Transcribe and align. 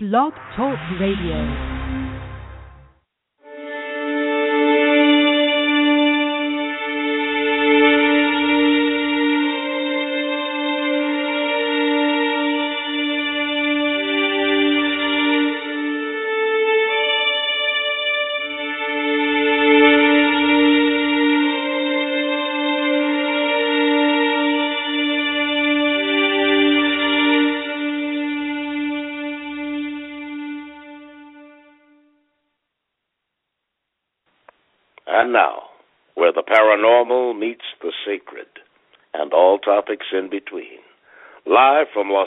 Blog 0.00 0.32
Talk 0.54 0.78
Radio. 1.00 1.77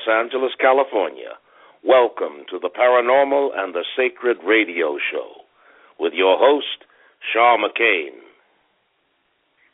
Los 0.08 0.16
Angeles, 0.16 0.52
California, 0.60 1.38
welcome 1.84 2.46
to 2.50 2.58
the 2.60 2.70
Paranormal 2.70 3.50
and 3.56 3.74
the 3.74 3.84
Sacred 3.96 4.38
Radio 4.46 4.98
Show 5.12 5.44
with 6.00 6.14
your 6.14 6.38
host, 6.40 6.86
Shaw 7.34 7.58
McCain. 7.58 8.12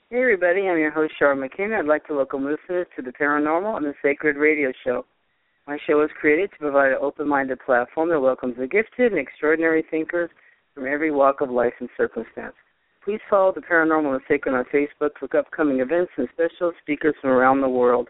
Hey, 0.09 0.21
everybody, 0.21 0.67
I'm 0.67 0.79
your 0.79 0.91
host, 0.91 1.13
Shaw 1.17 1.35
McCain. 1.35 1.77
I'd 1.77 1.85
like 1.85 2.07
to 2.07 2.15
welcome 2.15 2.45
listeners 2.45 2.87
to 2.95 3.01
the 3.01 3.11
Paranormal 3.11 3.77
and 3.77 3.85
the 3.85 3.93
Sacred 4.01 4.37
Radio 4.37 4.71
Show. 4.83 5.05
My 5.67 5.77
show 5.87 6.01
is 6.03 6.09
created 6.19 6.51
to 6.51 6.57
provide 6.57 6.91
an 6.91 6.99
open 7.01 7.27
minded 7.27 7.59
platform 7.65 8.09
that 8.09 8.19
welcomes 8.19 8.55
the 8.57 8.67
gifted 8.67 9.11
and 9.11 9.19
extraordinary 9.19 9.85
thinkers 9.89 10.29
from 10.73 10.87
every 10.87 11.11
walk 11.11 11.41
of 11.41 11.49
life 11.49 11.73
and 11.79 11.89
circumstance. 11.95 12.55
Please 13.05 13.21
follow 13.29 13.53
the 13.53 13.61
Paranormal 13.61 14.13
and 14.13 14.15
the 14.15 14.25
Sacred 14.27 14.55
on 14.55 14.65
Facebook 14.73 15.11
for 15.19 15.37
upcoming 15.37 15.79
events 15.79 16.11
and 16.17 16.27
special 16.33 16.73
speakers 16.81 17.15
from 17.21 17.29
around 17.29 17.61
the 17.61 17.69
world. 17.69 18.09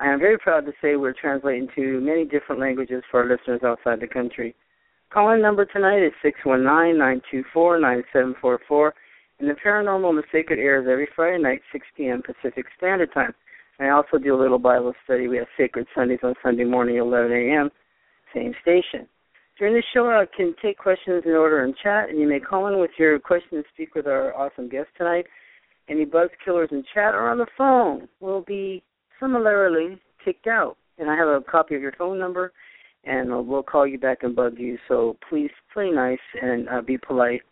I 0.00 0.10
am 0.10 0.18
very 0.18 0.38
proud 0.38 0.64
to 0.64 0.72
say 0.80 0.96
we're 0.96 1.12
translating 1.12 1.68
to 1.76 2.00
many 2.00 2.24
different 2.24 2.58
languages 2.58 3.02
for 3.10 3.22
our 3.22 3.28
listeners 3.28 3.60
outside 3.62 4.00
the 4.00 4.06
country. 4.06 4.54
Call-in 5.12 5.42
number 5.42 5.66
tonight 5.66 6.02
is 6.02 6.12
619-924-9744, 7.54 8.92
and 9.40 9.50
the 9.50 9.56
Paranormal 9.62 10.08
and 10.08 10.18
the 10.18 10.22
Sacred 10.32 10.58
airs 10.58 10.86
every 10.90 11.06
Friday 11.14 11.42
night, 11.42 11.60
6 11.70 11.86
p.m. 11.98 12.22
Pacific 12.22 12.64
Standard 12.78 13.12
Time. 13.12 13.34
I 13.78 13.90
also 13.90 14.16
do 14.16 14.34
a 14.34 14.40
little 14.40 14.58
Bible 14.58 14.94
study. 15.04 15.28
We 15.28 15.36
have 15.36 15.48
Sacred 15.58 15.86
Sundays 15.94 16.20
on 16.22 16.34
Sunday 16.42 16.64
morning, 16.64 16.96
11 16.96 17.30
a.m., 17.30 17.70
same 18.34 18.54
station. 18.62 19.06
During 19.58 19.74
the 19.74 19.82
show, 19.92 20.06
I 20.06 20.24
can 20.34 20.54
take 20.62 20.78
questions 20.78 21.24
in 21.26 21.32
order 21.32 21.62
and 21.64 21.76
chat, 21.82 22.08
and 22.08 22.18
you 22.18 22.26
may 22.26 22.40
call 22.40 22.68
in 22.68 22.78
with 22.80 22.92
your 22.98 23.18
question 23.18 23.58
and 23.58 23.66
speak 23.74 23.94
with 23.94 24.06
our 24.06 24.34
awesome 24.34 24.70
guest 24.70 24.88
tonight. 24.96 25.26
Any 25.90 26.06
buzz 26.06 26.30
killers 26.42 26.70
in 26.72 26.84
chat 26.94 27.14
or 27.14 27.28
on 27.28 27.36
the 27.36 27.46
phone 27.58 28.08
We'll 28.20 28.42
be 28.42 28.82
similarly 29.20 30.00
kicked 30.24 30.46
out. 30.46 30.76
And 30.98 31.10
I 31.10 31.16
have 31.16 31.28
a 31.28 31.40
copy 31.40 31.74
of 31.74 31.82
your 31.82 31.92
phone 31.96 32.18
number, 32.18 32.52
and 33.04 33.46
we'll 33.46 33.62
call 33.62 33.86
you 33.86 33.98
back 33.98 34.18
and 34.22 34.36
bug 34.36 34.58
you. 34.58 34.78
So 34.88 35.16
please 35.28 35.50
play 35.72 35.90
nice 35.90 36.18
and 36.40 36.68
uh, 36.68 36.82
be 36.82 36.98
polite. 36.98 37.42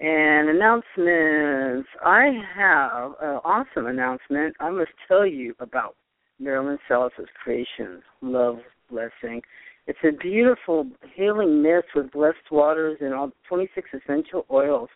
And 0.00 0.48
announcements. 0.48 1.88
I 2.04 2.30
have 2.56 3.12
an 3.22 3.40
awesome 3.44 3.86
announcement 3.86 4.56
I 4.60 4.70
must 4.70 4.90
tell 5.06 5.24
you 5.24 5.54
about 5.60 5.94
Marilyn 6.40 6.78
Salas's 6.88 7.28
creation, 7.42 8.02
Love 8.20 8.58
Blessing. 8.90 9.40
It's 9.86 9.98
a 10.02 10.12
beautiful 10.12 10.86
healing 11.14 11.62
mist 11.62 11.88
with 11.94 12.10
blessed 12.10 12.50
waters 12.50 12.98
and 13.00 13.14
all 13.14 13.30
26 13.48 13.88
essential 13.94 14.46
oils. 14.50 14.88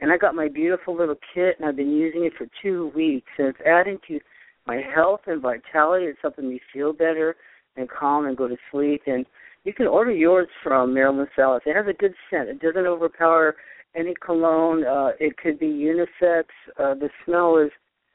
And 0.00 0.12
I 0.12 0.16
got 0.16 0.34
my 0.34 0.48
beautiful 0.48 0.96
little 0.96 1.14
kit, 1.32 1.56
and 1.58 1.68
I've 1.68 1.76
been 1.76 1.92
using 1.92 2.24
it 2.24 2.32
for 2.36 2.46
two 2.60 2.92
weeks. 2.94 3.30
And 3.38 3.48
it's 3.48 3.60
adding 3.64 3.98
to 4.08 4.20
my 4.66 4.80
health 4.94 5.20
and 5.26 5.42
vitality. 5.42 6.06
It's 6.06 6.18
helping 6.22 6.48
me 6.48 6.60
feel 6.72 6.92
better 6.92 7.34
and 7.76 7.88
calm 7.88 8.26
and 8.26 8.36
go 8.36 8.48
to 8.48 8.56
sleep. 8.70 9.02
And 9.06 9.26
you 9.64 9.72
can 9.72 9.86
order 9.86 10.12
yours 10.12 10.48
from 10.62 10.94
Marilyn 10.94 11.26
Salas. 11.34 11.62
It 11.66 11.76
has 11.76 11.86
a 11.88 11.92
good 11.92 12.14
scent. 12.30 12.48
It 12.48 12.60
doesn't 12.60 12.86
overpower 12.86 13.56
any 13.94 14.14
cologne. 14.24 14.84
Uh, 14.84 15.10
it 15.20 15.36
could 15.36 15.58
be 15.58 15.66
unisex. 15.66 16.44
Uh, 16.78 16.94
the 16.94 17.10
smell 17.24 17.58
is 17.58 17.70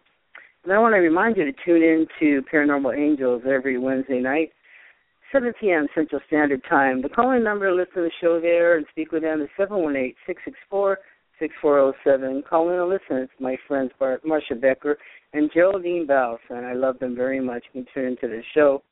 And 0.64 0.74
I 0.74 0.80
want 0.80 0.94
to 0.94 1.00
remind 1.00 1.38
you 1.38 1.46
to 1.46 1.54
tune 1.66 1.82
in 1.82 2.06
to 2.20 2.42
Paranormal 2.52 2.98
Angels 2.98 3.44
every 3.50 3.78
Wednesday 3.78 4.20
night, 4.20 4.52
7 5.32 5.54
p.m. 5.60 5.88
Central 5.96 6.22
Standard 6.28 6.62
Time. 6.70 7.02
The 7.02 7.10
calling 7.10 7.44
number 7.44 7.70
to 7.70 7.76
listen 7.76 7.96
to 7.96 8.02
the 8.02 8.12
show 8.20 8.42
there 8.42 8.78
and 8.78 8.86
speak 8.92 9.12
with 9.12 9.22
them 9.22 9.42
is 9.42 9.50
718 9.58 10.16
664 10.28 11.00
6407. 11.40 12.44
Call 12.50 12.70
in 12.70 12.80
and 12.80 12.90
listen. 12.90 13.24
It's 13.24 13.32
my 13.40 13.56
friends 13.68 13.92
Bart, 13.98 14.22
Marcia 14.26 14.56
Becker 14.56 14.98
and 15.34 15.50
Geraldine 15.54 16.06
Baus, 16.06 16.40
and 16.50 16.66
I 16.66 16.74
love 16.74 17.00
them 17.00 17.16
very 17.16 17.40
much. 17.40 17.64
You 17.74 17.84
can 17.84 17.94
tune 17.94 18.12
into 18.12 18.28
the 18.28 18.42
show. 18.54 18.84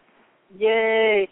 Yay. 0.56 1.29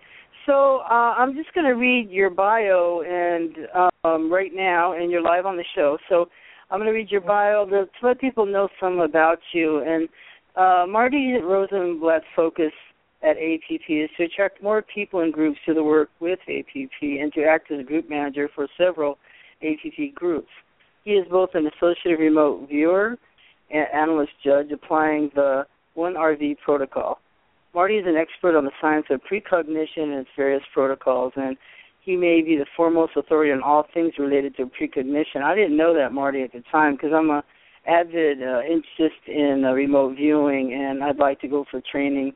So 0.46 0.80
uh, 0.90 1.14
I'm 1.16 1.34
just 1.34 1.54
going 1.54 1.66
to 1.66 1.72
read 1.72 2.10
your 2.10 2.28
bio 2.28 3.00
and 3.00 3.56
um, 4.04 4.30
right 4.30 4.50
now, 4.54 4.92
and 4.92 5.10
you're 5.10 5.22
live 5.22 5.46
on 5.46 5.56
the 5.56 5.64
show. 5.74 5.96
So 6.08 6.28
I'm 6.70 6.78
going 6.78 6.88
to 6.88 6.92
read 6.92 7.10
your 7.10 7.22
bio 7.22 7.64
to, 7.66 7.86
let 8.02 8.20
people 8.20 8.44
know 8.44 8.68
some 8.78 8.98
about 8.98 9.38
you. 9.52 9.82
And 9.86 10.08
uh, 10.54 10.86
Marty 10.86 11.38
Rosenblatt's 11.42 12.26
focus 12.36 12.72
at 13.22 13.36
APP 13.38 13.88
is 13.88 14.10
to 14.18 14.24
attract 14.24 14.62
more 14.62 14.82
people 14.82 15.20
and 15.20 15.32
groups 15.32 15.58
to 15.66 15.72
the 15.72 15.82
work 15.82 16.10
with 16.20 16.38
APP 16.42 17.00
and 17.00 17.32
to 17.32 17.44
act 17.44 17.70
as 17.70 17.80
a 17.80 17.84
group 17.84 18.10
manager 18.10 18.50
for 18.54 18.68
several 18.76 19.18
APP 19.62 20.14
groups. 20.14 20.50
He 21.04 21.12
is 21.12 21.26
both 21.30 21.50
an 21.54 21.66
associate 21.68 22.18
remote 22.18 22.68
viewer 22.68 23.16
and 23.70 23.86
analyst 23.94 24.32
judge 24.44 24.70
applying 24.72 25.30
the 25.34 25.66
1RV 25.96 26.58
protocol. 26.64 27.18
Marty 27.74 27.96
is 27.96 28.06
an 28.06 28.16
expert 28.16 28.56
on 28.56 28.64
the 28.64 28.70
science 28.80 29.06
of 29.10 29.20
precognition 29.24 30.12
and 30.12 30.20
its 30.20 30.30
various 30.36 30.62
protocols, 30.72 31.32
and 31.36 31.56
he 32.00 32.16
may 32.16 32.42
be 32.42 32.56
the 32.56 32.66
foremost 32.76 33.12
authority 33.16 33.50
on 33.50 33.62
all 33.62 33.86
things 33.92 34.12
related 34.18 34.56
to 34.56 34.66
precognition. 34.66 35.42
I 35.42 35.54
didn't 35.54 35.76
know 35.76 35.94
that, 35.94 36.12
Marty, 36.12 36.42
at 36.42 36.52
the 36.52 36.62
time 36.70 36.94
because 36.94 37.10
I'm 37.14 37.30
a 37.30 37.42
avid 37.86 38.42
uh, 38.42 38.60
interest 38.62 39.20
in 39.26 39.64
uh, 39.66 39.72
remote 39.72 40.16
viewing, 40.16 40.72
and 40.72 41.02
I'd 41.02 41.18
like 41.18 41.40
to 41.40 41.48
go 41.48 41.64
for 41.70 41.82
training 41.90 42.32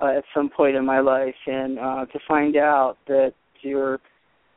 uh, 0.00 0.18
at 0.18 0.24
some 0.34 0.48
point 0.48 0.76
in 0.76 0.84
my 0.84 1.00
life, 1.00 1.34
and 1.46 1.78
uh, 1.78 2.06
to 2.06 2.18
find 2.28 2.56
out 2.56 2.96
that 3.06 3.32
your 3.62 3.98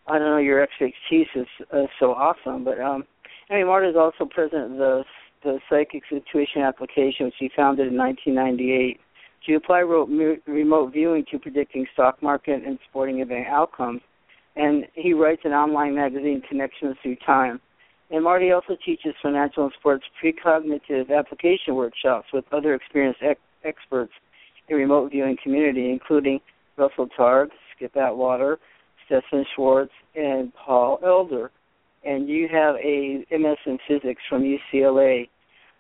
I 0.08 0.18
don't 0.18 0.30
know 0.30 0.38
your 0.38 0.62
expertise 0.62 1.28
is 1.36 1.48
uh, 1.72 1.84
so 2.00 2.12
awesome. 2.12 2.64
But 2.64 2.80
um, 2.80 3.04
anyway, 3.50 3.68
Marty 3.68 3.88
is 3.88 3.96
also 3.96 4.30
president 4.30 4.74
of 4.74 4.78
the 4.78 5.04
the 5.44 5.60
Physics 5.70 6.08
Intuition 6.12 6.62
Application, 6.62 7.26
which 7.26 7.36
he 7.40 7.50
founded 7.56 7.88
in 7.88 7.98
1998 7.98 9.00
to 9.46 9.56
apply 9.56 9.80
remote 9.80 10.94
viewing 10.94 11.26
to 11.32 11.40
predicting 11.40 11.86
stock 11.94 12.22
market 12.22 12.62
and 12.66 12.78
sporting 12.90 13.20
event 13.20 13.48
outcomes. 13.48 14.02
And 14.56 14.86
he 14.94 15.14
writes 15.14 15.42
an 15.46 15.52
online 15.52 15.96
magazine, 15.96 16.42
Connections 16.48 16.98
Through 17.02 17.18
Time. 17.26 17.62
And 18.12 18.24
Marty 18.24 18.52
also 18.52 18.76
teaches 18.84 19.14
financial 19.22 19.64
and 19.64 19.74
sports 19.80 20.04
precognitive 20.22 21.16
application 21.16 21.76
workshops 21.76 22.28
with 22.34 22.44
other 22.52 22.74
experienced 22.74 23.22
ex- 23.22 23.40
experts 23.64 24.12
in 24.68 24.76
remote 24.76 25.12
viewing 25.12 25.38
community, 25.42 25.92
including 25.92 26.40
Russell 26.78 27.08
Targ, 27.18 27.50
Skip 27.76 27.96
Atwater, 27.96 28.60
Stephan 29.06 29.46
Schwartz, 29.56 29.92
and 30.16 30.52
Paul 30.54 31.00
Elder. 31.06 31.52
And 32.04 32.30
you 32.30 32.48
have 32.52 32.76
a 32.76 33.26
MS 33.32 33.58
in 33.66 33.78
physics 33.88 34.22
from 34.30 34.44
UCLA. 34.44 35.30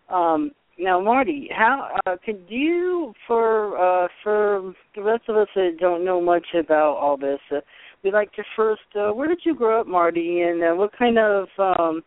Um, 0.09 0.51
now, 0.77 0.99
Marty, 1.01 1.49
how 1.55 1.97
uh, 2.05 2.15
could 2.25 2.45
you, 2.47 3.13
for 3.27 3.77
uh, 3.77 4.07
for 4.23 4.73
the 4.95 5.03
rest 5.03 5.23
of 5.27 5.35
us 5.35 5.47
that 5.55 5.77
don't 5.79 6.05
know 6.05 6.21
much 6.21 6.45
about 6.57 6.95
all 6.95 7.17
this, 7.17 7.39
uh, 7.51 7.59
we'd 8.03 8.13
like 8.13 8.31
to 8.33 8.43
first, 8.55 8.81
uh, 8.95 9.11
where 9.11 9.27
did 9.27 9.39
you 9.43 9.55
grow 9.55 9.81
up, 9.81 9.87
Marty, 9.87 10.41
and 10.41 10.63
uh, 10.63 10.73
what 10.73 10.91
kind 10.97 11.19
of 11.19 11.47
um, 11.57 12.01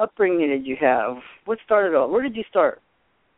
upbringing 0.00 0.48
did 0.48 0.66
you 0.66 0.76
have? 0.80 1.16
What 1.46 1.58
started 1.64 1.96
all? 1.96 2.10
Where 2.10 2.22
did 2.22 2.36
you 2.36 2.44
start? 2.50 2.82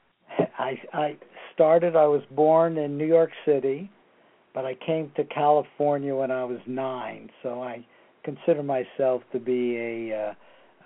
I 0.58 0.74
I 0.92 1.16
started. 1.54 1.94
I 1.94 2.06
was 2.06 2.22
born 2.32 2.76
in 2.76 2.98
New 2.98 3.06
York 3.06 3.30
City, 3.46 3.90
but 4.52 4.64
I 4.64 4.74
came 4.84 5.12
to 5.16 5.24
California 5.24 6.14
when 6.14 6.32
I 6.32 6.44
was 6.44 6.58
nine. 6.66 7.30
So 7.42 7.62
I 7.62 7.86
consider 8.24 8.62
myself 8.62 9.22
to 9.32 9.38
be 9.38 9.76
a 9.76 10.34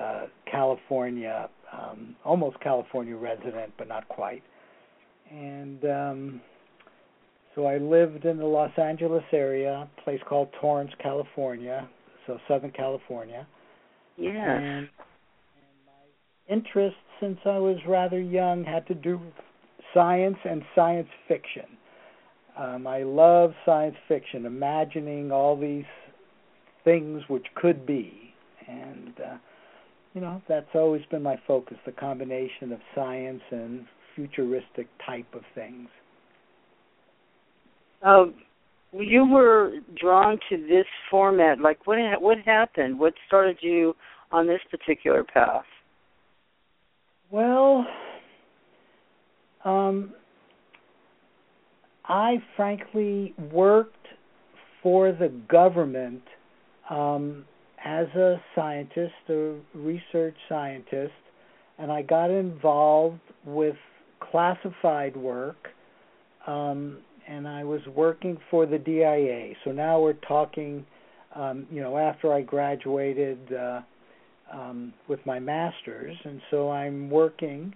uh, 0.00 0.02
uh, 0.02 0.26
California, 0.50 1.48
um, 1.72 2.16
almost 2.24 2.58
California 2.60 3.16
resident, 3.16 3.72
but 3.78 3.88
not 3.88 4.08
quite. 4.08 4.42
And 5.30 5.84
um, 5.84 6.40
so 7.54 7.66
I 7.66 7.78
lived 7.78 8.24
in 8.24 8.38
the 8.38 8.46
Los 8.46 8.72
Angeles 8.78 9.24
area, 9.32 9.88
a 9.98 10.02
place 10.02 10.20
called 10.28 10.48
Torrance, 10.60 10.90
California, 11.02 11.88
so 12.26 12.38
Southern 12.48 12.72
California. 12.72 13.46
Yeah. 14.16 14.58
And 14.58 14.88
my 15.86 16.54
interest 16.54 16.96
since 17.20 17.38
I 17.44 17.58
was 17.58 17.76
rather 17.86 18.20
young 18.20 18.64
had 18.64 18.86
to 18.88 18.94
do 18.94 19.18
with 19.18 19.34
science 19.92 20.38
and 20.44 20.62
science 20.74 21.08
fiction. 21.28 21.64
Um, 22.58 22.86
I 22.86 23.02
love 23.02 23.52
science 23.64 23.96
fiction, 24.06 24.46
imagining 24.46 25.32
all 25.32 25.58
these 25.58 25.84
things 26.84 27.22
which 27.28 27.46
could 27.54 27.86
be, 27.86 28.34
and 28.68 29.14
uh, 29.18 29.36
you 30.14 30.20
know 30.20 30.42
that's 30.48 30.74
always 30.74 31.02
been 31.10 31.22
my 31.22 31.40
focus: 31.46 31.76
the 31.86 31.92
combination 31.92 32.72
of 32.72 32.80
science 32.94 33.42
and 33.50 33.86
futuristic 34.14 34.86
type 35.04 35.26
of 35.34 35.42
things. 35.54 35.88
Uh, 38.04 38.26
you 38.92 39.26
were 39.26 39.72
drawn 39.98 40.38
to 40.50 40.56
this 40.56 40.86
format. 41.10 41.60
Like, 41.60 41.86
what 41.86 41.98
what 42.20 42.38
happened? 42.44 42.98
What 42.98 43.14
started 43.26 43.58
you 43.60 43.94
on 44.30 44.46
this 44.46 44.60
particular 44.70 45.24
path? 45.24 45.64
Well, 47.30 47.86
um, 49.64 50.12
I 52.04 52.36
frankly 52.56 53.34
worked 53.52 54.06
for 54.82 55.12
the 55.12 55.28
government 55.48 56.22
um, 56.90 57.44
as 57.84 58.06
a 58.08 58.40
scientist, 58.54 59.14
a 59.28 59.56
research 59.74 60.36
scientist, 60.48 61.12
and 61.78 61.90
I 61.90 62.02
got 62.02 62.30
involved 62.30 63.20
with 63.44 63.76
classified 64.20 65.16
work. 65.16 65.68
Um, 66.46 66.98
and 67.26 67.48
I 67.48 67.64
was 67.64 67.80
working 67.94 68.36
for 68.50 68.66
the 68.66 68.76
DIA. 68.76 69.54
So 69.64 69.72
now 69.72 69.98
we're 69.98 70.12
talking, 70.12 70.84
um, 71.34 71.66
you 71.70 71.80
know, 71.80 71.96
after 71.96 72.32
I 72.34 72.42
graduated. 72.42 73.52
Uh, 73.52 73.80
um, 74.52 74.92
with 75.08 75.20
my 75.26 75.38
master's, 75.38 76.16
and 76.24 76.40
so 76.50 76.70
I'm 76.70 77.10
working. 77.10 77.74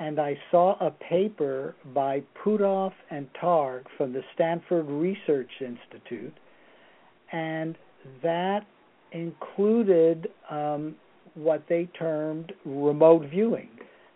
And 0.00 0.20
I 0.20 0.38
saw 0.50 0.76
a 0.78 0.92
paper 0.92 1.74
by 1.92 2.22
Puthoff 2.44 2.92
and 3.10 3.28
Targ 3.42 3.82
from 3.96 4.12
the 4.12 4.22
Stanford 4.34 4.86
Research 4.86 5.50
Institute, 5.60 6.34
and 7.32 7.76
that 8.22 8.66
included 9.12 10.28
um, 10.50 10.94
what 11.34 11.64
they 11.68 11.88
termed 11.98 12.52
remote 12.64 13.26
viewing. 13.30 13.68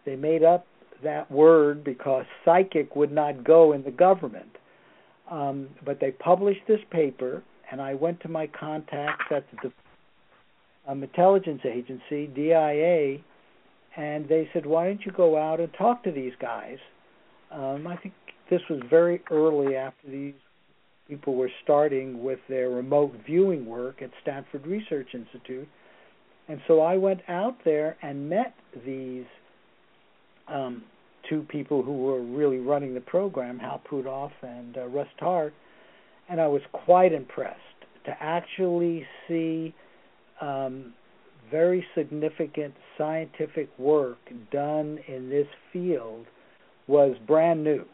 They 0.04 0.16
made 0.16 0.42
up 0.42 0.66
that 1.02 1.30
word 1.30 1.84
because 1.84 2.24
psychic 2.44 2.94
would 2.96 3.12
not 3.12 3.44
go 3.44 3.72
in 3.72 3.82
the 3.82 3.90
government. 3.90 4.48
Um, 5.30 5.68
but 5.84 5.98
they 6.00 6.10
published 6.10 6.60
this 6.68 6.80
paper, 6.90 7.42
and 7.70 7.80
I 7.80 7.94
went 7.94 8.20
to 8.20 8.28
my 8.28 8.46
contacts 8.48 9.24
at 9.30 9.44
the 9.62 9.72
um, 10.86 11.02
intelligence 11.02 11.62
agency, 11.64 12.26
DIA, 12.26 13.18
and 13.96 14.28
they 14.28 14.48
said, 14.52 14.66
"Why 14.66 14.86
don't 14.86 15.04
you 15.06 15.12
go 15.12 15.38
out 15.38 15.60
and 15.60 15.72
talk 15.74 16.02
to 16.04 16.10
these 16.10 16.32
guys?" 16.40 16.78
Um, 17.50 17.86
I 17.86 17.96
think 17.96 18.14
this 18.50 18.60
was 18.68 18.80
very 18.90 19.22
early 19.30 19.76
after 19.76 20.10
these 20.10 20.34
people 21.12 21.34
were 21.34 21.50
starting 21.62 22.24
with 22.24 22.38
their 22.48 22.70
remote 22.70 23.12
viewing 23.26 23.66
work 23.66 24.00
at 24.00 24.08
Stanford 24.22 24.66
Research 24.66 25.08
Institute, 25.12 25.68
and 26.48 26.58
so 26.66 26.80
I 26.80 26.96
went 26.96 27.20
out 27.28 27.56
there 27.66 27.98
and 28.02 28.30
met 28.30 28.54
these 28.86 29.26
um, 30.48 30.82
two 31.28 31.44
people 31.50 31.82
who 31.82 31.92
were 31.92 32.22
really 32.22 32.60
running 32.60 32.94
the 32.94 33.00
program, 33.02 33.58
Hal 33.58 33.82
Puthoff 33.90 34.30
and 34.40 34.78
uh, 34.78 34.86
Russ 34.86 35.08
Targ, 35.20 35.52
and 36.30 36.40
I 36.40 36.46
was 36.46 36.62
quite 36.72 37.12
impressed 37.12 37.58
to 38.06 38.16
actually 38.18 39.06
see 39.28 39.74
um, 40.40 40.94
very 41.50 41.84
significant 41.94 42.72
scientific 42.96 43.68
work 43.78 44.18
done 44.50 44.98
in 45.08 45.28
this 45.28 45.46
field 45.74 46.24
was 46.86 47.14
brand 47.26 47.62
new. 47.62 47.84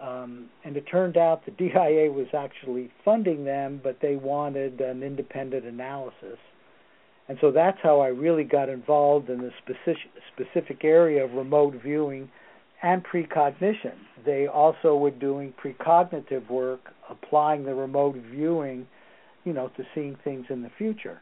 Um, 0.00 0.46
and 0.64 0.76
it 0.76 0.84
turned 0.90 1.16
out 1.16 1.44
the 1.44 1.50
DIA 1.50 2.10
was 2.10 2.28
actually 2.32 2.90
funding 3.04 3.44
them, 3.44 3.80
but 3.82 3.98
they 4.00 4.16
wanted 4.16 4.80
an 4.80 5.02
independent 5.02 5.66
analysis. 5.66 6.38
And 7.28 7.38
so 7.40 7.52
that's 7.52 7.78
how 7.82 8.00
I 8.00 8.08
really 8.08 8.44
got 8.44 8.68
involved 8.68 9.28
in 9.28 9.38
the 9.38 9.52
specific, 9.62 10.10
specific 10.34 10.84
area 10.84 11.24
of 11.24 11.32
remote 11.32 11.74
viewing 11.82 12.28
and 12.82 13.04
precognition. 13.04 13.92
They 14.24 14.46
also 14.46 14.96
were 14.96 15.10
doing 15.10 15.52
precognitive 15.62 16.50
work, 16.50 16.92
applying 17.08 17.64
the 17.64 17.74
remote 17.74 18.16
viewing, 18.16 18.86
you 19.44 19.52
know, 19.52 19.70
to 19.76 19.84
seeing 19.94 20.16
things 20.24 20.46
in 20.48 20.62
the 20.62 20.70
future. 20.78 21.20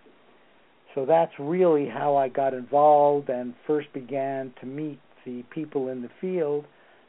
So 0.94 1.04
that's 1.04 1.32
really 1.38 1.88
how 1.88 2.16
I 2.16 2.28
got 2.28 2.54
involved 2.54 3.28
and 3.28 3.54
first 3.66 3.92
began 3.92 4.52
to 4.60 4.66
meet 4.66 4.98
the 5.24 5.42
people 5.50 5.88
in 5.88 6.02
the 6.02 6.10
field, 6.20 6.64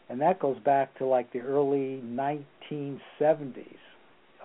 and 0.10 0.20
that 0.22 0.40
goes 0.40 0.58
back 0.60 0.98
to 0.98 1.06
like 1.06 1.32
the 1.32 1.40
early 1.40 2.02
1970s. 2.04 3.66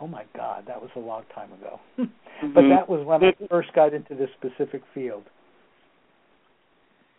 Oh 0.00 0.06
my 0.06 0.24
God, 0.36 0.64
that 0.66 0.80
was 0.80 0.90
a 0.96 1.00
long 1.00 1.22
time 1.34 1.52
ago. 1.52 1.80
mm-hmm. 1.98 2.52
But 2.52 2.62
that 2.68 2.88
was 2.88 3.06
when 3.06 3.22
I 3.24 3.32
first 3.48 3.72
got 3.74 3.94
into 3.94 4.14
this 4.14 4.28
specific 4.38 4.82
field. 4.92 5.22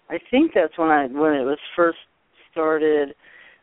I 0.09 0.17
think 0.29 0.51
that's 0.53 0.77
when 0.77 0.89
I 0.89 1.07
when 1.07 1.33
it 1.33 1.45
was 1.45 1.57
first 1.75 1.97
started. 2.51 3.15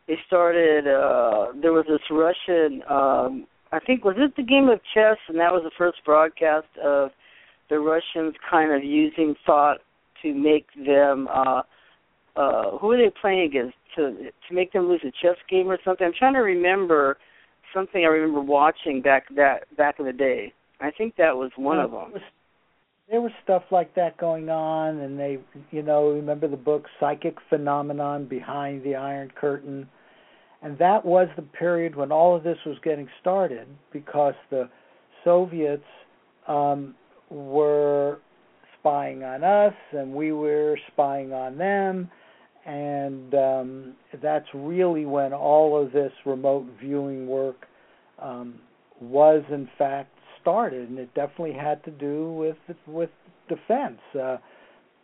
They 0.07 0.17
started. 0.27 0.87
uh 0.87 1.53
There 1.61 1.73
was 1.73 1.85
this 1.87 2.01
Russian. 2.11 2.81
um 2.89 3.47
I 3.71 3.79
think 3.79 4.03
was 4.03 4.15
it 4.17 4.35
the 4.35 4.43
game 4.43 4.67
of 4.69 4.79
chess, 4.93 5.17
and 5.29 5.39
that 5.39 5.51
was 5.51 5.63
the 5.63 5.71
first 5.77 5.97
broadcast 6.05 6.67
of 6.83 7.09
the 7.69 7.79
Russians 7.79 8.35
kind 8.49 8.71
of 8.71 8.83
using 8.83 9.35
thought 9.45 9.77
to 10.21 10.33
make 10.33 10.67
them 10.85 11.27
uh 11.33 11.61
uh 12.35 12.77
who 12.77 12.91
are 12.91 12.97
they 12.97 13.11
playing 13.21 13.41
against 13.41 13.75
to 13.95 14.31
to 14.47 14.53
make 14.53 14.71
them 14.73 14.87
lose 14.87 15.01
a 15.03 15.11
chess 15.21 15.37
game 15.49 15.69
or 15.69 15.77
something. 15.83 16.05
I'm 16.05 16.13
trying 16.17 16.33
to 16.33 16.39
remember 16.39 17.17
something 17.73 18.03
I 18.03 18.07
remember 18.07 18.41
watching 18.41 19.01
back 19.01 19.25
that 19.35 19.65
back 19.77 19.95
in 19.99 20.05
the 20.05 20.13
day. 20.13 20.53
I 20.79 20.91
think 20.91 21.15
that 21.17 21.35
was 21.35 21.51
one 21.55 21.79
of 21.79 21.91
them. 21.91 22.13
there 23.09 23.21
was 23.21 23.31
stuff 23.43 23.63
like 23.71 23.95
that 23.95 24.17
going 24.17 24.49
on, 24.49 24.99
and 24.99 25.19
they, 25.19 25.37
you 25.71 25.81
know, 25.81 26.09
remember 26.09 26.47
the 26.47 26.57
book 26.57 26.85
Psychic 26.99 27.37
Phenomenon 27.49 28.25
Behind 28.25 28.83
the 28.83 28.95
Iron 28.95 29.31
Curtain, 29.39 29.87
and 30.61 30.77
that 30.79 31.05
was 31.05 31.27
the 31.35 31.41
period 31.41 31.95
when 31.95 32.11
all 32.11 32.35
of 32.35 32.43
this 32.43 32.57
was 32.65 32.77
getting 32.83 33.07
started 33.21 33.67
because 33.91 34.33
the 34.49 34.69
Soviets 35.23 35.83
um, 36.47 36.95
were 37.29 38.19
spying 38.79 39.23
on 39.23 39.43
us, 39.43 39.73
and 39.91 40.13
we 40.13 40.31
were 40.31 40.77
spying 40.91 41.31
on 41.33 41.57
them, 41.57 42.09
and 42.65 43.33
um, 43.33 43.93
that's 44.21 44.47
really 44.53 45.05
when 45.05 45.33
all 45.33 45.81
of 45.81 45.91
this 45.91 46.11
remote 46.25 46.65
viewing 46.79 47.27
work 47.27 47.65
um, 48.21 48.55
was, 49.01 49.43
in 49.51 49.67
fact, 49.77 50.09
started, 50.41 50.89
and 50.89 50.99
it 50.99 51.13
definitely 51.13 51.53
had 51.53 51.83
to 51.83 51.91
do 51.91 52.31
with 52.33 52.57
with 52.87 53.09
defense. 53.49 53.99
Uh, 54.19 54.37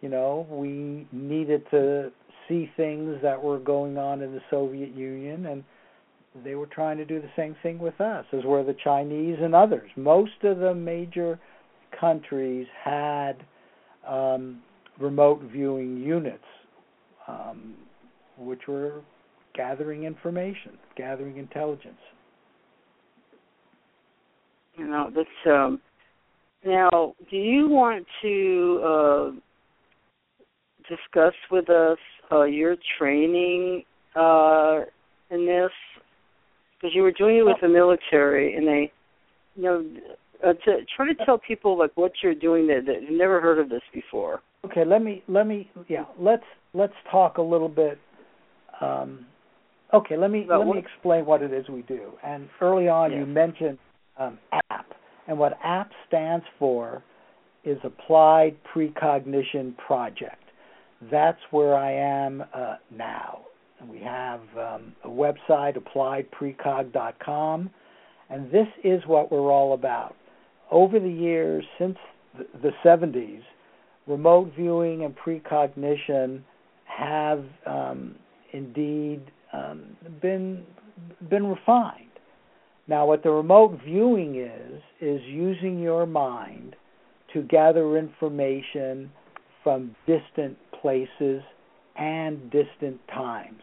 you 0.01 0.09
know, 0.09 0.47
we 0.49 1.07
needed 1.11 1.63
to 1.71 2.11
see 2.47 2.71
things 2.77 3.17
that 3.21 3.41
were 3.41 3.59
going 3.59 3.97
on 3.97 4.21
in 4.21 4.31
the 4.31 4.41
Soviet 4.49 4.95
Union, 4.95 5.45
and 5.47 5.63
they 6.43 6.55
were 6.55 6.67
trying 6.67 6.97
to 6.97 7.05
do 7.05 7.21
the 7.21 7.29
same 7.35 7.55
thing 7.61 7.79
with 7.79 7.99
us, 7.99 8.25
as 8.33 8.43
were 8.43 8.63
the 8.63 8.75
Chinese 8.83 9.37
and 9.41 9.53
others. 9.53 9.89
Most 9.95 10.43
of 10.43 10.59
the 10.59 10.73
major 10.73 11.39
countries 11.99 12.67
had 12.83 13.33
um, 14.07 14.61
remote 14.99 15.41
viewing 15.51 15.97
units, 15.97 16.43
um, 17.29 17.75
which 18.37 18.61
were 18.67 19.01
gathering 19.55 20.03
information, 20.03 20.77
gathering 20.95 21.37
intelligence. 21.37 21.99
You 24.77 24.87
know, 24.87 25.11
that's 25.13 25.29
um 25.47 25.81
now 26.65 27.13
do 27.29 27.37
you 27.37 27.67
want 27.69 28.05
to 28.21 28.81
uh 28.83 29.31
discuss 30.89 31.33
with 31.51 31.69
us 31.69 31.97
uh 32.31 32.43
your 32.43 32.75
training 32.97 33.83
uh 34.15 34.81
in 35.31 35.45
this 35.45 35.71
because 36.75 36.95
you 36.95 37.01
were 37.01 37.11
doing 37.11 37.37
it 37.37 37.45
with 37.45 37.57
the 37.61 37.67
military 37.67 38.55
and 38.55 38.67
they 38.67 38.91
you 39.55 39.63
know 39.63 39.85
uh, 40.45 40.53
to 40.53 40.77
try 40.95 41.05
to 41.05 41.25
tell 41.25 41.37
people 41.37 41.77
like 41.77 41.91
what 41.95 42.11
you're 42.23 42.33
doing 42.33 42.65
that 42.67 42.83
have 42.87 43.11
never 43.11 43.41
heard 43.41 43.59
of 43.59 43.69
this 43.69 43.81
before 43.93 44.41
okay 44.65 44.85
let 44.85 45.01
me 45.01 45.23
let 45.27 45.47
me 45.47 45.69
yeah 45.87 46.05
let's 46.19 46.43
let's 46.73 46.93
talk 47.11 47.37
a 47.37 47.41
little 47.41 47.69
bit 47.69 47.97
um 48.81 49.25
okay 49.93 50.17
let 50.17 50.31
me 50.31 50.45
let 50.49 50.59
what- 50.59 50.75
me 50.75 50.79
explain 50.79 51.25
what 51.25 51.41
it 51.41 51.53
is 51.53 51.67
we 51.69 51.81
do. 51.83 52.13
And 52.23 52.49
early 52.61 52.87
on 52.87 53.11
you 53.11 53.25
mentioned 53.25 53.77
um, 54.17 54.37
app. 54.69 54.85
And 55.27 55.37
what 55.37 55.57
app 55.63 55.91
stands 56.07 56.45
for 56.57 57.03
is 57.63 57.77
applied 57.83 58.57
precognition 58.73 59.75
project. 59.77 60.43
That's 61.11 61.39
where 61.51 61.75
i 61.75 61.91
am 61.91 62.43
uh, 62.53 62.75
now. 62.91 63.41
And 63.79 63.89
we 63.89 63.99
have 63.99 64.41
um, 64.57 64.93
a 65.03 65.07
website 65.07 65.77
appliedprecog.com 65.77 67.69
and 68.29 68.51
this 68.51 68.67
is 68.83 69.01
what 69.07 69.31
we're 69.31 69.51
all 69.51 69.73
about. 69.73 70.15
Over 70.71 70.99
the 70.99 71.09
years 71.09 71.63
since 71.79 71.97
the, 72.37 72.45
the 72.61 72.71
70s 72.85 73.41
remote 74.09 74.51
viewing 74.57 75.05
and 75.05 75.15
precognition 75.15 76.43
have 76.85 77.45
um, 77.65 78.15
indeed 78.51 79.21
um, 79.53 79.83
been 80.21 80.63
been 81.29 81.47
refined. 81.47 82.05
Now, 82.87 83.05
what 83.05 83.23
the 83.23 83.29
remote 83.29 83.79
viewing 83.85 84.35
is 84.35 84.81
is 84.99 85.21
using 85.25 85.79
your 85.79 86.05
mind 86.05 86.75
to 87.33 87.43
gather 87.43 87.97
information 87.97 89.11
from 89.63 89.95
distant 90.07 90.57
places 90.81 91.43
and 91.95 92.49
distant 92.49 92.99
times. 93.07 93.61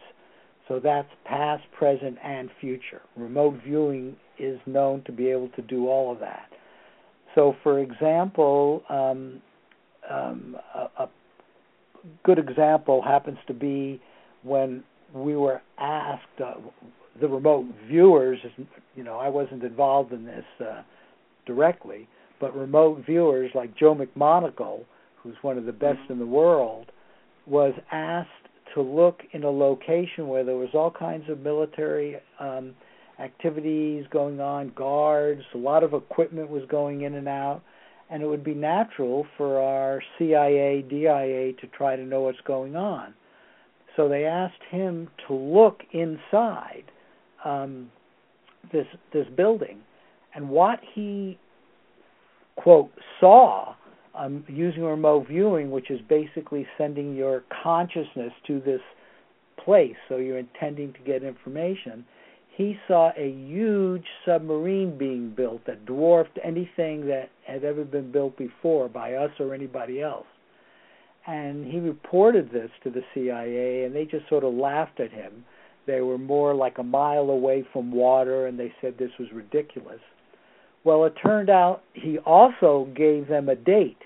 So 0.67 0.79
that's 0.79 1.09
past, 1.25 1.63
present, 1.77 2.17
and 2.23 2.49
future. 2.59 3.01
Remote 3.15 3.59
viewing 3.65 4.15
is 4.37 4.59
known 4.65 5.03
to 5.05 5.11
be 5.11 5.27
able 5.27 5.49
to 5.49 5.61
do 5.61 5.87
all 5.87 6.11
of 6.11 6.19
that. 6.19 6.49
So, 7.35 7.55
for 7.63 7.79
example, 7.79 8.83
um, 8.89 9.41
um, 10.09 10.55
a, 10.73 11.03
a 11.03 11.09
good 12.23 12.39
example 12.39 13.01
happens 13.01 13.37
to 13.47 13.53
be 13.53 14.01
when 14.43 14.83
we 15.13 15.35
were 15.35 15.61
asked, 15.77 16.23
uh, 16.43 16.55
the 17.19 17.27
remote 17.27 17.65
viewers, 17.87 18.39
you 18.95 19.03
know, 19.03 19.17
I 19.17 19.29
wasn't 19.29 19.63
involved 19.63 20.13
in 20.13 20.25
this 20.25 20.45
uh, 20.61 20.81
directly, 21.45 22.07
but 22.39 22.55
remote 22.55 23.03
viewers 23.05 23.51
like 23.55 23.75
Joe 23.75 23.95
McMoneagle, 23.95 24.83
who's 25.21 25.35
one 25.41 25.57
of 25.57 25.65
the 25.65 25.71
best 25.71 25.99
in 26.09 26.19
the 26.19 26.25
world, 26.25 26.91
was 27.47 27.73
asked 27.91 28.29
to 28.75 28.81
look 28.81 29.21
in 29.31 29.43
a 29.43 29.49
location 29.49 30.27
where 30.27 30.43
there 30.43 30.57
was 30.57 30.69
all 30.73 30.91
kinds 30.91 31.29
of 31.29 31.39
military 31.39 32.17
um, 32.39 32.75
activities 33.19 34.05
going 34.11 34.39
on, 34.39 34.71
guards, 34.75 35.41
a 35.55 35.57
lot 35.57 35.83
of 35.83 35.93
equipment 35.93 36.49
was 36.49 36.63
going 36.69 37.01
in 37.01 37.15
and 37.15 37.27
out, 37.27 37.61
and 38.09 38.23
it 38.23 38.25
would 38.25 38.43
be 38.43 38.53
natural 38.53 39.25
for 39.37 39.59
our 39.59 40.01
CIA, 40.17 40.81
DIA 40.81 41.53
to 41.53 41.67
try 41.75 41.95
to 41.95 42.03
know 42.03 42.21
what's 42.21 42.41
going 42.45 42.75
on. 42.75 43.13
So 43.95 44.07
they 44.07 44.25
asked 44.25 44.61
him 44.69 45.09
to 45.27 45.33
look 45.33 45.81
inside 45.91 46.83
um, 47.43 47.91
this 48.71 48.85
this 49.11 49.27
building, 49.35 49.79
and 50.35 50.49
what 50.49 50.79
he 50.93 51.37
quote 52.55 52.91
saw 53.19 53.75
um, 54.13 54.43
using 54.47 54.83
remote 54.83 55.27
viewing, 55.27 55.71
which 55.71 55.89
is 55.89 55.99
basically 56.07 56.67
sending 56.77 57.15
your 57.15 57.43
consciousness 57.63 58.33
to 58.47 58.59
this 58.59 58.81
place, 59.63 59.95
so 60.07 60.17
you're 60.17 60.39
intending 60.39 60.93
to 60.93 60.99
get 60.99 61.23
information. 61.23 62.05
He 62.57 62.75
saw 62.87 63.11
a 63.15 63.29
huge 63.29 64.07
submarine 64.25 64.97
being 64.97 65.29
built 65.29 65.63
that 65.67 65.85
dwarfed 65.85 66.39
anything 66.43 67.05
that 67.05 67.29
had 67.45 67.63
ever 67.63 67.85
been 67.85 68.11
built 68.11 68.35
before 68.35 68.89
by 68.89 69.13
us 69.13 69.29
or 69.39 69.53
anybody 69.53 70.01
else. 70.01 70.25
And 71.27 71.71
he 71.71 71.77
reported 71.77 72.51
this 72.51 72.71
to 72.83 72.89
the 72.89 73.03
CIA, 73.13 73.83
and 73.83 73.95
they 73.95 74.05
just 74.05 74.27
sort 74.27 74.43
of 74.43 74.55
laughed 74.55 74.99
at 74.99 75.11
him. 75.11 75.45
They 75.85 76.01
were 76.01 76.17
more 76.17 76.55
like 76.55 76.79
a 76.79 76.83
mile 76.83 77.29
away 77.29 77.63
from 77.71 77.91
water, 77.91 78.47
and 78.47 78.59
they 78.59 78.73
said 78.81 78.95
this 78.97 79.11
was 79.19 79.31
ridiculous. 79.31 80.01
Well, 80.83 81.05
it 81.05 81.13
turned 81.23 81.51
out 81.51 81.83
he 81.93 82.17
also 82.17 82.87
gave 82.95 83.27
them 83.27 83.49
a 83.49 83.55
date. 83.55 84.01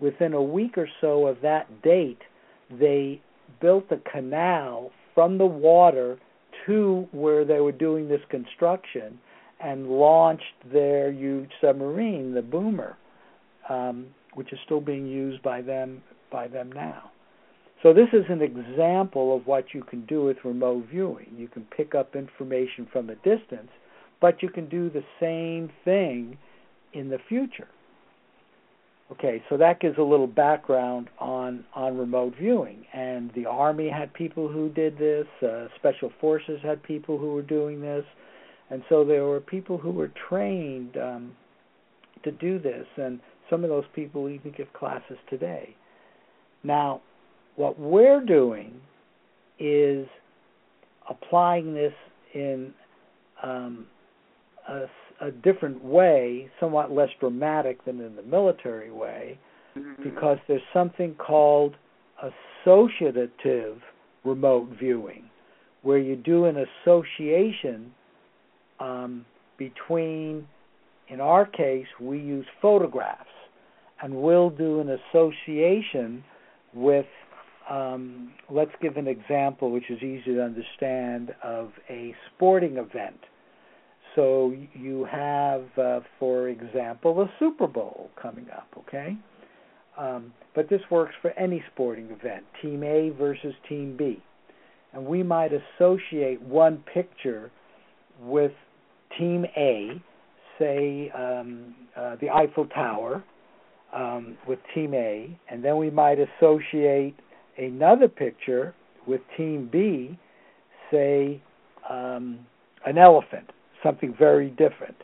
Within 0.00 0.32
a 0.32 0.42
week 0.42 0.78
or 0.78 0.88
so 1.02 1.26
of 1.26 1.42
that 1.42 1.82
date, 1.82 2.22
they 2.70 3.20
built 3.60 3.84
a 3.90 4.10
canal 4.10 4.90
from 5.14 5.36
the 5.36 5.44
water 5.44 6.18
to 6.66 7.08
where 7.12 7.44
they 7.44 7.60
were 7.60 7.72
doing 7.72 8.08
this 8.08 8.20
construction 8.30 9.18
and 9.60 9.88
launched 9.88 10.44
their 10.72 11.12
huge 11.12 11.50
submarine, 11.60 12.34
the 12.34 12.42
Boomer, 12.42 12.96
um, 13.68 14.06
which 14.34 14.52
is 14.52 14.58
still 14.64 14.80
being 14.80 15.06
used 15.06 15.42
by 15.42 15.60
them 15.60 16.02
by 16.30 16.46
them 16.48 16.70
now. 16.72 17.10
So 17.82 17.92
this 17.94 18.08
is 18.12 18.24
an 18.28 18.42
example 18.42 19.34
of 19.34 19.46
what 19.46 19.72
you 19.72 19.82
can 19.82 20.04
do 20.06 20.24
with 20.24 20.36
remote 20.44 20.86
viewing. 20.90 21.34
You 21.36 21.48
can 21.48 21.66
pick 21.76 21.94
up 21.94 22.14
information 22.14 22.86
from 22.92 23.08
a 23.08 23.14
distance, 23.16 23.70
but 24.20 24.42
you 24.42 24.50
can 24.50 24.68
do 24.68 24.90
the 24.90 25.02
same 25.18 25.70
thing 25.84 26.36
in 26.92 27.08
the 27.08 27.18
future. 27.28 27.68
Okay, 29.12 29.42
so 29.48 29.56
that 29.56 29.80
gives 29.80 29.98
a 29.98 30.02
little 30.02 30.28
background 30.28 31.08
on 31.18 31.64
on 31.74 31.98
remote 31.98 32.34
viewing. 32.38 32.86
And 32.92 33.32
the 33.34 33.46
army 33.46 33.88
had 33.88 34.12
people 34.14 34.48
who 34.48 34.68
did 34.68 34.98
this. 34.98 35.26
Uh, 35.42 35.66
special 35.76 36.12
forces 36.20 36.60
had 36.62 36.82
people 36.82 37.18
who 37.18 37.32
were 37.34 37.42
doing 37.42 37.80
this, 37.80 38.04
and 38.70 38.82
so 38.88 39.04
there 39.04 39.24
were 39.24 39.40
people 39.40 39.78
who 39.78 39.90
were 39.90 40.12
trained 40.28 40.96
um, 40.96 41.32
to 42.22 42.30
do 42.30 42.58
this. 42.60 42.86
And 42.96 43.20
some 43.48 43.64
of 43.64 43.70
those 43.70 43.84
people 43.94 44.28
even 44.28 44.52
give 44.56 44.72
classes 44.72 45.18
today. 45.28 45.74
Now, 46.62 47.00
what 47.56 47.78
we're 47.80 48.24
doing 48.24 48.80
is 49.58 50.06
applying 51.08 51.74
this 51.74 51.92
in 52.32 52.72
um, 53.42 53.86
a, 54.68 54.84
a 55.20 55.30
different 55.30 55.84
way, 55.84 56.50
somewhat 56.58 56.90
less 56.90 57.10
dramatic 57.20 57.84
than 57.84 58.00
in 58.00 58.16
the 58.16 58.22
military 58.22 58.90
way, 58.90 59.38
Mm-hmm. 59.78 60.02
because 60.02 60.38
there's 60.48 60.60
something 60.72 61.14
called 61.14 61.76
associative 62.66 63.78
remote 64.24 64.68
viewing, 64.80 65.30
where 65.82 65.98
you 65.98 66.16
do 66.16 66.46
an 66.46 66.56
association 66.84 67.92
um, 68.80 69.24
between, 69.58 70.48
in 71.08 71.20
our 71.20 71.46
case, 71.46 71.86
we 72.00 72.18
use 72.18 72.46
photographs, 72.60 73.30
and 74.02 74.12
we'll 74.12 74.50
do 74.50 74.80
an 74.80 74.88
association 74.88 76.24
with, 76.74 77.06
um, 77.70 78.32
let's 78.50 78.72
give 78.82 78.96
an 78.96 79.06
example 79.06 79.70
which 79.70 79.88
is 79.88 80.02
easy 80.02 80.34
to 80.34 80.42
understand, 80.42 81.32
of 81.44 81.70
a 81.88 82.12
sporting 82.34 82.76
event. 82.76 83.20
So 84.16 84.54
you 84.74 85.06
have, 85.10 85.64
uh, 85.78 86.00
for 86.18 86.48
example, 86.48 87.20
a 87.22 87.30
Super 87.38 87.66
Bowl 87.66 88.10
coming 88.20 88.46
up, 88.50 88.68
okay? 88.78 89.16
Um, 89.96 90.32
but 90.54 90.68
this 90.68 90.80
works 90.90 91.14
for 91.22 91.30
any 91.32 91.62
sporting 91.72 92.06
event, 92.06 92.44
Team 92.62 92.82
A 92.82 93.10
versus 93.10 93.54
Team 93.68 93.96
B. 93.96 94.22
And 94.92 95.06
we 95.06 95.22
might 95.22 95.52
associate 95.52 96.42
one 96.42 96.82
picture 96.92 97.50
with 98.20 98.52
Team 99.18 99.44
A, 99.56 100.02
say 100.58 101.10
um, 101.14 101.74
uh, 101.96 102.16
the 102.20 102.30
Eiffel 102.30 102.66
Tower, 102.66 103.22
um, 103.94 104.36
with 104.46 104.58
Team 104.74 104.94
A, 104.94 105.38
and 105.50 105.64
then 105.64 105.76
we 105.76 105.90
might 105.90 106.18
associate 106.18 107.14
another 107.58 108.08
picture 108.08 108.74
with 109.06 109.20
Team 109.36 109.68
B, 109.70 110.18
say 110.90 111.40
um, 111.88 112.40
an 112.86 112.98
elephant, 112.98 113.50
something 113.82 114.14
very 114.18 114.50
different. 114.50 114.96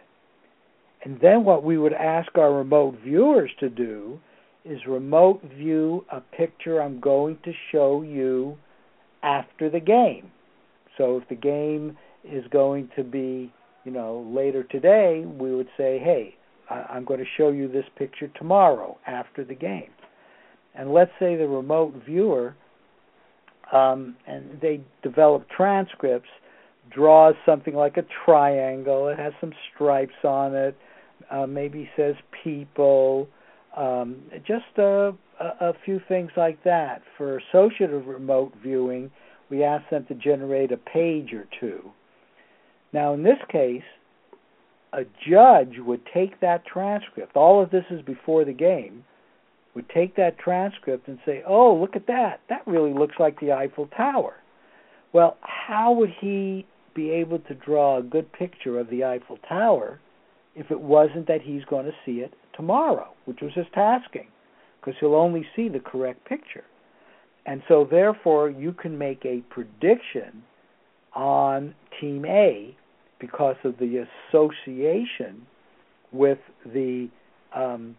And 1.04 1.18
then 1.20 1.44
what 1.44 1.62
we 1.62 1.78
would 1.78 1.92
ask 1.92 2.36
our 2.36 2.52
remote 2.52 2.98
viewers 3.04 3.50
to 3.60 3.68
do 3.68 4.18
is 4.64 4.80
remote 4.86 5.40
view 5.56 6.04
a 6.10 6.20
picture 6.20 6.82
I'm 6.82 7.00
going 7.00 7.38
to 7.44 7.52
show 7.70 8.02
you 8.02 8.58
after 9.22 9.70
the 9.70 9.80
game. 9.80 10.30
So 10.98 11.18
if 11.18 11.28
the 11.28 11.36
game 11.36 11.96
is 12.24 12.44
going 12.50 12.88
to 12.96 13.04
be, 13.04 13.52
you 13.84 13.92
know, 13.92 14.28
later 14.34 14.64
today, 14.64 15.24
we 15.24 15.54
would 15.54 15.68
say, 15.76 15.98
hey, 15.98 16.34
I'm 16.68 17.04
going 17.04 17.20
to 17.20 17.26
show 17.36 17.50
you 17.50 17.68
this 17.68 17.84
picture 17.96 18.28
tomorrow 18.36 18.98
after 19.06 19.44
the 19.44 19.54
game. 19.54 19.90
And 20.74 20.92
let's 20.92 21.12
say 21.20 21.36
the 21.36 21.46
remote 21.46 21.94
viewer, 22.04 22.56
um, 23.72 24.16
and 24.26 24.60
they 24.60 24.80
develop 25.02 25.46
transcripts, 25.48 26.28
draws 26.90 27.34
something 27.44 27.74
like 27.74 27.96
a 27.96 28.04
triangle. 28.24 29.08
It 29.08 29.18
has 29.18 29.32
some 29.40 29.52
stripes 29.74 30.24
on 30.24 30.54
it. 30.54 30.76
Uh, 31.30 31.46
maybe 31.46 31.90
says 31.96 32.14
people. 32.44 33.28
Um, 33.76 34.22
just 34.46 34.64
a, 34.78 35.12
a, 35.40 35.68
a 35.68 35.72
few 35.84 36.00
things 36.08 36.30
like 36.36 36.62
that. 36.64 37.02
For 37.16 37.38
associative 37.38 38.06
remote 38.06 38.52
viewing, 38.62 39.10
we 39.50 39.62
ask 39.64 39.88
them 39.90 40.06
to 40.06 40.14
generate 40.14 40.72
a 40.72 40.76
page 40.76 41.32
or 41.32 41.46
two. 41.60 41.90
Now, 42.92 43.14
in 43.14 43.22
this 43.22 43.38
case, 43.50 43.82
a 44.92 45.04
judge 45.28 45.74
would 45.78 46.00
take 46.12 46.40
that 46.40 46.64
transcript, 46.64 47.36
all 47.36 47.62
of 47.62 47.70
this 47.70 47.84
is 47.90 48.00
before 48.02 48.44
the 48.44 48.52
game, 48.52 49.04
would 49.74 49.88
take 49.90 50.16
that 50.16 50.38
transcript 50.38 51.06
and 51.06 51.18
say, 51.26 51.42
oh, 51.46 51.74
look 51.74 51.96
at 51.96 52.06
that. 52.06 52.40
That 52.48 52.66
really 52.66 52.94
looks 52.94 53.16
like 53.18 53.38
the 53.38 53.52
Eiffel 53.52 53.88
Tower. 53.94 54.34
Well, 55.12 55.36
how 55.42 55.92
would 55.92 56.10
he 56.20 56.66
be 56.96 57.10
able 57.10 57.38
to 57.40 57.54
draw 57.54 57.98
a 57.98 58.02
good 58.02 58.32
picture 58.32 58.80
of 58.80 58.90
the 58.90 59.04
Eiffel 59.04 59.38
Tower 59.48 60.00
if 60.56 60.70
it 60.70 60.80
wasn't 60.80 61.28
that 61.28 61.42
he's 61.42 61.64
going 61.66 61.84
to 61.84 61.92
see 62.04 62.20
it 62.22 62.32
tomorrow, 62.56 63.12
which 63.26 63.40
was 63.42 63.52
his 63.54 63.66
tasking, 63.74 64.28
because 64.80 64.94
he'll 64.98 65.14
only 65.14 65.46
see 65.54 65.68
the 65.68 65.78
correct 65.78 66.26
picture. 66.26 66.64
And 67.44 67.62
so, 67.68 67.86
therefore, 67.88 68.50
you 68.50 68.72
can 68.72 68.96
make 68.96 69.24
a 69.24 69.42
prediction 69.50 70.42
on 71.14 71.74
Team 72.00 72.24
A 72.24 72.74
because 73.20 73.56
of 73.64 73.74
the 73.78 74.06
association 74.32 75.46
with 76.10 76.38
the 76.64 77.08
um, 77.54 77.96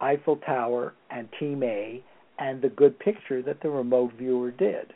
Eiffel 0.00 0.36
Tower 0.36 0.94
and 1.10 1.28
Team 1.38 1.62
A 1.62 2.02
and 2.38 2.60
the 2.60 2.68
good 2.68 2.98
picture 2.98 3.42
that 3.42 3.62
the 3.62 3.70
remote 3.70 4.12
viewer 4.18 4.50
did. 4.50 4.92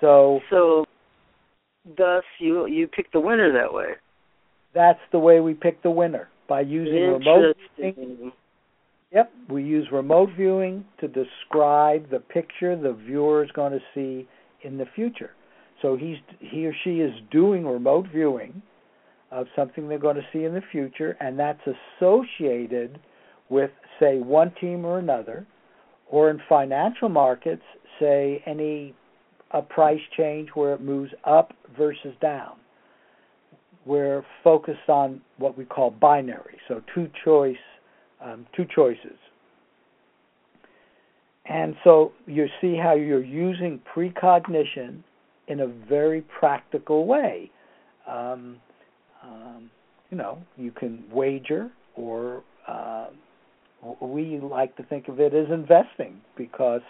So, 0.00 0.40
so 0.50 0.85
thus 1.96 2.24
you 2.38 2.66
you 2.66 2.86
pick 2.88 3.12
the 3.12 3.20
winner 3.20 3.52
that 3.52 3.72
way. 3.72 3.92
That's 4.74 5.00
the 5.12 5.18
way 5.18 5.40
we 5.40 5.54
pick 5.54 5.82
the 5.82 5.90
winner 5.90 6.28
by 6.48 6.60
using 6.62 7.12
remote 7.12 7.56
viewing. 7.76 8.32
Yep, 9.12 9.32
we 9.48 9.62
use 9.62 9.86
remote 9.92 10.30
viewing 10.36 10.84
to 11.00 11.08
describe 11.08 12.10
the 12.10 12.18
picture 12.18 12.76
the 12.76 12.92
viewer 12.92 13.44
is 13.44 13.50
going 13.52 13.72
to 13.72 13.80
see 13.94 14.28
in 14.62 14.78
the 14.78 14.86
future. 14.94 15.30
So 15.82 15.96
he's 15.96 16.16
he 16.40 16.66
or 16.66 16.74
she 16.84 17.00
is 17.00 17.12
doing 17.30 17.66
remote 17.66 18.06
viewing 18.12 18.62
of 19.30 19.46
something 19.54 19.88
they're 19.88 19.98
going 19.98 20.16
to 20.16 20.26
see 20.32 20.44
in 20.44 20.54
the 20.54 20.62
future, 20.72 21.16
and 21.20 21.38
that's 21.38 21.60
associated 22.00 22.98
with, 23.48 23.70
say, 24.00 24.18
one 24.18 24.52
team 24.60 24.84
or 24.84 24.98
another, 24.98 25.46
or 26.08 26.30
in 26.30 26.40
financial 26.48 27.08
markets, 27.08 27.62
say 28.00 28.42
any 28.46 28.94
a 29.52 29.62
price 29.62 30.00
change 30.16 30.50
where 30.54 30.74
it 30.74 30.80
moves 30.80 31.12
up 31.24 31.52
versus 31.76 32.14
down. 32.20 32.56
We're 33.84 34.24
focused 34.42 34.88
on 34.88 35.20
what 35.38 35.56
we 35.56 35.64
call 35.64 35.90
binary, 35.90 36.58
so 36.66 36.82
two 36.94 37.08
choice, 37.24 37.56
um, 38.20 38.46
two 38.54 38.66
choices. 38.74 39.16
And 41.48 41.76
so 41.84 42.12
you 42.26 42.46
see 42.60 42.76
how 42.76 42.94
you're 42.94 43.24
using 43.24 43.80
precognition 43.94 45.04
in 45.46 45.60
a 45.60 45.66
very 45.66 46.22
practical 46.22 47.06
way. 47.06 47.50
Um, 48.08 48.56
um, 49.22 49.70
you 50.10 50.16
know, 50.16 50.38
you 50.56 50.72
can 50.72 51.04
wager, 51.10 51.70
or 51.94 52.42
uh, 52.66 53.06
we 54.00 54.40
like 54.40 54.76
to 54.76 54.82
think 54.84 55.08
of 55.08 55.20
it 55.20 55.34
as 55.34 55.46
investing 55.50 56.20
because 56.36 56.82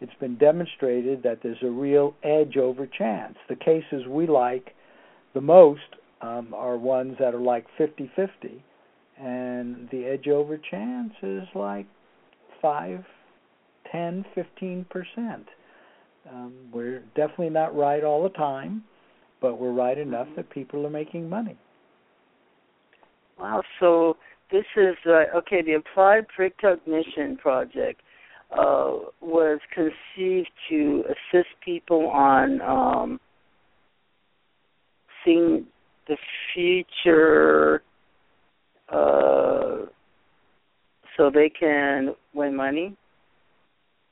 it's 0.00 0.14
been 0.20 0.36
demonstrated 0.36 1.22
that 1.22 1.40
there's 1.42 1.62
a 1.62 1.70
real 1.70 2.14
edge 2.22 2.56
over 2.56 2.86
chance. 2.86 3.36
The 3.48 3.56
cases 3.56 4.06
we 4.08 4.26
like 4.26 4.74
the 5.34 5.40
most 5.40 5.80
um, 6.20 6.52
are 6.54 6.76
ones 6.76 7.16
that 7.18 7.34
are 7.34 7.40
like 7.40 7.66
50 7.78 8.10
50, 8.14 8.64
and 9.18 9.88
the 9.90 10.04
edge 10.04 10.28
over 10.28 10.58
chance 10.58 11.12
is 11.22 11.44
like 11.54 11.86
5, 12.60 13.04
10, 13.90 14.24
15 14.34 14.86
percent. 14.90 15.46
Um, 16.30 16.54
we're 16.72 17.00
definitely 17.14 17.50
not 17.50 17.76
right 17.76 18.02
all 18.02 18.22
the 18.22 18.30
time, 18.30 18.82
but 19.40 19.60
we're 19.60 19.72
right 19.72 19.96
enough 19.96 20.26
that 20.36 20.50
people 20.50 20.84
are 20.84 20.90
making 20.90 21.28
money. 21.28 21.56
Wow. 23.38 23.62
So 23.80 24.16
this 24.50 24.64
is 24.76 24.96
uh, 25.06 25.36
okay. 25.36 25.62
The 25.62 25.74
Applied 25.74 26.26
Precognition 26.36 27.38
Project 27.38 28.00
uh, 28.52 28.92
was 29.20 29.60
conceived 29.74 30.50
to 30.70 31.04
assist 31.06 31.48
people 31.64 32.08
on 32.08 32.60
um, 32.62 33.20
seeing 35.24 35.66
the 36.08 36.16
future, 36.54 37.82
uh, 38.88 39.86
so 41.16 41.30
they 41.32 41.50
can 41.50 42.14
win 42.34 42.54
money. 42.54 42.96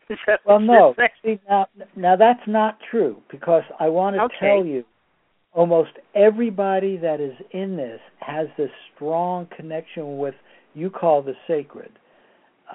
well, 0.46 0.60
no. 0.60 0.94
See, 1.24 1.38
now, 1.48 1.66
now 1.96 2.16
that's 2.16 2.46
not 2.46 2.78
true 2.90 3.22
because 3.30 3.62
I 3.78 3.88
want 3.88 4.16
to 4.16 4.22
okay. 4.22 4.34
tell 4.40 4.64
you, 4.64 4.84
almost 5.52 5.92
everybody 6.14 6.96
that 6.98 7.20
is 7.20 7.34
in 7.52 7.76
this 7.76 8.00
has 8.20 8.48
this 8.58 8.70
strong 8.94 9.46
connection 9.56 10.18
with 10.18 10.34
you 10.74 10.90
call 10.90 11.22
the 11.22 11.34
sacred. 11.46 11.92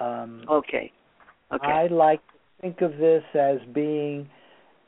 Um, 0.00 0.44
okay. 0.50 0.90
Okay. 1.52 1.66
I 1.66 1.86
like 1.88 2.20
to 2.28 2.62
think 2.62 2.80
of 2.80 2.96
this 2.98 3.24
as 3.34 3.58
being 3.74 4.28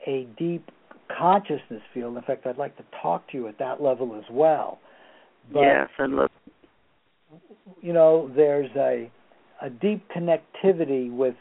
a 0.07 0.27
deep 0.37 0.69
consciousness 1.17 1.81
field. 1.93 2.15
In 2.17 2.23
fact, 2.23 2.45
I'd 2.45 2.57
like 2.57 2.77
to 2.77 2.83
talk 3.01 3.29
to 3.31 3.37
you 3.37 3.47
at 3.47 3.59
that 3.59 3.81
level 3.81 4.15
as 4.17 4.23
well. 4.31 4.79
But, 5.51 5.61
yes, 5.61 5.89
I'd 5.99 6.09
love. 6.09 6.29
You 7.81 7.93
know, 7.93 8.31
there's 8.35 8.69
a 8.75 9.11
a 9.61 9.69
deep 9.69 10.05
connectivity 10.15 11.11
with 11.11 11.35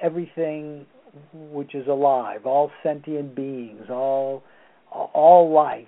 everything 0.00 0.86
which 1.32 1.74
is 1.74 1.86
alive, 1.88 2.46
all 2.46 2.70
sentient 2.82 3.34
beings, 3.34 3.84
all 3.90 4.42
all 4.90 5.52
life 5.52 5.86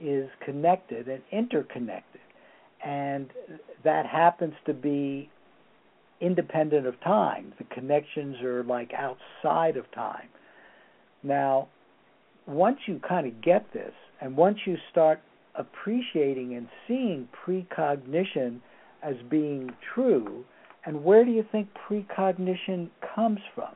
is 0.00 0.28
connected 0.44 1.08
and 1.08 1.22
interconnected. 1.32 2.20
And 2.84 3.30
that 3.84 4.06
happens 4.06 4.54
to 4.66 4.74
be 4.74 5.30
independent 6.20 6.86
of 6.86 7.00
time. 7.00 7.52
The 7.58 7.64
connections 7.64 8.36
are 8.42 8.62
like 8.64 8.92
outside 8.92 9.76
of 9.76 9.90
time. 9.92 10.28
Now, 11.22 11.68
once 12.46 12.78
you 12.86 13.00
kind 13.06 13.26
of 13.26 13.40
get 13.42 13.72
this, 13.72 13.92
and 14.20 14.36
once 14.36 14.58
you 14.66 14.76
start 14.90 15.20
appreciating 15.54 16.54
and 16.54 16.68
seeing 16.86 17.28
precognition 17.46 18.60
as 19.02 19.14
being 19.30 19.70
true, 19.94 20.44
and 20.86 21.02
where 21.02 21.24
do 21.24 21.30
you 21.30 21.44
think 21.50 21.68
precognition 21.88 22.90
comes 23.14 23.40
from? 23.54 23.74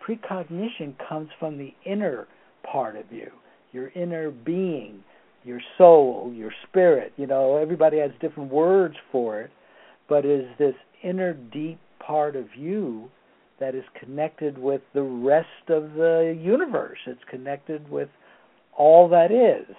Precognition 0.00 0.96
comes 1.08 1.28
from 1.38 1.58
the 1.58 1.74
inner 1.84 2.26
part 2.62 2.96
of 2.96 3.10
you, 3.10 3.30
your 3.72 3.88
inner 3.90 4.30
being, 4.30 5.02
your 5.44 5.60
soul, 5.76 6.32
your 6.34 6.52
spirit. 6.68 7.12
You 7.16 7.26
know, 7.26 7.56
everybody 7.56 7.98
has 7.98 8.10
different 8.20 8.50
words 8.50 8.96
for 9.12 9.40
it, 9.40 9.50
but 10.08 10.24
is 10.24 10.46
this 10.58 10.74
inner 11.02 11.32
deep 11.32 11.78
part 11.98 12.36
of 12.36 12.46
you 12.56 13.10
that 13.58 13.74
is 13.74 13.84
connected 13.98 14.58
with 14.58 14.82
the 14.94 15.02
rest 15.02 15.68
of 15.68 15.94
the 15.94 16.38
universe. 16.40 16.98
It's 17.06 17.20
connected 17.30 17.88
with 17.90 18.08
all 18.76 19.08
that 19.08 19.32
is. 19.32 19.74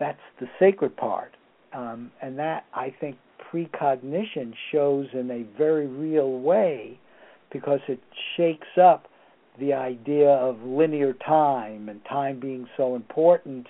That's 0.00 0.18
the 0.40 0.46
sacred 0.58 0.96
part. 0.96 1.36
Um, 1.72 2.10
and 2.20 2.38
that, 2.38 2.64
I 2.74 2.94
think, 3.00 3.16
precognition 3.50 4.54
shows 4.72 5.06
in 5.12 5.30
a 5.30 5.58
very 5.58 5.86
real 5.86 6.40
way 6.40 6.98
because 7.52 7.80
it 7.88 8.00
shakes 8.36 8.78
up 8.80 9.06
the 9.60 9.72
idea 9.72 10.30
of 10.30 10.60
linear 10.62 11.12
time 11.12 11.88
and 11.88 12.00
time 12.06 12.40
being 12.40 12.66
so 12.76 12.96
important 12.96 13.66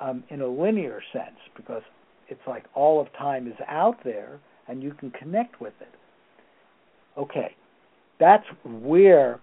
um, 0.00 0.24
in 0.28 0.40
a 0.40 0.46
linear 0.46 1.00
sense 1.12 1.38
because 1.56 1.82
it's 2.28 2.40
like 2.46 2.64
all 2.74 3.00
of 3.00 3.06
time 3.16 3.46
is 3.46 3.54
out 3.68 3.98
there 4.04 4.40
and 4.70 4.82
you 4.82 4.92
can 4.92 5.10
connect 5.10 5.60
with 5.60 5.74
it. 5.80 5.92
Okay, 7.18 7.54
that's 8.18 8.44
where 8.64 9.40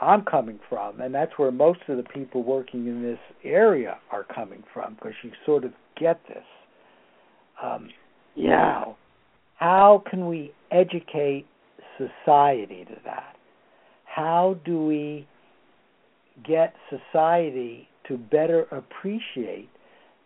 I'm 0.00 0.24
coming 0.24 0.60
from, 0.68 1.00
and 1.00 1.14
that's 1.14 1.32
where 1.36 1.50
most 1.50 1.80
of 1.88 1.96
the 1.96 2.04
people 2.04 2.42
working 2.42 2.86
in 2.86 3.02
this 3.02 3.18
area 3.44 3.98
are 4.10 4.24
coming 4.24 4.62
from 4.72 4.94
because 4.94 5.12
you 5.22 5.32
sort 5.44 5.64
of 5.64 5.72
get 5.98 6.20
this. 6.28 6.44
Um, 7.62 7.90
yeah. 8.34 8.50
Now, 8.50 8.96
how 9.56 10.02
can 10.08 10.28
we 10.28 10.52
educate 10.70 11.46
society 11.98 12.86
to 12.86 12.96
that? 13.04 13.36
How 14.04 14.56
do 14.64 14.86
we 14.86 15.28
get 16.46 16.74
society 16.88 17.88
to 18.08 18.16
better 18.16 18.62
appreciate 18.70 19.68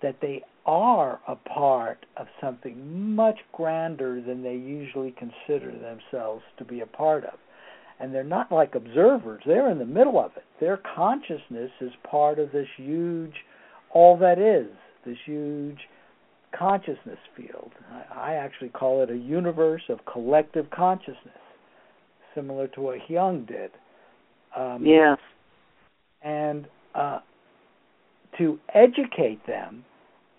that 0.02 0.16
they 0.20 0.42
are 0.66 1.20
a 1.28 1.36
part 1.36 2.06
of 2.16 2.26
something 2.40 3.14
much 3.14 3.38
grander 3.52 4.20
than 4.20 4.42
they 4.42 4.54
usually 4.54 5.14
consider 5.18 5.70
themselves 5.72 6.42
to 6.58 6.64
be 6.64 6.80
a 6.80 6.86
part 6.86 7.24
of. 7.24 7.34
And 8.00 8.14
they're 8.14 8.24
not 8.24 8.50
like 8.50 8.74
observers, 8.74 9.42
they're 9.46 9.70
in 9.70 9.78
the 9.78 9.84
middle 9.84 10.18
of 10.18 10.32
it. 10.36 10.44
Their 10.60 10.80
consciousness 10.96 11.70
is 11.80 11.92
part 12.08 12.38
of 12.38 12.50
this 12.52 12.66
huge, 12.76 13.34
all 13.92 14.16
that 14.18 14.38
is, 14.38 14.74
this 15.06 15.18
huge 15.24 15.78
consciousness 16.58 17.18
field. 17.36 17.72
I, 17.92 18.32
I 18.32 18.34
actually 18.34 18.70
call 18.70 19.02
it 19.02 19.10
a 19.10 19.16
universe 19.16 19.82
of 19.88 20.00
collective 20.10 20.70
consciousness, 20.70 21.34
similar 22.34 22.68
to 22.68 22.80
what 22.80 22.98
Jung 23.08 23.44
did. 23.44 23.70
Um, 24.56 24.84
yes. 24.84 25.18
And 26.22 26.66
uh, 26.94 27.20
to 28.38 28.58
educate 28.74 29.46
them, 29.46 29.84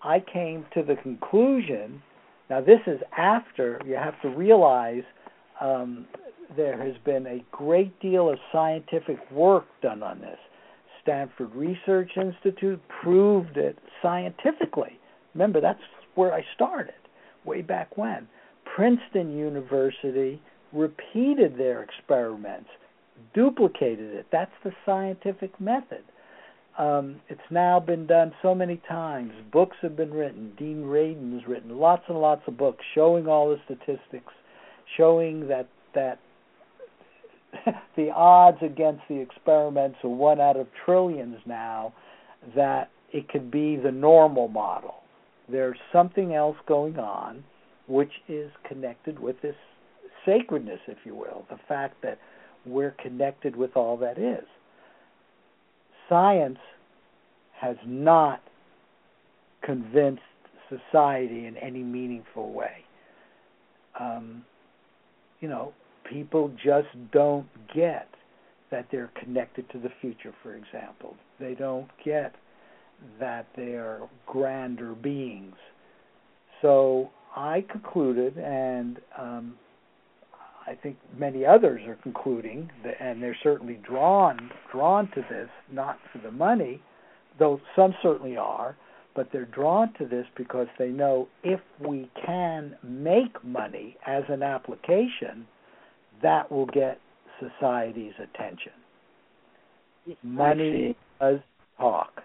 I 0.06 0.20
came 0.20 0.64
to 0.74 0.84
the 0.84 0.94
conclusion. 0.94 2.00
Now, 2.48 2.60
this 2.60 2.80
is 2.86 3.00
after 3.16 3.80
you 3.84 3.96
have 3.96 4.20
to 4.22 4.28
realize 4.28 5.02
um, 5.60 6.06
there 6.56 6.80
has 6.80 6.94
been 7.04 7.26
a 7.26 7.44
great 7.50 7.98
deal 8.00 8.30
of 8.30 8.38
scientific 8.52 9.18
work 9.32 9.64
done 9.82 10.04
on 10.04 10.20
this. 10.20 10.38
Stanford 11.02 11.52
Research 11.54 12.12
Institute 12.16 12.80
proved 13.02 13.56
it 13.56 13.78
scientifically. 14.00 14.98
Remember, 15.34 15.60
that's 15.60 15.82
where 16.14 16.32
I 16.32 16.44
started, 16.54 16.94
way 17.44 17.62
back 17.62 17.96
when. 17.98 18.28
Princeton 18.76 19.36
University 19.36 20.40
repeated 20.72 21.58
their 21.58 21.82
experiments, 21.82 22.68
duplicated 23.34 24.14
it. 24.14 24.26
That's 24.30 24.52
the 24.62 24.72
scientific 24.84 25.60
method. 25.60 26.02
Um, 26.78 27.20
it's 27.28 27.40
now 27.50 27.80
been 27.80 28.06
done 28.06 28.32
so 28.42 28.54
many 28.54 28.80
times. 28.88 29.32
Books 29.50 29.76
have 29.80 29.96
been 29.96 30.12
written. 30.12 30.52
Dean 30.58 30.84
Radin 30.84 31.32
has 31.34 31.48
written 31.48 31.78
lots 31.78 32.02
and 32.08 32.20
lots 32.20 32.42
of 32.46 32.58
books 32.58 32.84
showing 32.94 33.26
all 33.26 33.48
the 33.48 33.56
statistics, 33.64 34.32
showing 34.96 35.48
that 35.48 35.68
that 35.94 36.18
the 37.96 38.10
odds 38.10 38.58
against 38.60 39.02
the 39.08 39.18
experiments 39.18 39.96
are 40.04 40.10
one 40.10 40.40
out 40.40 40.56
of 40.56 40.66
trillions 40.84 41.38
now 41.46 41.94
that 42.54 42.90
it 43.12 43.28
could 43.28 43.50
be 43.50 43.76
the 43.76 43.90
normal 43.90 44.48
model. 44.48 44.96
There's 45.48 45.78
something 45.92 46.34
else 46.34 46.56
going 46.66 46.98
on 46.98 47.44
which 47.88 48.12
is 48.28 48.50
connected 48.68 49.18
with 49.18 49.40
this 49.42 49.54
sacredness, 50.24 50.80
if 50.88 50.98
you 51.04 51.14
will, 51.14 51.46
the 51.48 51.58
fact 51.68 52.02
that 52.02 52.18
we're 52.66 52.94
connected 53.02 53.54
with 53.54 53.76
all 53.76 53.96
that 53.98 54.18
is. 54.18 54.44
Science 56.08 56.58
has 57.60 57.76
not 57.86 58.42
convinced 59.62 60.22
society 60.68 61.46
in 61.46 61.56
any 61.56 61.82
meaningful 61.82 62.52
way. 62.52 62.84
Um, 63.98 64.44
you 65.40 65.48
know, 65.48 65.72
people 66.10 66.50
just 66.62 66.88
don't 67.12 67.46
get 67.74 68.08
that 68.70 68.86
they're 68.90 69.10
connected 69.20 69.68
to 69.70 69.78
the 69.78 69.90
future, 70.00 70.34
for 70.42 70.54
example. 70.54 71.16
They 71.38 71.54
don't 71.54 71.88
get 72.04 72.34
that 73.20 73.46
they're 73.56 74.00
grander 74.26 74.94
beings. 74.94 75.56
So 76.62 77.10
I 77.34 77.64
concluded, 77.70 78.38
and 78.38 78.98
um, 79.18 79.54
I 80.66 80.74
think 80.74 80.96
many 81.16 81.46
others 81.46 81.82
are 81.86 81.96
concluding, 82.02 82.70
that, 82.82 82.94
and 83.00 83.22
they're 83.22 83.36
certainly 83.42 83.80
drawn 83.88 84.50
drawn 84.72 85.08
to 85.12 85.24
this, 85.30 85.48
not 85.70 85.98
for 86.12 86.18
the 86.18 86.32
money, 86.32 86.82
though 87.38 87.60
some 87.76 87.94
certainly 88.02 88.36
are, 88.36 88.76
but 89.14 89.28
they're 89.32 89.46
drawn 89.46 89.92
to 89.94 90.06
this 90.06 90.26
because 90.36 90.66
they 90.78 90.88
know 90.88 91.28
if 91.44 91.60
we 91.80 92.10
can 92.24 92.76
make 92.82 93.42
money 93.44 93.96
as 94.06 94.24
an 94.28 94.42
application, 94.42 95.46
that 96.22 96.50
will 96.50 96.66
get 96.66 96.98
society's 97.40 98.14
attention. 98.16 98.72
Money 100.22 100.96
does 101.20 101.38
talk. 101.78 102.22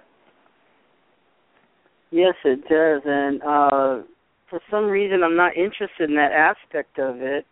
Yes, 2.11 2.35
it 2.43 2.61
does, 2.67 3.01
and 3.05 3.41
uh, 3.41 4.03
for 4.49 4.59
some 4.69 4.85
reason, 4.85 5.23
I'm 5.23 5.37
not 5.37 5.55
interested 5.55 6.09
in 6.09 6.15
that 6.17 6.31
aspect 6.33 6.99
of 6.99 7.21
it. 7.21 7.45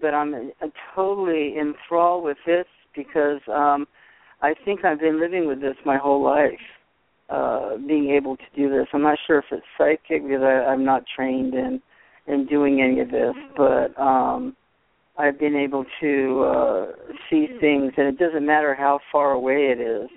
But 0.00 0.14
I'm, 0.14 0.52
totally 0.94 1.54
enthralled 1.58 2.24
with 2.24 2.38
this 2.46 2.66
because 2.94 3.40
um, 3.52 3.86
I 4.42 4.54
think 4.64 4.84
I've 4.84 5.00
been 5.00 5.20
living 5.20 5.46
with 5.46 5.60
this 5.60 5.76
my 5.84 5.96
whole 5.96 6.22
life. 6.22 6.52
Uh, 7.28 7.76
being 7.88 8.10
able 8.10 8.36
to 8.36 8.44
do 8.54 8.70
this, 8.70 8.86
I'm 8.92 9.02
not 9.02 9.18
sure 9.26 9.38
if 9.38 9.46
it's 9.50 9.66
psychic 9.76 10.22
because 10.22 10.42
I, 10.42 10.70
I'm 10.70 10.84
not 10.84 11.02
trained 11.16 11.54
in 11.54 11.82
in 12.28 12.46
doing 12.46 12.80
any 12.80 13.00
of 13.00 13.10
this, 13.10 13.34
but 13.56 13.98
um, 14.00 14.56
I've 15.18 15.38
been 15.38 15.56
able 15.56 15.84
to 16.00 16.42
uh, 16.42 16.86
see 17.30 17.46
things, 17.60 17.92
and 17.96 18.06
it 18.08 18.18
doesn't 18.18 18.44
matter 18.44 18.74
how 18.74 19.00
far 19.10 19.32
away 19.32 19.72
it 19.76 19.80
is. 19.80 20.08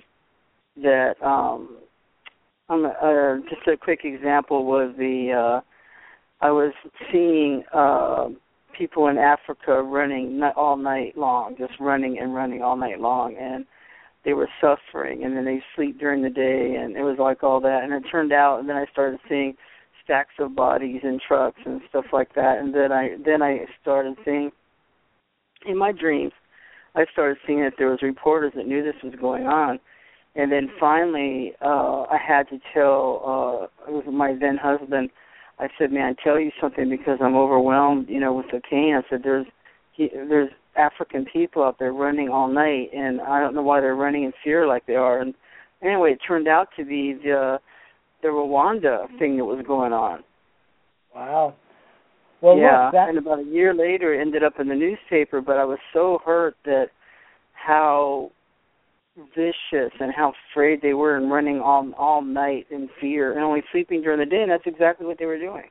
That 0.84 1.16
um, 1.24 1.78
I'm, 2.70 2.86
uh, 2.86 3.38
just 3.50 3.68
a 3.68 3.78
quick 3.78 4.02
example 4.04 4.66
was 4.66 4.94
the 4.98 5.62
uh, 5.62 6.46
I 6.46 6.52
was 6.52 6.74
seeing 7.12 7.64
uh, 7.74 8.30
people 8.80 9.10
in 9.10 9.18
Africa 9.18 9.84
running 9.84 10.42
all 10.56 10.78
night 10.78 11.18
long, 11.18 11.56
just 11.58 11.74
running 11.80 12.18
and 12.18 12.34
running 12.34 12.64
all 12.64 12.78
night 12.78 13.02
long, 13.02 13.36
and 13.40 13.66
they 14.24 14.34
were 14.34 14.50
suffering, 14.62 15.24
and 15.24 15.36
then 15.36 15.46
they 15.46 15.62
sleep 15.76 16.00
during 16.00 16.24
the 16.24 16.30
day, 16.30 16.76
and 16.80 16.96
it 16.96 17.04
was 17.04 17.18
like 17.20 17.44
all 17.44 17.60
that, 17.60 17.84
and 17.84 17.94
it 17.94 18.10
turned 18.10 18.32
out, 18.32 18.60
and 18.60 18.70
then 18.70 18.78
I 18.78 18.86
started 18.92 19.20
seeing 19.28 19.56
stacks 20.04 20.34
of 20.40 20.56
bodies 20.56 21.02
in 21.04 21.20
trucks 21.26 21.60
and 21.66 21.82
stuff 21.90 22.06
like 22.14 22.34
that, 22.36 22.58
and 22.60 22.74
then 22.74 22.92
I 22.92 23.18
then 23.24 23.42
I 23.42 23.66
started 23.82 24.16
seeing 24.26 24.50
in 25.68 25.78
my 25.78 25.92
dreams, 25.92 26.32
I 26.96 27.06
started 27.12 27.38
seeing 27.46 27.62
that 27.62 27.74
there 27.78 27.90
was 27.90 28.00
reporters 28.02 28.54
that 28.56 28.66
knew 28.66 28.82
this 28.82 28.96
was 29.04 29.14
going 29.20 29.46
on, 29.46 29.80
and 30.36 30.52
then 30.52 30.70
finally 30.80 31.54
uh 31.62 32.04
I 32.10 32.18
had 32.18 32.48
to 32.50 32.60
tell 32.74 33.70
uh 33.88 33.92
was 33.92 34.06
my 34.08 34.36
then 34.40 34.58
husband. 34.58 35.10
I 35.60 35.68
said, 35.78 35.92
"Man, 35.92 36.16
I 36.16 36.24
tell 36.24 36.40
you 36.40 36.52
something 36.60 36.90
because 36.90 37.20
I'm 37.22 37.36
overwhelmed, 37.36 38.08
you 38.10 38.20
know, 38.20 38.34
with 38.34 38.48
the 38.52 38.62
pain." 38.70 38.96
I 38.96 39.08
said, 39.10 39.22
"There's 39.24 39.46
he, 39.92 40.10
there's 40.14 40.50
African 40.76 41.26
people 41.26 41.64
out 41.64 41.78
there 41.80 41.92
running 41.92 42.30
all 42.30 42.48
night, 42.48 42.90
and 42.96 43.20
I 43.22 43.40
don't 43.40 43.54
know 43.54 43.62
why 43.62 43.82
they're 43.82 43.96
running 43.96 44.24
in 44.24 44.34
fear 44.44 44.68
like 44.68 44.86
they 44.86 44.96
are." 44.96 45.20
And 45.20 45.34
anyway, 45.84 46.14
it 46.14 46.20
turned 46.26 46.48
out 46.48 46.70
to 46.78 46.86
be 46.86 47.14
the 47.14 47.60
the 48.22 48.30
Rwanda 48.30 49.08
thing 49.18 49.38
that 49.38 49.46
was 49.46 49.64
going 49.66 49.94
on. 49.94 50.24
Wow. 51.14 51.56
Well, 52.42 52.58
yeah, 52.58 52.86
look, 52.86 52.94
that... 52.94 53.10
and 53.10 53.18
about 53.18 53.40
a 53.40 53.44
year 53.44 53.74
later, 53.74 54.14
it 54.14 54.22
ended 54.22 54.44
up 54.44 54.60
in 54.60 54.70
the 54.70 54.76
newspaper. 54.76 55.42
But 55.42 55.58
I 55.58 55.66
was 55.66 55.80
so 55.94 56.20
hurt 56.26 56.56
that 56.66 56.88
how 57.54 58.32
vicious 59.36 59.92
and 60.00 60.14
how 60.16 60.34
afraid 60.52 60.82
they 60.82 60.94
were 60.94 61.18
and 61.18 61.32
running 61.32 61.60
all 61.60 61.92
all 61.98 62.22
night 62.22 62.68
in 62.72 62.90
fear 63.00 63.34
and 63.34 63.42
only 63.44 63.64
sleeping 63.72 64.02
during 64.02 64.20
the 64.20 64.26
day. 64.26 64.42
And 64.42 64.52
that's 64.52 64.64
exactly 64.66 65.06
what 65.06 65.18
they 65.20 65.26
were 65.26 65.40
doing. 65.40 65.70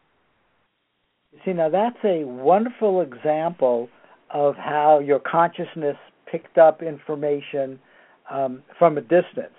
You 1.33 1.39
see, 1.45 1.53
now 1.53 1.69
that's 1.69 1.99
a 2.05 2.25
wonderful 2.25 3.03
example 3.03 3.89
of 4.33 4.57
how 4.57 4.99
your 4.99 5.19
consciousness 5.21 5.97
picked 6.31 6.59
up 6.59 6.83
information 6.83 7.79
um, 8.31 8.63
from 8.79 8.99
a 8.99 9.01
distance. 9.01 9.55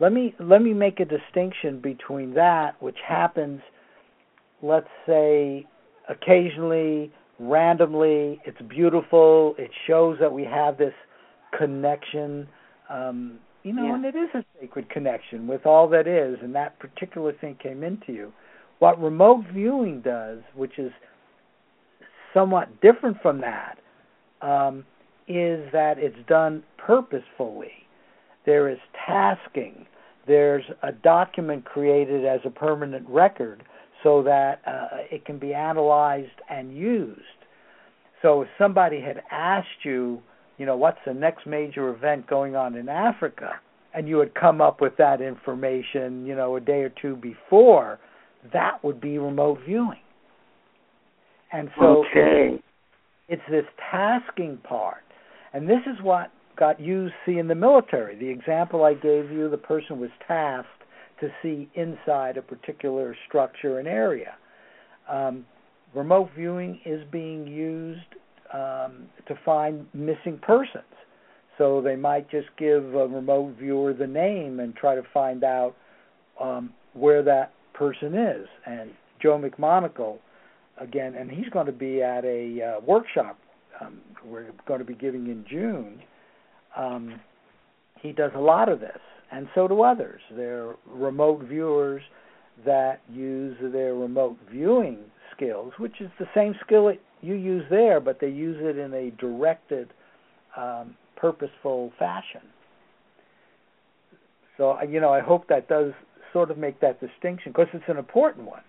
Let 0.00 0.12
me 0.12 0.34
let 0.40 0.62
me 0.62 0.72
make 0.74 1.00
a 1.00 1.04
distinction 1.04 1.80
between 1.80 2.34
that, 2.34 2.80
which 2.80 2.96
happens, 3.06 3.60
let's 4.62 4.88
say, 5.06 5.66
occasionally, 6.08 7.12
randomly. 7.38 8.40
It's 8.44 8.60
beautiful. 8.68 9.54
It 9.58 9.70
shows 9.86 10.18
that 10.20 10.32
we 10.32 10.44
have 10.44 10.78
this 10.78 10.94
connection. 11.56 12.48
Um, 12.92 13.38
you 13.62 13.72
know, 13.72 13.86
yeah. 13.86 13.94
and 13.94 14.04
it 14.04 14.14
is 14.16 14.28
a 14.34 14.44
sacred 14.60 14.90
connection 14.90 15.46
with 15.46 15.66
all 15.66 15.88
that 15.88 16.06
is, 16.06 16.38
and 16.42 16.54
that 16.54 16.78
particular 16.78 17.32
thing 17.32 17.56
came 17.62 17.82
into 17.82 18.12
you. 18.12 18.32
What 18.80 19.00
remote 19.00 19.44
viewing 19.52 20.00
does, 20.00 20.40
which 20.54 20.78
is 20.78 20.90
somewhat 22.34 22.80
different 22.80 23.22
from 23.22 23.40
that, 23.40 23.78
um, 24.40 24.84
is 25.28 25.64
that 25.72 25.98
it's 25.98 26.16
done 26.26 26.64
purposefully. 26.76 27.70
There 28.44 28.68
is 28.68 28.78
tasking. 29.06 29.86
There's 30.26 30.64
a 30.82 30.90
document 30.90 31.64
created 31.64 32.24
as 32.24 32.40
a 32.44 32.50
permanent 32.50 33.08
record 33.08 33.62
so 34.02 34.22
that 34.24 34.60
uh, 34.66 34.88
it 35.10 35.24
can 35.24 35.38
be 35.38 35.54
analyzed 35.54 36.40
and 36.50 36.76
used. 36.76 37.20
So 38.20 38.42
if 38.42 38.48
somebody 38.58 39.00
had 39.00 39.22
asked 39.30 39.84
you, 39.84 40.20
you 40.58 40.66
know, 40.66 40.76
what's 40.76 40.98
the 41.06 41.14
next 41.14 41.46
major 41.46 41.88
event 41.88 42.26
going 42.26 42.56
on 42.56 42.74
in 42.74 42.88
Africa, 42.88 43.52
and 43.94 44.08
you 44.08 44.18
had 44.18 44.34
come 44.34 44.60
up 44.60 44.80
with 44.80 44.96
that 44.98 45.20
information, 45.20 46.24
you 46.26 46.34
know, 46.34 46.56
a 46.56 46.60
day 46.60 46.82
or 46.82 46.92
two 47.00 47.16
before, 47.16 47.98
that 48.52 48.82
would 48.82 49.00
be 49.00 49.18
remote 49.18 49.58
viewing. 49.66 49.98
And 51.52 51.68
so 51.78 52.04
okay. 52.10 52.62
it's 53.28 53.42
this 53.50 53.64
tasking 53.90 54.58
part. 54.64 55.02
And 55.52 55.68
this 55.68 55.80
is 55.86 56.02
what 56.02 56.30
got 56.58 56.80
used, 56.80 57.14
see, 57.26 57.38
in 57.38 57.48
the 57.48 57.54
military. 57.54 58.16
The 58.16 58.28
example 58.28 58.84
I 58.84 58.94
gave 58.94 59.30
you, 59.30 59.50
the 59.50 59.58
person 59.58 60.00
was 60.00 60.10
tasked 60.26 60.68
to 61.20 61.28
see 61.42 61.68
inside 61.74 62.36
a 62.36 62.42
particular 62.42 63.14
structure 63.28 63.78
and 63.78 63.86
area. 63.86 64.34
Um, 65.10 65.44
remote 65.94 66.30
viewing 66.34 66.80
is 66.84 67.02
being 67.10 67.46
used 67.46 68.00
um, 68.52 69.08
to 69.26 69.38
find 69.44 69.86
missing 69.94 70.38
persons. 70.40 70.84
So 71.58 71.80
they 71.80 71.96
might 71.96 72.30
just 72.30 72.48
give 72.58 72.94
a 72.94 73.06
remote 73.06 73.56
viewer 73.58 73.92
the 73.92 74.06
name 74.06 74.60
and 74.60 74.74
try 74.74 74.94
to 74.94 75.02
find 75.12 75.44
out 75.44 75.74
um, 76.40 76.72
where 76.94 77.22
that 77.22 77.52
person 77.74 78.14
is. 78.14 78.46
And 78.66 78.90
Joe 79.20 79.38
McMoneagle, 79.38 80.18
again, 80.78 81.14
and 81.14 81.30
he's 81.30 81.48
going 81.50 81.66
to 81.66 81.72
be 81.72 82.02
at 82.02 82.24
a 82.24 82.78
uh, 82.78 82.80
workshop 82.84 83.38
um, 83.80 84.00
we're 84.24 84.50
going 84.66 84.80
to 84.80 84.84
be 84.84 84.94
giving 84.94 85.26
in 85.26 85.44
June. 85.48 86.00
Um, 86.76 87.20
he 88.00 88.12
does 88.12 88.32
a 88.34 88.40
lot 88.40 88.68
of 88.68 88.80
this, 88.80 88.98
and 89.30 89.48
so 89.54 89.68
do 89.68 89.82
others. 89.82 90.20
They're 90.34 90.74
remote 90.86 91.42
viewers 91.44 92.02
that 92.64 93.00
use 93.10 93.56
their 93.72 93.94
remote 93.94 94.36
viewing 94.50 94.98
skills, 95.34 95.72
which 95.78 96.00
is 96.00 96.10
the 96.18 96.26
same 96.34 96.54
skill 96.64 96.86
that 96.86 97.00
you 97.22 97.34
use 97.34 97.64
there, 97.70 98.00
but 98.00 98.20
they 98.20 98.28
use 98.28 98.56
it 98.60 98.76
in 98.76 98.92
a 98.92 99.10
directed, 99.12 99.92
um, 100.56 100.96
purposeful 101.16 101.92
fashion. 101.98 102.42
So, 104.56 104.76
you 104.82 105.00
know, 105.00 105.12
I 105.12 105.20
hope 105.20 105.48
that 105.48 105.68
does 105.68 105.92
sort 106.32 106.50
of 106.50 106.58
make 106.58 106.80
that 106.80 107.00
distinction 107.00 107.52
because 107.52 107.68
it's 107.72 107.84
an 107.88 107.96
important 107.96 108.46
one. 108.46 108.62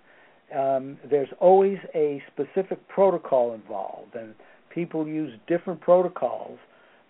Um, 0.58 0.98
there's 1.10 1.30
always 1.39 1.80
a 1.96 2.22
specific 2.32 2.88
protocol 2.88 3.54
involved, 3.54 4.16
and 4.16 4.36
people 4.70 5.08
use 5.08 5.34
different 5.48 5.82
protocols, 5.82 6.60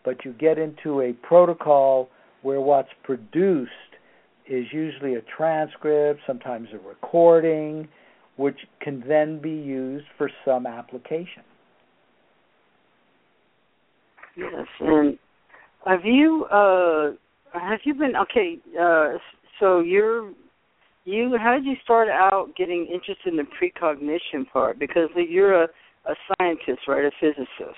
but 0.06 0.24
you 0.24 0.34
get 0.34 0.58
into 0.58 1.02
a 1.02 1.14
protocol 1.14 2.10
where 2.42 2.62
what's 2.62 2.90
produced 3.04 3.72
is 4.48 4.66
usually 4.72 5.16
a 5.16 5.22
transcript, 5.22 6.22
sometimes 6.26 6.70
a 6.74 6.88
recording, 6.88 7.88
which 8.38 8.58
can 8.82 9.04
then 9.08 9.40
be 9.42 9.52
used 9.52 10.06
for 10.18 10.30
some 10.46 10.66
application. 10.66 11.44
Yes, 14.36 14.68
and 14.80 15.18
have 15.86 16.06
you 16.06 16.46
uh 16.46 17.12
have 17.54 17.80
you 17.84 17.94
been 17.94 18.16
okay, 18.16 18.58
uh 18.80 19.18
so 19.60 19.80
you're 19.80 20.32
you 21.06 21.38
how 21.40 21.54
did 21.54 21.66
you 21.66 21.76
start 21.84 22.08
out 22.10 22.50
getting 22.58 22.88
interested 22.92 23.28
in 23.28 23.38
the 23.38 23.46
precognition 23.60 24.46
part? 24.52 24.80
Because 24.80 25.10
you're 25.16 25.64
a, 25.64 25.68
a 26.06 26.16
scientist, 26.38 26.88
right? 26.88 27.06
A 27.06 27.12
physicist. 27.20 27.78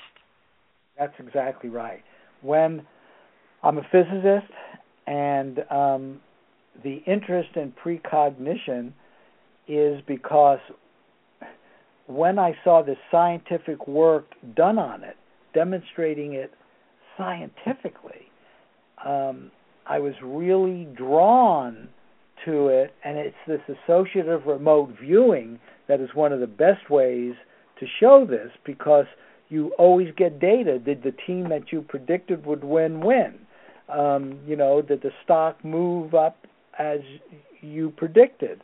That's 0.97 1.13
exactly 1.19 1.69
right. 1.69 2.03
When 2.41 2.85
I'm 3.63 3.77
a 3.77 3.87
physicist 3.91 4.51
and 5.07 5.59
um 5.69 6.21
the 6.83 7.01
interest 7.05 7.49
in 7.55 7.73
precognition 7.73 8.93
is 9.67 10.01
because 10.07 10.59
when 12.07 12.37
I 12.37 12.55
saw 12.63 12.83
the 12.83 12.95
scientific 13.11 13.87
work 13.87 14.25
done 14.55 14.77
on 14.77 15.03
it, 15.03 15.17
demonstrating 15.53 16.33
it 16.33 16.53
scientifically, 17.17 18.31
um, 19.05 19.51
I 19.87 19.99
was 19.99 20.13
really 20.23 20.87
drawn 20.95 21.89
to 22.45 22.67
it, 22.67 22.93
and 23.03 23.17
it's 23.17 23.35
this 23.47 23.61
associative 23.67 24.45
remote 24.45 24.95
viewing 25.01 25.59
that 25.87 25.99
is 25.99 26.09
one 26.13 26.31
of 26.31 26.39
the 26.39 26.47
best 26.47 26.89
ways 26.89 27.33
to 27.79 27.85
show 27.99 28.25
this 28.25 28.51
because 28.65 29.05
you 29.49 29.71
always 29.77 30.13
get 30.15 30.39
data. 30.39 30.79
Did 30.79 31.03
the 31.03 31.13
team 31.25 31.49
that 31.49 31.71
you 31.71 31.81
predicted 31.81 32.45
would 32.45 32.63
win 32.63 33.01
win? 33.01 33.39
Um, 33.89 34.39
you 34.47 34.55
know, 34.55 34.81
did 34.81 35.01
the 35.01 35.11
stock 35.23 35.63
move 35.63 36.15
up 36.15 36.47
as 36.79 36.99
you 37.61 37.91
predicted? 37.95 38.63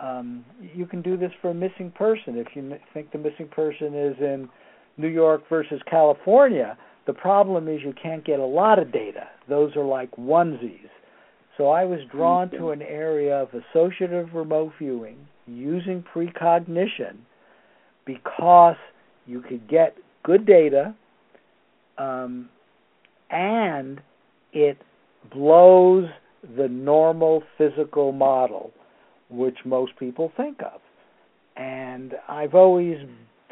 Um, 0.00 0.44
you 0.74 0.86
can 0.86 1.02
do 1.02 1.16
this 1.16 1.32
for 1.42 1.50
a 1.50 1.54
missing 1.54 1.92
person. 1.94 2.36
If 2.36 2.48
you 2.54 2.74
think 2.94 3.12
the 3.12 3.18
missing 3.18 3.48
person 3.48 3.94
is 3.94 4.16
in 4.18 4.48
New 4.96 5.08
York 5.08 5.42
versus 5.48 5.80
California, 5.88 6.78
the 7.06 7.12
problem 7.12 7.68
is 7.68 7.80
you 7.82 7.94
can't 8.00 8.24
get 8.24 8.38
a 8.38 8.46
lot 8.46 8.78
of 8.78 8.92
data. 8.92 9.28
Those 9.48 9.76
are 9.76 9.84
like 9.84 10.10
onesies. 10.12 10.88
So 11.56 11.68
I 11.68 11.84
was 11.84 12.00
drawn 12.10 12.50
to 12.52 12.70
an 12.70 12.80
area 12.80 13.34
of 13.34 13.48
associative 13.52 14.32
remote 14.32 14.72
viewing 14.78 15.18
using 15.46 16.02
precognition 16.02 17.18
because 18.06 18.76
you 19.26 19.42
could 19.42 19.68
get 19.68 19.96
good 20.22 20.46
data 20.46 20.94
um, 21.98 22.48
and 23.30 24.00
it 24.52 24.78
blows 25.30 26.08
the 26.56 26.68
normal 26.68 27.42
physical 27.58 28.12
model 28.12 28.72
which 29.30 29.56
most 29.64 29.92
people 29.98 30.32
think 30.36 30.60
of. 30.62 30.80
And 31.56 32.14
I've 32.28 32.54
always 32.54 32.98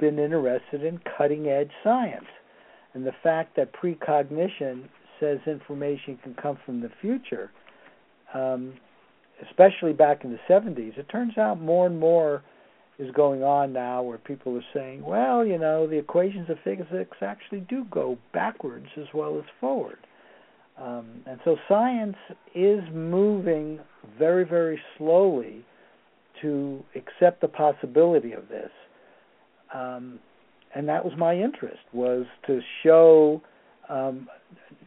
been 0.00 0.18
interested 0.18 0.84
in 0.84 1.00
cutting 1.16 1.46
edge 1.46 1.70
science. 1.82 2.26
And 2.94 3.06
the 3.06 3.12
fact 3.22 3.56
that 3.56 3.72
precognition 3.72 4.88
says 5.20 5.38
information 5.46 6.18
can 6.22 6.34
come 6.34 6.58
from 6.64 6.80
the 6.80 6.90
future, 7.00 7.50
um, 8.34 8.74
especially 9.48 9.92
back 9.92 10.24
in 10.24 10.30
the 10.30 10.38
70s, 10.48 10.96
it 10.98 11.08
turns 11.08 11.36
out 11.38 11.60
more 11.60 11.86
and 11.86 11.98
more 11.98 12.42
is 12.98 13.10
going 13.12 13.42
on 13.42 13.72
now 13.72 14.02
where 14.02 14.18
people 14.18 14.56
are 14.56 14.64
saying, 14.74 15.02
well, 15.04 15.44
you 15.44 15.58
know, 15.58 15.86
the 15.86 15.96
equations 15.96 16.50
of 16.50 16.58
physics 16.64 17.16
actually 17.20 17.60
do 17.60 17.84
go 17.90 18.18
backwards 18.32 18.88
as 18.96 19.06
well 19.14 19.38
as 19.38 19.44
forward. 19.60 19.98
Um, 20.76 21.22
and 21.26 21.38
so 21.44 21.56
science 21.68 22.16
is 22.54 22.80
moving 22.92 23.80
very, 24.18 24.44
very 24.44 24.80
slowly 24.96 25.64
to 26.42 26.84
accept 26.94 27.40
the 27.40 27.48
possibility 27.48 28.32
of 28.32 28.48
this. 28.48 28.70
Um, 29.74 30.18
and 30.74 30.88
that 30.88 31.04
was 31.04 31.14
my 31.16 31.34
interest 31.34 31.80
was 31.92 32.26
to 32.46 32.60
show 32.82 33.42
um, 33.88 34.28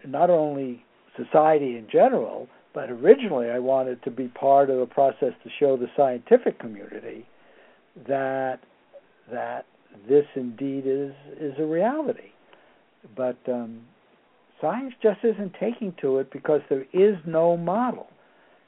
not 0.07 0.29
only 0.29 0.83
society 1.17 1.77
in 1.77 1.87
general, 1.91 2.47
but 2.73 2.89
originally 2.89 3.49
I 3.49 3.59
wanted 3.59 4.01
to 4.03 4.11
be 4.11 4.27
part 4.27 4.69
of 4.69 4.79
a 4.79 4.85
process 4.85 5.33
to 5.43 5.49
show 5.59 5.75
the 5.77 5.87
scientific 5.97 6.59
community 6.59 7.25
that 8.07 8.59
that 9.31 9.65
this 10.07 10.25
indeed 10.35 10.83
is 10.85 11.13
is 11.39 11.53
a 11.59 11.65
reality. 11.65 12.31
But 13.15 13.37
um, 13.47 13.81
science 14.61 14.93
just 15.01 15.19
isn't 15.23 15.55
taking 15.59 15.93
to 16.01 16.19
it 16.19 16.31
because 16.31 16.61
there 16.69 16.85
is 16.93 17.15
no 17.25 17.57
model. 17.57 18.07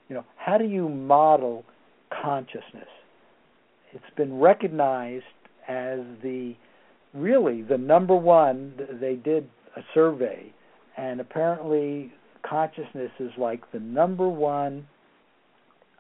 You 0.10 0.16
know, 0.16 0.26
how 0.36 0.58
do 0.58 0.66
you 0.66 0.90
model 0.90 1.64
consciousness? 2.22 2.88
It's 3.94 4.16
been 4.16 4.40
recognized 4.40 5.24
as 5.68 6.00
the 6.22 6.56
really 7.14 7.62
the 7.62 7.78
number 7.78 8.16
one. 8.16 8.74
They 9.00 9.16
did 9.16 9.50
a 9.76 9.82
survey, 9.94 10.52
and 10.98 11.22
apparently 11.22 12.12
consciousness 12.48 13.12
is 13.20 13.32
like 13.38 13.72
the 13.72 13.80
number 13.80 14.28
one 14.28 14.88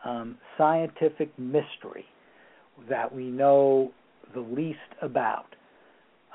um, 0.04 0.38
scientific 0.58 1.38
mystery 1.39 2.06
that 2.89 3.13
we 3.13 3.26
know 3.26 3.91
the 4.34 4.41
least 4.41 4.80
about. 5.02 5.56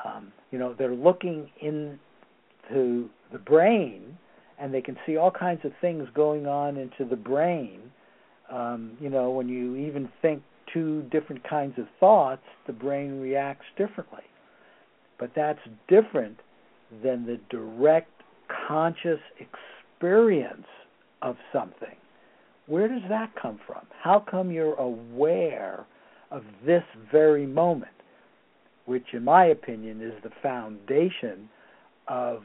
Um, 0.04 0.32
you 0.50 0.58
know, 0.58 0.74
they're 0.78 0.94
looking 0.94 1.50
into 1.60 3.08
the 3.32 3.38
brain, 3.38 4.16
and 4.58 4.72
they 4.72 4.80
can 4.80 4.96
see 5.04 5.16
all 5.16 5.30
kinds 5.30 5.60
of 5.64 5.72
things 5.80 6.08
going 6.14 6.46
on 6.46 6.76
into 6.76 7.04
the 7.08 7.16
brain. 7.16 7.80
Um, 8.50 8.96
you 9.00 9.10
know, 9.10 9.30
when 9.30 9.48
you 9.48 9.76
even 9.76 10.08
think 10.22 10.42
two 10.72 11.02
different 11.10 11.48
kinds 11.48 11.78
of 11.78 11.86
thoughts, 12.00 12.42
the 12.66 12.72
brain 12.72 13.20
reacts 13.20 13.66
differently. 13.76 14.24
But 15.18 15.30
that's 15.34 15.60
different 15.88 16.38
than 17.02 17.26
the 17.26 17.38
direct 17.50 18.10
conscious 18.68 19.20
experience 19.38 20.66
of 21.22 21.36
something. 21.52 21.96
Where 22.66 22.88
does 22.88 23.02
that 23.08 23.32
come 23.40 23.58
from? 23.66 23.82
How 24.02 24.20
come 24.20 24.50
you're 24.50 24.74
aware 24.74 25.86
of 26.30 26.42
this 26.64 26.82
very 27.10 27.46
moment, 27.46 27.92
which, 28.84 29.06
in 29.12 29.24
my 29.24 29.46
opinion, 29.46 30.02
is 30.02 30.12
the 30.22 30.30
foundation 30.42 31.48
of 32.06 32.42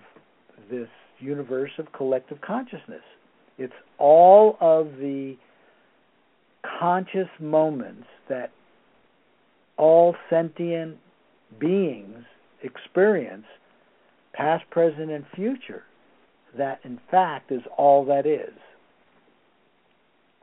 this 0.69 0.87
universe 1.19 1.71
of 1.77 1.91
collective 1.93 2.39
consciousness. 2.41 3.01
It's 3.57 3.73
all 3.97 4.57
of 4.59 4.97
the 4.97 5.35
conscious 6.79 7.29
moments 7.39 8.07
that 8.29 8.51
all 9.77 10.15
sentient 10.29 10.97
beings 11.59 12.23
experience, 12.63 13.45
past, 14.33 14.63
present, 14.69 15.11
and 15.11 15.25
future, 15.35 15.83
that 16.57 16.79
in 16.83 16.99
fact 17.11 17.51
is 17.51 17.61
all 17.77 18.05
that 18.05 18.25
is. 18.25 18.53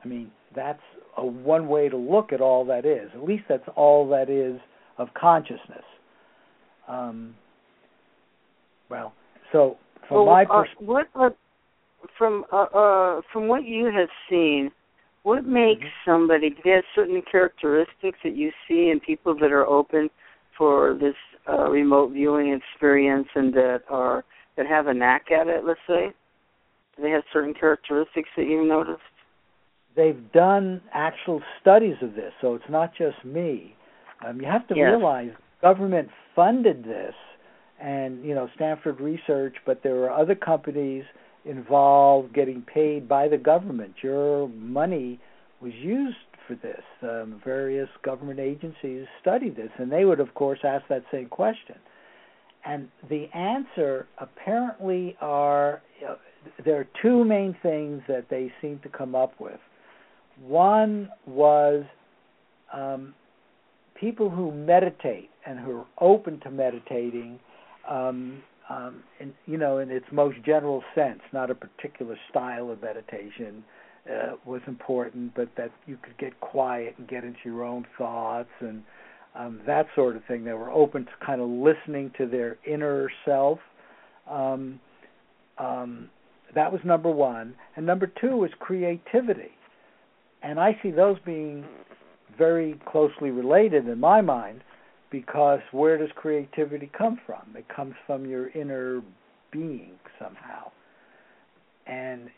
I 0.03 0.07
mean, 0.07 0.31
that's 0.55 0.81
a 1.17 1.25
one 1.25 1.67
way 1.67 1.89
to 1.89 1.97
look 1.97 2.33
at 2.33 2.41
all 2.41 2.65
that 2.65 2.85
is. 2.85 3.09
At 3.13 3.23
least 3.23 3.43
that's 3.47 3.67
all 3.75 4.07
that 4.09 4.29
is 4.29 4.59
of 4.97 5.09
consciousness. 5.13 5.83
Um, 6.87 7.35
well, 8.89 9.13
so 9.51 9.77
from 10.07 10.17
well, 10.17 10.25
my 10.25 10.43
uh, 10.43 10.63
perspective, 10.63 10.87
what 10.87 11.07
uh, 11.15 11.29
from 12.17 12.45
uh, 12.51 12.63
uh, 12.63 13.21
from 13.31 13.47
what 13.47 13.63
you 13.63 13.85
have 13.85 14.09
seen, 14.29 14.71
what 15.23 15.45
makes 15.45 15.85
Mm-hmm. 15.85 15.87
somebody? 16.05 16.49
Do 16.49 16.57
they 16.63 16.71
have 16.71 16.83
certain 16.95 17.21
characteristics 17.29 18.19
that 18.23 18.35
you 18.35 18.51
see 18.67 18.89
in 18.89 18.99
people 18.99 19.35
that 19.39 19.51
are 19.51 19.65
open 19.65 20.09
for 20.57 20.97
this 20.99 21.15
uh, 21.47 21.69
remote 21.69 22.11
viewing 22.13 22.53
experience 22.53 23.27
and 23.35 23.53
that 23.53 23.81
are 23.89 24.23
that 24.57 24.65
have 24.67 24.87
a 24.87 24.93
knack 24.93 25.31
at 25.31 25.47
it? 25.47 25.63
Let's 25.65 25.79
say, 25.87 26.13
do 26.95 27.03
they 27.03 27.11
have 27.11 27.23
certain 27.31 27.53
characteristics 27.53 28.29
that 28.35 28.45
you've 28.45 28.67
noticed? 28.67 29.01
they've 29.95 30.31
done 30.31 30.81
actual 30.93 31.41
studies 31.59 31.95
of 32.01 32.13
this, 32.15 32.33
so 32.41 32.55
it's 32.55 32.69
not 32.69 32.91
just 32.97 33.23
me. 33.25 33.75
Um, 34.25 34.39
you 34.39 34.47
have 34.47 34.67
to 34.67 34.75
Yes. 34.75 34.91
realize 34.91 35.31
government 35.61 36.09
funded 36.35 36.83
this, 36.83 37.13
and 37.81 38.23
you 38.23 38.35
know 38.35 38.47
Stanford 38.55 38.99
Research, 38.99 39.55
but 39.65 39.81
there 39.83 39.95
were 39.95 40.11
other 40.11 40.35
companies 40.35 41.03
involved 41.45 42.33
getting 42.33 42.61
paid 42.61 43.07
by 43.07 43.27
the 43.27 43.37
government. 43.37 43.95
Your 44.01 44.47
money 44.49 45.19
was 45.61 45.73
used 45.75 46.17
for 46.47 46.55
this. 46.55 46.81
Um, 47.01 47.41
various 47.43 47.89
government 48.03 48.39
agencies 48.39 49.07
studied 49.21 49.55
this, 49.55 49.69
and 49.77 49.91
they 49.91 50.05
would, 50.05 50.19
of 50.19 50.33
course, 50.33 50.59
ask 50.63 50.87
that 50.89 51.03
same 51.11 51.27
question. 51.27 51.75
And 52.65 52.89
the 53.09 53.27
answer 53.33 54.07
apparently 54.19 55.17
are 55.19 55.81
uh, 56.07 56.15
there 56.63 56.79
are 56.79 56.87
two 57.01 57.23
main 57.23 57.55
things 57.61 58.01
that 58.07 58.25
they 58.29 58.51
seem 58.61 58.79
to 58.79 58.89
come 58.89 59.15
up 59.15 59.39
with. 59.39 59.59
One 60.39 61.09
was 61.25 61.83
um, 62.73 63.13
people 63.99 64.29
who 64.29 64.51
meditate 64.51 65.29
and 65.45 65.59
who 65.59 65.79
are 65.79 65.85
open 65.99 66.39
to 66.41 66.51
meditating, 66.51 67.39
um, 67.89 68.43
um, 68.71 69.03
in, 69.19 69.33
you 69.45 69.57
know, 69.57 69.79
in 69.79 69.89
its 69.89 70.05
most 70.11 70.37
general 70.45 70.83
sense, 70.95 71.19
not 71.33 71.49
a 71.49 71.55
particular 71.55 72.17
style 72.29 72.71
of 72.71 72.81
meditation 72.81 73.63
uh, 74.09 74.33
was 74.45 74.61
important, 74.67 75.33
but 75.35 75.49
that 75.57 75.71
you 75.85 75.97
could 76.01 76.17
get 76.17 76.39
quiet 76.39 76.95
and 76.97 77.07
get 77.07 77.23
into 77.23 77.39
your 77.45 77.63
own 77.63 77.85
thoughts 77.97 78.49
and 78.61 78.83
um, 79.35 79.61
that 79.65 79.87
sort 79.95 80.15
of 80.15 80.23
thing. 80.25 80.43
They 80.43 80.53
were 80.53 80.71
open 80.71 81.05
to 81.05 81.25
kind 81.25 81.41
of 81.41 81.49
listening 81.49 82.11
to 82.17 82.27
their 82.27 82.57
inner 82.65 83.09
self. 83.25 83.59
Um, 84.29 84.79
um, 85.57 86.09
that 86.55 86.71
was 86.71 86.81
number 86.83 87.09
one, 87.09 87.55
and 87.75 87.85
number 87.85 88.11
two 88.19 88.35
was 88.37 88.51
creativity 88.59 89.51
and 90.43 90.59
I 90.59 90.77
see 90.81 90.91
those 90.91 91.17
being 91.25 91.65
very 92.37 92.79
closely 92.89 93.29
related 93.29 93.87
in 93.87 93.99
my 93.99 94.21
mind 94.21 94.63
because 95.11 95.59
where 95.71 95.97
does 95.97 96.09
creativity 96.15 96.89
come 96.97 97.19
from? 97.25 97.55
It 97.55 97.65
comes 97.73 97.93
from 98.07 98.25
your 98.25 98.49
inner 98.49 99.01
being 99.51 99.91
somehow, 100.17 100.71
and 101.85 102.29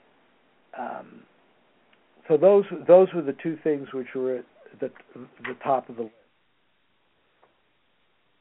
um, 0.77 1.21
so 2.27 2.35
those 2.37 2.65
those 2.87 3.07
were 3.13 3.21
the 3.21 3.35
two 3.43 3.57
things 3.63 3.87
which 3.93 4.07
were 4.15 4.37
at 4.37 4.45
the 4.79 4.91
the 5.15 5.55
top 5.63 5.87
of 5.89 5.95
the 5.95 6.03
list. 6.03 6.13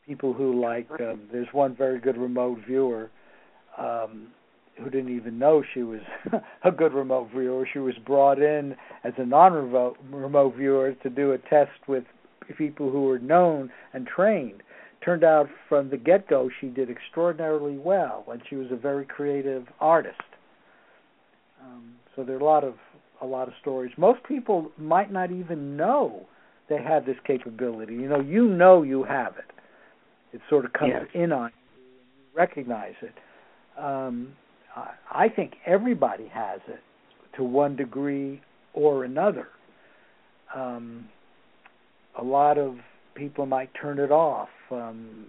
People 0.07 0.33
who 0.33 0.61
like 0.61 0.89
um, 1.01 1.29
there's 1.31 1.49
one 1.53 1.77
very 1.77 2.01
good 2.01 2.17
remote 2.17 2.59
viewer. 2.67 3.11
Um, 3.79 4.29
who 4.79 4.89
didn't 4.89 5.15
even 5.15 5.39
know 5.39 5.63
she 5.75 5.83
was 5.83 6.01
a 6.65 6.71
good 6.71 6.95
remote 6.95 7.29
viewer. 7.31 7.69
She 7.71 7.79
was 7.79 7.95
brought 8.07 8.41
in 8.41 8.75
as 9.05 9.13
a 9.19 9.27
non-remote 9.27 9.99
remote 10.11 10.57
viewer 10.57 10.95
to 11.03 11.11
do 11.11 11.33
a 11.33 11.39
test 11.39 11.71
with 11.87 12.05
people 12.53 12.91
who 12.91 13.03
were 13.05 13.19
known 13.19 13.71
and 13.93 14.07
trained. 14.07 14.63
Turned 15.05 15.25
out 15.25 15.49
from 15.69 15.91
the 15.91 15.97
get-go 15.97 16.49
she 16.61 16.69
did 16.69 16.89
extraordinarily 16.89 17.77
well, 17.77 18.25
and 18.31 18.41
she 18.49 18.55
was 18.55 18.69
a 18.71 18.77
very 18.77 19.05
creative 19.05 19.67
artist. 19.81 20.21
Um, 21.61 21.95
so 22.15 22.23
there 22.23 22.37
are 22.37 22.41
a 22.41 22.45
lot 22.45 22.65
of 22.65 22.75
a 23.21 23.27
lot 23.27 23.47
of 23.49 23.55
stories. 23.61 23.93
Most 23.97 24.21
people 24.25 24.71
might 24.77 25.13
not 25.13 25.31
even 25.31 25.77
know 25.77 26.27
they 26.69 26.83
have 26.83 27.07
this 27.07 27.17
capability. 27.25 27.95
You 27.95 28.09
know, 28.09 28.21
you 28.21 28.49
know 28.49 28.83
you 28.83 29.05
have 29.05 29.35
it. 29.39 29.45
It 30.35 30.41
sort 30.49 30.65
of 30.65 30.73
comes 30.73 30.93
Yes. 30.93 31.07
in 31.15 31.33
on 31.33 31.51
you, 31.51 31.83
and 32.01 32.09
you 32.19 32.25
recognize 32.37 32.95
it. 33.03 33.15
Um, 33.81 34.35
I 35.11 35.29
think 35.29 35.55
everybody 35.67 36.27
has 36.29 36.61
it 36.67 36.81
to 37.37 37.45
one 37.45 37.77
degree 37.77 38.41
or 38.75 39.05
another. 39.05 39.49
Um, 40.55 41.09
a 42.19 42.23
lot 42.23 42.59
of 42.59 42.77
people 43.15 43.47
might 43.47 43.71
turn 43.81 43.99
it 43.99 44.11
off. 44.11 44.49
Um, 44.71 45.27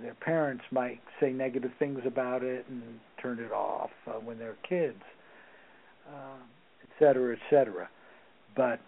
their 0.00 0.14
parents 0.14 0.64
might 0.70 1.00
say 1.20 1.30
negative 1.30 1.72
things 1.78 2.00
about 2.06 2.42
it 2.42 2.64
and 2.68 2.82
turn 3.20 3.38
it 3.38 3.52
off 3.52 3.90
uh, 4.06 4.12
when 4.12 4.38
they're 4.38 4.56
kids, 4.68 5.02
uh, 6.08 6.38
et 6.82 6.88
cetera, 6.98 7.34
et 7.34 7.40
cetera. 7.50 7.88
But 8.56 8.80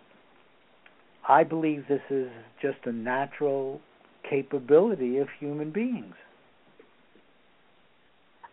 I 1.29 1.45
believe 1.45 1.85
this 1.88 2.03
is 2.11 2.29
just 2.61 2.79
a 2.85 2.92
natural 2.92 3.81
capability 4.29 5.18
of 5.18 5.29
human 5.38 5.71
beings. 5.71 6.14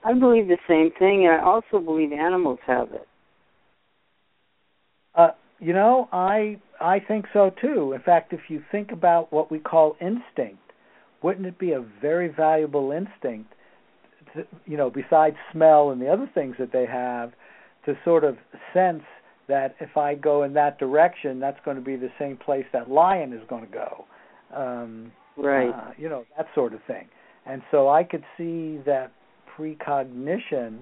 I 0.04 0.14
believe 0.14 0.48
the 0.48 0.58
same 0.68 0.92
thing, 0.98 1.26
and 1.26 1.36
I 1.36 1.44
also 1.44 1.84
believe 1.84 2.12
animals 2.12 2.60
have 2.66 2.92
it. 2.94 3.08
Uh, 5.16 5.32
you 5.60 5.74
know, 5.74 6.08
I 6.12 6.58
I 6.80 7.00
think 7.00 7.26
so 7.34 7.52
too. 7.62 7.94
In 7.94 8.02
fact, 8.02 8.34
if 8.34 8.42
you 8.50 8.64
think 8.72 8.92
about 8.92 9.32
what 9.32 9.52
we 9.52 9.60
call 9.60 9.96
instinct, 10.02 10.62
wouldn't 11.22 11.46
it 11.46 11.60
be 11.60 11.74
a 11.74 11.82
very 12.02 12.28
valuable 12.30 12.92
instinct, 12.92 13.54
to, 14.34 14.46
you 14.66 14.78
know, 14.78 14.90
besides 14.90 15.36
smell 15.52 15.92
and 15.92 16.02
the 16.02 16.08
other 16.08 16.30
things 16.34 16.56
that 16.60 16.72
they 16.72 16.86
have, 16.86 17.34
to 17.86 17.98
sort 18.06 18.24
of 18.24 18.38
sense 18.74 19.04
that 19.48 19.76
if 19.80 19.98
I 19.98 20.16
go 20.16 20.44
in 20.44 20.54
that 20.54 20.78
direction, 20.80 21.40
that's 21.40 21.60
going 21.66 21.76
to 21.76 21.84
be 21.84 21.96
the 21.96 22.12
same 22.20 22.38
place 22.38 22.66
that 22.72 22.90
lion 22.90 23.34
is 23.34 23.42
going 23.50 23.66
to 23.66 23.72
go. 23.72 24.06
Um, 24.56 25.12
Right. 25.38 25.70
uh, 25.70 25.92
you 25.98 26.10
know 26.10 26.26
that 26.38 26.48
sort 26.54 26.74
of 26.74 26.82
thing. 26.86 27.08
And 27.46 27.62
so 27.72 27.88
I 27.90 28.04
could 28.04 28.24
see 28.38 28.78
that 28.86 29.12
precognition 29.58 30.80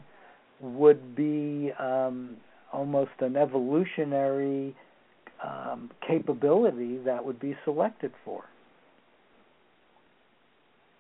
would 0.60 1.16
be 1.16 1.72
um, 1.80 2.38
almost 2.74 3.12
an 3.20 3.36
evolutionary 3.36 4.76
um, 5.44 5.92
capability 6.06 6.98
that 7.06 7.24
would 7.24 7.40
be 7.40 7.56
selected 7.64 8.12
for. 8.26 8.44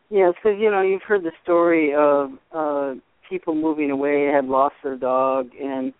Yeah, 0.10 0.32
so 0.41 0.49
you 0.49 0.71
know, 0.71 0.82
you've 0.82 1.01
heard 1.01 1.23
the 1.23 1.32
story 1.43 1.93
of 1.93 2.32
uh 2.53 2.99
people 3.30 3.56
moving 3.56 3.91
away 3.91 4.32
had 4.34 4.45
lost 4.45 4.75
their 4.84 4.97
dog 4.97 5.49
and 5.62 5.93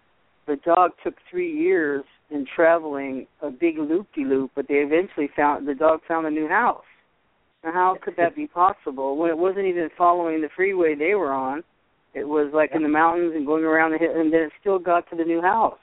the 0.48 0.56
dog 0.66 0.92
took 1.04 1.16
three 1.30 1.52
years 1.52 2.04
in 2.30 2.46
traveling 2.56 3.28
a 3.42 3.50
big 3.50 3.78
loop 3.78 4.08
de 4.16 4.24
loop, 4.24 4.52
but 4.56 4.66
they 4.70 4.76
eventually 4.76 5.30
found 5.36 5.68
the 5.68 5.76
dog 5.76 6.00
found 6.08 6.26
a 6.26 6.32
new 6.32 6.48
house. 6.48 6.84
Now 7.64 7.74
how 7.74 7.98
could 8.02 8.16
that 8.18 8.36
be 8.36 8.48
possible 8.48 9.18
when 9.18 9.30
it 9.30 9.38
wasn't 9.38 9.66
even 9.66 9.90
following 9.98 10.42
the 10.42 10.50
freeway 10.56 10.96
they 10.96 11.16
were 11.16 11.34
on? 11.34 11.64
It 12.18 12.28
was 12.28 12.52
like 12.54 12.72
in 12.74 12.84
the 12.84 12.90
mountains 12.90 13.34
and 13.36 13.46
going 13.46 13.64
around 13.64 13.92
the 13.92 13.98
hill 13.98 14.14
and 14.16 14.32
then 14.34 14.42
it 14.42 14.52
still 14.60 14.80
got 14.80 15.10
to 15.10 15.16
the 15.16 15.24
new 15.24 15.42
house. 15.42 15.78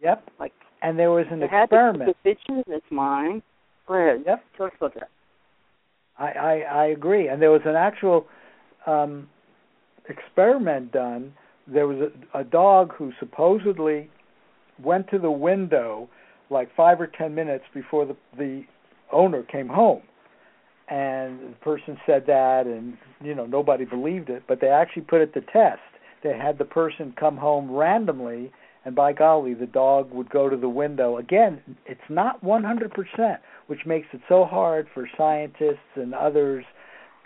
Yep. 0.00 0.28
Like 0.38 0.52
And 0.82 0.98
there 0.98 1.10
was 1.10 1.26
an 1.30 1.42
it 1.42 1.50
had 1.50 1.64
experiment. 1.64 2.10
the 2.10 2.14
pictures, 2.30 2.64
it's 2.68 2.86
mine. 2.90 3.42
Go 3.86 3.94
ahead. 3.94 4.24
Yep. 4.26 4.44
Tell 4.56 4.66
us 4.66 4.72
about 4.78 4.94
that. 4.94 5.10
I, 6.18 6.30
I, 6.32 6.54
I 6.82 6.86
agree. 6.86 7.28
And 7.28 7.40
there 7.40 7.50
was 7.50 7.62
an 7.64 7.76
actual 7.76 8.26
um, 8.86 9.28
experiment 10.08 10.92
done. 10.92 11.32
There 11.66 11.86
was 11.86 12.10
a, 12.34 12.38
a 12.40 12.44
dog 12.44 12.92
who 12.94 13.12
supposedly 13.18 14.10
went 14.82 15.08
to 15.10 15.18
the 15.18 15.30
window 15.30 16.08
like 16.50 16.68
five 16.76 17.00
or 17.00 17.06
ten 17.06 17.34
minutes 17.34 17.64
before 17.72 18.04
the 18.06 18.16
the 18.36 18.62
owner 19.12 19.42
came 19.42 19.68
home. 19.68 20.02
And 20.90 21.52
the 21.52 21.56
person 21.60 21.98
said 22.04 22.26
that, 22.26 22.66
and 22.66 22.98
you 23.22 23.34
know 23.34 23.46
nobody 23.46 23.84
believed 23.84 24.28
it. 24.28 24.42
But 24.48 24.60
they 24.60 24.68
actually 24.68 25.02
put 25.02 25.20
it 25.20 25.32
to 25.34 25.40
test. 25.40 25.80
They 26.22 26.36
had 26.36 26.58
the 26.58 26.64
person 26.64 27.14
come 27.18 27.36
home 27.36 27.70
randomly, 27.70 28.52
and 28.84 28.94
by 28.94 29.12
golly, 29.12 29.54
the 29.54 29.66
dog 29.66 30.10
would 30.12 30.28
go 30.30 30.48
to 30.50 30.56
the 30.56 30.68
window. 30.68 31.16
Again, 31.16 31.62
it's 31.86 32.00
not 32.10 32.42
100%, 32.44 33.38
which 33.68 33.86
makes 33.86 34.08
it 34.12 34.20
so 34.28 34.44
hard 34.44 34.88
for 34.92 35.08
scientists 35.16 35.94
and 35.94 36.12
others 36.12 36.64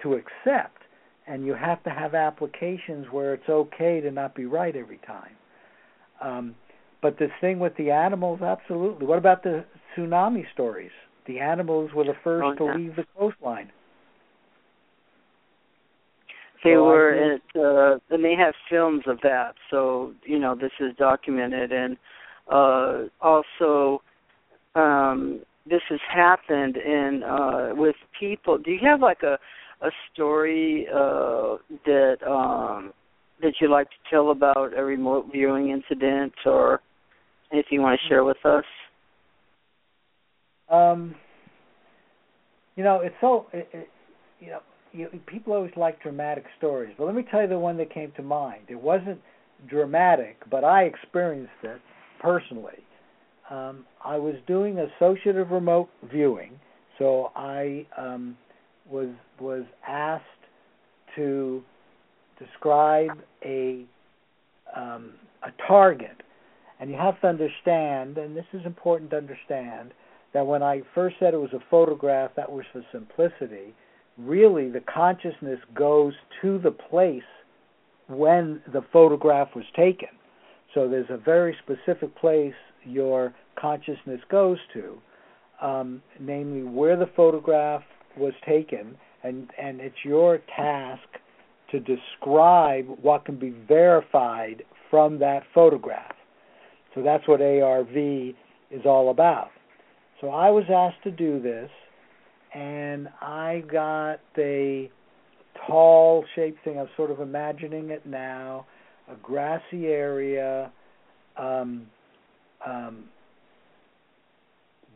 to 0.02 0.14
accept. 0.14 0.82
and 1.26 1.46
you 1.46 1.54
have 1.54 1.82
to 1.84 1.90
have 1.90 2.14
applications 2.14 3.06
where 3.10 3.34
it's 3.34 3.48
okay 3.48 4.00
to 4.00 4.10
not 4.10 4.34
be 4.34 4.44
right 4.44 4.76
every 4.76 4.98
time. 5.06 5.36
Um, 6.20 6.54
but 7.02 7.18
this 7.18 7.30
thing 7.40 7.58
with 7.58 7.76
the 7.76 7.90
animals, 7.90 8.40
absolutely. 8.42 9.06
What 9.06 9.18
about 9.18 9.42
the 9.42 9.64
tsunami 9.96 10.44
stories? 10.52 10.90
The 11.27 11.41
animals 11.41 11.91
were 11.95 12.05
the 12.05 12.14
first 12.22 12.45
oh, 12.45 12.55
to 12.55 12.79
leave 12.79 12.97
the 12.97 13.05
coastline. 13.16 13.70
They 16.62 16.72
So 16.75 16.85
were 16.85 17.11
at, 17.35 17.61
uh, 17.61 17.99
and 18.11 18.25
they 18.25 18.35
have 18.35 18.55
films 18.70 19.03
of 19.07 19.18
that. 19.22 19.55
So 19.70 20.14
you 20.25 20.39
know, 20.39 20.55
this 20.55 20.72
is 20.81 20.97
documented, 20.97 21.72
and 21.72 21.97
uh, 22.51 23.03
also 23.20 24.03
um, 24.75 25.43
this 25.68 25.83
has 25.89 26.01
happened 26.12 26.77
in 26.77 27.22
uh, 27.22 27.70
with 27.75 27.97
people. 28.18 28.59
Do 28.59 28.70
you 28.70 28.81
have 28.83 29.01
like 29.01 29.22
a 29.22 29.39
a 29.83 29.91
story 30.12 30.87
uh, 30.91 31.57
that 31.85 32.16
um, 32.27 32.93
that 33.43 33.55
you 33.61 33.70
like 33.70 33.89
to 33.89 33.97
tell 34.11 34.31
about 34.31 34.77
a 34.77 34.83
remote 34.83 35.27
viewing 35.33 35.70
incident, 35.70 36.33
or 36.47 36.81
anything 37.53 37.72
you 37.72 37.83
want 37.83 38.01
to 38.01 38.09
share 38.09 38.25
with 38.25 38.45
us? 38.45 38.64
Um, 40.68 41.14
you 42.76 42.84
know, 42.84 43.00
it's 43.00 43.14
so 43.20 43.46
it, 43.52 43.68
it, 43.72 43.88
you 44.40 44.48
know, 44.48 44.60
you, 44.92 45.08
people 45.26 45.52
always 45.52 45.72
like 45.76 46.00
dramatic 46.02 46.44
stories, 46.58 46.94
but 46.96 47.04
let 47.04 47.14
me 47.14 47.24
tell 47.30 47.42
you 47.42 47.48
the 47.48 47.58
one 47.58 47.76
that 47.78 47.92
came 47.92 48.12
to 48.16 48.22
mind. 48.22 48.64
It 48.68 48.80
wasn't 48.80 49.20
dramatic, 49.68 50.38
but 50.50 50.64
I 50.64 50.84
experienced 50.84 51.52
it 51.62 51.80
personally. 52.20 52.82
Um, 53.50 53.84
I 54.04 54.16
was 54.16 54.34
doing 54.46 54.78
associative 54.78 55.50
remote 55.50 55.88
viewing, 56.10 56.52
so 56.98 57.30
I 57.36 57.86
um, 57.98 58.36
was 58.90 59.08
was 59.40 59.64
asked 59.86 60.24
to 61.16 61.62
describe 62.38 63.10
a 63.44 63.84
um, 64.74 65.12
a 65.42 65.50
target, 65.68 66.22
and 66.80 66.90
you 66.90 66.96
have 66.96 67.20
to 67.20 67.26
understand, 67.26 68.18
and 68.18 68.36
this 68.36 68.46
is 68.52 68.64
important 68.64 69.10
to 69.10 69.16
understand, 69.16 69.92
that 70.35 70.47
when 70.47 70.62
I 70.62 70.82
first 70.95 71.16
said 71.18 71.32
it 71.32 71.41
was 71.41 71.53
a 71.55 71.62
photograph, 71.70 72.32
that 72.37 72.51
was 72.51 72.64
for 72.72 72.85
simplicity. 72.93 73.72
Really, 74.18 74.68
the 74.68 74.80
consciousness 74.80 75.61
goes 75.74 76.12
to 76.43 76.59
the 76.59 76.72
place 76.72 77.22
when 78.09 78.61
the 78.72 78.82
photograph 78.93 79.49
was 79.57 79.64
taken. 79.74 80.09
So 80.74 80.89
there's 80.89 81.09
a 81.09 81.16
very 81.16 81.57
specific 81.62 82.14
place 82.16 82.55
your 82.85 83.32
consciousness 83.59 84.20
goes 84.28 84.59
to, 84.74 84.99
um, 85.62 86.03
namely 86.20 86.64
where 86.64 86.97
the 86.97 87.09
photograph 87.16 87.82
was 88.18 88.35
taken, 88.47 88.97
and, 89.22 89.49
and 89.61 89.80
it's 89.80 90.05
your 90.05 90.41
task 90.55 91.03
to 91.70 91.80
describe 91.80 92.87
what 93.01 93.24
can 93.24 93.39
be 93.39 93.55
verified 93.66 94.64
from 94.91 95.18
that 95.20 95.45
photograph. 95.55 96.14
So 96.95 97.03
that's 97.03 97.26
what 97.26 97.41
ARV 97.41 97.97
is 98.70 98.85
all 98.85 99.11
about. 99.11 99.51
So 100.20 100.28
I 100.28 100.50
was 100.50 100.64
asked 100.72 101.02
to 101.04 101.10
do 101.10 101.40
this, 101.40 101.70
and 102.54 103.08
I 103.20 103.62
got 103.70 104.20
a 104.38 104.90
tall 105.66 106.24
shaped 106.34 106.64
thing. 106.64 106.78
I'm 106.78 106.88
sort 106.96 107.10
of 107.10 107.20
imagining 107.20 107.90
it 107.90 108.06
now, 108.06 108.66
a 109.10 109.16
grassy 109.16 109.86
area, 109.86 110.72
um, 111.36 111.86
um, 112.66 113.04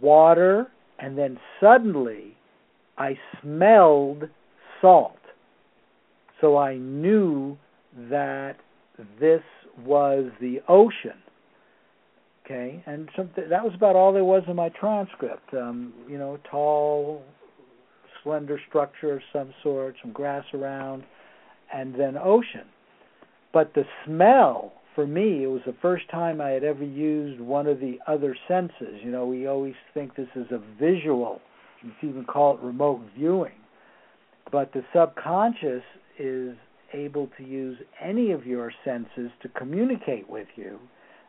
water, 0.01 0.69
and 0.99 1.19
then 1.19 1.39
suddenly 1.61 2.37
I 2.97 3.17
smelled 3.43 4.25
salt. 4.81 5.17
So 6.41 6.57
I 6.57 6.77
knew 6.77 7.57
that 8.11 8.57
this 9.21 9.43
was 9.85 10.31
the 10.41 10.61
ocean. 10.69 11.21
Okay, 12.51 12.83
and 12.87 13.11
some, 13.15 13.29
that 13.37 13.63
was 13.63 13.75
about 13.75 13.95
all 13.95 14.11
there 14.11 14.25
was 14.25 14.43
in 14.49 14.57
my 14.57 14.71
transcript. 14.71 15.53
Um, 15.53 15.93
you 16.09 16.17
know, 16.17 16.39
tall, 16.51 17.23
slender 18.23 18.59
structure 18.67 19.13
of 19.13 19.21
some 19.35 19.53
sort, 19.63 19.97
some 20.01 20.13
grass 20.13 20.45
around, 20.55 21.05
and 21.75 21.95
then 21.95 22.17
ocean. 22.17 22.65
But 23.53 23.75
the 23.75 23.85
smell, 24.07 24.73
for 24.95 25.07
me, 25.07 25.43
it 25.45 25.49
was 25.49 25.61
the 25.67 25.77
first 25.83 26.09
time 26.11 26.41
I 26.41 26.49
had 26.49 26.65
ever 26.65 26.85
used 26.85 27.39
one 27.39 27.67
of 27.67 27.81
the 27.81 27.99
other 28.07 28.35
senses. 28.49 28.99
You 29.03 29.11
know, 29.11 29.27
we 29.27 29.47
always 29.47 29.75
think 29.93 30.17
this 30.17 30.29
is 30.35 30.47
a 30.51 30.63
visual, 30.81 31.43
you 31.83 31.93
can 32.01 32.09
even 32.09 32.25
call 32.25 32.55
it 32.55 32.63
remote 32.63 33.03
viewing. 33.15 33.53
But 34.51 34.73
the 34.73 34.85
subconscious 34.95 35.83
is 36.19 36.57
able 36.95 37.29
to 37.37 37.45
use 37.45 37.77
any 38.03 38.31
of 38.31 38.47
your 38.47 38.73
senses 38.87 39.31
to 39.43 39.49
communicate 39.51 40.31
with 40.31 40.49
you. 40.57 40.79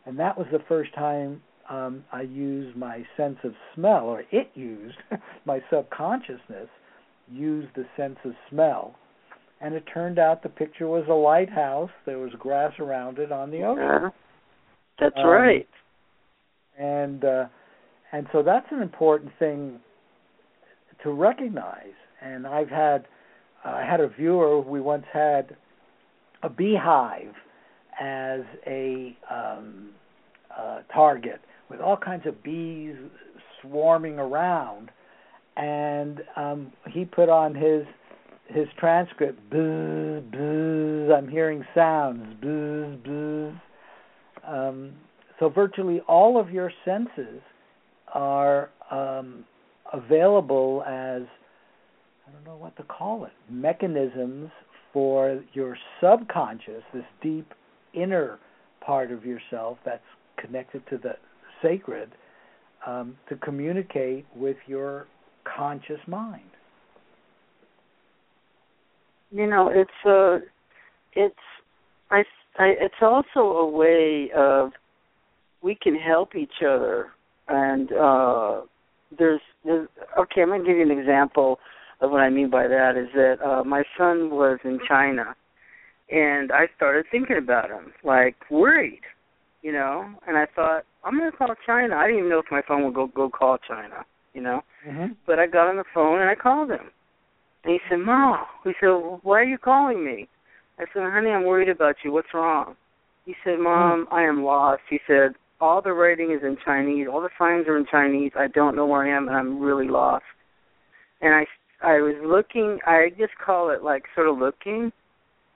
And 0.10 0.18
that 0.18 0.36
was 0.36 0.48
the 0.52 0.60
first 0.68 0.92
time 0.96 1.40
um, 1.70 2.04
I 2.12 2.24
used 2.24 2.76
my 2.76 3.04
sense 3.16 3.38
of 3.44 3.54
smell, 3.76 4.06
or 4.06 4.24
it 4.32 4.50
used 4.56 4.98
my 5.46 5.60
subconsciousness, 5.72 6.68
used 7.32 7.68
the 7.76 7.86
sense 7.96 8.18
of 8.26 8.32
smell. 8.50 8.96
And 9.62 9.76
it 9.76 9.84
turned 9.94 10.18
out 10.18 10.42
the 10.42 10.50
picture 10.50 10.88
was 10.88 11.06
a 11.08 11.14
lighthouse. 11.14 11.92
There 12.08 12.18
was 12.18 12.32
grass 12.40 12.74
around 12.80 13.20
it 13.20 13.32
on 13.32 13.52
the 13.52 13.62
ocean. 13.62 13.84
Yeah, 13.84 14.10
that's 15.00 15.16
Um, 15.18 15.28
right. 15.28 15.68
and 16.80 17.24
uh, 17.24 17.46
and 18.12 18.26
so 18.32 18.42
that's 18.42 18.66
an 18.72 18.82
important 18.82 19.32
thing 19.38 19.80
to 21.04 21.12
recognize. 21.12 21.94
And 22.20 22.48
I've 22.48 22.70
had 22.70 23.06
I 23.64 23.86
had 23.86 24.00
a 24.00 24.08
viewer. 24.08 24.60
We 24.60 24.82
once 24.82 25.06
had 25.14 25.56
a 26.42 26.50
beehive 26.50 27.36
as 28.00 28.42
a 28.66 29.16
um, 29.30 29.90
uh, 30.58 30.80
target 30.94 31.42
with 31.70 31.80
all 31.80 31.98
kinds 31.98 32.26
of 32.26 32.42
bees 32.44 32.96
swarming 33.62 34.18
around, 34.18 34.90
and 35.58 36.22
um, 36.36 36.72
he 36.90 37.06
put 37.06 37.30
on 37.30 37.54
his 37.54 37.86
his 38.48 38.68
transcript. 38.78 39.38
Buzz, 39.50 40.24
buzz. 40.32 41.12
I'm 41.16 41.28
hearing 41.30 41.64
sounds. 41.76 42.36
Buzz, 42.42 42.98
buzz. 43.06 43.54
Um, 44.48 44.94
so 45.40 45.50
virtually 45.50 46.02
all 46.08 46.40
of 46.40 46.50
your 46.50 46.72
senses 46.84 47.42
are 48.14 48.70
um, 48.92 49.46
available 49.94 50.84
as 50.88 51.24
I 52.28 52.32
don't 52.32 52.46
know 52.46 52.58
what 52.58 52.76
to 52.78 52.84
call 52.84 53.26
it 53.26 53.32
mechanisms 53.50 54.52
for 54.92 55.42
your 55.54 55.78
subconscious, 56.02 56.84
this 56.94 57.04
deep 57.22 57.54
inner 57.94 58.40
part 58.82 59.12
of 59.12 59.26
yourself 59.26 59.78
that's 59.86 60.02
connected 60.38 60.82
to 60.90 60.98
the 60.98 61.14
sacred, 61.62 62.10
um, 62.86 63.18
to 63.28 63.36
communicate 63.36 64.26
with 64.36 64.58
your 64.68 65.08
conscious 65.44 66.00
mind. 66.08 66.42
You 69.32 69.48
know, 69.48 69.70
it's 69.74 69.92
a, 70.06 70.40
it's 71.14 71.36
I, 72.10 72.24
I 72.58 72.74
it's 72.80 72.96
also 73.02 73.40
a 73.40 73.70
way 73.70 74.32
of 74.36 74.72
we 75.62 75.76
can 75.76 75.96
help 75.96 76.36
each 76.36 76.64
other 76.66 77.08
and 77.48 77.92
uh 77.92 78.62
there's 79.18 79.42
there's 79.66 79.88
okay, 80.18 80.42
I'm 80.42 80.50
gonna 80.50 80.64
give 80.64 80.78
you 80.78 80.84
an 80.84 80.98
example 80.98 81.60
of 82.02 82.12
what 82.12 82.22
I 82.22 82.30
mean 82.30 82.50
by 82.50 82.68
that 82.68 82.96
is 82.96 83.10
that 83.14 83.38
uh 83.44 83.64
my 83.64 83.84
son 83.98 84.30
was 84.30 84.60
in 84.64 84.80
China 84.88 85.36
and 86.12 86.52
I 86.52 86.68
started 86.76 87.06
thinking 87.12 87.38
about 87.38 87.70
him, 87.70 87.94
like 88.04 88.36
worried, 88.50 89.02
you 89.62 89.72
know, 89.72 90.10
and 90.28 90.38
I 90.38 90.46
thought, 90.56 90.84
I'm 91.04 91.18
gonna 91.18 91.32
call 91.32 91.54
China. 91.66 91.96
I 91.96 92.08
didn't 92.08 92.20
even 92.20 92.30
know 92.30 92.40
if 92.40 92.52
my 92.52 92.62
phone 92.68 92.84
would 92.86 92.96
go 92.96 93.08
go 93.08 93.30
call 93.30 93.58
China, 93.58 94.06
you 94.34 94.42
know. 94.42 94.62
Mm-hmm. 94.88 95.14
But 95.26 95.40
I 95.40 95.48
got 95.48 95.70
on 95.70 95.78
the 95.78 95.84
phone 95.94 96.20
and 96.20 96.30
I 96.30 96.36
called 96.36 96.72
him. 96.72 96.92
And 97.64 97.74
he 97.74 97.80
said, 97.90 97.98
Mom, 97.98 98.46
he 98.64 98.72
said, 98.80 98.88
well, 98.88 99.20
why 99.24 99.40
are 99.42 99.44
you 99.44 99.58
calling 99.58 100.06
me? 100.06 100.28
I 100.80 100.86
said, 100.94 101.04
honey, 101.04 101.30
I'm 101.30 101.44
worried 101.44 101.70
about 101.70 101.96
you. 102.04 102.12
What's 102.14 102.34
wrong? 102.34 102.76
He 103.26 103.36
said, 103.44 103.60
Mom, 103.60 104.08
I 104.12 104.24
am 104.24 104.44
lost. 104.44 104.82
He 104.90 105.00
said, 105.06 105.34
all 105.62 105.82
the 105.82 105.92
writing 105.92 106.32
is 106.32 106.42
in 106.42 106.58
Chinese. 106.64 107.08
All 107.12 107.22
the 107.22 107.30
signs 107.38 107.68
are 107.68 107.78
in 107.78 107.86
Chinese. 107.92 108.32
I 108.38 108.48
don't 108.48 108.76
know 108.76 108.86
where 108.86 109.06
I 109.06 109.16
am, 109.16 109.28
and 109.28 109.36
I'm 109.36 109.60
really 109.60 109.88
lost. 109.88 110.24
And 111.22 111.34
I, 111.34 111.46
I 111.86 112.00
was 112.00 112.16
looking. 112.24 112.80
I 112.86 113.10
just 113.18 113.34
call 113.44 113.70
it 113.72 113.84
like 113.84 114.04
sort 114.16 114.30
of 114.30 114.38
looking. 114.38 114.92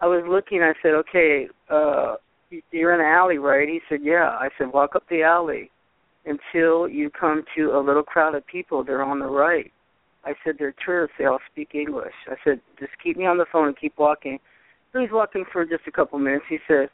I 0.03 0.05
was 0.05 0.25
looking. 0.27 0.61
I 0.61 0.73
said, 0.81 0.95
okay, 0.95 1.47
uh, 1.69 2.15
you're 2.71 2.93
in 2.93 2.99
an 2.99 3.05
alley, 3.05 3.37
right? 3.37 3.69
He 3.69 3.79
said, 3.87 3.99
yeah. 4.03 4.35
I 4.37 4.49
said, 4.57 4.73
walk 4.73 4.97
up 4.97 5.03
the 5.09 5.23
alley 5.23 5.71
until 6.25 6.89
you 6.89 7.09
come 7.09 7.45
to 7.55 7.71
a 7.71 7.79
little 7.79 8.03
crowd 8.03 8.35
of 8.35 8.45
people. 8.45 8.83
They're 8.83 9.01
on 9.01 9.19
the 9.19 9.27
right. 9.27 9.71
I 10.25 10.33
said, 10.43 10.55
they're 10.59 10.75
tourists. 10.85 11.15
They 11.17 11.23
all 11.23 11.39
speak 11.49 11.69
English. 11.73 12.13
I 12.27 12.35
said, 12.43 12.59
just 12.81 12.91
keep 13.01 13.15
me 13.15 13.25
on 13.25 13.37
the 13.37 13.45
phone 13.49 13.67
and 13.67 13.79
keep 13.79 13.93
walking. 13.97 14.39
So 14.91 14.99
he's 14.99 15.09
walking 15.09 15.45
for 15.53 15.63
just 15.65 15.87
a 15.87 15.91
couple 15.91 16.19
minutes. 16.19 16.45
He 16.49 16.57
said, 16.67 16.89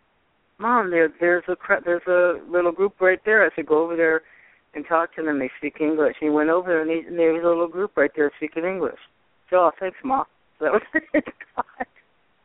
Mom, 0.59 0.91
there, 0.91 1.11
there's 1.19 1.45
a 1.47 1.55
there's 1.83 2.05
a 2.07 2.39
little 2.47 2.71
group 2.71 3.01
right 3.01 3.19
there. 3.25 3.43
I 3.43 3.49
said, 3.55 3.65
go 3.65 3.83
over 3.83 3.95
there 3.95 4.21
and 4.75 4.85
talk 4.87 5.15
to 5.15 5.23
them. 5.23 5.39
They 5.39 5.49
speak 5.57 5.81
English. 5.81 6.17
He 6.19 6.29
went 6.29 6.51
over 6.51 6.67
there 6.67 6.81
and, 6.83 6.91
he, 6.91 7.07
and 7.07 7.17
there 7.17 7.33
was 7.33 7.43
a 7.43 7.47
little 7.47 7.67
group 7.67 7.97
right 7.97 8.11
there 8.15 8.31
speaking 8.37 8.65
English. 8.65 8.99
So, 9.49 9.57
oh, 9.57 9.71
thanks, 9.79 9.97
Mom. 10.03 10.25
So 10.59 10.65
that 10.65 10.73
was. 10.73 11.23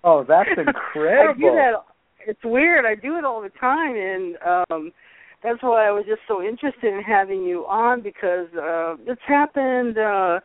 Oh, 0.04 0.24
that's 0.26 0.50
incredible. 0.50 1.48
I 1.48 1.50
do 1.50 1.54
that. 1.56 1.72
It's 2.26 2.44
weird. 2.44 2.84
I 2.86 2.94
do 2.94 3.16
it 3.16 3.24
all 3.24 3.42
the 3.42 3.50
time, 3.60 3.96
and 3.96 4.36
um 4.46 4.92
that's 5.42 5.62
why 5.62 5.86
I 5.86 5.90
was 5.90 6.04
just 6.06 6.22
so 6.26 6.42
interested 6.42 6.94
in 6.94 7.02
having 7.02 7.42
you 7.42 7.66
on 7.66 8.02
because 8.02 8.48
uh 8.54 8.96
it's 9.06 9.20
happened. 9.26 9.98
uh 9.98 10.40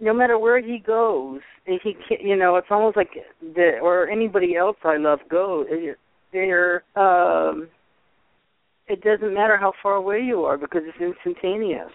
no 0.00 0.12
matter 0.12 0.36
where 0.36 0.60
he 0.60 0.78
goes, 0.84 1.40
he 1.64 1.94
can, 2.08 2.18
you 2.20 2.36
know, 2.36 2.56
it's 2.56 2.66
almost 2.70 2.96
like 2.96 3.10
the 3.40 3.78
or 3.80 4.08
anybody 4.08 4.56
else 4.56 4.76
I 4.84 4.96
love 4.96 5.20
go. 5.30 5.64
They're 6.32 6.82
um, 6.96 7.68
it 8.88 9.00
doesn't 9.02 9.32
matter 9.32 9.56
how 9.56 9.72
far 9.82 9.94
away 9.94 10.20
you 10.20 10.42
are 10.42 10.58
because 10.58 10.82
it's 10.84 11.00
instantaneous. 11.00 11.90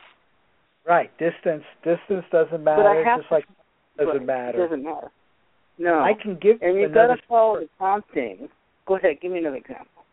Right, 0.87 1.11
distance 1.19 1.63
distance 1.83 2.23
doesn't 2.31 2.63
matter. 2.63 2.83
But 2.83 2.87
I 2.87 3.09
have 3.09 3.19
just 3.19 3.31
like 3.31 3.45
doesn't 3.97 4.25
matter. 4.25 4.63
It 4.63 4.67
doesn't 4.67 4.83
matter. 4.83 5.11
No. 5.77 5.99
I 5.99 6.13
can 6.21 6.37
give 6.41 6.61
and 6.61 6.77
you've 6.77 6.93
got 6.93 7.07
to 7.07 7.17
follow 7.27 7.59
the 7.59 7.69
prompting. 7.77 8.49
Go 8.87 8.95
ahead, 8.95 9.17
give 9.21 9.31
me 9.31 9.39
another 9.39 9.57
example. 9.57 10.03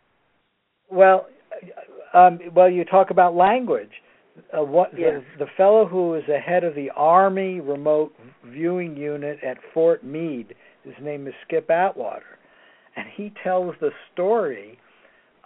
Well, 0.90 1.26
um, 2.12 2.38
well, 2.54 2.68
you 2.68 2.84
talk 2.84 3.10
about 3.10 3.34
language 3.34 3.90
uh, 4.56 4.62
what 4.62 4.90
yes. 4.96 5.22
the, 5.38 5.44
the 5.44 5.50
fellow 5.56 5.86
who 5.86 6.10
was 6.10 6.22
the 6.26 6.38
head 6.38 6.64
of 6.64 6.74
the 6.74 6.90
Army 6.96 7.60
remote 7.60 8.12
viewing 8.44 8.96
unit 8.96 9.38
at 9.44 9.58
Fort 9.72 10.04
Meade. 10.04 10.54
His 10.82 10.94
name 11.00 11.26
is 11.26 11.34
Skip 11.46 11.70
Atwater, 11.70 12.38
and 12.96 13.06
he 13.14 13.32
tells 13.42 13.74
the 13.80 13.90
story 14.12 14.78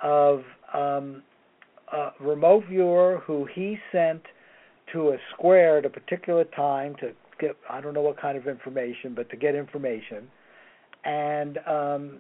of 0.03 0.43
um, 0.75 1.23
a 1.93 2.11
remote 2.21 2.65
viewer 2.69 3.23
who 3.27 3.47
he 3.55 3.79
sent 3.93 4.23
to 4.93 5.11
a 5.11 5.17
square 5.35 5.79
at 5.79 5.85
a 5.85 5.91
particular 5.91 6.45
time 6.45 6.95
to 7.01 7.13
get 7.39 7.57
I 7.69 7.81
don't 7.81 7.95
know 7.95 8.03
what 8.03 8.21
kind 8.21 8.37
of 8.37 8.47
information, 8.47 9.15
but 9.15 9.31
to 9.31 9.37
get 9.37 9.55
information, 9.55 10.29
and 11.05 11.59
um, 11.67 12.19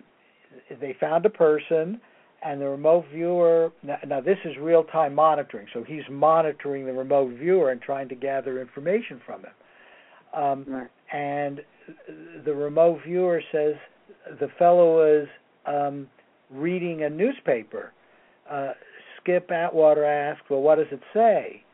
they 0.80 0.96
found 1.00 1.26
a 1.26 1.30
person 1.30 2.00
and 2.44 2.60
the 2.60 2.68
remote 2.68 3.04
viewer 3.12 3.72
now, 3.82 3.96
now 4.06 4.20
this 4.20 4.38
is 4.44 4.56
real 4.60 4.84
time 4.84 5.14
monitoring 5.14 5.66
so 5.74 5.82
he's 5.82 6.02
monitoring 6.10 6.86
the 6.86 6.92
remote 6.92 7.36
viewer 7.38 7.70
and 7.70 7.82
trying 7.82 8.08
to 8.08 8.14
gather 8.14 8.60
information 8.60 9.20
from 9.26 9.42
him. 9.42 9.52
Um, 10.34 10.64
right. 10.68 10.90
and 11.12 11.62
the 12.44 12.54
remote 12.54 13.00
viewer 13.06 13.42
says 13.50 13.74
the 14.40 14.48
fellow 14.58 15.22
is 15.22 15.26
um, 15.66 16.06
reading 16.50 17.04
a 17.04 17.10
newspaper. 17.10 17.92
Uh, 18.50 18.72
skip 19.20 19.50
atwater 19.50 20.04
asks 20.04 20.44
well 20.48 20.60
what 20.60 20.76
does 20.76 20.86
it 20.92 21.00
say? 21.12 21.64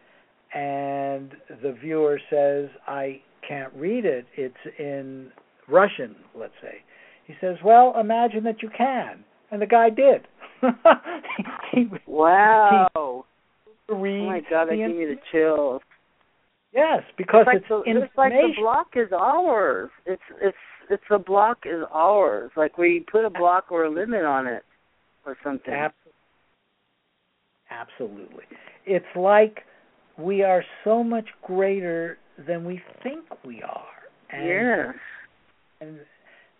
And 0.55 1.33
the 1.63 1.73
viewer 1.73 2.21
says 2.31 2.69
i 2.87 3.21
can't 3.49 3.73
read 3.75 4.05
it 4.05 4.27
it's 4.37 4.55
in 4.79 5.31
russian 5.69 6.15
let's 6.39 6.55
say 6.63 6.77
he 7.27 7.35
says 7.41 7.57
well 7.65 7.95
imagine 7.99 8.45
that 8.45 8.63
you 8.63 8.71
can 8.77 9.25
and 9.51 9.61
the 9.61 9.67
guy 9.67 9.91
did 9.91 10.27
he, 11.73 11.87
wow. 12.07 12.89
He 12.93 13.95
oh 13.95 14.27
my 14.27 14.41
god, 14.49 14.67
that 14.67 14.77
gave 14.77 14.97
me 14.97 15.05
the 15.05 15.17
chills. 15.33 15.83
Yes, 16.73 17.03
because 17.17 17.47
it's, 17.53 17.71
like 17.71 17.85
it's 17.85 17.95
the, 17.97 18.05
it's 18.05 18.17
like 18.17 18.33
the 18.33 18.53
block 18.61 18.89
is 18.97 19.13
ours. 19.13 19.91
It's 20.07 20.23
it's 20.41 20.57
it's 20.91 21.03
the 21.09 21.19
block 21.19 21.59
is 21.65 21.83
ours. 21.93 22.51
Like 22.57 22.79
we 22.79 23.05
put 23.11 23.25
a 23.25 23.31
block 23.31 23.67
or 23.71 23.85
a 23.85 23.91
limit 23.91 24.25
on 24.25 24.47
it 24.47 24.63
or 25.25 25.37
something. 25.45 25.75
Absolutely. 27.71 28.45
It's 28.87 29.05
like 29.17 29.61
we 30.19 30.43
are 30.43 30.65
so 30.85 31.03
much 31.03 31.27
greater 31.43 32.19
than 32.39 32.65
we 32.65 32.81
think 33.03 33.25
we 33.45 33.63
are. 33.63 33.85
And, 34.31 34.47
yes. 34.47 34.95
And 35.81 35.99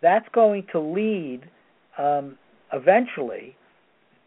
that's 0.03 0.29
going 0.33 0.67
to 0.73 0.81
lead 0.81 1.43
um, 1.99 2.37
eventually 2.73 3.57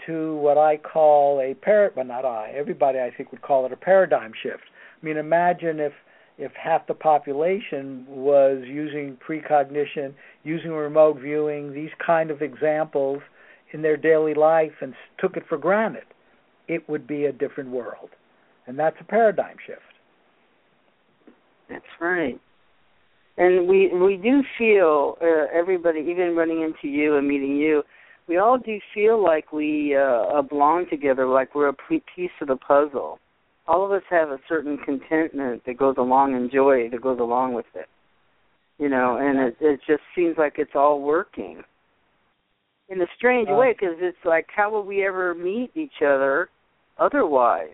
to 0.05 0.35
what 0.37 0.57
I 0.57 0.77
call 0.77 1.39
a 1.41 1.53
par 1.53 1.91
well 1.95 2.05
not 2.05 2.25
I, 2.25 2.51
everybody 2.55 2.99
I 2.99 3.11
think 3.15 3.31
would 3.31 3.41
call 3.41 3.65
it 3.65 3.71
a 3.71 3.77
paradigm 3.77 4.31
shift. 4.41 4.63
I 5.01 5.05
mean 5.05 5.17
imagine 5.17 5.79
if 5.79 5.93
if 6.37 6.51
half 6.53 6.85
the 6.87 6.93
population 6.93 8.05
was 8.07 8.61
using 8.65 9.17
precognition, 9.17 10.13
using 10.43 10.71
remote 10.71 11.19
viewing, 11.19 11.73
these 11.73 11.89
kind 12.05 12.29
of 12.29 12.41
examples 12.41 13.21
in 13.73 13.81
their 13.81 13.97
daily 13.97 14.35
life 14.35 14.73
and 14.81 14.93
took 15.19 15.35
it 15.35 15.43
for 15.49 15.57
granted, 15.57 16.05
it 16.67 16.87
would 16.87 17.07
be 17.07 17.25
a 17.25 17.31
different 17.31 17.71
world. 17.71 18.09
And 18.67 18.77
that's 18.77 18.97
a 19.01 19.03
paradigm 19.03 19.55
shift. 19.65 19.81
That's 21.70 21.84
right. 21.99 22.39
And 23.38 23.68
we 23.68 23.93
we 23.93 24.18
do 24.18 24.41
feel 24.57 25.18
uh, 25.22 25.45
everybody, 25.53 25.99
even 25.99 26.36
running 26.36 26.61
into 26.61 26.88
you 26.88 27.18
and 27.18 27.28
meeting 27.28 27.57
you, 27.57 27.84
we 28.28 28.38
all 28.38 28.57
do 28.57 28.80
feel 28.93 29.24
like 29.24 29.53
we 29.53 29.95
uh, 29.95 30.41
belong 30.41 30.86
together, 30.89 31.28
like 31.28 31.55
we're 31.55 31.70
a 31.70 31.74
piece 32.15 32.32
of 32.41 32.47
the 32.47 32.55
puzzle. 32.55 33.20
All 33.68 33.86
of 33.86 33.91
us 33.91 34.03
have 34.09 34.30
a 34.30 34.39
certain 34.47 34.78
contentment 34.78 35.63
that 35.65 35.78
goes 35.78 35.95
along 35.97 36.36
and 36.36 36.51
joy 36.51 36.89
that 36.89 37.01
goes 37.01 37.20
along 37.20 37.53
with 37.53 37.65
it. 37.76 37.88
You 38.80 38.89
know, 38.89 39.18
and 39.20 39.39
it, 39.39 39.57
it 39.59 39.80
just 39.88 40.03
seems 40.15 40.36
like 40.38 40.55
it's 40.57 40.76
all 40.76 41.01
working 41.01 41.63
in 42.89 43.01
a 43.01 43.07
strange 43.18 43.49
uh, 43.51 43.55
way 43.55 43.74
because 43.74 43.95
it's 43.99 44.18
like, 44.24 44.47
how 44.55 44.72
will 44.72 44.86
we 44.86 45.05
ever 45.05 45.34
meet 45.34 45.72
each 45.76 46.01
other 46.01 46.49
otherwise? 46.97 47.68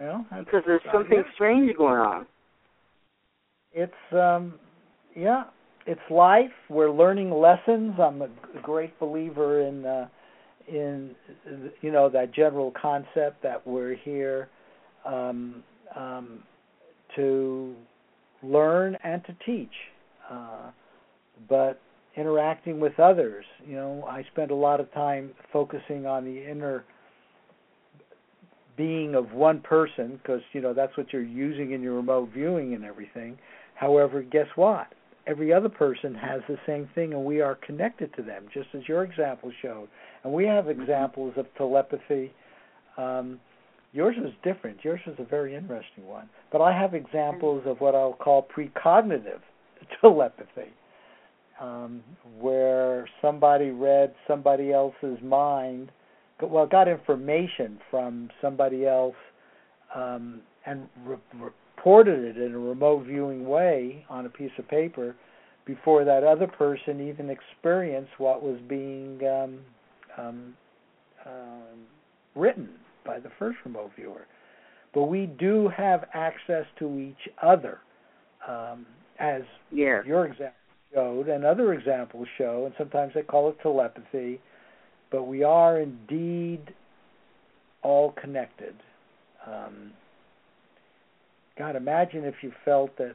Well, 0.00 0.26
because 0.38 0.62
there's 0.66 0.82
something 0.92 1.22
strange 1.34 1.76
going 1.76 2.00
on. 2.00 2.26
It's 3.72 3.92
um, 4.12 4.54
yeah, 5.16 5.44
it's 5.86 6.00
life. 6.10 6.50
We're 6.68 6.90
learning 6.90 7.30
lessons. 7.30 7.94
I'm 8.00 8.22
a 8.22 8.28
great 8.62 8.98
believer 8.98 9.62
in 9.62 9.84
uh, 9.84 10.08
in 10.68 11.10
you 11.80 11.92
know 11.92 12.08
that 12.08 12.34
general 12.34 12.72
concept 12.80 13.42
that 13.42 13.66
we're 13.66 13.94
here 13.94 14.48
um, 15.04 15.62
um, 15.94 16.42
to 17.16 17.74
learn 18.42 18.96
and 19.04 19.24
to 19.24 19.36
teach, 19.46 19.72
uh, 20.30 20.70
but 21.48 21.80
interacting 22.16 22.80
with 22.80 22.98
others. 22.98 23.44
You 23.66 23.76
know, 23.76 24.04
I 24.08 24.24
spend 24.32 24.50
a 24.50 24.56
lot 24.56 24.80
of 24.80 24.92
time 24.92 25.30
focusing 25.52 26.06
on 26.06 26.24
the 26.24 26.50
inner 26.50 26.84
being 28.76 29.14
of 29.14 29.32
one 29.32 29.60
person 29.60 30.18
because 30.22 30.40
you 30.52 30.60
know 30.60 30.74
that's 30.74 30.96
what 30.96 31.12
you're 31.12 31.22
using 31.22 31.72
in 31.72 31.82
your 31.82 31.94
remote 31.94 32.30
viewing 32.32 32.74
and 32.74 32.84
everything. 32.84 33.38
However, 33.74 34.22
guess 34.22 34.46
what? 34.56 34.88
every 35.26 35.52
other 35.52 35.68
person 35.68 36.14
has 36.14 36.40
the 36.48 36.58
same 36.66 36.88
thing 36.94 37.12
and 37.12 37.24
we 37.24 37.40
are 37.40 37.54
connected 37.56 38.14
to 38.14 38.22
them 38.22 38.46
just 38.52 38.68
as 38.74 38.82
your 38.86 39.04
example 39.04 39.50
showed 39.62 39.88
and 40.22 40.32
we 40.32 40.44
have 40.44 40.68
examples 40.68 41.32
of 41.36 41.46
telepathy 41.56 42.32
um, 42.96 43.38
yours 43.92 44.16
was 44.18 44.32
different 44.42 44.78
yours 44.82 45.00
was 45.06 45.16
a 45.18 45.24
very 45.24 45.54
interesting 45.54 46.06
one 46.06 46.28
but 46.52 46.60
i 46.60 46.72
have 46.72 46.94
examples 46.94 47.62
of 47.66 47.80
what 47.80 47.94
i'll 47.94 48.12
call 48.12 48.46
precognitive 48.56 49.40
telepathy 50.00 50.72
um, 51.60 52.02
where 52.38 53.08
somebody 53.22 53.70
read 53.70 54.14
somebody 54.26 54.72
else's 54.72 55.18
mind 55.22 55.90
well 56.50 56.66
got 56.66 56.88
information 56.88 57.78
from 57.90 58.30
somebody 58.40 58.86
else 58.86 59.16
um, 59.94 60.40
and 60.66 60.88
re- 61.04 61.16
reported 61.34 62.36
it 62.36 62.42
in 62.42 62.54
a 62.54 62.58
remote 62.58 63.04
viewing 63.04 63.46
way 63.46 64.04
on 64.08 64.26
a 64.26 64.28
piece 64.28 64.52
of 64.58 64.68
paper 64.68 65.14
before 65.66 66.04
that 66.04 66.24
other 66.24 66.46
person 66.46 67.06
even 67.08 67.30
experienced 67.30 68.12
what 68.18 68.42
was 68.42 68.58
being 68.68 69.20
um, 69.26 69.58
um, 70.18 70.54
um, 71.26 71.80
written 72.34 72.68
by 73.04 73.18
the 73.18 73.30
first 73.38 73.58
remote 73.64 73.90
viewer. 73.96 74.26
But 74.92 75.04
we 75.04 75.26
do 75.26 75.68
have 75.76 76.04
access 76.14 76.64
to 76.78 76.98
each 76.98 77.28
other, 77.42 77.78
um, 78.48 78.86
as 79.18 79.42
yes. 79.72 80.04
your 80.06 80.26
example 80.26 80.54
showed, 80.94 81.28
and 81.28 81.44
other 81.44 81.72
examples 81.72 82.28
show, 82.38 82.64
and 82.66 82.74
sometimes 82.78 83.12
they 83.14 83.22
call 83.22 83.48
it 83.48 83.56
telepathy. 83.60 84.40
But 85.14 85.28
we 85.28 85.44
are 85.44 85.78
indeed 85.78 86.74
all 87.84 88.16
connected. 88.20 88.74
Um, 89.46 89.92
God, 91.56 91.76
imagine 91.76 92.24
if 92.24 92.34
you 92.42 92.50
felt 92.64 92.98
that 92.98 93.14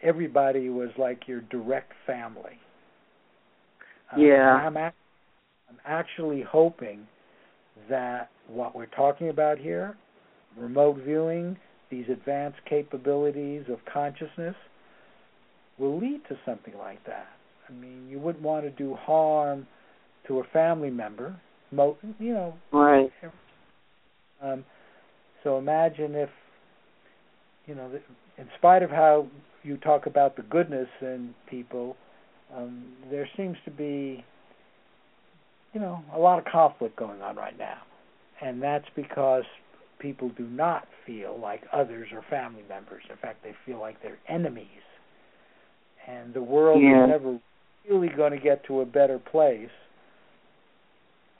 everybody 0.00 0.68
was 0.68 0.90
like 0.96 1.26
your 1.26 1.40
direct 1.40 1.90
family. 2.06 2.60
Uh, 4.12 4.20
yeah. 4.20 4.52
I'm, 4.54 4.76
I'm 4.76 4.92
actually 5.84 6.44
hoping 6.48 7.00
that 7.90 8.30
what 8.46 8.76
we're 8.76 8.86
talking 8.86 9.30
about 9.30 9.58
here, 9.58 9.96
remote 10.56 11.00
viewing, 11.04 11.56
these 11.90 12.06
advanced 12.08 12.60
capabilities 12.70 13.64
of 13.68 13.78
consciousness, 13.92 14.54
will 15.80 15.98
lead 15.98 16.20
to 16.28 16.38
something 16.46 16.74
like 16.78 17.04
that. 17.06 17.26
I 17.68 17.72
mean, 17.72 18.06
you 18.08 18.20
wouldn't 18.20 18.44
want 18.44 18.62
to 18.66 18.70
do 18.70 18.94
harm 18.94 19.66
to 20.26 20.40
a 20.40 20.44
family 20.52 20.90
member, 20.90 21.36
you 21.72 22.32
know. 22.32 22.54
Right. 22.72 23.10
Um, 24.42 24.64
so 25.42 25.58
imagine 25.58 26.14
if 26.14 26.30
you 27.66 27.74
know, 27.74 27.90
in 28.38 28.48
spite 28.58 28.82
of 28.82 28.90
how 28.90 29.26
you 29.62 29.76
talk 29.78 30.06
about 30.06 30.36
the 30.36 30.42
goodness 30.42 30.88
in 31.00 31.34
people, 31.48 31.96
um, 32.54 32.84
there 33.10 33.28
seems 33.36 33.56
to 33.64 33.70
be, 33.70 34.24
you 35.72 35.80
know, 35.80 36.02
a 36.14 36.18
lot 36.18 36.38
of 36.38 36.44
conflict 36.44 36.96
going 36.96 37.22
on 37.22 37.36
right 37.36 37.58
now, 37.58 37.78
and 38.42 38.62
that's 38.62 38.84
because 38.94 39.44
people 39.98 40.30
do 40.36 40.46
not 40.46 40.86
feel 41.06 41.38
like 41.40 41.62
others 41.72 42.08
are 42.12 42.22
family 42.28 42.62
members. 42.68 43.02
In 43.10 43.16
fact, 43.16 43.42
they 43.42 43.54
feel 43.64 43.80
like 43.80 44.02
they're 44.02 44.18
enemies, 44.28 44.66
and 46.06 46.34
the 46.34 46.42
world 46.42 46.82
yeah. 46.82 47.04
is 47.04 47.10
never 47.10 47.38
really 47.88 48.14
going 48.14 48.32
to 48.32 48.38
get 48.38 48.64
to 48.66 48.80
a 48.80 48.86
better 48.86 49.18
place 49.18 49.70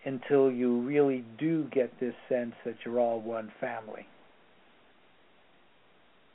until 0.05 0.51
you 0.51 0.83
really 0.83 1.25
do 1.39 1.65
get 1.73 1.99
this 2.01 2.15
sense 2.29 2.53
that 2.65 2.75
you're 2.85 3.01
all 3.01 3.21
one 3.21 3.51
family. 3.61 4.07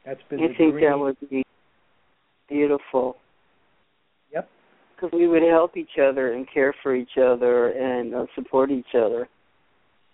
That's 0.06 0.20
been 0.30 0.40
I 0.40 0.48
think 0.48 0.74
dream. 0.74 0.90
that 0.90 0.98
would 0.98 1.18
be 1.30 1.44
beautiful. 2.48 3.18
Yep. 4.34 4.50
Because 4.96 5.12
we 5.14 5.28
would 5.28 5.44
help 5.44 5.78
each 5.78 5.98
other 6.02 6.34
and 6.34 6.48
care 6.52 6.74
for 6.82 6.96
each 6.96 7.18
other 7.22 7.70
and 7.70 8.16
uh, 8.16 8.26
support 8.36 8.72
each 8.72 8.96
other. 8.96 9.28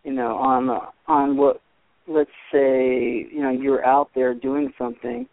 You 0.03 0.13
know, 0.13 0.35
on 0.35 0.69
uh, 0.69 0.79
on 1.07 1.37
what, 1.37 1.61
let's 2.07 2.29
say, 2.51 3.25
you 3.31 3.41
know, 3.41 3.51
you're 3.51 3.85
out 3.85 4.09
there 4.13 4.33
doing 4.35 4.71
something, 4.77 5.25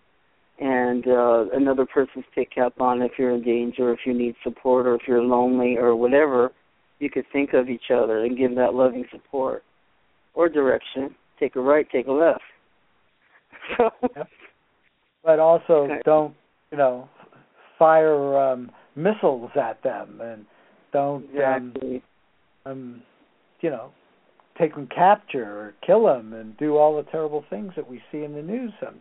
and 0.59 1.07
uh, 1.07 1.45
another 1.53 1.85
person's 1.85 2.25
pick 2.35 2.53
up 2.63 2.81
on 2.81 3.03
if 3.03 3.13
you're 3.19 3.35
in 3.35 3.43
danger, 3.43 3.93
if 3.93 4.01
you 4.07 4.15
need 4.15 4.35
support, 4.43 4.87
or 4.87 4.95
if 4.95 5.03
you're 5.07 5.23
lonely 5.23 5.77
or 5.77 5.95
whatever. 5.95 6.53
You 7.03 7.11
could 7.11 7.25
think 7.33 7.53
of 7.53 7.69
each 7.69 7.91
other 7.93 8.25
and 8.25 8.39
give 8.39 8.55
that 8.55 8.75
loving 8.75 9.05
support 9.11 9.65
or 10.35 10.49
direction. 10.49 11.13
Take 11.41 11.57
a 11.57 11.61
right, 11.61 11.85
take 11.91 12.07
a 12.07 12.13
left. 12.13 12.41
So, 13.77 13.91
Yep. 14.17 14.29
But 15.25 15.39
also 15.41 15.85
Okay. 15.91 16.01
don't, 16.05 16.35
you 16.71 16.79
know, 16.79 17.09
fire 17.77 18.39
um 18.39 18.71
missiles 18.95 19.51
at 19.57 19.83
them 19.83 20.21
and 20.21 20.47
don't 20.93 21.25
um, 21.41 21.75
um 22.67 23.03
you 23.61 23.71
know, 23.71 23.91
take 24.57 24.75
them 24.75 24.87
capture 24.87 25.45
or 25.45 25.75
kill 25.85 26.05
them 26.05 26.33
and 26.33 26.57
do 26.57 26.77
all 26.77 26.97
the 26.97 27.11
terrible 27.11 27.45
things 27.51 27.73
that 27.75 27.89
we 27.89 28.01
see 28.13 28.23
in 28.23 28.33
the 28.33 28.43
news 28.43 28.73
some 28.81 29.01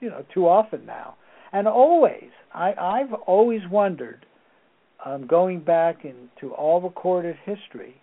you 0.00 0.08
know, 0.08 0.24
too 0.32 0.46
often 0.46 0.86
now. 0.86 1.16
And 1.52 1.66
always, 1.66 2.30
I 2.54 2.74
I've 2.74 3.12
always 3.26 3.62
wondered 3.70 4.24
um 5.04 5.26
going 5.26 5.60
back 5.60 6.04
into 6.04 6.54
all 6.54 6.80
recorded 6.80 7.36
history, 7.44 8.00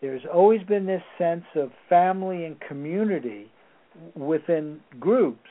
there's 0.00 0.22
always 0.32 0.62
been 0.62 0.86
this 0.86 1.02
sense 1.18 1.44
of 1.54 1.70
family 1.88 2.44
and 2.44 2.60
community 2.60 3.50
within 4.14 4.80
groups, 4.98 5.48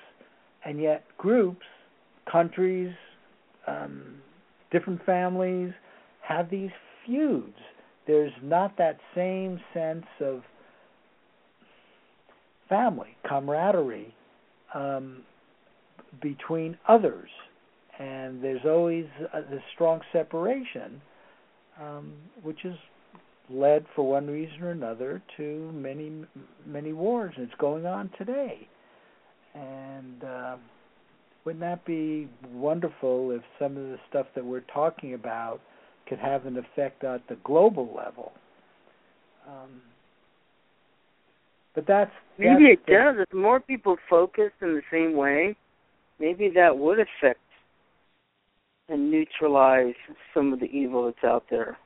and 0.66 0.82
yet 0.82 1.04
groups, 1.18 1.66
countries, 2.32 2.94
um, 3.68 4.16
different 4.72 5.04
families 5.06 5.72
have 6.22 6.50
these 6.50 6.72
feuds. 7.06 7.58
There's 8.08 8.34
not 8.42 8.78
that 8.78 8.98
same 9.14 9.60
sense 9.74 10.06
of 10.20 10.42
family, 12.68 13.16
camaraderie 13.28 14.14
um, 14.74 15.24
between 16.22 16.78
others, 16.88 17.30
and 18.00 18.42
there's 18.44 18.66
always 18.66 19.06
uh, 19.34 19.42
this 19.52 19.62
strong 19.76 20.00
separation, 20.14 21.02
um, 21.80 22.14
which 22.42 22.60
has 22.64 22.74
led 23.50 23.86
for 23.96 24.08
one 24.10 24.28
reason 24.28 24.62
or 24.62 24.72
another 24.72 25.22
to 25.38 25.72
many 25.74 26.12
many 26.68 26.94
wars 26.94 27.34
and 27.36 27.46
it's 27.48 27.60
going 27.60 27.84
on 27.84 28.08
today 28.16 28.68
and 29.56 30.24
uh, 30.24 30.56
wouldn't 31.44 31.62
that 31.62 31.84
be 31.84 32.30
wonderful 32.54 33.32
if 33.32 33.42
some 33.58 33.76
of 33.76 33.84
the 33.86 33.98
stuff 34.08 34.28
that 34.36 34.46
we're 34.46 34.60
talking 34.72 35.16
about 35.16 35.60
could 36.08 36.20
have 36.20 36.46
an 36.46 36.58
effect 36.58 37.04
at 37.04 37.28
the 37.28 37.36
global 37.44 37.92
level 37.98 38.32
um, 39.48 39.82
but 41.74 41.88
that's 41.88 42.12
Maybe 42.38 42.66
it 42.66 42.80
the- 42.86 42.94
does. 42.94 43.16
If 43.28 43.34
more 43.34 43.60
people 43.60 43.98
focus 44.08 44.52
in 44.62 44.76
the 44.76 44.82
same 44.92 45.16
way, 45.16 45.56
maybe 46.20 46.52
that 46.54 46.78
would 46.78 47.00
affect 47.00 47.40
and 48.90 49.12
neutralize 49.12 49.94
some 50.34 50.52
of 50.54 50.60
the 50.60 50.66
evil 50.66 51.06
that's 51.06 51.24
out 51.24 51.46
there. 51.50 51.78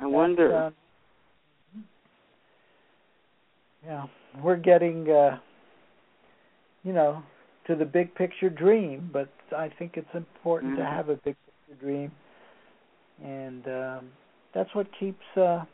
I 0.00 0.04
That's, 0.04 0.12
wonder. 0.12 0.56
um, 0.56 0.74
yeah, 3.84 4.06
we're 4.42 4.56
getting, 4.56 5.10
uh, 5.10 5.38
you 6.84 6.92
know, 6.92 7.22
to 7.66 7.74
the 7.74 7.84
big 7.84 8.14
picture 8.14 8.48
dream, 8.48 9.10
but 9.12 9.28
I 9.56 9.68
think 9.78 9.96
it's 9.96 10.14
important 10.14 10.76
to 10.76 10.82
Mhm. 10.82 10.96
have 10.96 11.08
a 11.08 11.16
big 11.16 11.36
picture 11.44 11.84
dream, 11.84 12.12
and 13.22 13.66
um, 13.68 14.12
that's 14.52 14.74
what 14.74 14.90
keeps, 14.92 15.36
uh, 15.36 15.64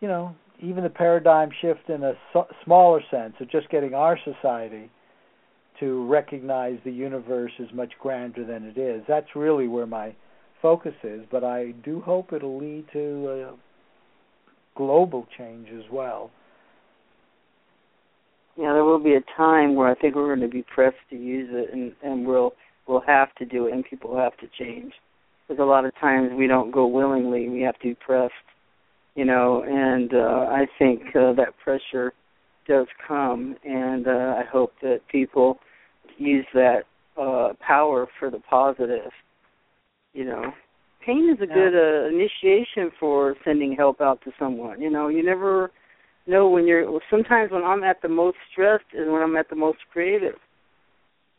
you 0.00 0.08
know, 0.08 0.34
even 0.60 0.82
the 0.82 0.90
paradigm 0.90 1.50
shift 1.50 1.88
in 1.90 2.02
a 2.02 2.16
so- 2.32 2.48
smaller 2.64 3.02
sense 3.10 3.34
of 3.40 3.48
just 3.48 3.68
getting 3.68 3.94
our 3.94 4.16
society 4.18 4.90
to 5.80 6.06
recognize 6.06 6.78
the 6.84 6.90
universe 6.90 7.52
is 7.58 7.68
much 7.72 7.92
grander 8.00 8.44
than 8.44 8.64
it 8.64 8.78
is. 8.78 9.02
That's 9.06 9.28
really 9.34 9.68
where 9.68 9.86
my 9.86 10.14
focus 10.60 10.94
is, 11.02 11.22
but 11.30 11.44
I 11.44 11.72
do 11.84 12.00
hope 12.00 12.32
it'll 12.32 12.58
lead 12.58 12.86
to 12.92 13.28
a 13.28 13.56
global 14.76 15.26
change 15.36 15.68
as 15.70 15.84
well. 15.92 16.30
Yeah, 18.56 18.72
there 18.72 18.84
will 18.84 19.02
be 19.02 19.14
a 19.14 19.36
time 19.36 19.76
where 19.76 19.88
I 19.88 19.94
think 19.94 20.16
we're 20.16 20.34
going 20.34 20.48
to 20.48 20.52
be 20.52 20.64
pressed 20.74 20.96
to 21.10 21.16
use 21.16 21.48
it, 21.52 21.72
and 21.72 21.92
and 22.02 22.26
we'll 22.26 22.54
we'll 22.88 23.02
have 23.06 23.32
to 23.36 23.44
do 23.44 23.66
it, 23.66 23.72
and 23.72 23.84
people 23.84 24.16
have 24.16 24.36
to 24.38 24.48
change. 24.58 24.92
Because 25.46 25.62
a 25.62 25.64
lot 25.64 25.84
of 25.84 25.94
times 26.00 26.30
we 26.36 26.48
don't 26.48 26.72
go 26.72 26.86
willingly; 26.86 27.48
we 27.48 27.60
have 27.62 27.78
to 27.78 27.88
be 27.88 27.94
pressed, 27.94 28.32
you 29.14 29.24
know. 29.24 29.62
And 29.62 30.12
uh, 30.12 30.50
I 30.50 30.66
think 30.76 31.02
uh, 31.14 31.34
that 31.34 31.54
pressure 31.62 32.12
does 32.66 32.88
come, 33.06 33.56
and 33.64 34.08
uh, 34.08 34.34
I 34.38 34.42
hope 34.50 34.72
that 34.82 35.02
people 35.10 35.58
use 36.18 36.46
that 36.54 36.82
uh, 37.20 37.52
power 37.66 38.06
for 38.18 38.30
the 38.30 38.40
positive. 38.40 39.10
You 40.12 40.24
know, 40.24 40.52
pain 41.04 41.28
is 41.34 41.40
a 41.42 41.46
Yeah. 41.46 41.54
good 41.54 41.74
uh, 41.74 42.08
initiation 42.08 42.90
for 42.98 43.34
sending 43.44 43.74
help 43.74 44.00
out 44.00 44.20
to 44.24 44.32
someone. 44.38 44.80
You 44.80 44.90
know, 44.90 45.08
you 45.08 45.22
never 45.24 45.70
know 46.26 46.48
when 46.48 46.66
you're 46.66 47.00
sometimes 47.10 47.50
when 47.50 47.64
I'm 47.64 47.84
at 47.84 48.02
the 48.02 48.08
most 48.08 48.36
stressed 48.52 48.84
is 48.92 49.08
when 49.08 49.22
I'm 49.22 49.36
at 49.36 49.48
the 49.48 49.56
most 49.56 49.78
creative. 49.92 50.34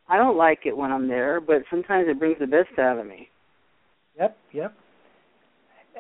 I 0.07 0.17
don't 0.17 0.37
like 0.37 0.61
it 0.65 0.75
when 0.75 0.91
I'm 0.91 1.07
there, 1.07 1.39
but 1.39 1.57
sometimes 1.69 2.07
it 2.09 2.17
brings 2.17 2.39
the 2.39 2.47
best 2.47 2.77
out 2.79 2.97
of 2.97 3.05
me. 3.05 3.29
Yep, 4.17 4.37
yep. 4.53 4.73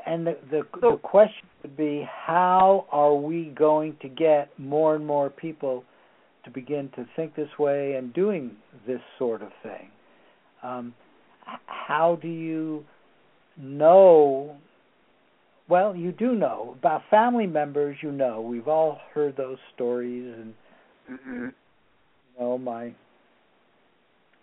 And 0.05 0.25
the 0.25 0.37
the, 0.49 0.61
So- 0.81 0.91
the 0.91 0.97
question 0.97 1.47
would 1.61 1.77
be 1.77 2.07
how 2.27 2.85
are 2.91 3.13
we 3.15 3.53
going 3.57 3.97
to 4.01 4.09
get 4.09 4.49
more 4.57 4.95
and 4.95 5.05
more 5.05 5.29
people 5.29 5.83
to 6.49 6.59
begin 6.59 6.89
to 6.95 7.05
think 7.15 7.35
this 7.35 7.49
way 7.57 7.93
and 7.93 8.13
doing 8.13 8.51
this 8.87 9.01
sort 9.17 9.41
of 9.41 9.49
thing? 9.63 9.89
Um, 10.63 10.93
how 11.65 12.17
do 12.21 12.27
you 12.27 12.85
know 13.57 14.57
well, 15.69 15.95
you 15.95 16.11
do 16.11 16.33
know 16.33 16.75
about 16.79 17.03
family 17.11 17.45
members. 17.45 17.97
You 18.01 18.11
know, 18.11 18.41
we've 18.41 18.67
all 18.67 18.99
heard 19.13 19.37
those 19.37 19.59
stories, 19.75 20.35
and 20.35 20.53
you 21.07 21.51
know 22.39 22.57
my 22.57 22.93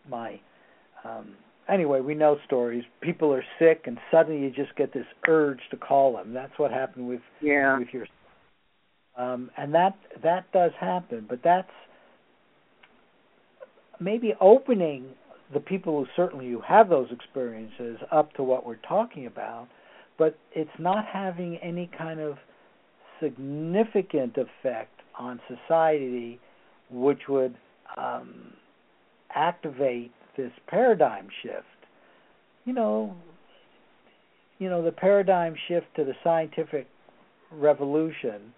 my. 0.09 0.41
Um, 1.05 1.35
anyway, 1.69 2.01
we 2.01 2.15
know 2.15 2.39
stories. 2.47 2.85
People 3.01 3.33
are 3.35 3.45
sick, 3.59 3.83
and 3.87 3.99
suddenly 4.11 4.41
you 4.41 4.51
just 4.51 4.77
get 4.77 4.95
this 4.95 5.07
urge 5.27 5.59
to 5.73 5.77
call 5.77 6.17
them. 6.17 6.33
That's 6.33 6.57
what 6.59 6.71
happened 6.71 7.09
with 7.09 7.21
Yeah. 7.41 7.79
with 7.79 7.89
your. 7.93 8.07
Um, 9.17 9.51
and 9.57 9.75
that 9.75 9.97
that 10.23 10.51
does 10.53 10.73
happen, 10.79 11.27
but 11.29 11.41
that's 11.43 11.73
maybe 14.01 14.35
opening 14.41 15.07
the 15.53 15.61
people 15.61 16.01
who 16.01 16.07
certainly 16.17 16.51
who 16.51 16.61
have 16.61 16.89
those 16.89 17.09
experiences 17.11 17.99
up 18.11 18.33
to 18.35 18.43
what 18.43 18.67
we're 18.67 18.77
talking 18.89 19.27
about, 19.27 19.69
but 20.19 20.39
it's 20.53 20.71
not 20.79 21.05
having 21.07 21.57
any 21.59 21.91
kind 21.97 22.21
of 22.21 22.37
significant 23.23 24.37
effect 24.37 25.01
on 25.19 25.41
society, 25.49 26.41
which 26.91 27.29
would 27.29 27.55
um, 27.97 28.53
activate 29.35 30.13
this 30.37 30.53
paradigm 30.67 31.29
shift. 31.43 31.65
You 32.65 32.73
know, 32.73 33.17
you 34.59 34.69
know 34.69 34.83
the 34.83 34.93
paradigm 34.93 35.55
shift 35.69 35.87
to 35.97 36.05
the 36.05 36.15
scientific 36.25 36.89
revolution 37.53 38.53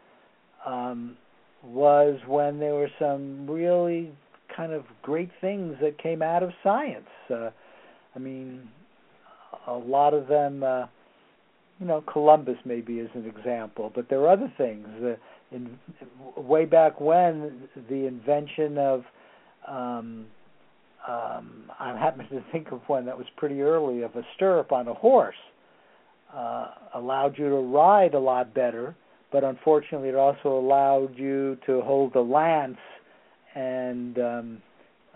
um, 0.66 1.16
was 1.62 2.18
when 2.26 2.58
there 2.58 2.74
were 2.74 2.90
some 2.98 3.48
really 3.48 4.12
kind 4.58 4.72
of 4.72 4.84
great 5.02 5.30
things 5.40 5.76
that 5.80 6.02
came 6.02 6.20
out 6.20 6.42
of 6.42 6.50
science. 6.64 7.06
Uh, 7.30 7.50
I 8.14 8.18
mean, 8.18 8.68
a 9.68 9.72
lot 9.72 10.12
of 10.12 10.26
them, 10.26 10.64
uh, 10.64 10.86
you 11.78 11.86
know, 11.86 12.02
Columbus 12.12 12.56
maybe 12.64 12.98
is 12.98 13.08
an 13.14 13.24
example, 13.24 13.92
but 13.94 14.08
there 14.10 14.20
are 14.22 14.30
other 14.30 14.52
things. 14.58 14.86
The 15.00 15.16
in 15.50 15.78
way 16.36 16.64
back 16.64 17.00
when 17.00 17.68
the 17.88 18.06
invention 18.06 18.76
of 18.76 19.04
um 19.66 20.26
um 21.08 21.70
I'm 21.78 21.96
happy 21.96 22.26
to 22.30 22.44
think 22.52 22.70
of 22.72 22.80
one 22.86 23.06
that 23.06 23.16
was 23.16 23.26
pretty 23.36 23.62
early 23.62 24.02
of 24.02 24.14
a 24.16 24.22
stirrup 24.36 24.72
on 24.72 24.88
a 24.88 24.94
horse 24.94 25.36
uh 26.34 26.68
allowed 26.94 27.38
you 27.38 27.48
to 27.48 27.56
ride 27.56 28.14
a 28.14 28.18
lot 28.18 28.54
better 28.54 28.94
but 29.32 29.42
unfortunately 29.44 30.10
it 30.10 30.14
also 30.14 30.48
allowed 30.48 31.16
you 31.16 31.56
to 31.66 31.80
hold 31.82 32.14
a 32.14 32.20
lance 32.20 32.76
and 33.58 34.18
um 34.18 34.62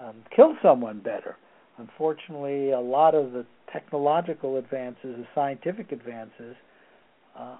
um 0.00 0.16
kill 0.34 0.54
someone 0.62 0.98
better 1.00 1.36
unfortunately 1.78 2.70
a 2.72 2.80
lot 2.80 3.14
of 3.14 3.32
the 3.32 3.44
technological 3.72 4.56
advances 4.56 5.16
the 5.16 5.26
scientific 5.34 5.92
advances 5.92 6.56
uh 7.38 7.56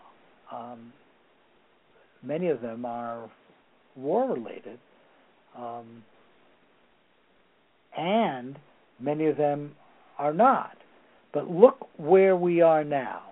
um 0.53 0.93
many 2.23 2.49
of 2.49 2.61
them 2.61 2.85
are 2.85 3.31
war 3.97 4.33
related, 4.33 4.79
um, 5.57 6.03
and 7.97 8.59
many 9.01 9.27
of 9.27 9.37
them 9.37 9.73
are 10.19 10.33
not. 10.33 10.77
But 11.33 11.51
look 11.51 11.89
where 11.97 12.37
we 12.37 12.61
are 12.61 12.85
now. 12.85 13.23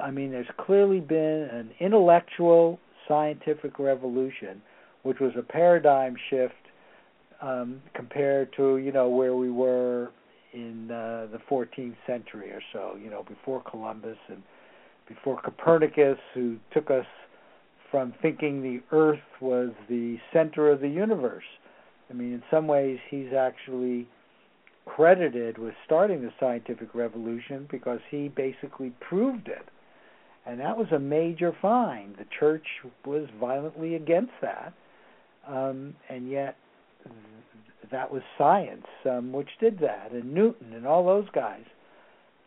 I 0.00 0.10
mean, 0.10 0.30
there's 0.30 0.46
clearly 0.58 1.00
been 1.00 1.48
an 1.52 1.70
intellectual 1.80 2.78
scientific 3.08 3.78
revolution, 3.78 4.62
which 5.02 5.18
was 5.20 5.32
a 5.36 5.42
paradigm 5.42 6.16
shift 6.30 6.54
um, 7.42 7.82
compared 7.94 8.52
to 8.56 8.78
you 8.78 8.92
know 8.92 9.08
where 9.08 9.34
we 9.34 9.50
were 9.50 10.10
in 10.52 10.90
uh, 10.90 11.26
the 11.30 11.40
14th 11.50 11.96
century 12.06 12.50
or 12.50 12.62
so. 12.72 12.96
You 13.02 13.10
know, 13.10 13.24
before 13.28 13.62
Columbus 13.62 14.18
and 14.28 14.42
before 15.08 15.40
Copernicus, 15.40 16.18
who 16.34 16.56
took 16.72 16.90
us 16.90 17.06
from 17.90 18.14
thinking 18.22 18.62
the 18.62 18.80
Earth 18.96 19.18
was 19.40 19.70
the 19.88 20.18
center 20.32 20.70
of 20.70 20.80
the 20.80 20.88
universe. 20.88 21.44
I 22.08 22.12
mean, 22.12 22.32
in 22.32 22.42
some 22.50 22.66
ways, 22.66 22.98
he's 23.08 23.32
actually 23.36 24.08
credited 24.86 25.58
with 25.58 25.74
starting 25.84 26.22
the 26.22 26.32
scientific 26.40 26.94
revolution 26.94 27.68
because 27.70 28.00
he 28.10 28.28
basically 28.28 28.92
proved 29.00 29.48
it. 29.48 29.68
And 30.46 30.58
that 30.60 30.76
was 30.76 30.88
a 30.92 30.98
major 30.98 31.54
find. 31.60 32.16
The 32.16 32.26
church 32.38 32.64
was 33.04 33.28
violently 33.38 33.94
against 33.94 34.32
that. 34.42 34.72
Um, 35.46 35.94
and 36.08 36.30
yet, 36.30 36.56
that 37.90 38.12
was 38.12 38.22
science 38.38 38.86
um, 39.04 39.32
which 39.32 39.48
did 39.60 39.78
that, 39.80 40.12
and 40.12 40.32
Newton 40.32 40.72
and 40.72 40.86
all 40.86 41.04
those 41.04 41.28
guys. 41.32 41.64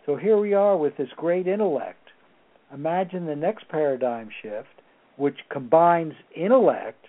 So 0.06 0.16
here 0.16 0.38
we 0.38 0.54
are 0.54 0.78
with 0.78 0.98
this 0.98 1.10
great 1.16 1.48
intellect. 1.48 2.10
Imagine 2.74 3.26
the 3.26 3.36
next 3.36 3.68
paradigm 3.70 4.30
shift 4.42 4.68
which 5.16 5.38
combines 5.52 6.14
intellect 6.36 7.06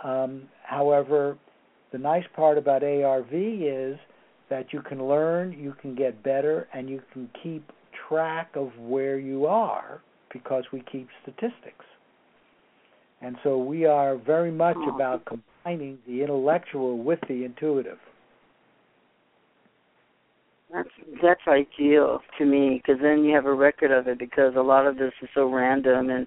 Um, 0.04 0.48
however, 0.62 1.38
the 1.92 1.98
nice 1.98 2.24
part 2.34 2.58
about 2.58 2.82
ARV 2.82 3.32
is 3.32 3.96
that 4.50 4.72
you 4.72 4.82
can 4.82 5.08
learn, 5.08 5.52
you 5.52 5.74
can 5.80 5.94
get 5.94 6.22
better, 6.22 6.68
and 6.72 6.88
you 6.88 7.02
can 7.12 7.28
keep 7.42 7.70
track 8.08 8.50
of 8.54 8.70
where 8.78 9.18
you 9.18 9.46
are 9.46 10.00
because 10.32 10.64
we 10.72 10.82
keep 10.90 11.08
statistics. 11.22 11.84
And 13.22 13.36
so 13.42 13.58
we 13.58 13.86
are 13.86 14.16
very 14.16 14.50
much 14.52 14.76
oh. 14.78 14.94
about 14.94 15.24
combining 15.24 15.98
the 16.06 16.22
intellectual 16.22 16.98
with 17.02 17.18
the 17.28 17.44
intuitive. 17.44 17.98
That's 20.72 20.88
that's 21.22 21.40
ideal 21.46 22.20
to 22.38 22.44
me 22.44 22.82
because 22.82 23.00
then 23.00 23.24
you 23.24 23.34
have 23.34 23.46
a 23.46 23.54
record 23.54 23.92
of 23.92 24.08
it 24.08 24.18
because 24.18 24.54
a 24.56 24.60
lot 24.60 24.86
of 24.86 24.98
this 24.98 25.12
is 25.22 25.28
so 25.32 25.46
random 25.46 26.10
and 26.10 26.26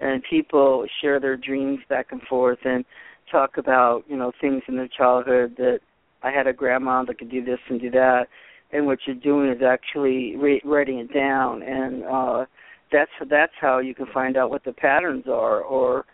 and 0.00 0.22
people 0.28 0.86
share 1.00 1.20
their 1.20 1.36
dreams 1.36 1.80
back 1.88 2.08
and 2.10 2.22
forth 2.22 2.58
and 2.64 2.84
talk 3.30 3.56
about 3.56 4.04
you 4.08 4.16
know 4.16 4.32
things 4.40 4.62
in 4.68 4.76
their 4.76 4.88
childhood 4.88 5.54
that 5.58 5.80
I 6.22 6.30
had 6.30 6.46
a 6.46 6.52
grandma 6.52 7.04
that 7.04 7.18
could 7.18 7.30
do 7.30 7.44
this 7.44 7.58
and 7.68 7.80
do 7.80 7.90
that, 7.90 8.26
and 8.72 8.86
what 8.86 8.98
you're 9.06 9.16
doing 9.16 9.50
is 9.50 9.62
actually 9.62 10.36
re- 10.36 10.62
writing 10.64 10.98
it 10.98 11.12
down, 11.12 11.62
and 11.62 12.04
uh, 12.04 12.44
that's 12.92 13.10
that's 13.28 13.52
how 13.60 13.78
you 13.78 13.94
can 13.94 14.06
find 14.12 14.36
out 14.36 14.50
what 14.50 14.64
the 14.64 14.72
patterns 14.72 15.24
are, 15.26 15.60
or 15.60 16.04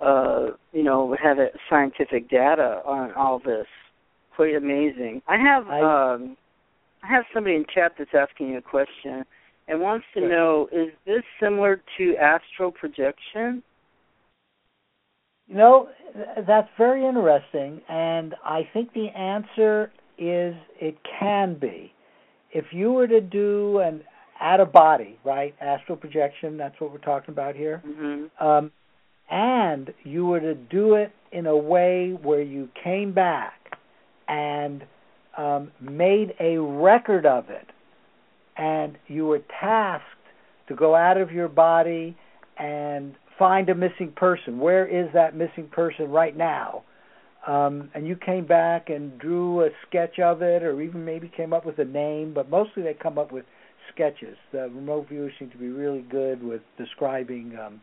uh, 0.00 0.48
you 0.72 0.82
know, 0.82 1.16
have 1.22 1.38
a 1.38 1.48
scientific 1.70 2.28
data 2.28 2.82
on 2.84 3.12
all 3.14 3.38
this. 3.38 3.66
Quite 4.34 4.54
amazing. 4.54 5.22
I 5.26 5.38
have 5.38 5.66
I, 5.68 6.14
um, 6.14 6.36
I 7.02 7.06
have 7.08 7.24
somebody 7.32 7.56
in 7.56 7.64
chat 7.72 7.92
that's 7.98 8.10
asking 8.14 8.50
you 8.50 8.58
a 8.58 8.62
question 8.62 9.24
and 9.68 9.80
wants 9.80 10.06
to 10.14 10.20
know: 10.20 10.68
Is 10.72 10.88
this 11.06 11.22
similar 11.40 11.82
to 11.98 12.16
astral 12.16 12.70
projection? 12.70 13.62
You 15.48 15.56
know, 15.56 15.88
that's 16.46 16.68
very 16.76 17.06
interesting, 17.06 17.80
and 17.88 18.34
I 18.44 18.68
think 18.72 18.92
the 18.92 19.08
answer 19.08 19.92
is 20.18 20.54
it 20.80 20.96
can 21.20 21.58
be. 21.58 21.92
If 22.52 22.66
you 22.72 22.92
were 22.92 23.06
to 23.06 23.20
do 23.20 23.78
an 23.78 24.02
out 24.40 24.60
of 24.60 24.72
body, 24.72 25.18
right, 25.24 25.54
astral 25.60 25.96
projection, 25.96 26.56
that's 26.56 26.80
what 26.80 26.90
we're 26.90 26.98
talking 26.98 27.30
about 27.30 27.54
here, 27.54 27.82
mm-hmm. 27.86 28.44
um, 28.44 28.72
and 29.30 29.92
you 30.04 30.26
were 30.26 30.40
to 30.40 30.54
do 30.54 30.94
it 30.94 31.12
in 31.32 31.46
a 31.46 31.56
way 31.56 32.16
where 32.22 32.42
you 32.42 32.68
came 32.82 33.12
back 33.12 33.78
and 34.28 34.84
um, 35.36 35.70
made 35.80 36.34
a 36.40 36.58
record 36.58 37.26
of 37.26 37.50
it, 37.50 37.66
and 38.56 38.96
you 39.06 39.26
were 39.26 39.40
tasked 39.60 40.04
to 40.68 40.74
go 40.74 40.94
out 40.94 41.16
of 41.16 41.30
your 41.30 41.48
body 41.48 42.16
and 42.58 43.14
find 43.38 43.68
a 43.68 43.74
missing 43.74 44.12
person. 44.14 44.58
Where 44.58 44.86
is 44.86 45.12
that 45.12 45.36
missing 45.36 45.68
person 45.70 46.10
right 46.10 46.36
now? 46.36 46.82
Um, 47.46 47.90
and 47.94 48.06
you 48.06 48.16
came 48.16 48.44
back 48.46 48.90
and 48.90 49.16
drew 49.18 49.64
a 49.64 49.68
sketch 49.86 50.18
of 50.18 50.42
it, 50.42 50.64
or 50.64 50.80
even 50.82 51.04
maybe 51.04 51.30
came 51.34 51.52
up 51.52 51.64
with 51.64 51.78
a 51.78 51.84
name, 51.84 52.34
but 52.34 52.50
mostly 52.50 52.82
they 52.82 52.94
come 52.94 53.18
up 53.18 53.30
with 53.30 53.44
sketches. 53.92 54.36
The 54.52 54.62
remote 54.62 55.08
viewers 55.08 55.32
seem 55.38 55.50
to 55.50 55.56
be 55.56 55.68
really 55.68 56.02
good 56.02 56.42
with 56.42 56.62
describing 56.76 57.56
um, 57.56 57.80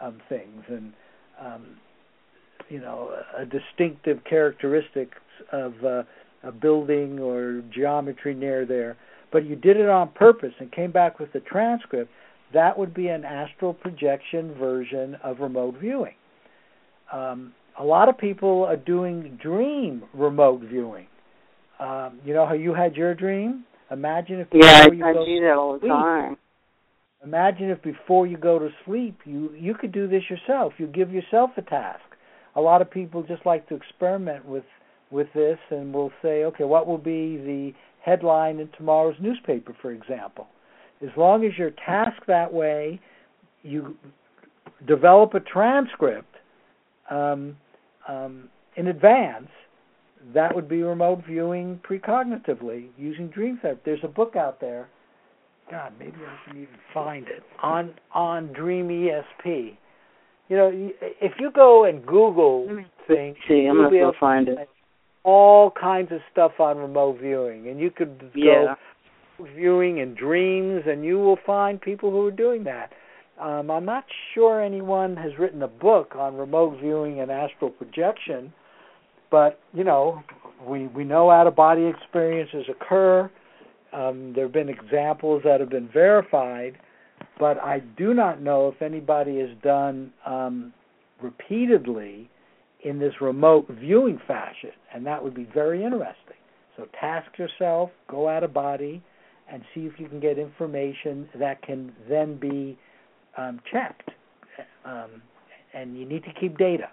um, 0.00 0.20
things, 0.28 0.62
and 0.68 0.92
um, 1.38 1.66
you 2.70 2.80
know 2.80 3.10
a 3.36 3.44
distinctive 3.44 4.24
characteristics 4.24 5.18
of 5.52 5.74
uh, 5.84 6.02
a 6.42 6.52
building 6.52 7.18
or 7.18 7.62
geometry 7.74 8.34
near 8.34 8.64
there, 8.64 8.96
but 9.34 9.44
you 9.44 9.56
did 9.56 9.76
it 9.76 9.88
on 9.88 10.10
purpose 10.10 10.52
and 10.60 10.70
came 10.70 10.92
back 10.92 11.18
with 11.18 11.32
the 11.32 11.40
transcript, 11.40 12.08
that 12.52 12.78
would 12.78 12.94
be 12.94 13.08
an 13.08 13.24
astral 13.24 13.74
projection 13.74 14.54
version 14.54 15.16
of 15.24 15.40
remote 15.40 15.74
viewing. 15.80 16.14
Um, 17.12 17.52
a 17.76 17.82
lot 17.82 18.08
of 18.08 18.16
people 18.16 18.62
are 18.62 18.76
doing 18.76 19.36
dream 19.42 20.04
remote 20.14 20.60
viewing. 20.60 21.08
Um, 21.80 22.20
you 22.24 22.32
know 22.32 22.46
how 22.46 22.54
you 22.54 22.72
had 22.74 22.94
your 22.94 23.12
dream? 23.16 23.64
Imagine 23.90 24.38
if 24.38 24.46
yeah, 24.52 24.84
I, 24.84 25.08
I 25.08 25.12
do 25.12 25.40
that 25.40 25.56
all 25.58 25.72
the 25.72 25.80
sleep, 25.80 25.90
time. 25.90 26.36
Imagine 27.24 27.70
if 27.70 27.82
before 27.82 28.28
you 28.28 28.36
go 28.36 28.60
to 28.60 28.68
sleep, 28.86 29.18
you 29.24 29.52
you 29.58 29.74
could 29.74 29.90
do 29.90 30.06
this 30.06 30.22
yourself. 30.30 30.74
You 30.78 30.86
give 30.86 31.10
yourself 31.10 31.50
a 31.56 31.62
task. 31.62 32.04
A 32.54 32.60
lot 32.60 32.82
of 32.82 32.88
people 32.88 33.24
just 33.24 33.44
like 33.44 33.68
to 33.68 33.74
experiment 33.74 34.46
with 34.46 34.64
with 35.10 35.26
this, 35.34 35.58
and 35.70 35.92
will 35.92 36.12
say, 36.22 36.44
okay, 36.44 36.64
what 36.64 36.86
will 36.86 36.98
be 36.98 37.36
the 37.36 37.72
headline 38.04 38.60
in 38.60 38.68
tomorrow's 38.76 39.16
newspaper, 39.20 39.74
for 39.80 39.92
example? 39.92 40.46
As 41.02 41.10
long 41.16 41.44
as 41.44 41.52
you're 41.58 41.72
tasked 41.84 42.26
that 42.26 42.52
way, 42.52 43.00
you 43.62 43.96
develop 44.86 45.34
a 45.34 45.40
transcript 45.40 46.34
um, 47.10 47.56
um, 48.08 48.48
in 48.76 48.88
advance. 48.88 49.48
That 50.32 50.54
would 50.54 50.68
be 50.68 50.82
remote 50.82 51.22
viewing 51.26 51.80
precognitively 51.88 52.88
using 52.96 53.28
dream 53.28 53.58
therapy. 53.60 53.80
There's 53.84 54.04
a 54.04 54.08
book 54.08 54.36
out 54.36 54.60
there. 54.60 54.88
God, 55.70 55.92
maybe 55.98 56.16
I 56.16 56.48
can 56.48 56.62
even 56.62 56.74
find 56.92 57.26
it 57.26 57.42
on 57.62 57.94
on 58.14 58.52
Dream 58.52 58.88
ESP. 58.88 59.76
You 60.48 60.56
know, 60.56 60.70
if 60.74 61.32
you 61.38 61.50
go 61.50 61.84
and 61.84 62.04
Google 62.04 62.66
things, 63.06 63.36
see, 63.48 63.66
I'm 63.66 63.78
not 63.78 63.90
gonna 63.90 64.12
find 64.20 64.48
it. 64.48 64.68
All 65.24 65.70
kinds 65.70 66.12
of 66.12 66.20
stuff 66.30 66.52
on 66.58 66.76
remote 66.76 67.18
viewing, 67.20 67.68
and 67.68 67.80
you 67.80 67.90
could 67.90 68.30
yeah. 68.34 68.76
go 69.38 69.46
viewing 69.54 69.98
in 69.98 70.14
dreams, 70.14 70.82
and 70.86 71.04
you 71.04 71.18
will 71.18 71.38
find 71.46 71.80
people 71.80 72.10
who 72.10 72.26
are 72.26 72.30
doing 72.30 72.64
that. 72.64 72.92
Um, 73.40 73.70
I'm 73.70 73.84
not 73.84 74.04
sure 74.32 74.62
anyone 74.62 75.16
has 75.16 75.32
written 75.38 75.62
a 75.62 75.68
book 75.68 76.14
on 76.16 76.36
remote 76.36 76.78
viewing 76.80 77.20
and 77.20 77.30
astral 77.30 77.70
projection, 77.70 78.52
but 79.30 79.58
you 79.72 79.82
know, 79.82 80.22
we 80.64 80.86
we 80.88 81.04
know 81.04 81.30
out 81.30 81.46
of 81.46 81.56
body 81.56 81.86
experiences 81.86 82.66
occur. 82.68 83.30
Um, 83.92 84.32
there 84.34 84.44
have 84.44 84.52
been 84.52 84.68
examples 84.68 85.42
that 85.44 85.60
have 85.60 85.70
been 85.70 85.88
verified, 85.92 86.78
but 87.38 87.58
I 87.58 87.80
do 87.96 88.14
not 88.14 88.40
know 88.40 88.68
if 88.68 88.82
anybody 88.82 89.38
has 89.40 89.50
done 89.62 90.12
um, 90.26 90.72
repeatedly 91.20 92.28
in 92.84 92.98
this 92.98 93.14
remote 93.20 93.66
viewing 93.68 94.20
fashion, 94.26 94.70
and 94.94 95.06
that 95.06 95.22
would 95.22 95.34
be 95.34 95.48
very 95.54 95.82
interesting. 95.82 96.36
So 96.76 96.86
task 97.00 97.38
yourself, 97.38 97.90
go 98.08 98.28
out 98.28 98.44
of 98.44 98.52
body, 98.52 99.02
and 99.50 99.62
see 99.74 99.82
if 99.82 99.98
you 99.98 100.08
can 100.08 100.20
get 100.20 100.38
information 100.38 101.28
that 101.38 101.62
can 101.62 101.92
then 102.08 102.36
be 102.36 102.78
um, 103.36 103.60
checked. 103.70 104.10
Um, 104.84 105.22
and 105.72 105.98
you 105.98 106.06
need 106.06 106.24
to 106.24 106.32
keep 106.38 106.56
data. 106.56 106.88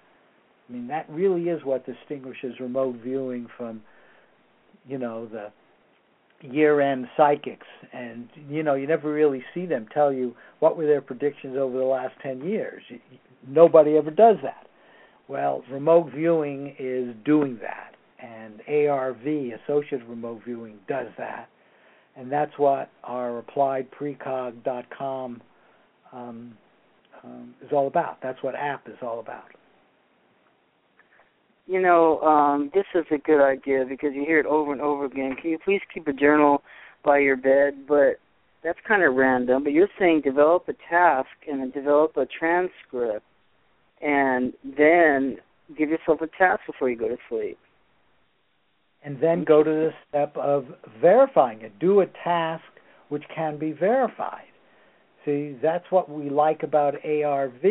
I 0.69 0.73
mean, 0.73 0.87
that 0.87 1.09
really 1.09 1.49
is 1.49 1.63
what 1.63 1.85
distinguishes 1.85 2.59
remote 2.59 2.95
viewing 3.03 3.47
from, 3.57 3.81
you 4.87 4.97
know, 4.97 5.27
the 5.27 5.51
year-end 6.47 7.07
psychics. 7.17 7.67
And 7.93 8.29
you 8.49 8.63
know, 8.63 8.75
you 8.75 8.87
never 8.87 9.11
really 9.11 9.43
see 9.53 9.65
them 9.65 9.87
tell 9.93 10.11
you 10.11 10.35
what 10.59 10.77
were 10.77 10.87
their 10.87 11.01
predictions 11.01 11.57
over 11.57 11.77
the 11.77 11.83
last 11.83 12.15
ten 12.23 12.41
years. 12.41 12.81
Nobody 13.47 13.97
ever 13.97 14.11
does 14.11 14.37
that. 14.43 14.67
Well, 15.31 15.63
remote 15.71 16.11
viewing 16.13 16.75
is 16.77 17.15
doing 17.23 17.57
that, 17.61 17.95
and 18.19 18.59
ARV, 18.67 19.25
associated 19.63 20.03
remote 20.09 20.41
viewing, 20.43 20.77
does 20.89 21.07
that, 21.17 21.47
and 22.17 22.29
that's 22.29 22.51
what 22.57 22.89
our 23.05 23.41
appliedprecog.com 23.41 25.41
um, 26.11 26.57
um, 27.23 27.55
is 27.61 27.69
all 27.71 27.87
about. 27.87 28.17
That's 28.21 28.43
what 28.43 28.55
app 28.55 28.89
is 28.89 28.97
all 29.01 29.21
about. 29.21 29.45
You 31.65 31.81
know, 31.81 32.19
um, 32.19 32.69
this 32.73 32.83
is 32.93 33.05
a 33.09 33.17
good 33.17 33.41
idea 33.41 33.85
because 33.87 34.09
you 34.13 34.25
hear 34.25 34.41
it 34.41 34.45
over 34.45 34.73
and 34.73 34.81
over 34.81 35.05
again. 35.05 35.37
Can 35.41 35.51
you 35.51 35.59
please 35.63 35.79
keep 35.93 36.09
a 36.09 36.13
journal 36.13 36.61
by 37.05 37.19
your 37.19 37.37
bed? 37.37 37.87
But 37.87 38.19
that's 38.65 38.79
kind 38.85 39.01
of 39.01 39.15
random. 39.15 39.63
But 39.63 39.71
you're 39.71 39.87
saying 39.97 40.23
develop 40.25 40.67
a 40.67 40.73
task 40.89 41.29
and 41.49 41.71
develop 41.71 42.17
a 42.17 42.25
transcript, 42.25 43.25
and 44.01 44.53
then 44.77 45.37
give 45.77 45.89
yourself 45.89 46.21
a 46.21 46.27
task 46.37 46.61
before 46.67 46.89
you 46.89 46.97
go 46.97 47.07
to 47.07 47.17
sleep. 47.29 47.57
And 49.03 49.19
then 49.19 49.43
go 49.43 49.63
to 49.63 49.69
the 49.69 49.91
step 50.07 50.35
of 50.37 50.65
verifying 51.01 51.61
it. 51.61 51.79
Do 51.79 52.01
a 52.01 52.05
task 52.23 52.63
which 53.09 53.23
can 53.35 53.57
be 53.57 53.71
verified. 53.71 54.45
See, 55.25 55.55
that's 55.61 55.85
what 55.89 56.09
we 56.09 56.29
like 56.29 56.63
about 56.63 56.93
ARV. 57.05 57.63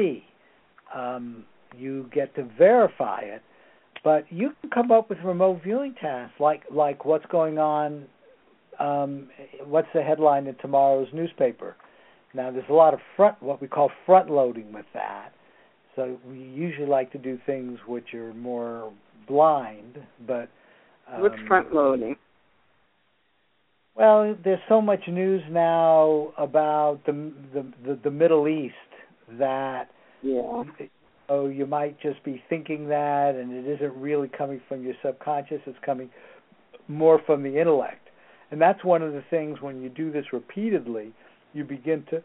Um, 0.95 1.45
you 1.77 2.09
get 2.13 2.35
to 2.35 2.49
verify 2.59 3.21
it, 3.21 3.43
but 4.03 4.25
you 4.31 4.53
can 4.61 4.71
come 4.71 4.91
up 4.91 5.09
with 5.09 5.19
remote 5.25 5.61
viewing 5.63 5.95
tasks 6.01 6.35
like 6.41 6.63
like 6.71 7.05
what's 7.05 7.27
going 7.27 7.59
on. 7.59 8.07
Um, 8.79 9.29
what's 9.65 9.89
the 9.95 10.03
headline 10.03 10.47
in 10.47 10.57
tomorrow's 10.57 11.09
newspaper? 11.13 11.77
Now, 12.35 12.51
there's 12.51 12.69
a 12.69 12.75
lot 12.75 12.95
of 12.95 13.01
front 13.17 13.43
what 13.43 13.61
we 13.61 13.69
call 13.69 13.91
front 14.07 14.31
loading 14.31 14.73
with 14.73 14.87
that. 14.95 15.33
So 15.97 16.19
we 16.29 16.39
usually 16.39 16.87
like 16.87 17.13
to 17.13 17.19
do 17.19 17.39
things 17.47 17.79
which 17.87 18.15
are 18.15 18.33
more 18.35 18.93
blind, 19.27 19.99
but 20.27 20.49
um, 21.13 21.23
what's 21.23 21.41
front 21.47 21.75
loading? 21.75 22.17
Well, 23.97 24.37
there's 24.45 24.61
so 24.69 24.81
much 24.81 25.01
news 25.09 25.43
now 25.51 26.33
about 26.39 27.01
the 27.07 27.33
the 27.53 27.67
the, 27.85 27.99
the 28.05 28.11
Middle 28.11 28.49
East 28.49 28.75
that 29.39 29.89
yeah. 30.23 30.63
Oh, 31.33 31.47
you 31.47 31.65
might 31.65 32.01
just 32.01 32.23
be 32.25 32.43
thinking 32.49 32.89
that, 32.89 33.37
and 33.37 33.53
it 33.53 33.65
isn't 33.65 33.95
really 33.95 34.29
coming 34.37 34.61
from 34.69 34.83
your 34.83 34.95
subconscious. 35.01 35.61
It's 35.65 35.79
coming 35.87 36.11
more 36.89 37.21
from 37.25 37.45
the 37.45 37.61
intellect, 37.61 38.09
and 38.51 38.61
that's 38.61 38.85
one 38.85 39.01
of 39.01 39.13
the 39.13 39.23
things 39.31 39.61
when 39.61 39.81
you 39.81 39.89
do 39.89 40.11
this 40.11 40.25
repeatedly, 40.33 41.13
you 41.53 41.63
begin 41.63 42.05
to 42.11 42.21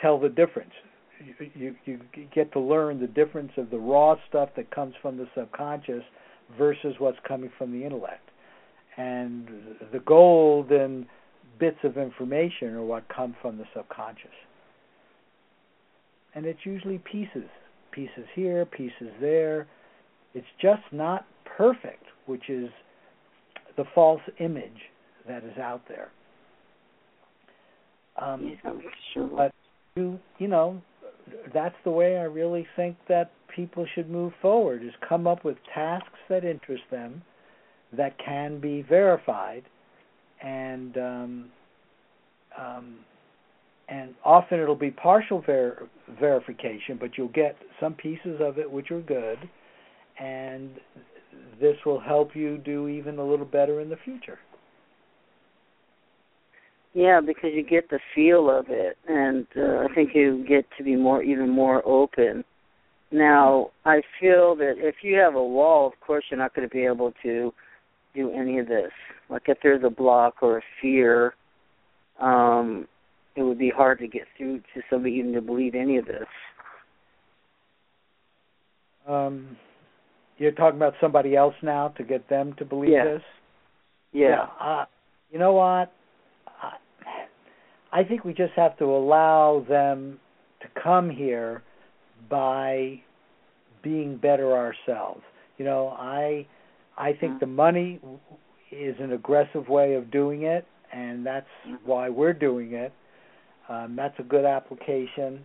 tell 0.00 0.18
the 0.18 0.30
difference. 0.30 0.72
You, 1.54 1.74
you 1.84 2.00
get 2.34 2.52
to 2.52 2.60
learn 2.60 3.00
the 3.00 3.06
difference 3.06 3.52
of 3.56 3.70
the 3.70 3.78
raw 3.78 4.16
stuff 4.28 4.50
that 4.56 4.70
comes 4.70 4.94
from 5.02 5.16
the 5.16 5.28
subconscious 5.36 6.02
versus 6.58 6.94
what's 6.98 7.18
coming 7.26 7.50
from 7.58 7.72
the 7.72 7.84
intellect 7.84 8.30
and 9.00 9.48
the 9.92 10.00
golden 10.00 11.06
bits 11.58 11.78
of 11.84 11.96
information 11.96 12.74
are 12.74 12.82
what 12.82 13.04
come 13.14 13.34
from 13.40 13.58
the 13.58 13.64
subconscious. 13.74 14.28
And 16.34 16.46
it's 16.46 16.60
usually 16.64 16.98
pieces, 17.10 17.48
pieces 17.92 18.24
here, 18.34 18.64
pieces 18.66 19.10
there. 19.20 19.66
It's 20.34 20.46
just 20.60 20.82
not 20.92 21.26
perfect, 21.56 22.04
which 22.26 22.48
is 22.48 22.68
the 23.76 23.84
false 23.94 24.20
image 24.38 24.90
that 25.26 25.44
is 25.44 25.56
out 25.58 25.82
there. 25.88 26.10
Um. 28.20 28.56
But 29.36 29.52
you, 29.96 30.18
you 30.38 30.48
know, 30.48 30.80
that's 31.52 31.76
the 31.84 31.90
way 31.90 32.18
I 32.18 32.24
really 32.24 32.66
think 32.76 32.96
that 33.08 33.30
people 33.54 33.86
should 33.94 34.10
move 34.10 34.32
forward: 34.40 34.82
is 34.84 34.92
come 35.08 35.26
up 35.26 35.44
with 35.44 35.56
tasks 35.74 36.18
that 36.28 36.44
interest 36.44 36.84
them, 36.90 37.22
that 37.96 38.16
can 38.18 38.60
be 38.60 38.82
verified, 38.82 39.64
and 40.42 40.96
um, 40.96 41.44
um, 42.58 42.96
and 43.88 44.14
often 44.24 44.60
it'll 44.60 44.74
be 44.76 44.90
partial 44.90 45.42
ver- 45.42 45.88
verification, 46.18 46.96
but 46.98 47.18
you'll 47.18 47.28
get 47.28 47.56
some 47.80 47.94
pieces 47.94 48.40
of 48.40 48.58
it 48.58 48.70
which 48.70 48.90
are 48.90 49.00
good, 49.00 49.38
and 50.18 50.70
this 51.60 51.76
will 51.84 52.00
help 52.00 52.34
you 52.36 52.58
do 52.58 52.88
even 52.88 53.18
a 53.18 53.24
little 53.24 53.46
better 53.46 53.80
in 53.80 53.88
the 53.88 53.96
future. 54.04 54.38
Yeah, 56.92 57.20
because 57.24 57.50
you 57.54 57.62
get 57.62 57.88
the 57.88 58.00
feel 58.14 58.50
of 58.50 58.66
it, 58.68 58.98
and 59.06 59.46
uh, 59.56 59.86
I 59.88 59.94
think 59.94 60.10
you 60.14 60.44
get 60.48 60.66
to 60.76 60.82
be 60.82 60.96
more, 60.96 61.22
even 61.22 61.48
more 61.48 61.86
open. 61.86 62.44
Now, 63.12 63.70
I 63.84 64.02
feel 64.20 64.56
that 64.56 64.74
if 64.76 64.96
you 65.02 65.16
have 65.18 65.34
a 65.34 65.44
wall, 65.44 65.86
of 65.86 65.92
course, 66.04 66.24
you're 66.30 66.38
not 66.38 66.54
going 66.54 66.68
to 66.68 66.74
be 66.74 66.84
able 66.84 67.12
to 67.22 67.52
do 68.14 68.30
any 68.32 68.58
of 68.58 68.66
this. 68.66 68.90
Like 69.28 69.42
if 69.46 69.58
there's 69.62 69.84
a 69.84 69.90
block 69.90 70.42
or 70.42 70.58
a 70.58 70.62
fear, 70.82 71.34
um, 72.20 72.88
it 73.36 73.42
would 73.42 73.58
be 73.58 73.70
hard 73.70 73.98
to 74.00 74.08
get 74.08 74.22
through 74.36 74.58
to 74.74 74.82
somebody 74.90 75.14
even 75.14 75.32
to 75.32 75.40
believe 75.40 75.74
any 75.74 75.96
of 75.96 76.06
this. 76.06 76.26
Um, 79.08 79.56
you're 80.38 80.52
talking 80.52 80.76
about 80.76 80.94
somebody 81.00 81.36
else 81.36 81.54
now 81.62 81.88
to 81.88 82.02
get 82.02 82.28
them 82.28 82.54
to 82.58 82.64
believe 82.64 82.90
yeah. 82.90 83.04
this. 83.04 83.22
Yeah. 84.12 84.28
yeah 84.28 84.66
uh, 84.66 84.84
you 85.30 85.38
know 85.38 85.52
what? 85.52 85.92
I, 87.92 88.04
think 88.04 88.24
we 88.24 88.32
just 88.32 88.52
have 88.54 88.76
to 88.78 88.84
allow 88.84 89.64
them 89.68 90.18
to 90.60 90.68
come 90.82 91.10
here 91.10 91.62
by 92.28 93.00
being 93.82 94.16
better 94.16 94.52
ourselves. 94.56 95.22
You 95.58 95.64
know, 95.64 95.88
I 95.98 96.46
I 96.96 97.12
think 97.12 97.32
Mm-hmm. 97.32 97.38
the 97.40 97.46
money 97.46 98.00
is 98.70 98.96
an 99.00 99.12
aggressive 99.12 99.68
way 99.68 99.94
of 99.94 100.10
doing 100.10 100.42
it, 100.42 100.66
and 100.92 101.24
that's 101.24 101.48
Mhm. 101.66 101.78
why 101.84 102.08
we're 102.08 102.32
doing 102.34 102.72
it. 102.74 102.92
Um, 103.68 103.96
that's 103.96 104.18
a 104.18 104.22
good 104.22 104.44
application. 104.44 105.44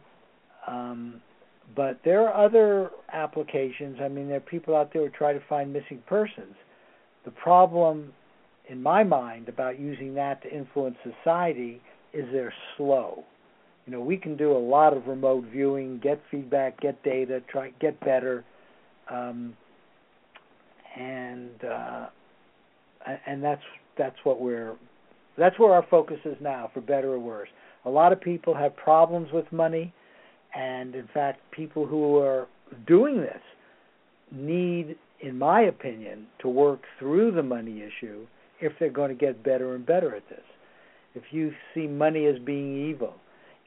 Um, 0.67 1.21
but 1.75 2.01
there 2.03 2.27
are 2.27 2.45
other 2.45 2.91
applications. 3.11 3.99
I 4.01 4.07
mean, 4.07 4.27
there 4.27 4.37
are 4.37 4.41
people 4.41 4.75
out 4.75 4.91
there 4.93 5.03
who 5.03 5.09
try 5.09 5.33
to 5.33 5.39
find 5.41 5.71
missing 5.73 5.99
persons. 6.07 6.55
The 7.23 7.31
problem, 7.31 8.13
in 8.67 8.81
my 8.81 9.03
mind, 9.03 9.49
about 9.49 9.79
using 9.79 10.13
that 10.15 10.41
to 10.43 10.51
influence 10.53 10.97
society 11.03 11.81
is 12.15 12.25
they're 12.31 12.53
slow. 12.77 13.23
You 13.85 13.93
know, 13.93 14.01
we 14.01 14.17
can 14.17 14.35
do 14.35 14.51
a 14.51 14.57
lot 14.57 14.95
of 14.95 15.07
remote 15.07 15.45
viewing, 15.51 15.99
get 16.01 16.19
feedback, 16.31 16.79
get 16.81 17.03
data, 17.03 17.41
try 17.51 17.71
get 17.79 17.99
better, 17.99 18.43
um, 19.11 19.55
and 20.97 21.63
uh, 21.63 22.07
and 23.27 23.43
that's 23.43 23.61
that's 23.97 24.15
what 24.23 24.41
we're 24.41 24.75
that's 25.37 25.59
where 25.59 25.73
our 25.73 25.85
focus 25.89 26.17
is 26.25 26.37
now, 26.41 26.71
for 26.73 26.81
better 26.81 27.13
or 27.13 27.19
worse. 27.19 27.49
A 27.85 27.89
lot 27.89 28.11
of 28.11 28.19
people 28.21 28.55
have 28.55 28.75
problems 28.75 29.31
with 29.31 29.51
money, 29.51 29.93
and 30.55 30.95
in 30.95 31.07
fact, 31.13 31.39
people 31.51 31.85
who 31.85 32.17
are 32.17 32.47
doing 32.87 33.17
this 33.17 33.41
need, 34.31 34.95
in 35.19 35.37
my 35.37 35.61
opinion, 35.61 36.25
to 36.39 36.47
work 36.47 36.81
through 36.97 37.31
the 37.31 37.43
money 37.43 37.83
issue 37.83 38.25
if 38.61 38.73
they're 38.79 38.89
going 38.89 39.09
to 39.09 39.15
get 39.15 39.43
better 39.43 39.75
and 39.75 39.85
better 39.85 40.15
at 40.15 40.27
this. 40.29 40.41
If 41.15 41.23
you 41.31 41.51
see 41.73 41.87
money 41.87 42.25
as 42.25 42.37
being 42.39 42.89
evil, 42.89 43.15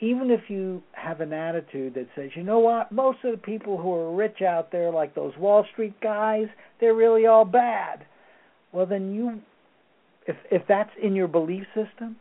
even 0.00 0.30
if 0.30 0.48
you 0.48 0.82
have 0.92 1.20
an 1.20 1.32
attitude 1.32 1.94
that 1.94 2.06
says, 2.14 2.30
you 2.36 2.42
know 2.42 2.60
what, 2.60 2.92
most 2.92 3.18
of 3.24 3.32
the 3.32 3.38
people 3.38 3.76
who 3.78 3.92
are 3.92 4.14
rich 4.14 4.42
out 4.42 4.70
there, 4.70 4.90
like 4.90 5.14
those 5.14 5.36
Wall 5.36 5.64
Street 5.72 5.98
guys, 6.00 6.46
they're 6.80 6.94
really 6.94 7.26
all 7.26 7.44
bad. 7.44 8.04
Well, 8.72 8.86
then 8.86 9.14
you, 9.14 9.40
if 10.26 10.36
if 10.50 10.62
that's 10.68 10.90
in 11.02 11.14
your 11.16 11.26
belief 11.26 11.64
system, 11.74 12.16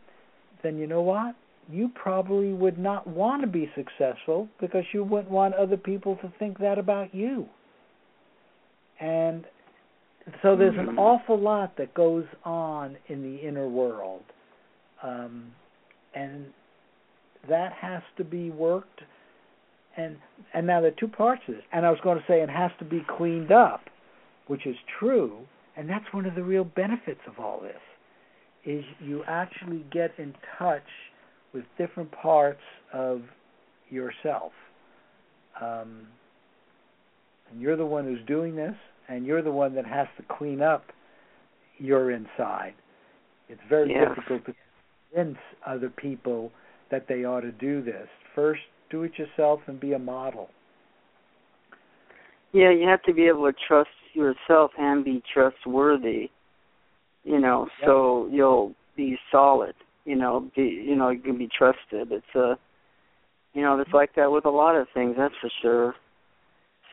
then 0.62 0.78
you 0.78 0.86
know 0.86 1.02
what, 1.02 1.36
you 1.70 1.90
probably 1.94 2.52
would 2.52 2.78
not 2.78 3.06
want 3.06 3.42
to 3.42 3.46
be 3.46 3.70
successful 3.76 4.48
because 4.60 4.84
you 4.92 5.04
wouldn't 5.04 5.30
want 5.30 5.54
other 5.54 5.76
people 5.76 6.16
to 6.16 6.32
think 6.38 6.58
that 6.58 6.78
about 6.78 7.14
you. 7.14 7.46
And 8.98 9.44
so 10.42 10.56
there's 10.56 10.76
an 10.76 10.86
Mhm. 10.86 10.98
awful 10.98 11.38
lot 11.38 11.76
that 11.76 11.94
goes 11.94 12.26
on 12.44 12.96
in 13.06 13.22
the 13.22 13.36
inner 13.36 13.68
world. 13.68 14.24
Um, 15.02 15.52
and 16.14 16.46
that 17.48 17.72
has 17.72 18.02
to 18.16 18.24
be 18.24 18.50
worked 18.50 19.02
and 19.98 20.16
and 20.54 20.66
now 20.66 20.80
there 20.80 20.90
are 20.90 20.94
two 20.98 21.08
parts 21.08 21.42
to 21.46 21.52
this. 21.52 21.62
And 21.72 21.84
I 21.84 21.90
was 21.90 21.98
going 22.02 22.18
to 22.18 22.24
say 22.26 22.40
it 22.40 22.48
has 22.48 22.70
to 22.78 22.84
be 22.84 23.04
cleaned 23.16 23.52
up, 23.52 23.82
which 24.46 24.66
is 24.66 24.76
true, 24.98 25.40
and 25.76 25.90
that's 25.90 26.04
one 26.12 26.24
of 26.24 26.34
the 26.34 26.42
real 26.42 26.64
benefits 26.64 27.20
of 27.26 27.38
all 27.44 27.60
this 27.60 27.74
is 28.64 28.84
you 29.00 29.24
actually 29.26 29.84
get 29.90 30.12
in 30.18 30.34
touch 30.58 30.82
with 31.54 31.64
different 31.78 32.10
parts 32.12 32.60
of 32.92 33.22
yourself. 33.88 34.52
Um, 35.60 36.06
and 37.50 37.60
you're 37.60 37.76
the 37.76 37.86
one 37.86 38.04
who's 38.04 38.24
doing 38.26 38.54
this, 38.54 38.74
and 39.08 39.24
you're 39.24 39.42
the 39.42 39.50
one 39.50 39.74
that 39.74 39.86
has 39.86 40.06
to 40.18 40.24
clean 40.36 40.60
up 40.60 40.84
your 41.78 42.10
inside. 42.10 42.74
It's 43.48 43.60
very 43.68 43.92
Yeah. 43.92 44.14
difficult 44.14 44.44
to 44.46 44.54
convince 45.12 45.38
other 45.66 45.90
people 45.90 46.50
that 46.90 47.06
they 47.08 47.24
ought 47.24 47.40
to 47.40 47.52
do 47.52 47.82
this. 47.82 48.08
First, 48.34 48.60
do 48.90 49.02
it 49.02 49.12
yourself 49.18 49.60
and 49.66 49.78
be 49.78 49.92
a 49.92 49.98
model. 49.98 50.48
Yeah, 52.52 52.70
you 52.70 52.88
have 52.88 53.02
to 53.02 53.12
be 53.12 53.26
able 53.26 53.50
to 53.50 53.56
trust 53.66 53.90
yourself 54.14 54.70
and 54.78 55.04
be 55.04 55.22
trustworthy. 55.32 56.30
You 57.24 57.38
know, 57.40 57.68
Yep. 57.80 57.86
so 57.86 58.28
you'll 58.30 58.74
be 58.96 59.18
solid. 59.30 59.74
You 60.04 60.16
know, 60.16 60.50
be 60.56 60.62
you 60.62 60.96
know 60.96 61.10
you 61.10 61.20
can 61.20 61.36
be 61.36 61.48
trusted. 61.48 62.10
It's 62.10 62.34
a, 62.34 62.58
you 63.52 63.60
know, 63.60 63.78
it's 63.78 63.92
like 63.92 64.14
that 64.14 64.32
with 64.32 64.46
a 64.46 64.50
lot 64.50 64.74
of 64.76 64.88
things. 64.94 65.16
That's 65.18 65.34
for 65.40 65.50
sure. 65.60 65.94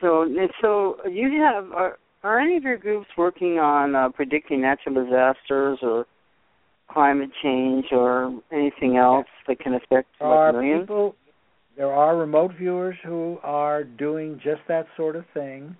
So, 0.00 0.22
and 0.22 0.50
so 0.60 0.96
you 1.08 1.40
have 1.40 1.72
are 1.72 1.98
are 2.22 2.38
any 2.38 2.58
of 2.58 2.64
your 2.64 2.76
groups 2.76 3.08
working 3.16 3.58
on 3.58 3.94
uh, 3.94 4.10
predicting 4.10 4.60
natural 4.60 5.02
disasters 5.02 5.78
or 5.80 6.06
climate 6.90 7.30
change 7.42 7.86
or 7.92 8.40
anything 8.52 8.96
else 8.96 9.26
that 9.48 9.58
can 9.60 9.74
affect 9.74 10.08
There 10.18 10.28
are 10.28 10.52
millions? 10.52 10.82
people, 10.82 11.16
there 11.76 11.92
are 11.92 12.16
remote 12.16 12.52
viewers 12.58 12.96
who 13.04 13.38
are 13.42 13.84
doing 13.84 14.40
just 14.42 14.62
that 14.68 14.86
sort 14.96 15.16
of 15.16 15.24
thing, 15.34 15.76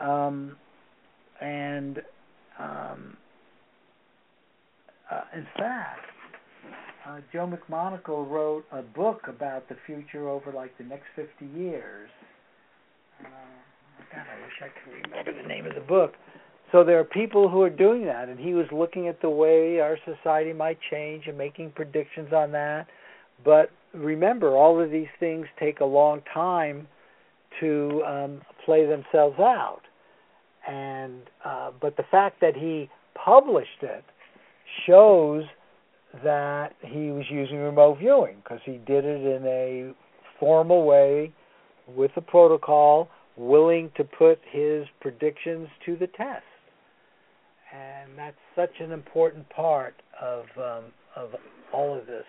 um, 0.00 0.56
and 1.40 1.98
um, 2.58 3.16
uh, 5.10 5.20
in 5.34 5.46
fact, 5.56 6.00
uh, 7.06 7.18
Joe 7.32 7.50
McMoneagle 7.50 8.28
wrote 8.28 8.64
a 8.72 8.82
book 8.82 9.22
about 9.28 9.68
the 9.68 9.76
future 9.86 10.28
over 10.28 10.52
like 10.52 10.76
the 10.78 10.84
next 10.84 11.06
50 11.14 11.46
years. 11.58 12.08
Uh, 13.20 13.26
God, 14.12 14.24
I 14.30 14.42
wish 14.44 14.52
I 14.62 14.68
could 14.68 15.10
remember 15.10 15.42
the 15.42 15.48
name 15.48 15.66
of 15.66 15.74
the 15.74 15.80
book. 15.80 16.12
So 16.76 16.84
there 16.84 17.00
are 17.00 17.04
people 17.04 17.48
who 17.48 17.62
are 17.62 17.70
doing 17.70 18.04
that, 18.04 18.28
and 18.28 18.38
he 18.38 18.52
was 18.52 18.66
looking 18.70 19.08
at 19.08 19.22
the 19.22 19.30
way 19.30 19.80
our 19.80 19.96
society 20.04 20.52
might 20.52 20.78
change 20.90 21.26
and 21.26 21.38
making 21.38 21.70
predictions 21.70 22.34
on 22.34 22.52
that. 22.52 22.86
But 23.42 23.70
remember, 23.94 24.54
all 24.54 24.78
of 24.78 24.90
these 24.90 25.08
things 25.18 25.46
take 25.58 25.80
a 25.80 25.86
long 25.86 26.20
time 26.34 26.86
to 27.60 28.02
um, 28.06 28.42
play 28.66 28.84
themselves 28.84 29.38
out. 29.38 29.80
And 30.68 31.22
uh, 31.42 31.70
but 31.80 31.96
the 31.96 32.02
fact 32.10 32.42
that 32.42 32.54
he 32.54 32.90
published 33.14 33.80
it 33.80 34.04
shows 34.86 35.44
that 36.22 36.74
he 36.82 37.08
was 37.10 37.24
using 37.30 37.56
remote 37.56 38.00
viewing 38.00 38.36
because 38.44 38.60
he 38.66 38.72
did 38.72 39.06
it 39.06 39.22
in 39.24 39.46
a 39.46 39.94
formal 40.38 40.84
way 40.84 41.32
with 41.86 42.10
a 42.16 42.20
protocol, 42.20 43.08
willing 43.38 43.90
to 43.96 44.04
put 44.04 44.40
his 44.52 44.84
predictions 45.00 45.68
to 45.86 45.96
the 45.96 46.08
test. 46.08 46.44
And 47.76 48.16
that's 48.16 48.36
such 48.54 48.80
an 48.80 48.92
important 48.92 49.48
part 49.50 49.94
of 50.20 50.44
um, 50.56 50.84
of 51.14 51.30
all 51.72 51.96
of 51.96 52.06
this. 52.06 52.24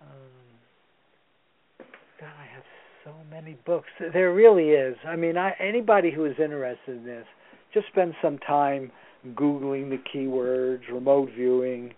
Um, 0.00 1.86
God, 2.20 2.32
I 2.40 2.54
have 2.54 2.64
so 3.04 3.12
many 3.30 3.56
books. 3.66 3.88
There 4.12 4.32
really 4.32 4.70
is. 4.70 4.96
I 5.06 5.16
mean, 5.16 5.36
I, 5.36 5.52
anybody 5.60 6.10
who 6.10 6.24
is 6.24 6.34
interested 6.42 6.96
in 6.96 7.04
this, 7.04 7.26
just 7.72 7.86
spend 7.88 8.14
some 8.22 8.38
time 8.38 8.90
googling 9.34 9.90
the 9.90 9.98
keywords, 10.12 10.80
remote 10.92 11.30
viewing, 11.34 11.94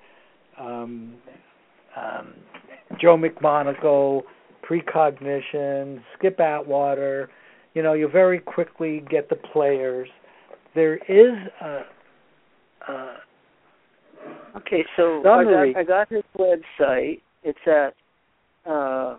um, 0.58 1.14
um, 1.96 2.34
Joe 3.00 3.16
McMoneagle, 3.16 4.22
precognition, 4.62 6.02
Skip 6.18 6.40
Atwater. 6.40 7.30
You 7.74 7.82
know, 7.82 7.92
you'll 7.92 8.10
very 8.10 8.40
quickly 8.40 9.04
get 9.10 9.28
the 9.28 9.36
players. 9.36 10.08
There 10.76 10.96
is 10.96 11.34
a, 11.62 11.80
a 12.92 13.14
Okay, 14.58 14.84
so 14.96 15.20
I 15.26 15.44
got, 15.44 15.76
I 15.80 15.82
got 15.84 16.08
his 16.10 16.22
website. 16.38 17.20
It's 17.42 17.58
at 17.66 17.94
uh 18.70 19.16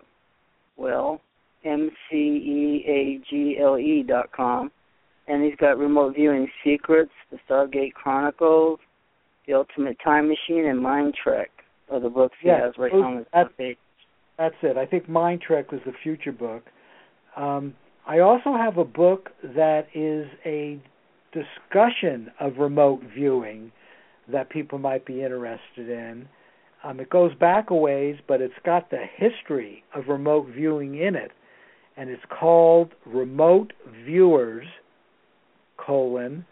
well, 0.76 1.20
M 1.64 1.90
C 2.08 2.16
E 2.16 2.84
A 2.86 3.28
G 3.28 3.58
L 3.60 3.76
E 3.76 4.04
dot 4.06 4.30
com. 4.32 4.70
And 5.26 5.44
he's 5.44 5.56
got 5.56 5.76
remote 5.78 6.14
viewing 6.14 6.48
secrets, 6.64 7.10
the 7.30 7.38
Stargate 7.50 7.92
Chronicles, 7.92 8.78
the 9.46 9.54
Ultimate 9.54 9.98
Time 10.02 10.28
Machine 10.28 10.64
and 10.66 10.80
Mind 10.80 11.14
Trek 11.22 11.50
are 11.90 12.00
the 12.00 12.08
books 12.08 12.36
he 12.40 12.48
Yeah, 12.48 12.66
has 12.66 12.74
right 12.78 12.92
on 12.92 13.16
his 13.18 13.26
that's- 13.32 13.52
page. 13.58 13.76
That's 14.38 14.54
it. 14.62 14.76
I 14.76 14.86
think 14.86 15.08
Mind 15.08 15.40
Trek 15.44 15.72
was 15.72 15.80
the 15.84 15.92
future 16.04 16.30
book. 16.30 16.62
Um, 17.36 17.74
I 18.06 18.20
also 18.20 18.54
have 18.56 18.78
a 18.78 18.84
book 18.84 19.30
that 19.42 19.88
is 19.94 20.28
a 20.46 20.78
discussion 21.42 22.30
of 22.40 22.58
remote 22.58 23.00
viewing 23.14 23.72
that 24.30 24.50
people 24.50 24.78
might 24.78 25.04
be 25.06 25.22
interested 25.22 25.88
in. 25.88 26.28
Um, 26.84 27.00
it 27.00 27.10
goes 27.10 27.34
back 27.34 27.70
a 27.70 27.74
ways, 27.74 28.16
but 28.26 28.40
it's 28.40 28.54
got 28.64 28.90
the 28.90 29.04
history 29.16 29.82
of 29.94 30.08
remote 30.08 30.46
viewing 30.54 30.96
in 30.96 31.16
it, 31.16 31.32
and 31.96 32.08
it's 32.08 32.22
called 32.28 32.92
Remote 33.04 33.72
Viewers: 34.04 34.66
colon 35.76 36.46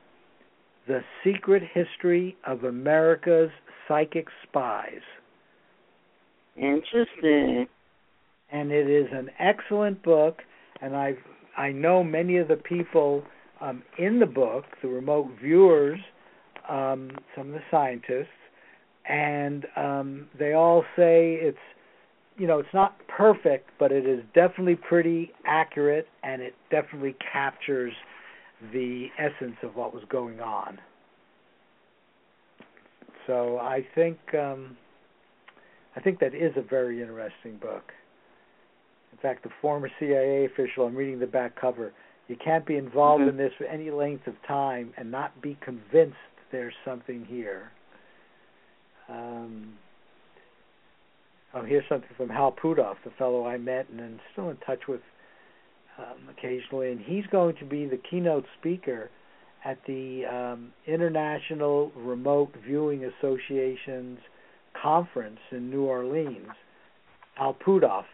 The 0.88 1.00
Secret 1.22 1.62
History 1.72 2.36
of 2.46 2.64
America's 2.64 3.50
Psychic 3.86 4.26
Spies. 4.42 5.02
Interesting. 6.56 7.66
and 8.50 8.72
it 8.72 8.88
is 8.88 9.08
an 9.12 9.28
excellent 9.38 10.02
book 10.02 10.38
and 10.80 10.96
i 10.96 11.12
i 11.56 11.70
know 11.70 12.02
many 12.02 12.38
of 12.38 12.48
the 12.48 12.56
people 12.56 13.22
um, 13.60 13.82
in 13.98 14.18
the 14.18 14.26
book 14.26 14.64
the 14.82 14.88
remote 14.88 15.28
viewers 15.40 15.98
um, 16.68 17.10
some 17.36 17.48
of 17.48 17.52
the 17.54 17.62
scientists 17.70 18.26
and 19.08 19.66
um, 19.76 20.28
they 20.38 20.52
all 20.54 20.82
say 20.96 21.34
it's 21.40 21.58
you 22.38 22.46
know, 22.46 22.58
it's 22.58 22.74
not 22.74 22.96
perfect, 23.08 23.70
but 23.78 23.92
it 23.92 24.06
is 24.06 24.20
definitely 24.34 24.76
pretty 24.76 25.32
accurate, 25.46 26.06
and 26.22 26.42
it 26.42 26.54
definitely 26.70 27.16
captures 27.32 27.92
the 28.72 29.06
essence 29.18 29.56
of 29.62 29.74
what 29.74 29.94
was 29.94 30.02
going 30.10 30.40
on. 30.40 30.78
So 33.26 33.58
I 33.58 33.84
think 33.94 34.18
um, 34.34 34.76
I 35.96 36.00
think 36.00 36.20
that 36.20 36.34
is 36.34 36.52
a 36.56 36.62
very 36.62 37.00
interesting 37.00 37.56
book. 37.56 37.92
In 39.12 39.18
fact, 39.18 39.42
the 39.42 39.50
former 39.62 39.90
CIA 39.98 40.44
official, 40.44 40.86
I'm 40.86 40.94
reading 40.94 41.18
the 41.18 41.26
back 41.26 41.58
cover. 41.58 41.92
You 42.28 42.36
can't 42.42 42.66
be 42.66 42.76
involved 42.76 43.22
mm-hmm. 43.22 43.30
in 43.30 43.36
this 43.36 43.52
for 43.56 43.64
any 43.64 43.90
length 43.90 44.26
of 44.26 44.34
time 44.46 44.92
and 44.96 45.10
not 45.10 45.40
be 45.40 45.56
convinced 45.64 46.16
there's 46.50 46.74
something 46.84 47.24
here. 47.28 47.70
Um, 49.08 49.74
oh, 51.54 51.62
here's 51.62 51.84
something 51.88 52.10
from 52.16 52.28
Hal 52.28 52.52
Puthoff, 52.52 52.96
the 53.04 53.10
fellow 53.18 53.46
I 53.46 53.58
met 53.58 53.88
and 53.90 54.00
am 54.00 54.20
still 54.32 54.50
in 54.50 54.56
touch 54.58 54.80
with 54.88 55.00
um, 55.98 56.28
occasionally, 56.30 56.90
and 56.90 57.00
he's 57.00 57.24
going 57.30 57.56
to 57.56 57.64
be 57.64 57.86
the 57.86 57.98
keynote 58.10 58.44
speaker 58.58 59.10
at 59.64 59.78
the 59.86 60.24
um, 60.26 60.72
International 60.86 61.90
Remote 61.96 62.52
Viewing 62.66 63.04
Association's 63.04 64.18
conference 64.80 65.38
in 65.50 65.70
New 65.70 65.84
Orleans. 65.84 66.48
Hal 67.34 67.56
Puthoff. 67.66 68.04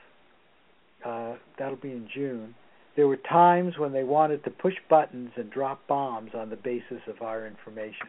Uh, 1.04 1.34
that'll 1.58 1.76
be 1.76 1.90
in 1.90 2.08
June. 2.14 2.54
There 2.96 3.08
were 3.08 3.16
times 3.16 3.78
when 3.78 3.92
they 3.92 4.04
wanted 4.04 4.44
to 4.44 4.50
push 4.50 4.74
buttons 4.90 5.30
and 5.36 5.50
drop 5.50 5.86
bombs 5.86 6.32
on 6.34 6.50
the 6.50 6.56
basis 6.56 7.00
of 7.08 7.22
our 7.22 7.46
information. 7.46 8.08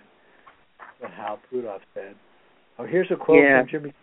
What 1.00 1.12
Hal 1.12 1.40
Puthoff 1.52 1.80
said. 1.94 2.16
Oh, 2.78 2.86
here's 2.86 3.10
a 3.12 3.16
quote 3.16 3.44
yeah. 3.44 3.62
from 3.62 3.70
Jimmy. 3.70 3.94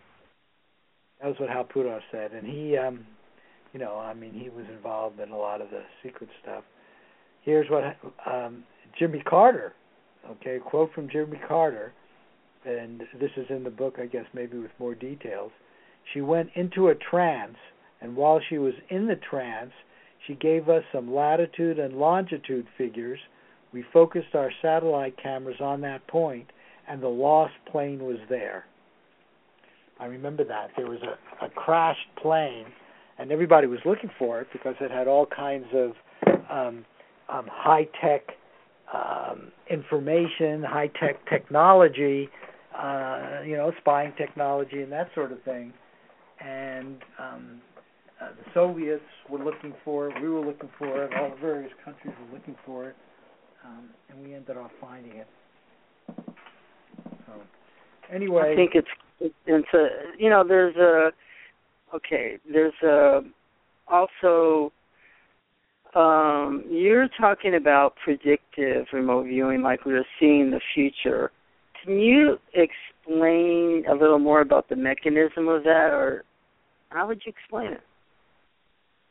That 1.21 1.27
was 1.27 1.35
what 1.39 1.49
Hal 1.49 1.65
Puthoff 1.65 2.01
said, 2.11 2.31
and 2.31 2.47
he, 2.47 2.77
um, 2.77 3.05
you 3.73 3.79
know, 3.79 3.97
I 3.97 4.13
mean, 4.13 4.33
he 4.33 4.49
was 4.49 4.65
involved 4.75 5.19
in 5.19 5.29
a 5.29 5.37
lot 5.37 5.61
of 5.61 5.69
the 5.69 5.83
secret 6.01 6.29
stuff. 6.41 6.63
Here's 7.43 7.69
what 7.69 7.95
um, 8.25 8.63
Jimmy 8.97 9.21
Carter. 9.21 9.73
Okay, 10.29 10.59
quote 10.63 10.93
from 10.93 11.09
Jimmy 11.09 11.39
Carter, 11.47 11.93
and 12.65 13.01
this 13.19 13.31
is 13.37 13.45
in 13.49 13.63
the 13.63 13.69
book, 13.69 13.95
I 13.99 14.05
guess, 14.05 14.25
maybe 14.33 14.57
with 14.57 14.71
more 14.79 14.95
details. 14.95 15.51
She 16.13 16.21
went 16.21 16.49
into 16.55 16.89
a 16.89 16.95
trance, 16.95 17.57
and 18.01 18.15
while 18.15 18.39
she 18.49 18.57
was 18.57 18.73
in 18.89 19.07
the 19.07 19.15
trance, 19.15 19.71
she 20.27 20.35
gave 20.35 20.69
us 20.69 20.83
some 20.93 21.13
latitude 21.13 21.79
and 21.79 21.95
longitude 21.95 22.67
figures. 22.77 23.19
We 23.73 23.83
focused 23.93 24.35
our 24.35 24.51
satellite 24.61 25.15
cameras 25.21 25.57
on 25.59 25.81
that 25.81 26.05
point, 26.07 26.51
and 26.87 27.01
the 27.01 27.07
lost 27.07 27.53
plane 27.71 28.03
was 28.03 28.17
there. 28.29 28.65
I 29.99 30.05
remember 30.05 30.43
that. 30.43 30.71
There 30.75 30.87
was 30.87 30.99
a, 31.03 31.45
a 31.45 31.49
crashed 31.49 32.15
plane, 32.21 32.65
and 33.17 33.31
everybody 33.31 33.67
was 33.67 33.79
looking 33.85 34.09
for 34.17 34.41
it 34.41 34.47
because 34.51 34.75
it 34.81 34.91
had 34.91 35.07
all 35.07 35.25
kinds 35.25 35.67
of 35.73 35.91
um, 36.49 36.85
um, 37.29 37.47
high 37.49 37.87
tech 38.01 38.23
um, 38.93 39.51
information, 39.69 40.63
high 40.63 40.89
tech 40.99 41.25
technology, 41.29 42.29
uh, 42.77 43.41
you 43.45 43.55
know, 43.55 43.71
spying 43.79 44.13
technology, 44.17 44.81
and 44.81 44.91
that 44.91 45.09
sort 45.15 45.31
of 45.31 45.41
thing. 45.43 45.71
And 46.43 46.97
um, 47.19 47.61
uh, 48.21 48.27
the 48.29 48.51
Soviets 48.53 49.01
were 49.29 49.43
looking 49.43 49.73
for 49.83 50.09
it, 50.09 50.21
we 50.21 50.29
were 50.29 50.45
looking 50.45 50.69
for 50.77 51.03
it, 51.03 51.11
all 51.15 51.31
the 51.31 51.41
various 51.41 51.71
countries 51.83 52.13
were 52.21 52.37
looking 52.37 52.55
for 52.65 52.89
it, 52.89 52.95
um, 53.65 53.89
and 54.09 54.23
we 54.23 54.35
ended 54.35 54.57
up 54.57 54.71
finding 54.79 55.17
it. 55.17 55.27
So, 57.25 57.33
anyway, 58.13 58.51
I 58.51 58.55
think 58.55 58.71
it's 58.75 59.33
it's 59.45 59.67
a 59.73 59.87
you 60.17 60.29
know 60.29 60.43
there's 60.47 60.75
a 60.75 61.11
okay 61.95 62.37
there's 62.51 62.73
a 62.83 63.21
also 63.87 64.71
um, 65.93 66.63
you're 66.69 67.09
talking 67.19 67.55
about 67.55 67.95
predictive 68.03 68.85
remote 68.93 69.25
viewing, 69.25 69.61
like 69.61 69.85
we 69.85 69.93
are 69.93 70.05
seeing 70.19 70.51
the 70.51 70.61
future. 70.73 71.31
Can 71.83 71.99
you 71.99 72.37
explain 72.53 73.83
a 73.89 73.93
little 73.93 74.19
more 74.19 74.41
about 74.41 74.69
the 74.69 74.75
mechanism 74.75 75.47
of 75.47 75.63
that, 75.63 75.89
or 75.91 76.23
how 76.89 77.07
would 77.07 77.21
you 77.25 77.33
explain 77.35 77.73
it? 77.73 77.81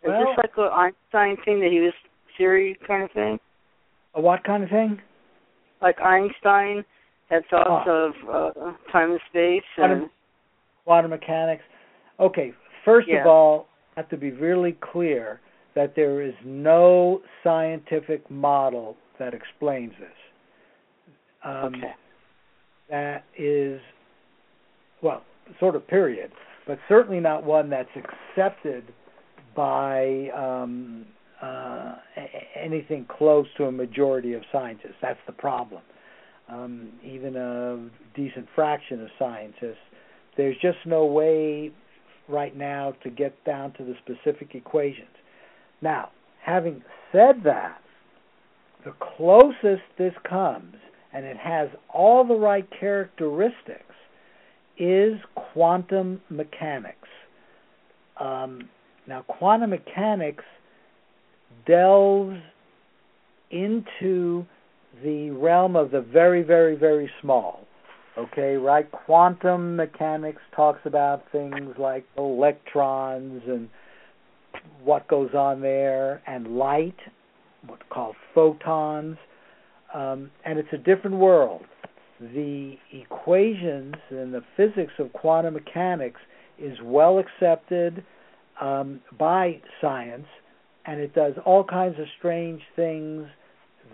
Is 0.03 0.09
well, 0.09 0.21
this 0.21 0.37
like 0.39 0.51
an 0.57 0.93
Einstein 1.13 1.37
thing 1.45 1.61
that 1.61 1.71
he 1.71 1.81
was 1.81 1.93
theory 2.39 2.77
kind 2.87 3.03
of 3.03 3.11
thing? 3.13 3.39
A 4.15 4.21
what 4.21 4.43
kind 4.45 4.63
of 4.63 4.71
thing? 4.71 4.99
Like 5.83 6.01
Einstein 6.01 6.85
had 7.29 7.43
thoughts 7.51 7.87
oh. 7.89 8.13
of 8.29 8.57
uh, 8.57 8.93
time 8.93 9.13
and 9.13 9.21
space 9.29 9.63
and 9.77 9.87
quantum, 9.87 10.11
quantum 10.85 11.11
mechanics. 11.11 11.63
Okay, 12.19 12.53
first 12.85 13.09
yeah. 13.09 13.21
of 13.21 13.27
all, 13.27 13.67
I 13.97 14.01
have 14.01 14.09
to 14.11 14.17
be 14.17 14.31
really 14.31 14.77
clear 14.93 15.41
that 15.75 15.95
there 15.95 16.23
is 16.23 16.35
no 16.45 17.21
scientific 17.45 18.29
model 18.31 18.97
that 19.19 19.35
explains 19.35 19.93
this. 20.01 20.09
Um, 21.45 21.75
okay. 21.77 21.93
That 22.91 23.25
is, 23.39 23.81
well, 25.03 25.23
sort 25.61 25.77
of 25.77 25.87
period, 25.87 26.33
but 26.67 26.79
certainly 26.89 27.21
not 27.21 27.45
one 27.45 27.71
that's 27.71 27.89
accepted 27.95 28.85
by 29.61 30.31
um, 30.35 31.05
uh, 31.43 31.97
anything 32.59 33.05
close 33.19 33.47
to 33.59 33.65
a 33.65 33.73
majority 33.73 34.33
of 34.33 34.41
scientists. 34.51 34.95
That's 35.03 35.19
the 35.27 35.35
problem. 35.35 35.83
Um, 36.49 36.89
even 37.05 37.37
a 37.37 37.91
decent 38.17 38.47
fraction 38.55 39.03
of 39.03 39.11
scientists, 39.19 39.85
there's 40.39 40.57
just 40.63 40.79
no 40.87 41.05
way 41.05 41.73
right 42.27 42.57
now 42.57 42.95
to 43.03 43.11
get 43.11 43.45
down 43.45 43.75
to 43.75 43.85
the 43.85 43.95
specific 44.03 44.55
equations. 44.55 45.15
Now, 45.83 46.09
having 46.43 46.83
said 47.13 47.43
that, 47.45 47.83
the 48.87 48.95
closest 49.19 49.83
this 49.99 50.15
comes, 50.27 50.77
and 51.13 51.27
it 51.27 51.37
has 51.37 51.69
all 51.93 52.27
the 52.27 52.35
right 52.35 52.67
characteristics, 52.81 53.95
is 54.79 55.21
quantum 55.35 56.23
mechanics. 56.31 57.09
Um, 58.19 58.71
now, 59.11 59.23
quantum 59.23 59.71
mechanics 59.71 60.45
delves 61.67 62.37
into 63.51 64.47
the 65.03 65.31
realm 65.31 65.75
of 65.75 65.91
the 65.91 66.01
very, 66.01 66.45
very, 66.45 66.77
very 66.77 67.11
small. 67.21 67.67
Okay, 68.17 68.55
right? 68.55 68.89
Quantum 68.93 69.75
mechanics 69.75 70.41
talks 70.55 70.79
about 70.85 71.25
things 71.33 71.75
like 71.77 72.05
electrons 72.17 73.43
and 73.49 73.69
what 74.85 75.09
goes 75.09 75.35
on 75.35 75.61
there, 75.61 76.23
and 76.29 76.57
light, 76.57 76.99
what's 77.67 77.83
called 77.91 78.15
photons, 78.33 79.17
um, 79.93 80.31
and 80.45 80.57
it's 80.57 80.73
a 80.73 80.79
different 80.79 81.17
world. 81.17 81.63
The 82.21 82.77
equations 82.93 83.97
and 84.11 84.33
the 84.33 84.43
physics 84.57 84.93
of 85.01 85.13
quantum 85.13 85.55
mechanics 85.55 86.21
is 86.61 86.79
well 86.85 87.19
accepted 87.19 88.05
um, 88.61 89.01
by 89.19 89.61
science, 89.81 90.27
and 90.87 91.01
it 91.01 91.15
does 91.15 91.35
all 91.45 91.65
kinds 91.65 91.99
of 91.99 92.07
strange 92.19 92.63
things 92.77 93.27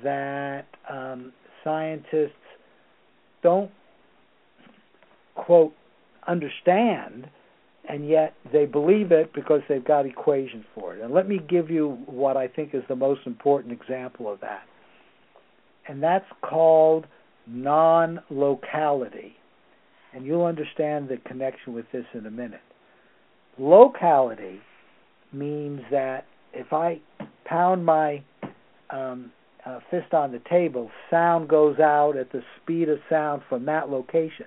that 0.02 0.66
um, 0.90 1.32
scientists 1.64 2.32
don't 3.43 3.70
quote 5.34 5.72
understand 6.26 7.28
and 7.88 8.09
yet 8.09 8.34
they 8.52 8.66
believe 8.66 9.12
it 9.12 9.32
because 9.32 9.60
they've 9.68 9.84
got 9.84 10.06
equations 10.06 10.64
for 10.74 10.94
it. 10.94 11.02
And 11.02 11.14
let 11.14 11.28
me 11.28 11.40
give 11.48 11.70
you 11.70 11.98
what 12.06 12.36
I 12.36 12.48
think 12.48 12.74
is 12.74 12.82
the 12.88 12.97
most 12.97 13.20
important 13.26 13.72
example 13.72 14.30
of 14.30 14.40
that. 14.40 14.62
And 15.88 16.02
that's 16.02 16.26
called 16.43 17.06
non 17.47 18.20
locality. 18.28 19.36
And 20.12 20.24
you'll 20.24 20.47
understand 20.47 21.09
the 21.09 21.18
connection 21.28 21.74
with 21.74 21.84
this 21.93 22.06
in 22.14 22.26
a 22.26 22.30
minute. 22.30 22.60
Locality 23.59 24.61
means 25.33 25.81
that 25.91 26.27
if 26.53 26.73
I 26.73 27.01
pound 27.45 27.85
my 27.85 28.23
um, 28.91 29.33
uh, 29.65 29.81
fist 29.91 30.12
on 30.12 30.33
the 30.33 30.41
table, 30.49 30.91
sound 31.11 31.49
goes 31.49 31.78
out 31.78 32.16
at 32.16 32.33
the 32.33 32.43
speed 32.62 32.89
of 32.89 32.99
sound 33.09 33.43
from 33.49 33.65
that 33.66 33.89
location. 33.89 34.47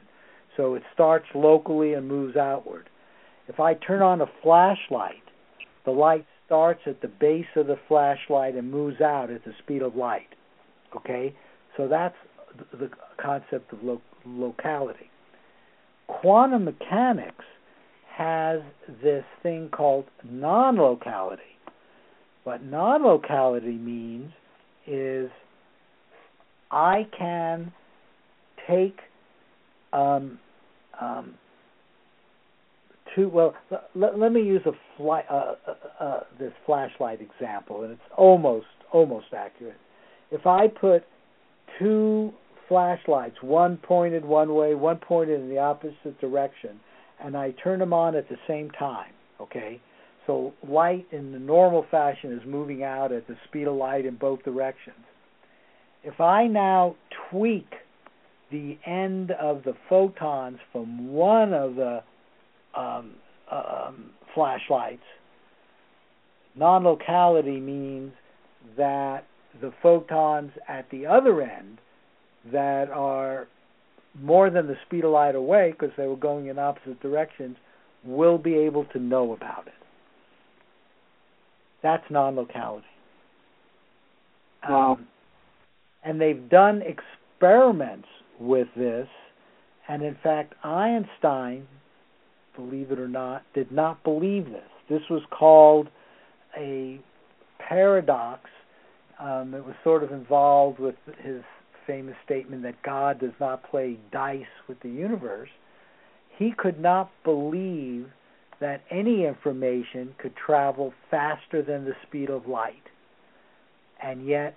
So 0.58 0.76
it 0.76 0.84
starts 0.94 1.26
locally 1.34 1.94
and 1.94 2.08
moves 2.08 2.36
outward. 2.36 2.90
If 3.48 3.60
I 3.60 3.74
turn 3.74 4.02
on 4.02 4.22
a 4.22 4.28
flashlight, 4.44 5.24
the 5.86 5.92
light 5.92 6.26
starts 6.46 6.82
at 6.86 7.02
the 7.02 7.08
base 7.08 7.46
of 7.56 7.68
the 7.68 7.78
flashlight 7.88 8.56
and 8.56 8.70
moves 8.70 9.02
out 9.02 9.30
at 9.30 9.44
the 9.46 9.54
speed 9.64 9.82
of 9.82 9.96
light. 9.96 10.28
Okay? 10.96 11.36
So 11.78 11.88
that's 11.88 12.16
the 12.72 12.90
concept 13.22 13.72
of 13.74 13.84
lo- 13.84 14.02
locality. 14.26 15.10
Quantum 16.08 16.66
mechanics 16.66 17.46
has 18.20 18.60
this 19.02 19.24
thing 19.42 19.70
called 19.72 20.04
non 20.30 20.76
locality. 20.76 21.42
What 22.44 22.62
non 22.62 23.02
locality 23.02 23.78
means 23.78 24.32
is 24.86 25.30
I 26.70 27.08
can 27.18 27.72
take 28.68 28.98
um, 29.94 30.38
um, 31.00 31.36
two. 33.16 33.30
Well, 33.30 33.56
let, 33.96 34.20
let 34.20 34.34
me 34.34 34.42
use 34.42 34.64
a 34.66 34.72
fly, 34.98 35.24
uh, 35.32 35.56
uh, 35.66 36.04
uh, 36.04 36.20
this 36.38 36.52
flashlight 36.66 37.20
example, 37.22 37.84
and 37.84 37.94
it's 37.94 38.02
almost 38.18 38.68
almost 38.92 39.28
accurate. 39.34 39.80
If 40.30 40.46
I 40.46 40.68
put 40.68 41.04
two 41.80 42.34
flashlights, 42.68 43.38
one 43.42 43.78
pointed 43.78 44.26
one 44.26 44.54
way, 44.54 44.76
one 44.76 44.98
pointed 44.98 45.40
in 45.40 45.50
the 45.50 45.60
opposite 45.60 46.20
direction, 46.20 46.82
and 47.24 47.36
I 47.36 47.52
turn 47.64 47.80
them 47.80 47.94
on 47.94 48.16
at 48.16 48.30
the 48.30 48.38
same 48.48 48.72
time, 48.72 49.12
okay? 49.42 49.82
So 50.28 50.54
light 50.68 51.08
in 51.12 51.32
the 51.32 51.40
normal 51.40 51.86
fashion 51.90 52.32
is 52.32 52.42
moving 52.46 52.84
out 52.84 53.12
at 53.12 53.28
the 53.28 53.36
speed 53.48 53.68
of 53.68 53.76
light 53.76 54.06
in 54.06 54.16
both 54.16 54.44
directions. 54.44 55.06
If 56.04 56.22
I 56.22 56.48
now 56.48 56.96
tweak 57.30 57.68
the 58.52 58.78
end 58.86 59.32
of 59.32 59.64
the 59.64 59.74
photons 59.90 60.60
from 60.72 61.12
one 61.12 61.54
of 61.54 61.76
the 61.76 62.04
um, 62.76 63.16
um, 63.52 64.12
flashlights, 64.34 65.04
non 66.56 66.84
locality 66.84 67.60
means 67.60 68.14
that 68.78 69.26
the 69.62 69.74
photons 69.82 70.52
at 70.68 70.90
the 70.92 71.06
other 71.06 71.42
end 71.42 71.80
that 72.52 72.90
are 72.92 73.48
more 74.16 74.50
than 74.50 74.68
the 74.68 74.76
speed 74.86 75.06
of 75.06 75.12
light 75.12 75.36
away 75.36 75.72
because 75.72 75.96
they 75.98 76.08
were 76.08 76.16
going 76.16 76.48
in 76.48 76.60
opposite 76.60 77.00
directions 77.02 77.58
will 78.04 78.38
be 78.38 78.56
able 78.56 78.86
to 78.86 79.00
know 79.00 79.34
about 79.34 79.68
it. 79.68 79.74
That's 81.84 82.04
non 82.10 82.36
locality. 82.36 82.86
Wow. 84.68 84.94
Um, 84.94 85.08
and 86.04 86.20
they've 86.20 86.50
done 86.50 86.82
experiments 86.82 88.08
with 88.40 88.68
this, 88.76 89.08
and 89.88 90.02
in 90.02 90.16
fact, 90.24 90.54
Einstein, 90.64 91.68
believe 92.56 92.92
it 92.92 93.00
or 93.00 93.08
not, 93.08 93.44
did 93.54 93.72
not 93.72 94.04
believe 94.04 94.46
this. 94.46 94.62
This 94.90 95.02
was 95.10 95.22
called 95.30 95.90
a 96.58 97.00
paradox. 97.60 98.50
Um, 99.20 99.54
it 99.54 99.66
was 99.66 99.76
sort 99.84 100.04
of 100.04 100.12
involved 100.12 100.80
with 100.80 100.96
his 101.22 101.42
famous 101.90 102.16
statement 102.24 102.62
that 102.62 102.84
God 102.84 103.20
does 103.20 103.34
not 103.40 103.64
play 103.64 103.98
dice 104.12 104.46
with 104.68 104.80
the 104.82 104.90
universe. 104.90 105.50
He 106.38 106.54
could 106.56 106.80
not 106.80 107.10
believe 107.24 108.06
that 108.62 108.82
any 108.92 109.26
information 109.26 110.14
could 110.20 110.36
travel 110.36 110.94
faster 111.10 111.64
than 111.64 111.86
the 111.86 111.96
speed 112.08 112.30
of 112.30 112.48
light. 112.48 112.84
And 114.04 114.28
yet, 114.28 114.56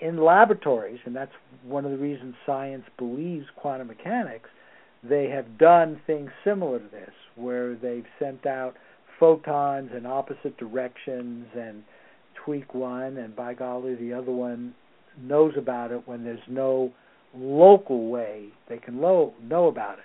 in 0.00 0.24
laboratories, 0.24 1.00
and 1.04 1.14
that's 1.14 1.32
one 1.64 1.84
of 1.84 1.90
the 1.90 1.98
reasons 1.98 2.34
science 2.46 2.84
believes 2.96 3.46
quantum 3.56 3.88
mechanics, 3.88 4.48
they 5.02 5.28
have 5.28 5.58
done 5.58 6.00
things 6.06 6.30
similar 6.44 6.78
to 6.78 6.88
this, 6.88 7.12
where 7.36 7.74
they've 7.74 8.06
sent 8.18 8.46
out 8.46 8.74
photons 9.20 9.90
in 9.94 10.06
opposite 10.06 10.56
directions 10.56 11.46
and 11.54 11.82
tweak 12.44 12.74
one, 12.74 13.18
and 13.18 13.36
by 13.36 13.52
golly, 13.52 13.96
the 13.96 14.14
other 14.14 14.32
one 14.32 14.74
knows 15.22 15.54
about 15.56 15.92
it 15.92 16.06
when 16.06 16.24
there's 16.24 16.38
no 16.48 16.92
local 17.34 18.08
way 18.08 18.48
they 18.68 18.78
can 18.78 19.00
lo- 19.00 19.34
know 19.42 19.68
about 19.68 19.98
it. 19.98 20.04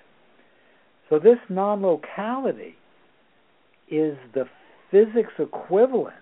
So, 1.09 1.19
this 1.19 1.37
non 1.49 1.81
locality 1.81 2.75
is 3.89 4.17
the 4.33 4.45
physics 4.91 5.33
equivalent 5.39 6.15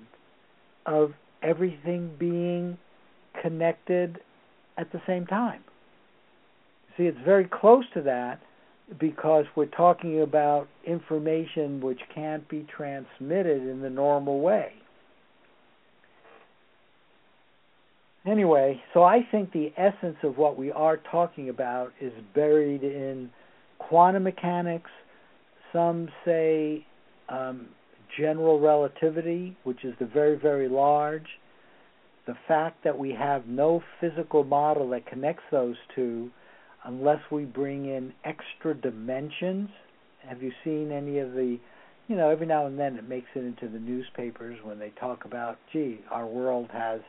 of 0.85 1.13
everything 1.41 2.11
being 2.19 2.77
connected 3.41 4.19
at 4.77 4.91
the 4.91 5.01
same 5.07 5.25
time. 5.25 5.63
See, 6.97 7.03
it's 7.03 7.17
very 7.23 7.45
close 7.45 7.85
to 7.93 8.01
that 8.01 8.41
because 8.99 9.45
we're 9.55 9.65
talking 9.65 10.21
about 10.21 10.67
information 10.85 11.79
which 11.81 11.99
can't 12.13 12.47
be 12.49 12.65
transmitted 12.75 13.61
in 13.61 13.81
the 13.81 13.89
normal 13.89 14.41
way. 14.41 14.73
Anyway, 18.25 18.79
so 18.93 19.03
I 19.03 19.21
think 19.31 19.51
the 19.51 19.73
essence 19.77 20.17
of 20.23 20.37
what 20.37 20.57
we 20.57 20.71
are 20.71 20.97
talking 20.97 21.49
about 21.49 21.91
is 21.99 22.13
buried 22.35 22.83
in 22.83 23.29
quantum 23.79 24.23
mechanics. 24.23 24.91
Some 25.73 26.09
say 26.23 26.85
um, 27.29 27.67
general 28.19 28.59
relativity, 28.59 29.57
which 29.63 29.83
is 29.83 29.95
the 29.99 30.05
very, 30.05 30.37
very 30.37 30.69
large 30.69 31.25
the 32.27 32.35
fact 32.47 32.83
that 32.83 32.97
we 32.97 33.11
have 33.11 33.47
no 33.47 33.81
physical 33.99 34.43
model 34.43 34.89
that 34.89 35.05
connects 35.05 35.43
those 35.51 35.75
two 35.95 36.29
unless 36.85 37.19
we 37.31 37.45
bring 37.45 37.85
in 37.85 38.13
extra 38.23 38.73
dimensions. 38.73 39.69
Have 40.27 40.41
you 40.41 40.51
seen 40.63 40.91
any 40.91 41.19
of 41.19 41.33
the, 41.33 41.59
you 42.07 42.15
know, 42.15 42.29
every 42.29 42.45
now 42.45 42.67
and 42.67 42.79
then 42.79 42.95
it 42.95 43.07
makes 43.07 43.27
it 43.35 43.43
into 43.43 43.67
the 43.67 43.79
newspapers 43.79 44.57
when 44.63 44.79
they 44.79 44.91
talk 44.99 45.25
about, 45.25 45.57
gee, 45.73 45.99
our 46.11 46.27
world 46.27 46.69
has 46.71 47.01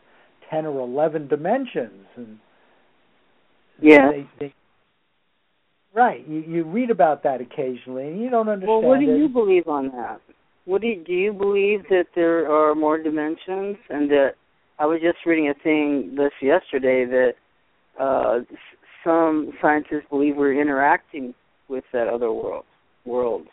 10 0.50 0.66
or 0.66 0.80
11 0.80 1.28
dimensions. 1.28 2.06
And 2.16 2.38
yeah. 3.80 4.10
They, 4.10 4.28
they, 4.38 4.54
right. 5.94 6.26
You, 6.28 6.40
you 6.40 6.64
read 6.64 6.90
about 6.90 7.22
that 7.24 7.40
occasionally 7.40 8.08
and 8.08 8.20
you 8.20 8.30
don't 8.30 8.48
understand 8.48 8.68
Well, 8.68 8.82
what 8.82 9.00
do 9.00 9.10
it. 9.10 9.18
you 9.18 9.28
believe 9.28 9.68
on 9.68 9.88
that? 9.88 10.20
What 10.64 10.80
do 10.80 10.88
you, 10.88 11.02
do 11.04 11.12
you 11.12 11.32
believe 11.32 11.82
that 11.90 12.06
there 12.14 12.50
are 12.50 12.74
more 12.74 12.98
dimensions 12.98 13.76
and 13.90 14.10
that 14.10 14.34
I 14.78 14.86
was 14.86 15.00
just 15.00 15.18
reading 15.26 15.48
a 15.48 15.54
thing 15.62 16.14
this 16.16 16.32
yesterday 16.40 17.04
that 17.04 17.32
uh, 18.00 18.40
some 19.04 19.52
scientists 19.60 20.06
believe 20.10 20.36
we're 20.36 20.60
interacting 20.60 21.34
with 21.68 21.84
that 21.92 22.08
other 22.08 22.32
world 22.32 22.64
worlds. 23.04 23.48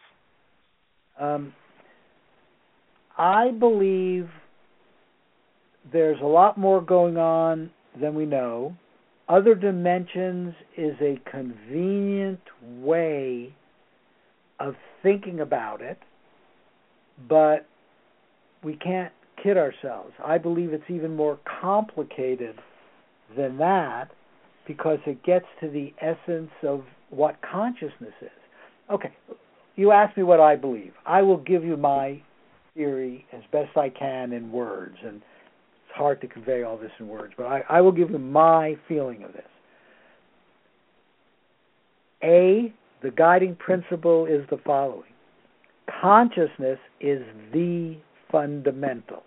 Um, 1.20 1.54
I 3.18 3.52
believe 3.52 4.30
there's 5.92 6.20
a 6.22 6.26
lot 6.26 6.58
more 6.58 6.82
going 6.82 7.18
on 7.18 7.72
than 8.00 8.16
we 8.16 8.26
know. 8.26 8.76
Other 9.28 9.56
dimensions 9.56 10.56
is 10.76 10.96
a 11.02 11.20
convenient 11.30 12.42
way 12.62 13.54
of 14.60 14.76
thinking 15.04 15.40
about 15.40 15.82
it, 15.82 16.00
but 17.28 17.66
we 18.64 18.76
can't 18.76 19.14
kid 19.42 19.58
ourselves. 19.58 20.14
I 20.24 20.38
believe 20.38 20.74
it's 20.74 20.90
even 20.90 21.16
more 21.16 21.40
complicated 21.62 22.56
than 23.38 23.58
that 23.58 24.10
because 24.68 25.00
it 25.06 25.24
gets 25.24 25.46
to 25.62 25.70
the 25.70 25.94
essence 26.02 26.52
of 26.64 26.84
what 27.10 27.38
consciousness 27.42 28.14
is. 28.22 28.30
Okay, 28.92 29.16
you 29.76 29.92
ask 29.92 30.16
me 30.18 30.24
what 30.24 30.40
I 30.40 30.56
believe. 30.56 30.94
I 31.06 31.22
will 31.22 31.38
give 31.38 31.64
you 31.64 31.78
my 31.78 32.22
theory 32.76 33.26
as 33.32 33.42
best 33.52 33.78
I 33.78 33.90
can 33.90 34.34
in 34.34 34.52
words, 34.52 34.98
and 35.06 35.22
hard 36.00 36.22
to 36.22 36.28
convey 36.28 36.64
all 36.64 36.78
this 36.78 36.92
in 37.00 37.08
words, 37.08 37.34
but 37.38 37.46
I, 37.46 37.62
I 37.70 37.82
will 37.82 37.92
give 37.92 38.10
you 38.10 38.18
my 38.18 38.76
feeling 38.88 39.24
of 39.24 39.34
this. 39.34 39.44
A, 42.24 42.74
the 43.04 43.12
guiding 43.12 43.56
principle 43.56 44.26
is 44.26 44.42
the 44.50 44.58
following 44.66 45.04
consciousness 46.02 46.80
is 47.02 47.22
the 47.52 47.98
fundamental 48.32 49.24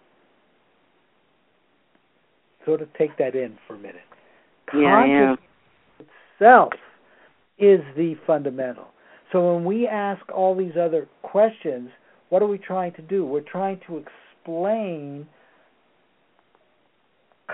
sort 2.64 2.80
of 2.80 2.88
take 2.94 3.16
that 3.18 3.34
in 3.34 3.58
for 3.66 3.74
a 3.74 3.78
minute. 3.78 3.96
Yeah, 4.74 5.34
itself 5.98 6.72
is 7.58 7.80
the 7.96 8.14
fundamental. 8.26 8.86
So 9.32 9.54
when 9.54 9.64
we 9.64 9.86
ask 9.86 10.22
all 10.30 10.56
these 10.56 10.76
other 10.80 11.08
questions, 11.22 11.90
what 12.28 12.42
are 12.42 12.46
we 12.46 12.58
trying 12.58 12.92
to 12.94 13.02
do? 13.02 13.24
We're 13.24 13.40
trying 13.40 13.80
to 13.88 13.98
explain 13.98 15.26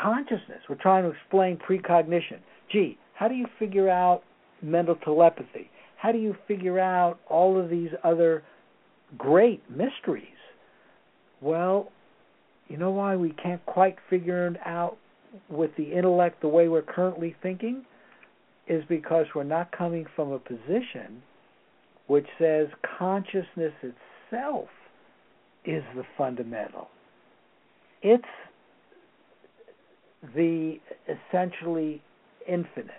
consciousness. 0.00 0.60
We're 0.68 0.76
trying 0.76 1.04
to 1.04 1.10
explain 1.10 1.56
precognition. 1.56 2.38
Gee, 2.70 2.98
how 3.14 3.28
do 3.28 3.34
you 3.34 3.46
figure 3.58 3.88
out 3.88 4.22
mental 4.62 4.96
telepathy? 4.96 5.70
How 5.96 6.12
do 6.12 6.18
you 6.18 6.36
figure 6.46 6.78
out 6.78 7.18
all 7.28 7.58
of 7.58 7.70
these 7.70 7.90
other 8.04 8.42
great 9.16 9.62
mysteries? 9.70 10.24
Well, 11.40 11.90
you 12.68 12.76
know 12.76 12.90
why 12.90 13.16
we 13.16 13.30
can't 13.30 13.64
quite 13.66 13.96
figure 14.10 14.46
it 14.46 14.56
out 14.64 14.96
with 15.48 15.70
the 15.76 15.92
intellect 15.92 16.40
the 16.40 16.48
way 16.48 16.68
we're 16.68 16.82
currently 16.82 17.34
thinking? 17.42 17.84
Is 18.68 18.84
because 18.88 19.26
we're 19.34 19.44
not 19.44 19.72
coming 19.72 20.04
from 20.14 20.30
a 20.30 20.38
position 20.38 21.22
which 22.06 22.26
says 22.38 22.68
consciousness 22.98 23.72
itself 23.82 24.68
is 25.64 25.82
the 25.94 26.04
fundamental. 26.16 26.88
It's 28.02 28.24
the 30.34 30.78
essentially 31.06 32.02
infinite. 32.46 32.90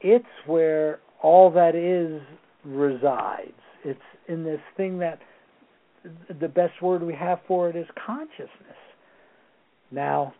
It's 0.00 0.24
where 0.46 1.00
all 1.22 1.50
that 1.52 1.74
is 1.74 2.20
resides. 2.64 3.52
It's 3.84 4.00
in 4.28 4.44
this 4.44 4.60
thing 4.76 4.98
that 4.98 5.20
the 6.40 6.48
best 6.48 6.80
word 6.82 7.02
we 7.02 7.14
have 7.14 7.40
for 7.46 7.68
it 7.68 7.76
is 7.76 7.86
consciousness. 8.04 8.50
Now, 9.90 10.34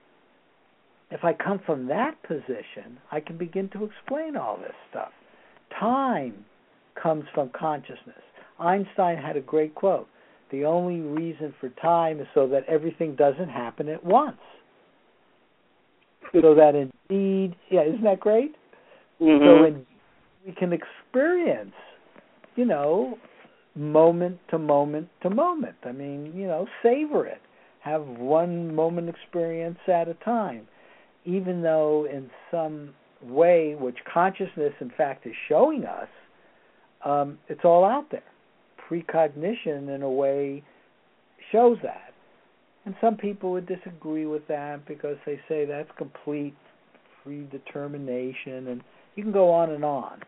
if 1.11 1.25
I 1.25 1.33
come 1.33 1.61
from 1.65 1.87
that 1.87 2.21
position, 2.23 2.99
I 3.11 3.21
can 3.21 3.39
begin 3.39 3.69
to 3.71 3.85
explain 3.85 4.37
all 4.37 4.57
this 4.57 4.75
stuff. 4.91 5.13
Time 5.79 6.45
comes 7.01 7.25
from 7.35 7.51
consciousness. 7.59 8.23
Einstein 8.59 9.19
had 9.19 9.37
a 9.37 9.41
great 9.41 9.75
quote. 9.75 10.09
The 10.51 10.65
only 10.65 11.01
reason 11.01 11.55
for 11.61 11.69
time 11.81 12.21
is 12.21 12.27
so 12.35 12.49
that 12.49 12.65
everything 12.69 13.15
doesn't 13.17 13.49
happen 13.49 13.89
at 13.89 14.05
once. 14.05 14.39
So 16.33 16.55
that 16.55 16.75
indeed, 16.75 17.57
yeah, 17.71 17.83
isn't 17.83 18.05
that 18.05 18.21
great? 18.21 18.55
Mm-hmm. 19.21 19.75
So 19.75 19.85
we 20.47 20.53
can 20.53 20.73
experience, 20.73 21.75
you 22.55 22.65
know, 22.65 23.19
moment 23.75 24.39
to 24.51 24.59
moment 24.59 25.09
to 25.23 25.31
moment. 25.31 25.77
I 25.85 25.93
mean, 25.93 26.33
you 26.35 26.47
know, 26.47 26.67
savor 26.83 27.27
it. 27.27 27.41
Have 27.81 28.07
one 28.07 28.75
moment 28.75 29.09
experience 29.09 29.79
at 29.87 30.09
a 30.09 30.15
time. 30.15 30.67
Even 31.25 31.63
though 31.63 32.07
in 32.11 32.31
some 32.51 32.91
way, 33.23 33.75
which 33.79 33.99
consciousness 34.13 34.73
in 34.81 34.91
fact 34.97 35.27
is 35.27 35.35
showing 35.49 35.85
us, 35.85 36.09
um, 37.05 37.39
it's 37.49 37.65
all 37.65 37.85
out 37.85 38.11
there. 38.11 38.23
Precognition, 38.89 39.89
in 39.89 40.03
a 40.03 40.11
way, 40.11 40.63
shows 41.53 41.79
that. 41.83 42.13
And 42.87 42.95
some 43.01 43.17
people 43.17 43.51
would 43.51 43.67
disagree 43.67 44.27
with 44.27 44.47
that 44.47 44.87
because 44.87 45.17
they 45.27 45.41
say 45.49 45.65
that's 45.65 45.91
complete 45.99 46.55
predetermination, 47.23 48.69
and 48.69 48.81
you 49.17 49.25
can 49.25 49.33
go 49.33 49.51
on 49.51 49.71
and 49.71 49.85
on. 49.85 50.21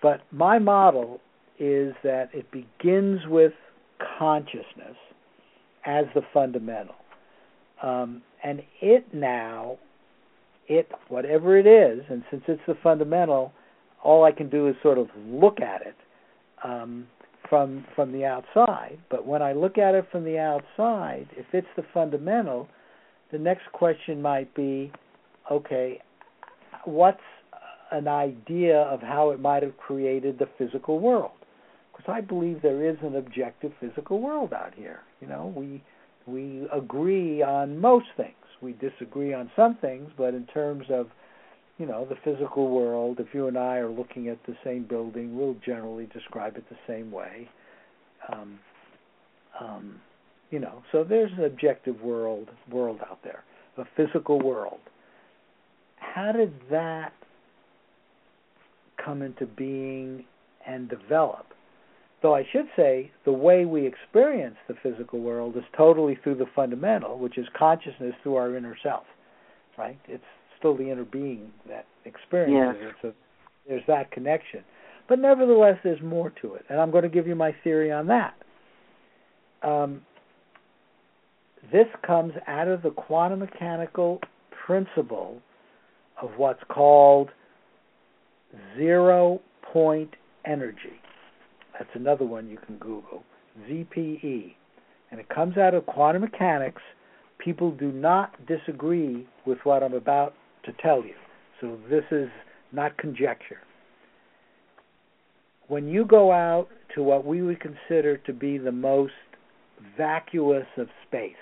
But 0.00 0.20
my 0.30 0.60
model 0.60 1.20
is 1.58 1.92
that 2.04 2.30
it 2.32 2.46
begins 2.52 3.20
with 3.26 3.52
consciousness 4.18 4.96
as 5.84 6.04
the 6.14 6.22
fundamental. 6.32 6.94
Um, 7.82 8.22
and 8.44 8.62
it 8.80 9.12
now, 9.12 9.78
it, 10.68 10.88
whatever 11.08 11.58
it 11.58 11.66
is, 11.66 12.04
and 12.08 12.22
since 12.30 12.44
it's 12.46 12.62
the 12.68 12.76
fundamental, 12.82 13.52
all 14.04 14.24
I 14.24 14.30
can 14.30 14.48
do 14.48 14.68
is 14.68 14.76
sort 14.82 14.96
of 14.96 15.08
look 15.16 15.60
at 15.60 15.82
it 15.82 15.96
um, 16.62 17.08
from 17.48 17.84
from 17.94 18.12
the 18.12 18.24
outside. 18.24 18.98
But 19.10 19.26
when 19.26 19.42
I 19.42 19.52
look 19.52 19.78
at 19.78 19.94
it 19.94 20.06
from 20.10 20.24
the 20.24 20.38
outside, 20.38 21.28
if 21.36 21.46
it's 21.52 21.66
the 21.76 21.84
fundamental, 21.92 22.68
the 23.32 23.38
next 23.38 23.70
question 23.72 24.20
might 24.22 24.54
be, 24.54 24.92
okay, 25.50 26.00
what's 26.84 27.20
an 27.92 28.08
idea 28.08 28.78
of 28.82 29.00
how 29.00 29.30
it 29.30 29.40
might 29.40 29.62
have 29.62 29.76
created 29.76 30.38
the 30.38 30.48
physical 30.58 31.00
world? 31.00 31.32
Because 31.92 32.12
I 32.12 32.20
believe 32.20 32.62
there 32.62 32.88
is 32.88 32.96
an 33.02 33.16
objective 33.16 33.72
physical 33.80 34.20
world 34.20 34.52
out 34.52 34.74
here. 34.74 35.00
You 35.20 35.26
know, 35.26 35.52
we 35.54 35.82
we 36.26 36.66
agree 36.72 37.42
on 37.42 37.80
most 37.80 38.06
things. 38.16 38.34
We 38.62 38.72
disagree 38.74 39.32
on 39.32 39.50
some 39.56 39.76
things, 39.76 40.10
but 40.16 40.34
in 40.34 40.46
terms 40.46 40.86
of 40.90 41.08
you 41.80 41.86
know 41.86 42.06
the 42.06 42.16
physical 42.22 42.68
world, 42.68 43.18
if 43.20 43.28
you 43.32 43.48
and 43.48 43.56
I 43.56 43.78
are 43.78 43.90
looking 43.90 44.28
at 44.28 44.38
the 44.46 44.54
same 44.62 44.84
building, 44.84 45.36
we'll 45.36 45.56
generally 45.64 46.06
describe 46.12 46.56
it 46.58 46.64
the 46.68 46.76
same 46.86 47.10
way. 47.10 47.48
Um, 48.30 48.58
um, 49.58 50.00
you 50.50 50.58
know, 50.58 50.82
so 50.92 51.04
there's 51.04 51.32
an 51.38 51.44
objective 51.44 52.02
world 52.02 52.48
world 52.70 53.00
out 53.08 53.20
there, 53.24 53.44
a 53.78 53.84
physical 53.96 54.38
world. 54.38 54.80
How 55.96 56.32
did 56.32 56.52
that 56.70 57.14
come 59.02 59.22
into 59.22 59.46
being 59.46 60.26
and 60.66 60.86
develop? 60.86 61.46
Though 62.22 62.34
I 62.34 62.44
should 62.52 62.66
say 62.76 63.10
the 63.24 63.32
way 63.32 63.64
we 63.64 63.86
experience 63.86 64.56
the 64.68 64.74
physical 64.82 65.20
world 65.20 65.56
is 65.56 65.64
totally 65.74 66.18
through 66.22 66.34
the 66.34 66.46
fundamental, 66.54 67.18
which 67.18 67.38
is 67.38 67.46
consciousness 67.58 68.12
through 68.22 68.36
our 68.36 68.54
inner 68.54 68.76
self. 68.82 69.04
Right? 69.78 69.98
It's 70.06 70.22
still 70.60 70.76
the 70.76 70.88
inner 70.90 71.04
being 71.04 71.50
that 71.68 71.86
experiences 72.04 72.82
yes. 72.82 72.90
it. 72.90 72.96
So 73.02 73.12
there's 73.68 73.82
that 73.88 74.12
connection. 74.12 74.62
But 75.08 75.18
nevertheless, 75.18 75.76
there's 75.82 76.00
more 76.00 76.32
to 76.40 76.54
it, 76.54 76.64
and 76.68 76.80
I'm 76.80 76.92
going 76.92 77.02
to 77.02 77.08
give 77.08 77.26
you 77.26 77.34
my 77.34 77.52
theory 77.64 77.90
on 77.90 78.06
that. 78.06 78.34
Um, 79.62 80.02
this 81.72 81.86
comes 82.06 82.32
out 82.46 82.68
of 82.68 82.82
the 82.82 82.90
quantum 82.90 83.40
mechanical 83.40 84.20
principle 84.66 85.42
of 86.22 86.30
what's 86.36 86.62
called 86.68 87.30
zero 88.76 89.40
point 89.62 90.14
energy. 90.44 91.00
That's 91.72 91.90
another 91.94 92.24
one 92.24 92.48
you 92.48 92.58
can 92.64 92.76
Google. 92.76 93.24
ZPE. 93.68 94.54
And 95.10 95.18
it 95.18 95.28
comes 95.28 95.56
out 95.56 95.74
of 95.74 95.86
quantum 95.86 96.22
mechanics. 96.22 96.82
People 97.38 97.72
do 97.72 97.90
not 97.90 98.34
disagree 98.46 99.26
with 99.46 99.58
what 99.64 99.82
I'm 99.82 99.94
about 99.94 100.34
to 100.64 100.72
tell 100.82 101.04
you. 101.04 101.14
So 101.60 101.78
this 101.88 102.04
is 102.10 102.28
not 102.72 102.96
conjecture. 102.96 103.58
When 105.68 105.88
you 105.88 106.04
go 106.04 106.32
out 106.32 106.68
to 106.94 107.02
what 107.02 107.24
we 107.24 107.42
would 107.42 107.60
consider 107.60 108.16
to 108.18 108.32
be 108.32 108.58
the 108.58 108.72
most 108.72 109.12
vacuous 109.96 110.66
of 110.76 110.88
space, 111.06 111.32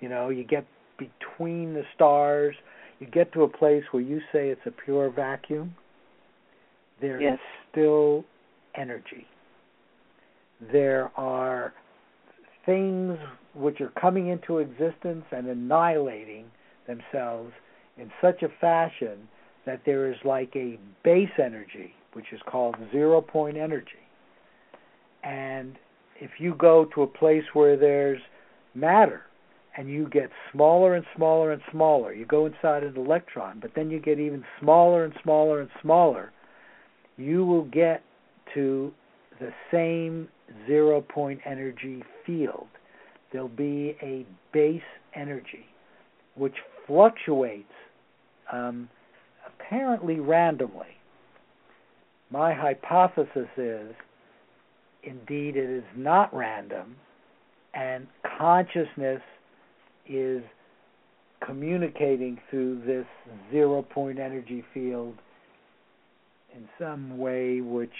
you 0.00 0.08
know, 0.08 0.28
you 0.28 0.44
get 0.44 0.66
between 0.98 1.72
the 1.72 1.82
stars, 1.94 2.54
you 2.98 3.06
get 3.06 3.32
to 3.32 3.42
a 3.42 3.48
place 3.48 3.84
where 3.90 4.02
you 4.02 4.20
say 4.32 4.50
it's 4.50 4.60
a 4.66 4.70
pure 4.70 5.10
vacuum, 5.10 5.74
there 7.00 7.16
is 7.16 7.22
yes. 7.22 7.38
still 7.70 8.24
energy 8.74 9.26
there 10.72 11.10
are 11.16 11.72
things 12.66 13.18
which 13.54 13.80
are 13.80 13.92
coming 14.00 14.28
into 14.28 14.58
existence 14.58 15.24
and 15.32 15.48
annihilating 15.48 16.46
themselves 16.86 17.52
in 18.00 18.10
such 18.20 18.42
a 18.42 18.48
fashion 18.60 19.28
that 19.66 19.82
there 19.84 20.10
is 20.10 20.16
like 20.24 20.50
a 20.56 20.78
base 21.04 21.30
energy, 21.38 21.92
which 22.14 22.32
is 22.32 22.40
called 22.50 22.76
zero 22.90 23.20
point 23.20 23.56
energy. 23.56 23.90
And 25.22 25.76
if 26.18 26.30
you 26.38 26.54
go 26.54 26.86
to 26.94 27.02
a 27.02 27.06
place 27.06 27.44
where 27.52 27.76
there's 27.76 28.20
matter 28.74 29.22
and 29.76 29.88
you 29.88 30.08
get 30.08 30.30
smaller 30.52 30.94
and 30.94 31.04
smaller 31.14 31.52
and 31.52 31.62
smaller, 31.70 32.12
you 32.12 32.24
go 32.24 32.46
inside 32.46 32.82
an 32.82 32.96
electron, 32.96 33.58
but 33.60 33.72
then 33.76 33.90
you 33.90 34.00
get 34.00 34.18
even 34.18 34.44
smaller 34.60 35.04
and 35.04 35.14
smaller 35.22 35.60
and 35.60 35.70
smaller, 35.82 36.32
you 37.16 37.44
will 37.44 37.64
get 37.64 38.02
to 38.54 38.92
the 39.40 39.50
same 39.70 40.28
zero 40.66 41.00
point 41.02 41.40
energy 41.44 42.02
field. 42.26 42.66
There'll 43.30 43.48
be 43.48 43.96
a 44.02 44.26
base 44.52 44.80
energy 45.14 45.66
which 46.34 46.54
fluctuates 46.86 47.72
um, 48.52 48.88
apparently 49.46 50.20
randomly. 50.20 50.96
My 52.30 52.52
hypothesis 52.54 53.48
is 53.56 53.92
indeed 55.02 55.56
it 55.56 55.70
is 55.70 55.84
not 55.96 56.34
random, 56.34 56.96
and 57.74 58.06
consciousness 58.38 59.22
is 60.06 60.42
communicating 61.44 62.38
through 62.50 62.82
this 62.84 63.06
zero 63.50 63.82
point 63.82 64.18
energy 64.18 64.64
field 64.74 65.14
in 66.54 66.68
some 66.78 67.16
way 67.18 67.60
which 67.60 67.90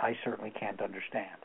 I 0.00 0.16
certainly 0.24 0.52
can't 0.58 0.80
understand. 0.80 1.38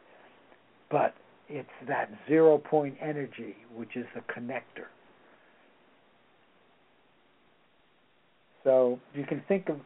But 0.89 1.13
it's 1.47 1.69
that 1.87 2.09
zero 2.27 2.57
point 2.57 2.97
energy 3.01 3.55
which 3.75 3.95
is 3.95 4.05
the 4.13 4.21
connector. 4.21 4.87
So 8.63 8.99
you 9.13 9.25
can 9.25 9.41
think 9.47 9.69
of, 9.69 9.77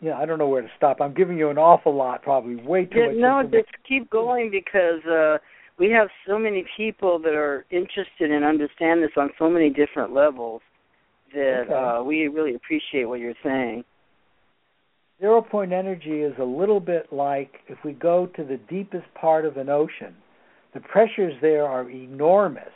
you 0.00 0.10
know, 0.10 0.16
I 0.16 0.26
don't 0.26 0.38
know 0.38 0.48
where 0.48 0.62
to 0.62 0.70
stop. 0.76 1.00
I'm 1.00 1.14
giving 1.14 1.38
you 1.38 1.50
an 1.50 1.58
awful 1.58 1.94
lot, 1.94 2.22
probably 2.22 2.56
way 2.56 2.84
too 2.84 2.98
yeah, 2.98 3.06
much. 3.06 3.16
No, 3.16 3.42
just 3.42 3.70
keep 3.88 4.10
going 4.10 4.50
because 4.50 5.04
uh, 5.06 5.38
we 5.78 5.90
have 5.90 6.08
so 6.26 6.38
many 6.38 6.64
people 6.76 7.18
that 7.20 7.34
are 7.34 7.64
interested 7.70 8.30
in 8.30 8.42
understand 8.42 9.02
this 9.02 9.10
on 9.16 9.30
so 9.38 9.48
many 9.48 9.70
different 9.70 10.12
levels 10.12 10.62
that 11.32 11.62
Okay. 11.62 11.72
uh, 11.72 12.02
we 12.02 12.28
really 12.28 12.54
appreciate 12.54 13.04
what 13.04 13.20
you're 13.20 13.34
saying. 13.42 13.84
Zero 15.20 15.40
point 15.42 15.72
energy 15.72 16.22
is 16.22 16.34
a 16.38 16.44
little 16.44 16.80
bit 16.80 17.12
like 17.12 17.60
if 17.68 17.78
we 17.84 17.92
go 17.92 18.26
to 18.26 18.44
the 18.44 18.56
deepest 18.68 19.06
part 19.14 19.44
of 19.44 19.56
an 19.56 19.68
ocean, 19.68 20.14
the 20.74 20.80
pressures 20.80 21.34
there 21.40 21.64
are 21.64 21.88
enormous, 21.88 22.72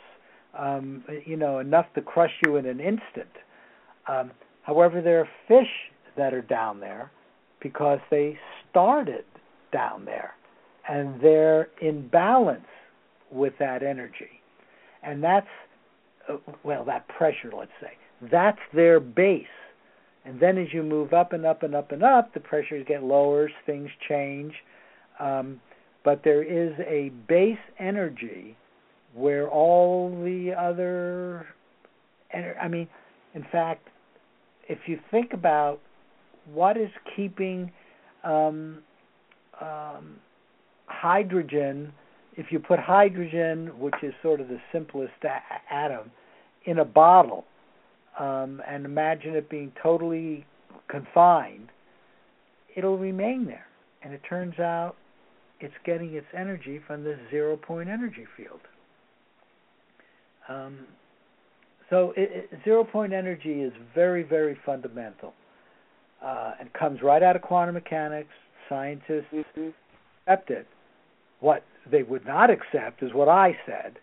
um, 0.57 1.03
you 1.25 1.35
know, 1.35 1.59
enough 1.59 1.85
to 1.95 2.01
crush 2.01 2.31
you 2.45 2.55
in 2.55 2.65
an 2.65 2.79
instant. 2.79 3.29
Um, 4.07 4.31
however, 4.63 5.01
there 5.01 5.19
are 5.19 5.29
fish 5.47 5.71
that 6.17 6.33
are 6.33 6.41
down 6.41 6.79
there 6.79 7.11
because 7.61 7.99
they 8.09 8.37
started 8.69 9.25
down 9.71 10.05
there 10.05 10.33
and 10.87 11.21
they're 11.21 11.69
in 11.81 12.07
balance 12.07 12.65
with 13.31 13.53
that 13.59 13.83
energy. 13.83 14.41
And 15.03 15.23
that's, 15.23 15.47
uh, 16.27 16.37
well, 16.63 16.83
that 16.85 17.07
pressure, 17.07 17.51
let's 17.55 17.71
say. 17.79 17.91
That's 18.31 18.59
their 18.73 18.99
base. 18.99 19.45
And 20.25 20.39
then 20.39 20.57
as 20.57 20.67
you 20.73 20.83
move 20.83 21.13
up 21.13 21.31
and 21.31 21.45
up 21.45 21.63
and 21.63 21.73
up 21.73 21.91
and 21.91 22.03
up, 22.03 22.33
the 22.33 22.39
pressures 22.39 22.85
get 22.87 23.03
lower, 23.03 23.49
things 23.65 23.89
change. 24.07 24.53
Um, 25.19 25.61
but 26.03 26.23
there 26.23 26.43
is 26.43 26.73
a 26.79 27.11
base 27.27 27.57
energy 27.77 28.57
where 29.13 29.47
all 29.49 30.09
the 30.23 30.53
other, 30.53 31.47
I 32.33 32.67
mean, 32.67 32.87
in 33.33 33.45
fact, 33.51 33.87
if 34.69 34.79
you 34.87 34.97
think 35.11 35.33
about 35.33 35.79
what 36.53 36.77
is 36.77 36.89
keeping 37.15 37.71
um, 38.23 38.79
um, 39.61 40.15
hydrogen 40.85 41.91
if 42.39 42.53
you 42.53 42.59
put 42.59 42.79
hydrogen, 42.79 43.77
which 43.77 43.95
is 44.01 44.13
sort 44.23 44.39
of 44.39 44.47
the 44.47 44.59
simplest 44.71 45.11
a- 45.23 45.73
atom, 45.73 46.09
in 46.63 46.79
a 46.79 46.85
bottle, 46.85 47.43
um, 48.17 48.61
and 48.65 48.85
imagine 48.85 49.35
it 49.35 49.49
being 49.49 49.73
totally 49.83 50.45
confined, 50.87 51.67
it'll 52.77 52.97
remain 52.97 53.45
there. 53.45 53.65
And 54.01 54.13
it 54.13 54.21
turns 54.27 54.57
out 54.57 54.95
it's 55.59 55.73
getting 55.85 56.13
its 56.13 56.27
energy 56.33 56.79
from 56.87 57.03
this 57.03 57.19
zero 57.29 57.57
point 57.57 57.89
energy 57.89 58.25
field. 58.37 58.61
Um, 60.47 60.85
so 61.89 62.13
it, 62.15 62.47
it, 62.51 62.59
zero 62.63 62.83
point 62.83 63.13
energy 63.13 63.61
is 63.61 63.73
very, 63.95 64.23
very 64.23 64.57
fundamental 64.65 65.33
uh, 66.23 66.51
and 66.59 66.71
comes 66.73 67.01
right 67.01 67.23
out 67.23 67.35
of 67.35 67.41
quantum 67.41 67.75
mechanics. 67.75 68.29
Scientists 68.67 69.25
mm-hmm. 69.33 69.69
accept 70.27 70.51
it. 70.51 70.67
What 71.39 71.63
they 71.89 72.03
would 72.03 72.25
not 72.25 72.49
accept 72.49 73.01
is 73.01 73.13
what 73.13 73.29
I 73.29 73.57
said, 73.65 73.97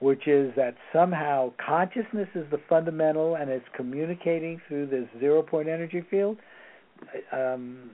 which 0.00 0.28
is 0.28 0.52
that 0.56 0.76
somehow 0.92 1.52
consciousness 1.64 2.28
is 2.34 2.44
the 2.50 2.60
fundamental 2.68 3.36
and 3.36 3.50
it's 3.50 3.64
communicating 3.74 4.60
through 4.68 4.86
this 4.86 5.08
zero 5.18 5.42
point 5.42 5.68
energy 5.68 6.04
field. 6.10 6.36
Um, 7.32 7.90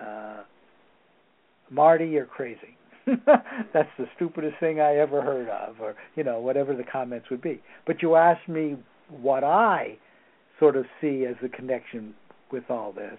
uh, 0.00 0.42
Marty, 1.70 2.06
you're 2.06 2.24
crazy. 2.24 2.77
That's 3.72 3.88
the 3.98 4.06
stupidest 4.16 4.56
thing 4.60 4.80
I 4.80 4.96
ever 4.96 5.22
heard 5.22 5.48
of, 5.48 5.80
or 5.80 5.94
you 6.16 6.24
know, 6.24 6.40
whatever 6.40 6.74
the 6.74 6.84
comments 6.84 7.26
would 7.30 7.42
be. 7.42 7.60
But 7.86 8.02
you 8.02 8.16
asked 8.16 8.48
me 8.48 8.76
what 9.08 9.44
I 9.44 9.98
sort 10.58 10.76
of 10.76 10.84
see 11.00 11.24
as 11.28 11.36
the 11.42 11.48
connection 11.48 12.14
with 12.50 12.64
all 12.70 12.92
this, 12.92 13.18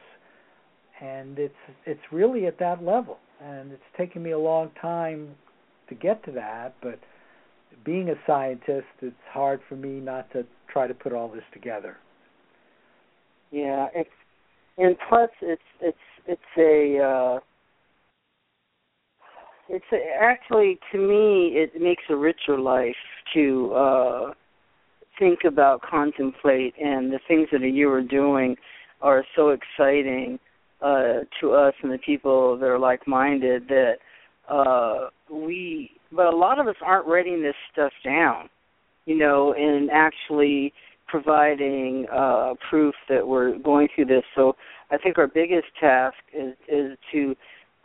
and 1.01 1.37
it's 1.39 1.53
it's 1.85 2.01
really 2.11 2.45
at 2.45 2.59
that 2.59 2.83
level, 2.83 3.17
and 3.43 3.71
it's 3.71 3.81
taken 3.97 4.21
me 4.23 4.31
a 4.31 4.39
long 4.39 4.71
time 4.81 5.29
to 5.87 5.95
get 5.95 6.23
to 6.25 6.31
that. 6.31 6.75
But 6.81 6.99
being 7.83 8.09
a 8.09 8.15
scientist, 8.27 8.87
it's 9.01 9.15
hard 9.31 9.61
for 9.67 9.75
me 9.75 9.99
not 9.99 10.31
to 10.33 10.45
try 10.71 10.87
to 10.87 10.93
put 10.93 11.13
all 11.13 11.29
this 11.29 11.43
together. 11.53 11.97
Yeah, 13.51 13.87
it's 13.95 14.09
and 14.77 14.95
plus 15.07 15.29
it's 15.41 15.61
it's 15.81 15.97
it's 16.27 16.41
a 16.57 16.99
uh 17.03 17.39
it's 19.69 19.85
a, 19.93 19.97
actually 20.21 20.79
to 20.91 20.97
me 20.97 21.53
it 21.55 21.79
makes 21.79 22.03
a 22.09 22.15
richer 22.15 22.59
life 22.59 22.95
to 23.33 23.71
uh 23.73 24.33
think 25.17 25.39
about 25.45 25.81
contemplate 25.81 26.73
and 26.81 27.11
the 27.11 27.19
things 27.27 27.47
that 27.51 27.61
you 27.61 27.89
are 27.89 28.01
doing 28.01 28.55
are 29.01 29.23
so 29.35 29.49
exciting 29.49 30.39
uh 30.81 31.19
to 31.39 31.51
us 31.51 31.73
and 31.83 31.91
the 31.91 31.97
people 31.99 32.57
that 32.57 32.65
are 32.65 32.79
like 32.79 33.07
minded 33.07 33.67
that 33.67 33.95
uh 34.49 35.07
we 35.31 35.91
but 36.11 36.25
a 36.33 36.35
lot 36.35 36.59
of 36.59 36.67
us 36.67 36.75
aren't 36.83 37.05
writing 37.05 37.41
this 37.41 37.55
stuff 37.71 37.93
down 38.03 38.49
you 39.05 39.17
know 39.17 39.53
and 39.53 39.89
actually 39.91 40.73
providing 41.07 42.07
uh 42.11 42.53
proof 42.69 42.95
that 43.07 43.27
we're 43.27 43.57
going 43.59 43.87
through 43.93 44.05
this. 44.05 44.23
So 44.35 44.55
i 44.91 44.97
think 44.97 45.17
our 45.17 45.27
biggest 45.27 45.67
task 45.79 46.17
is 46.33 46.55
is 46.67 46.97
to 47.11 47.35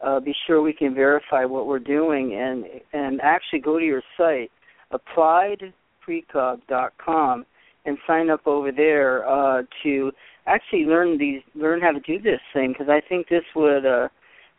uh, 0.03 0.19
be 0.21 0.35
sure 0.47 0.63
we 0.63 0.73
can 0.73 0.95
verify 0.95 1.45
what 1.45 1.67
we're 1.67 1.79
doing. 1.79 2.35
And 2.35 2.65
and 2.93 3.21
actually 3.21 3.61
go 3.61 3.79
to 3.79 3.85
your 3.85 4.03
site 4.17 4.51
appliedprecog.com 4.93 7.47
and 7.87 7.99
sign 8.07 8.31
up 8.31 8.47
over 8.47 8.73
there 8.73 9.29
uh, 9.29 9.63
to 9.83 10.11
actually 10.47 10.85
learn 10.85 11.19
these 11.19 11.43
learn 11.55 11.81
how 11.81 11.93
to 11.93 12.01
do 12.01 12.21
this 12.21 12.41
thing 12.53 12.73
because 12.73 12.89
I 12.89 13.01
think 13.07 13.29
this 13.29 13.45
would 13.55 13.87
uh, 13.87 14.09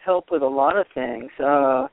help 0.03 0.31
with 0.31 0.41
a 0.41 0.47
lot 0.47 0.77
of 0.77 0.85
things. 0.93 1.29
Uh, 1.43 1.87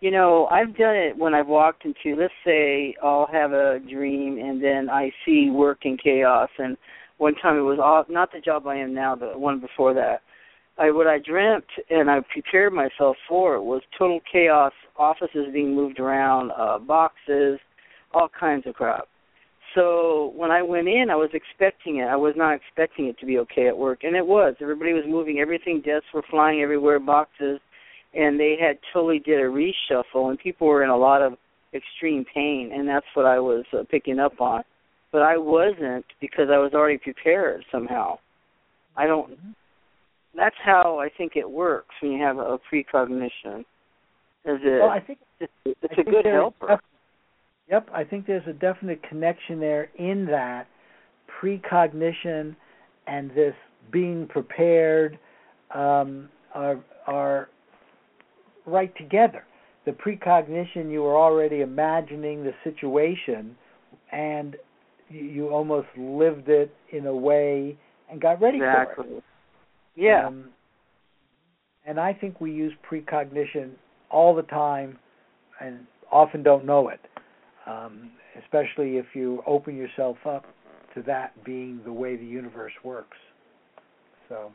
you 0.00 0.10
know, 0.10 0.46
I've 0.46 0.76
done 0.76 0.96
it 0.96 1.16
when 1.16 1.34
I've 1.34 1.46
walked 1.46 1.84
into 1.84 2.16
let's 2.20 2.32
say 2.44 2.96
I'll 3.02 3.28
have 3.32 3.52
a 3.52 3.78
dream 3.78 4.38
and 4.38 4.62
then 4.62 4.90
I 4.90 5.12
see 5.24 5.50
work 5.50 5.84
in 5.84 5.96
chaos. 6.02 6.50
And 6.58 6.76
one 7.18 7.34
time 7.36 7.56
it 7.56 7.60
was 7.60 7.78
all, 7.80 8.04
not 8.08 8.32
the 8.32 8.40
job 8.40 8.66
I 8.66 8.76
am 8.76 8.94
now, 8.94 9.14
the 9.14 9.38
one 9.38 9.60
before 9.60 9.94
that 9.94 10.22
I 10.78 10.90
what 10.90 11.06
I 11.06 11.18
dreamt 11.18 11.66
and 11.90 12.10
I 12.10 12.20
prepared 12.32 12.72
myself 12.72 13.16
for 13.28 13.62
was 13.62 13.82
total 13.98 14.20
chaos, 14.30 14.72
offices 14.96 15.46
being 15.52 15.74
moved 15.74 16.00
around, 16.00 16.50
uh 16.52 16.78
boxes, 16.78 17.58
all 18.14 18.28
kinds 18.28 18.66
of 18.66 18.74
crap. 18.74 19.08
So 19.74 20.32
when 20.36 20.50
I 20.50 20.62
went 20.62 20.88
in, 20.88 21.06
I 21.10 21.16
was 21.16 21.30
expecting 21.32 21.98
it. 21.98 22.04
I 22.04 22.16
was 22.16 22.34
not 22.36 22.54
expecting 22.54 23.06
it 23.06 23.18
to 23.20 23.26
be 23.26 23.38
okay 23.38 23.68
at 23.68 23.76
work, 23.76 24.00
and 24.02 24.14
it 24.14 24.26
was. 24.26 24.54
Everybody 24.60 24.92
was 24.92 25.04
moving 25.06 25.38
everything. 25.38 25.80
Desks 25.84 26.06
were 26.12 26.24
flying 26.30 26.60
everywhere, 26.60 26.98
boxes, 26.98 27.58
and 28.14 28.38
they 28.38 28.56
had 28.60 28.78
totally 28.92 29.18
did 29.18 29.40
a 29.40 29.44
reshuffle, 29.44 30.28
and 30.28 30.38
people 30.38 30.66
were 30.66 30.82
in 30.82 30.90
a 30.90 30.96
lot 30.96 31.22
of 31.22 31.34
extreme 31.74 32.24
pain, 32.34 32.70
and 32.74 32.86
that's 32.86 33.06
what 33.14 33.24
I 33.24 33.38
was 33.38 33.64
uh, 33.72 33.84
picking 33.90 34.18
up 34.18 34.40
on. 34.40 34.62
But 35.10 35.22
I 35.22 35.38
wasn't 35.38 36.04
because 36.20 36.48
I 36.52 36.58
was 36.58 36.72
already 36.74 36.98
prepared 36.98 37.64
somehow. 37.72 38.18
I 38.96 39.06
don't. 39.06 39.38
That's 40.34 40.56
how 40.64 40.98
I 40.98 41.08
think 41.16 41.32
it 41.36 41.50
works 41.50 41.94
when 42.00 42.12
you 42.12 42.22
have 42.22 42.38
a 42.38 42.58
precognition. 42.70 43.64
Is 44.44 44.58
it? 44.64 44.80
Well, 44.80 44.90
I 44.90 45.00
think 45.00 45.18
it's, 45.40 45.52
it's 45.64 45.94
I 45.96 46.00
a 46.00 46.04
good 46.04 46.24
helper. 46.24 46.80
yep, 47.70 47.88
I 47.94 48.02
think 48.02 48.26
there's 48.26 48.46
a 48.48 48.52
definite 48.52 49.02
connection 49.08 49.60
there 49.60 49.90
in 49.96 50.26
that 50.26 50.66
precognition 51.40 52.56
and 53.06 53.30
this 53.30 53.54
being 53.92 54.26
prepared 54.28 55.18
um, 55.74 56.28
are 56.54 56.82
are 57.06 57.48
right 58.66 58.96
together. 58.96 59.44
The 59.84 59.92
precognition, 59.92 60.90
you 60.90 61.02
were 61.02 61.16
already 61.16 61.60
imagining 61.60 62.44
the 62.44 62.52
situation, 62.62 63.56
and 64.12 64.56
you 65.08 65.48
almost 65.48 65.88
lived 65.98 66.48
it 66.48 66.72
in 66.92 67.06
a 67.06 67.14
way 67.14 67.76
and 68.10 68.20
got 68.20 68.40
ready 68.40 68.58
exactly. 68.58 69.06
for 69.06 69.16
it. 69.18 69.24
Yeah. 69.94 70.26
Um, 70.26 70.46
and 71.86 71.98
I 71.98 72.12
think 72.12 72.40
we 72.40 72.52
use 72.52 72.72
precognition 72.88 73.72
all 74.10 74.34
the 74.34 74.42
time 74.42 74.98
and 75.60 75.80
often 76.10 76.42
don't 76.42 76.64
know 76.64 76.88
it, 76.88 77.00
um, 77.66 78.10
especially 78.42 78.98
if 78.98 79.06
you 79.14 79.42
open 79.46 79.76
yourself 79.76 80.16
up 80.26 80.44
to 80.94 81.02
that 81.02 81.32
being 81.44 81.80
the 81.84 81.92
way 81.92 82.16
the 82.16 82.24
universe 82.24 82.72
works. 82.84 83.16
So, 84.28 84.52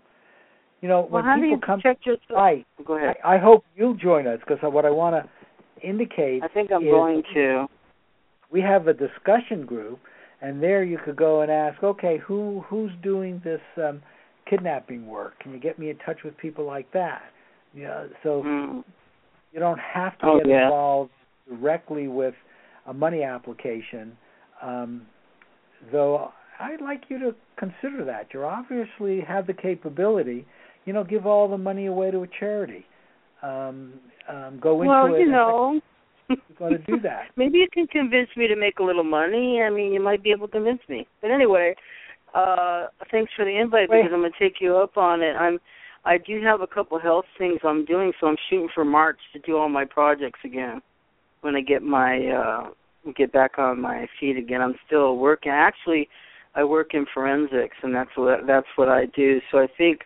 you 0.82 0.88
know, 0.88 1.02
well, 1.02 1.24
when 1.24 1.26
how 1.26 1.36
people 1.36 1.50
do 1.50 1.56
you 1.56 1.62
come 1.66 1.82
check 1.82 1.98
your 2.06 2.18
site, 2.32 2.66
Go 2.86 2.98
ahead. 2.98 3.16
I, 3.24 3.36
I 3.36 3.38
hope 3.40 3.64
you'll 3.76 3.96
join 3.96 4.28
us 4.28 4.40
because 4.40 4.60
what 4.62 4.86
I 4.86 4.90
want 4.90 5.16
to 5.16 5.88
indicate. 5.88 6.44
I 6.44 6.48
think 6.48 6.72
I'm 6.72 6.84
is 6.84 6.92
going 6.92 7.24
to. 7.34 7.68
We 8.52 8.62
have 8.62 8.88
a 8.88 8.94
discussion 8.94 9.66
group, 9.66 10.00
and 10.42 10.62
there 10.62 10.84
you 10.84 10.98
could 11.04 11.18
go 11.18 11.42
and 11.42 11.52
ask, 11.52 11.84
okay, 11.84 12.20
who 12.26 12.64
who's 12.70 12.92
doing 13.04 13.42
this 13.44 13.62
um, 13.78 14.02
kidnapping 14.50 15.08
work? 15.08 15.40
Can 15.40 15.54
you 15.54 15.60
get 15.60 15.80
me 15.80 15.90
in 15.90 15.98
touch 15.98 16.18
with 16.24 16.38
people 16.38 16.66
like 16.66 16.92
that? 16.94 17.22
Yeah, 17.74 18.06
so 18.24 18.44
mm. 18.46 18.84
you 19.52 19.60
don't 19.60 19.80
have 19.80 20.18
to 20.20 20.26
oh, 20.26 20.38
get 20.40 20.48
yeah. 20.48 20.64
involved 20.66 21.12
directly 21.48 22.08
with 22.08 22.34
a 22.88 22.94
money 22.94 23.24
application. 23.24 24.18
Um, 24.62 25.04
though 25.92 26.32
I'd 26.60 26.82
like 26.82 27.04
you 27.10 27.20
to 27.20 27.36
consider 27.58 28.04
that. 28.06 28.28
You 28.34 28.44
obviously 28.44 29.22
have 29.22 29.48
the 29.48 29.54
capability. 29.54 30.46
You 30.86 30.94
know, 30.94 31.04
give 31.04 31.26
all 31.26 31.48
the 31.48 31.58
money 31.58 31.88
away 31.88 32.12
to 32.12 32.24
a 32.24 32.28
charity. 32.40 32.86
Um, 33.44 33.94
um, 34.30 34.60
go 34.62 34.82
into 34.82 34.90
well, 34.90 35.14
it. 35.14 35.20
you 35.20 35.28
know. 35.28 35.80
You're 36.30 36.38
going 36.58 36.72
to 36.74 36.78
do 36.80 37.00
that. 37.02 37.28
Maybe 37.38 37.60
you 37.60 37.68
can 37.72 37.88
convince 37.88 38.30
me 38.36 38.48
to 38.48 38.56
make 38.56 38.80
a 38.80 38.84
little 38.84 39.04
money. 39.04 39.62
I 39.62 39.70
mean, 39.70 39.94
you 39.94 40.02
might 40.02 40.24
be 40.24 40.32
able 40.32 40.48
to 40.48 40.52
convince 40.54 40.82
me. 40.90 41.08
But 41.22 41.32
anyway, 41.32 41.76
uh 42.34 42.88
thanks 43.12 43.32
for 43.36 43.46
the 43.46 43.60
invite 43.60 43.90
Wait. 43.90 44.04
because 44.04 44.12
I'm 44.14 44.22
gonna 44.22 44.34
take 44.40 44.60
you 44.60 44.78
up 44.78 44.98
on 44.98 45.22
it. 45.22 45.34
I'm 45.34 45.60
I 46.06 46.18
do 46.18 46.42
have 46.42 46.62
a 46.62 46.68
couple 46.68 47.00
health 47.00 47.26
things 47.38 47.60
I'm 47.64 47.84
doing, 47.84 48.14
so 48.20 48.28
I'm 48.28 48.38
shooting 48.50 48.70
for 48.74 48.86
March 48.86 49.20
to 49.34 49.40
do 49.40 49.58
all 49.58 49.70
my 49.70 49.86
projects 49.86 50.40
again. 50.44 50.82
When 51.42 51.56
I 51.56 51.62
get 51.62 51.84
my 51.84 52.28
uh 52.28 52.70
get 53.16 53.32
back 53.32 53.58
on 53.58 53.80
my 53.80 54.08
feet 54.20 54.38
again. 54.38 54.62
I'm 54.62 54.76
still 54.86 55.18
working 55.18 55.52
actually 55.52 56.10
I 56.56 56.64
work 56.64 56.94
in 56.94 57.06
forensics 57.14 57.78
and 57.84 57.94
that's 57.94 58.10
what 58.16 58.48
that's 58.48 58.68
what 58.76 58.90
I 58.90 59.06
do. 59.16 59.40
So 59.52 59.60
I 59.60 59.68
think 59.78 60.02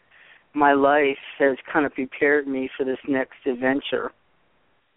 my 0.53 0.73
life 0.73 1.17
has 1.39 1.57
kind 1.71 1.85
of 1.85 1.93
prepared 1.93 2.47
me 2.47 2.69
for 2.77 2.83
this 2.83 2.97
next 3.07 3.37
adventure. 3.45 4.11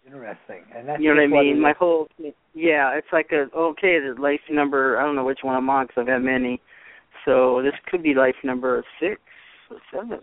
Interesting, 0.05 0.63
and 0.75 0.87
that's 0.87 1.01
You 1.01 1.09
know 1.09 1.21
what 1.21 1.39
I 1.39 1.43
mean? 1.43 1.59
My 1.59 1.73
whole 1.79 2.07
yeah, 2.53 2.91
it's 2.95 3.07
like 3.11 3.31
a 3.31 3.47
okay, 3.57 3.97
the 3.99 4.15
life 4.21 4.41
number. 4.51 4.99
I 4.99 5.03
don't 5.03 5.15
know 5.15 5.25
which 5.25 5.39
one 5.41 5.55
I'm 5.55 5.69
on 5.69 5.87
because 5.87 6.01
I've 6.01 6.07
had 6.07 6.21
many. 6.21 6.61
So 7.25 7.61
this 7.63 7.73
could 7.89 8.03
be 8.03 8.13
life 8.13 8.35
number 8.43 8.83
six 8.99 9.19
or 9.69 9.77
seven, 9.91 10.19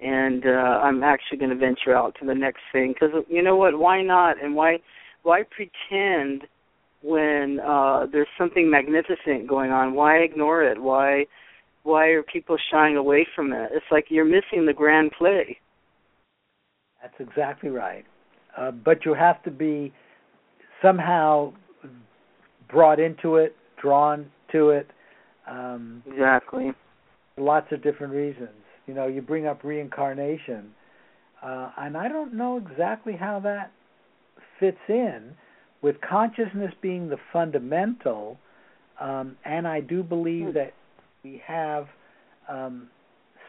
and 0.00 0.44
uh, 0.46 0.80
I'm 0.82 1.02
actually 1.02 1.38
going 1.38 1.50
to 1.50 1.56
venture 1.56 1.94
out 1.94 2.16
to 2.20 2.26
the 2.26 2.34
next 2.34 2.62
thing 2.72 2.94
because 2.94 3.24
you 3.28 3.42
know 3.42 3.56
what? 3.56 3.78
Why 3.78 4.02
not? 4.02 4.42
And 4.42 4.54
why 4.54 4.78
why 5.22 5.42
pretend 5.42 6.44
when 7.02 7.60
uh, 7.60 8.06
there's 8.10 8.28
something 8.38 8.70
magnificent 8.70 9.46
going 9.46 9.70
on? 9.70 9.94
Why 9.94 10.18
ignore 10.18 10.62
it? 10.62 10.80
Why 10.80 11.26
why 11.82 12.06
are 12.06 12.22
people 12.22 12.56
shying 12.70 12.96
away 12.96 13.26
from 13.36 13.52
it? 13.52 13.70
It's 13.72 13.84
like 13.90 14.06
you're 14.08 14.24
missing 14.24 14.66
the 14.66 14.72
grand 14.72 15.12
play. 15.16 15.58
That's 17.02 17.14
exactly 17.20 17.68
right. 17.68 18.06
Uh, 18.56 18.70
but 18.70 19.04
you 19.04 19.12
have 19.12 19.42
to 19.42 19.50
be 19.50 19.92
somehow 20.80 21.52
brought 22.70 22.98
into 22.98 23.36
it, 23.36 23.54
drawn 23.80 24.30
to 24.52 24.70
it. 24.70 24.88
Um, 25.48 26.02
exactly. 26.06 26.72
Lots 27.36 27.66
of 27.72 27.82
different 27.82 28.12
reasons. 28.12 28.50
You 28.86 28.94
know, 28.94 29.06
you 29.06 29.22
bring 29.22 29.46
up 29.46 29.64
reincarnation, 29.64 30.70
uh, 31.42 31.70
and 31.78 31.96
I 31.96 32.08
don't 32.08 32.34
know 32.34 32.58
exactly 32.58 33.14
how 33.14 33.40
that 33.40 33.72
fits 34.60 34.78
in 34.88 35.34
with 35.82 35.96
consciousness 36.00 36.72
being 36.80 37.08
the 37.08 37.18
fundamental. 37.32 38.38
Um, 39.00 39.36
and 39.44 39.66
I 39.66 39.80
do 39.80 40.02
believe 40.02 40.46
hmm. 40.46 40.52
that 40.52 40.72
we 41.24 41.42
have 41.46 41.86
um, 42.48 42.88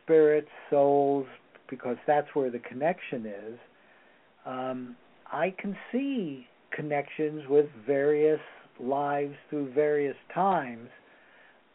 spirits, 0.04 0.50
souls, 0.70 1.28
because 1.70 1.98
that's 2.08 2.28
where 2.34 2.50
the 2.50 2.60
connection 2.60 3.26
is. 3.26 3.60
Um, 4.46 4.96
I 5.32 5.54
can 5.58 5.76
see 5.92 6.48
connections 6.72 7.44
with 7.50 7.66
various 7.86 8.40
lives 8.80 9.36
through 9.50 9.74
various 9.74 10.16
times, 10.34 10.90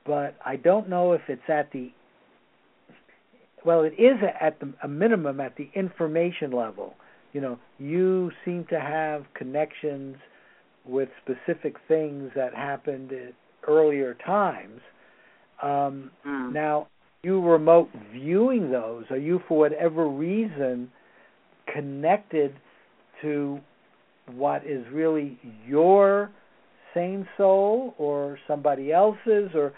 but 0.06 0.36
I 0.44 0.56
don't 0.56 0.88
know 0.88 1.12
if 1.12 1.22
it's 1.28 1.48
at 1.48 1.70
the 1.72 1.92
well, 3.64 3.82
it 3.82 3.92
is 3.98 4.16
at 4.40 4.58
the, 4.60 4.72
a 4.82 4.88
minimum 4.88 5.40
at 5.40 5.56
the 5.56 5.68
information 5.74 6.50
level. 6.50 6.94
You 7.32 7.40
know, 7.40 7.58
you 7.78 8.30
seem 8.44 8.66
to 8.70 8.80
have 8.80 9.24
connections 9.34 10.16
with 10.84 11.08
specific 11.22 11.76
things 11.86 12.30
that 12.34 12.54
happened 12.54 13.12
at 13.12 13.34
earlier 13.68 14.14
times. 14.26 14.80
Um, 15.62 16.10
mm. 16.26 16.52
Now, 16.52 16.88
you 17.22 17.40
remote 17.40 17.90
viewing 18.12 18.70
those? 18.70 19.04
Are 19.10 19.18
you, 19.18 19.40
for 19.46 19.58
whatever 19.58 20.08
reason, 20.08 20.90
connected 21.72 22.54
to 23.22 23.60
what 24.32 24.64
is 24.66 24.84
really 24.90 25.38
your 25.66 26.30
same 26.94 27.28
soul 27.36 27.94
or 27.98 28.38
somebody 28.48 28.90
else's? 28.90 29.50
Or 29.54 29.72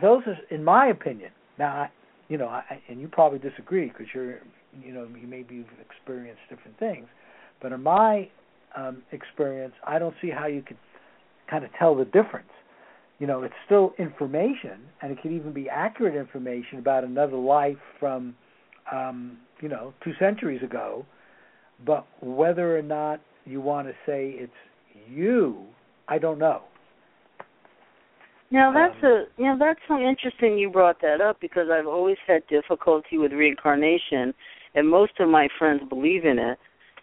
those 0.00 0.22
are, 0.26 0.38
in 0.50 0.64
my 0.64 0.86
opinion. 0.86 1.30
Now, 1.58 1.74
I, 1.76 1.90
you 2.28 2.38
know, 2.38 2.48
I, 2.48 2.62
and 2.88 3.00
you 3.00 3.08
probably 3.08 3.38
disagree 3.38 3.88
because 3.88 4.06
you're, 4.14 4.40
you 4.84 4.92
know, 4.92 5.06
you 5.20 5.26
maybe 5.26 5.56
you've 5.56 5.66
experienced 5.80 6.40
different 6.48 6.78
things, 6.78 7.06
but 7.60 7.72
in 7.72 7.82
my 7.82 8.28
um, 8.76 9.02
experience, 9.12 9.74
I 9.86 9.98
don't 9.98 10.14
see 10.20 10.30
how 10.30 10.46
you 10.46 10.62
could 10.62 10.78
kind 11.48 11.64
of 11.64 11.70
tell 11.78 11.94
the 11.94 12.04
difference 12.06 12.48
you 13.18 13.26
know, 13.26 13.42
it's 13.42 13.54
still 13.64 13.94
information, 13.98 14.80
and 15.00 15.12
it 15.12 15.22
could 15.22 15.32
even 15.32 15.52
be 15.52 15.68
accurate 15.68 16.16
information 16.16 16.78
about 16.78 17.04
another 17.04 17.36
life 17.36 17.76
from, 18.00 18.34
um, 18.92 19.38
you 19.60 19.68
know, 19.68 19.94
two 20.02 20.12
centuries 20.18 20.62
ago. 20.62 21.06
But 21.86 22.06
whether 22.20 22.76
or 22.76 22.82
not 22.82 23.20
you 23.44 23.60
want 23.60 23.88
to 23.88 23.94
say 24.04 24.34
it's 24.36 24.52
you, 25.08 25.64
I 26.08 26.18
don't 26.18 26.38
know. 26.38 26.62
Now 28.54 28.72
that's 28.72 29.02
um, 29.02 29.10
a 29.10 29.24
you 29.36 29.46
know 29.46 29.56
that's 29.58 29.80
so 29.88 29.98
interesting 29.98 30.56
you 30.56 30.70
brought 30.70 31.00
that 31.00 31.20
up 31.20 31.40
because 31.40 31.66
I've 31.72 31.88
always 31.88 32.18
had 32.24 32.46
difficulty 32.46 33.18
with 33.18 33.32
reincarnation, 33.32 34.32
and 34.76 34.88
most 34.88 35.14
of 35.18 35.28
my 35.28 35.48
friends 35.58 35.82
believe 35.88 36.24
in 36.24 36.38
it, 36.38 36.56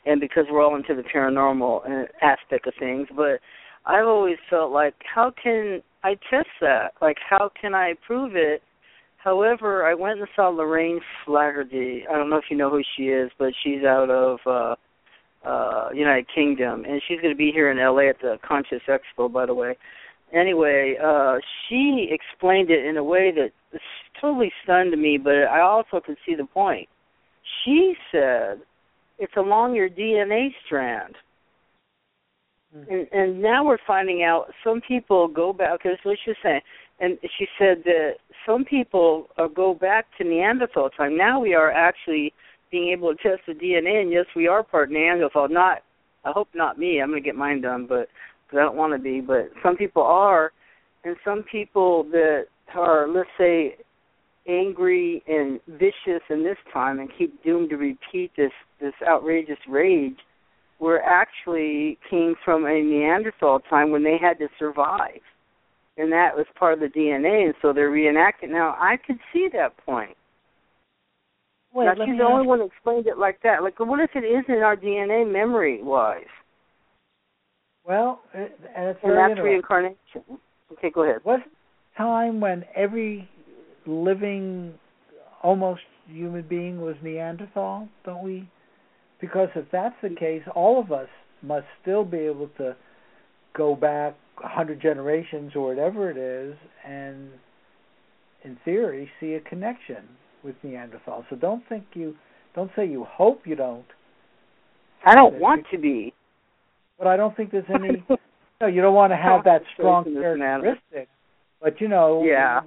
and 0.06 0.22
because 0.22 0.46
we're 0.50 0.64
all 0.64 0.78
into 0.78 0.96
the 0.96 1.04
paranormal 1.04 1.82
uh, 1.86 2.06
aspect 2.22 2.68
of 2.68 2.74
things. 2.80 3.10
But 3.14 3.42
I've 3.86 4.08
always 4.08 4.38
felt 4.50 4.72
like 4.72 4.94
how 5.14 5.34
can 5.44 5.84
I 6.06 6.12
test 6.30 6.48
that. 6.62 6.94
Like, 7.02 7.18
how 7.30 7.52
can 7.60 7.76
I 7.76 7.96
prove 8.08 8.38
it? 8.38 8.64
However, 9.18 9.86
I 9.86 9.94
went 9.94 10.20
and 10.20 10.30
saw 10.34 10.48
Lorraine 10.48 11.02
Flaherty. 11.26 12.06
I 12.10 12.16
don't 12.16 12.30
know 12.30 12.38
if 12.38 12.46
you 12.50 12.56
know 12.56 12.70
who 12.70 12.82
she 12.96 13.10
is, 13.10 13.30
but 13.38 13.52
she's 13.62 13.84
out 13.84 14.10
of 14.10 14.40
uh 14.46 14.76
uh 15.46 15.90
United 15.94 16.28
Kingdom 16.34 16.86
and 16.86 17.02
she's 17.06 17.20
going 17.20 17.34
to 17.34 17.38
be 17.38 17.52
here 17.52 17.72
in 17.72 17.78
LA 17.78 18.10
at 18.10 18.22
the 18.22 18.38
Conscious 18.48 18.82
Expo 18.88 19.30
by 19.30 19.46
the 19.46 19.54
way. 19.54 19.76
Anyway, 20.34 20.96
uh 21.04 21.38
she 21.68 22.10
explained 22.12 22.70
it 22.70 22.86
in 22.86 22.98
a 22.98 23.04
way 23.04 23.32
that 23.32 23.52
totally 24.20 24.52
stunned 24.64 25.00
me, 25.00 25.18
but 25.18 25.44
I 25.52 25.62
also 25.62 26.00
could 26.06 26.18
see 26.26 26.36
the 26.36 26.46
point. 26.46 26.88
She 27.64 27.94
said 28.12 28.62
it's 29.18 29.36
along 29.38 29.76
your 29.76 29.90
DNA 29.90 30.50
strand. 30.66 31.16
Mm-hmm. 32.76 32.92
And, 32.92 33.08
and 33.12 33.42
now 33.42 33.66
we're 33.66 33.78
finding 33.86 34.24
out 34.24 34.48
some 34.64 34.82
people 34.88 35.28
go 35.28 35.54
back 35.54 35.80
because 35.84 35.98
what 36.04 36.18
she's 36.24 36.36
saying, 36.42 36.62
and 37.00 37.18
she 37.38 37.48
said 37.58 37.84
that 37.86 38.14
some 38.46 38.64
people 38.64 39.28
uh, 39.38 39.48
go 39.48 39.74
back 39.74 40.06
to 40.18 40.24
Neanderthal 40.24 40.90
time. 40.92 41.18
Now 41.18 41.40
we 41.40 41.54
are 41.54 41.72
actually 41.72 42.34
being 42.72 42.90
able 42.90 43.14
to 43.14 43.22
test 43.22 43.42
the 43.48 43.54
DNA, 43.54 44.02
and 44.02 44.12
yes, 44.12 44.26
we 44.36 44.48
are 44.48 44.64
part 44.64 44.90
Neanderthal. 44.90 45.50
Not, 45.50 45.80
I 46.24 46.32
hope 46.32 46.48
not 46.54 46.80
me. 46.80 47.02
I'm 47.02 47.10
going 47.10 47.22
to 47.22 47.26
get 47.26 47.36
mine 47.36 47.62
done, 47.62 47.86
but 47.88 48.08
because 48.52 48.62
I 48.62 48.66
don't 48.66 48.78
want 48.78 48.94
to 48.94 49.00
be. 49.00 49.22
But 49.22 49.52
some 49.64 49.78
people 49.78 50.04
are, 50.04 50.52
and 51.04 51.16
some 51.24 51.44
people 51.52 52.04
that 52.12 52.46
are, 52.76 53.08
let's 53.08 53.30
say, 53.38 53.76
angry 54.48 55.24
and 55.28 55.60
vicious 55.68 56.24
in 56.30 56.44
this 56.44 56.58
time 56.74 57.00
and 57.00 57.10
keep 57.18 57.44
doomed 57.44 57.70
to 57.70 57.78
repeat 57.78 58.32
this 58.36 58.52
this 58.80 58.94
outrageous 59.08 59.60
rage 59.70 60.18
were 60.80 61.00
actually 61.04 62.00
came 62.10 62.34
from 62.44 62.66
a 62.66 62.82
Neanderthal 62.82 63.60
time 63.70 63.92
when 63.92 64.04
they 64.04 64.18
had 64.20 64.40
to 64.40 64.48
survive. 64.58 65.22
And 65.98 66.12
that 66.12 66.36
was 66.36 66.48
part 66.58 66.74
of 66.74 66.80
the 66.80 66.88
DNA, 66.88 67.46
and 67.46 67.54
so 67.62 67.72
they're 67.72 67.92
reenacting. 67.92 68.50
Now, 68.50 68.76
I 68.80 68.98
could 69.06 69.20
see 69.32 69.48
that 69.54 69.78
point. 69.86 70.18
Wait, 71.74 71.86
now, 71.86 71.94
she's 72.06 72.18
the 72.18 72.24
only 72.24 72.48
one 72.48 72.60
who 72.60 72.66
explained 72.66 73.06
it 73.06 73.20
like 73.20 73.40
that. 73.44 73.62
Like, 73.62 73.80
what 73.80 74.00
if 74.00 74.10
it 74.16 74.26
is 74.26 74.44
in 74.48 74.64
our 74.64 74.76
DNA 74.76 75.32
memory-wise? 75.32 76.24
Well, 77.86 78.22
uh, 78.34 78.38
and 78.38 78.88
it's 78.90 79.00
and 79.04 79.18
that's 79.18 79.40
reincarnation. 79.40 79.98
Okay, 80.74 80.92
go 80.94 81.04
ahead. 81.04 81.18
Was 81.26 81.42
time 81.98 82.40
when 82.40 82.64
every 82.76 83.28
living, 83.86 84.74
almost 85.44 85.82
human 86.08 86.46
being 86.48 86.82
was 86.82 86.96
Neanderthal? 87.02 87.88
Don't 88.06 88.24
we 88.24 88.48
because 89.22 89.50
if 89.56 89.66
that's 89.72 89.96
the 90.02 90.10
case, 90.10 90.42
all 90.56 90.80
of 90.80 90.92
us 90.92 91.08
must 91.44 91.66
still 91.82 92.04
be 92.04 92.18
able 92.18 92.50
to 92.58 92.76
go 93.56 93.76
back 93.76 94.16
a 94.44 94.48
hundred 94.48 94.82
generations 94.82 95.52
or 95.56 95.68
whatever 95.68 96.10
it 96.10 96.18
is, 96.18 96.58
and 96.86 97.30
in 98.44 98.58
theory, 98.66 99.10
see 99.20 99.34
a 99.34 99.40
connection 99.42 100.04
with 100.44 100.56
Neanderthal. 100.64 101.24
So 101.30 101.36
don't 101.36 101.64
think 101.70 101.86
you, 101.94 102.16
don't 102.56 102.72
say 102.76 102.88
you 102.88 103.06
hope 103.08 103.42
you 103.46 103.56
don't. 103.56 103.86
I 105.06 105.14
don't 105.14 105.40
want 105.40 105.66
to 105.72 105.78
be. 105.78 106.14
But 107.02 107.08
I 107.08 107.18
don't 107.18 107.36
think 107.36 107.52
there's 107.52 107.66
any. 107.74 108.04
no, 108.62 108.68
you 108.68 108.82
don't 108.82 108.94
want 108.94 109.12
to 109.12 109.18
have 109.18 109.44
that 109.46 109.64
strong 109.74 110.04
characteristic. 110.04 111.10
But 111.60 111.82
you 111.82 111.88
know, 111.88 112.24
yeah, 112.24 112.62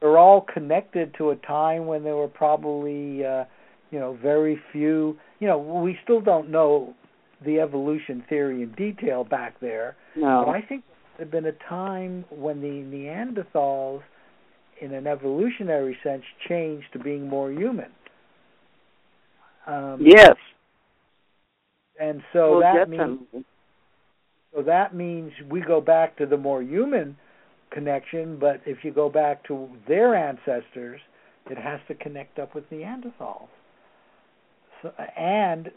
they're 0.00 0.18
all 0.18 0.40
connected 0.52 1.14
to 1.18 1.30
a 1.30 1.36
time 1.36 1.86
when 1.86 2.02
there 2.02 2.16
were 2.16 2.28
probably. 2.28 3.24
uh 3.24 3.44
you 3.90 3.98
know, 3.98 4.18
very 4.20 4.60
few. 4.72 5.16
You 5.40 5.48
know, 5.48 5.58
we 5.58 5.98
still 6.04 6.20
don't 6.20 6.50
know 6.50 6.94
the 7.44 7.60
evolution 7.60 8.24
theory 8.28 8.62
in 8.62 8.72
detail 8.72 9.24
back 9.24 9.60
there. 9.60 9.96
No. 10.16 10.44
But 10.46 10.52
I 10.52 10.62
think 10.62 10.84
there 11.16 11.26
had 11.26 11.30
been 11.30 11.46
a 11.46 11.68
time 11.68 12.24
when 12.30 12.60
the 12.60 12.66
Neanderthals, 12.66 14.02
in 14.80 14.92
an 14.92 15.06
evolutionary 15.06 15.96
sense, 16.02 16.22
changed 16.48 16.86
to 16.92 16.98
being 16.98 17.28
more 17.28 17.50
human. 17.52 17.90
Um, 19.66 19.98
yes. 20.00 20.36
And 22.00 22.22
so 22.32 22.58
well, 22.58 22.74
that 22.74 22.88
means 22.88 23.44
so 24.54 24.62
that 24.62 24.94
means 24.94 25.32
we 25.50 25.60
go 25.60 25.80
back 25.80 26.16
to 26.18 26.26
the 26.26 26.36
more 26.36 26.62
human 26.62 27.16
connection, 27.70 28.38
but 28.38 28.60
if 28.64 28.78
you 28.82 28.92
go 28.92 29.08
back 29.08 29.46
to 29.46 29.68
their 29.86 30.14
ancestors, 30.14 31.00
it 31.50 31.58
has 31.58 31.80
to 31.88 31.94
connect 31.94 32.38
up 32.38 32.54
with 32.54 32.68
Neanderthals 32.70 33.48
and 35.16 35.70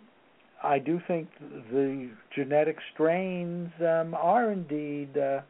I 0.64 0.80
do 0.80 1.02
think 1.08 1.30
the 1.72 2.10
genetic 2.36 2.78
strains 2.94 3.72
um, 3.80 4.14
are 4.14 4.52
indeed 4.52 5.18
uh, 5.18 5.42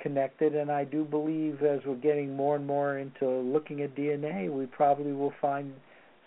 connected, 0.00 0.54
and 0.54 0.70
I 0.70 0.84
do 0.84 1.04
believe 1.04 1.62
as 1.62 1.80
we're 1.86 1.94
getting 1.94 2.34
more 2.34 2.56
and 2.56 2.66
more 2.66 2.98
into 2.98 3.28
looking 3.28 3.82
at 3.82 3.94
DNA, 3.94 4.50
we 4.52 4.66
probably 4.66 5.12
will 5.12 5.32
find 5.40 5.72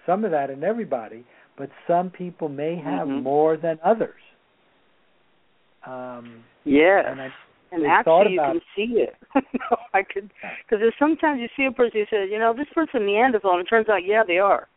some 0.06 0.24
of 0.24 0.32
that 0.32 0.50
in 0.50 0.64
everybody, 0.64 1.26
but 1.58 1.70
some 1.86 2.10
people 2.10 2.48
may 2.48 2.76
have 2.78 3.08
mm-hmm. 3.08 3.24
more 3.24 3.58
than 3.58 3.78
others. 3.84 4.22
Um, 5.88 6.44
yeah. 6.66 7.12
And, 7.12 7.22
I, 7.22 7.30
and 7.72 7.86
actually, 7.86 8.34
you 8.34 8.40
can 8.40 8.62
see 8.76 9.04
it. 9.04 9.16
I 9.94 10.04
could, 10.04 10.32
because 10.70 10.84
sometimes 11.00 11.40
you 11.40 11.48
see 11.56 11.66
a 11.66 11.72
person, 11.72 12.00
you 12.00 12.06
say, 12.10 12.30
you 12.30 12.40
know, 12.40 12.54
this 12.54 12.68
person 12.74 13.06
Neanderthal, 13.06 13.52
and 13.52 13.62
it 13.62 13.70
turns 13.70 13.90
out, 13.90 14.06
yeah, 14.06 14.24
they 14.28 14.38
are. 14.38 14.68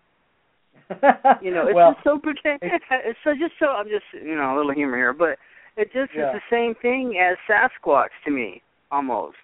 you 1.43 1.53
know, 1.53 1.67
it's 1.67 1.75
well, 1.75 1.93
just 1.93 2.05
so 2.05 2.19
pretend. 2.19 2.59
It's 2.63 3.19
so 3.23 3.33
just 3.35 3.55
so. 3.59 3.67
I'm 3.67 3.87
just 3.87 4.05
you 4.13 4.35
know 4.35 4.55
a 4.55 4.57
little 4.57 4.73
humor 4.73 4.97
here, 4.97 5.13
but 5.13 5.39
it 5.77 5.93
just 5.93 6.11
yeah. 6.17 6.35
is 6.35 6.41
the 6.41 6.51
same 6.51 6.75
thing 6.83 7.15
as 7.21 7.37
Sasquatch 7.49 8.11
to 8.25 8.31
me, 8.31 8.63
almost. 8.91 9.37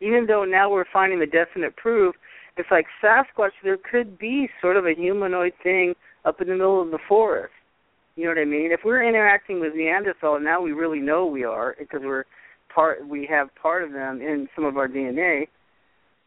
Even 0.00 0.26
though 0.26 0.44
now 0.44 0.70
we're 0.70 0.86
finding 0.92 1.20
the 1.20 1.26
definite 1.26 1.76
proof, 1.76 2.14
it's 2.56 2.70
like 2.70 2.86
Sasquatch. 3.02 3.50
There 3.62 3.76
could 3.76 4.18
be 4.18 4.48
sort 4.62 4.76
of 4.76 4.86
a 4.86 4.94
humanoid 4.94 5.52
thing 5.62 5.94
up 6.24 6.40
in 6.40 6.48
the 6.48 6.54
middle 6.54 6.80
of 6.80 6.90
the 6.90 6.98
forest, 7.06 7.52
You 8.16 8.24
know 8.24 8.30
what 8.30 8.38
I 8.38 8.44
mean? 8.44 8.70
If 8.72 8.80
we're 8.84 9.06
interacting 9.06 9.60
with 9.60 9.74
Neanderthal 9.74 10.38
now, 10.40 10.60
we 10.60 10.72
really 10.72 11.00
know 11.00 11.26
we 11.26 11.44
are 11.44 11.74
because 11.78 12.00
we're 12.02 12.24
part. 12.72 13.06
We 13.06 13.26
have 13.30 13.48
part 13.60 13.82
of 13.82 13.92
them 13.92 14.20
in 14.20 14.48
some 14.54 14.64
of 14.64 14.76
our 14.76 14.88
DNA. 14.88 15.48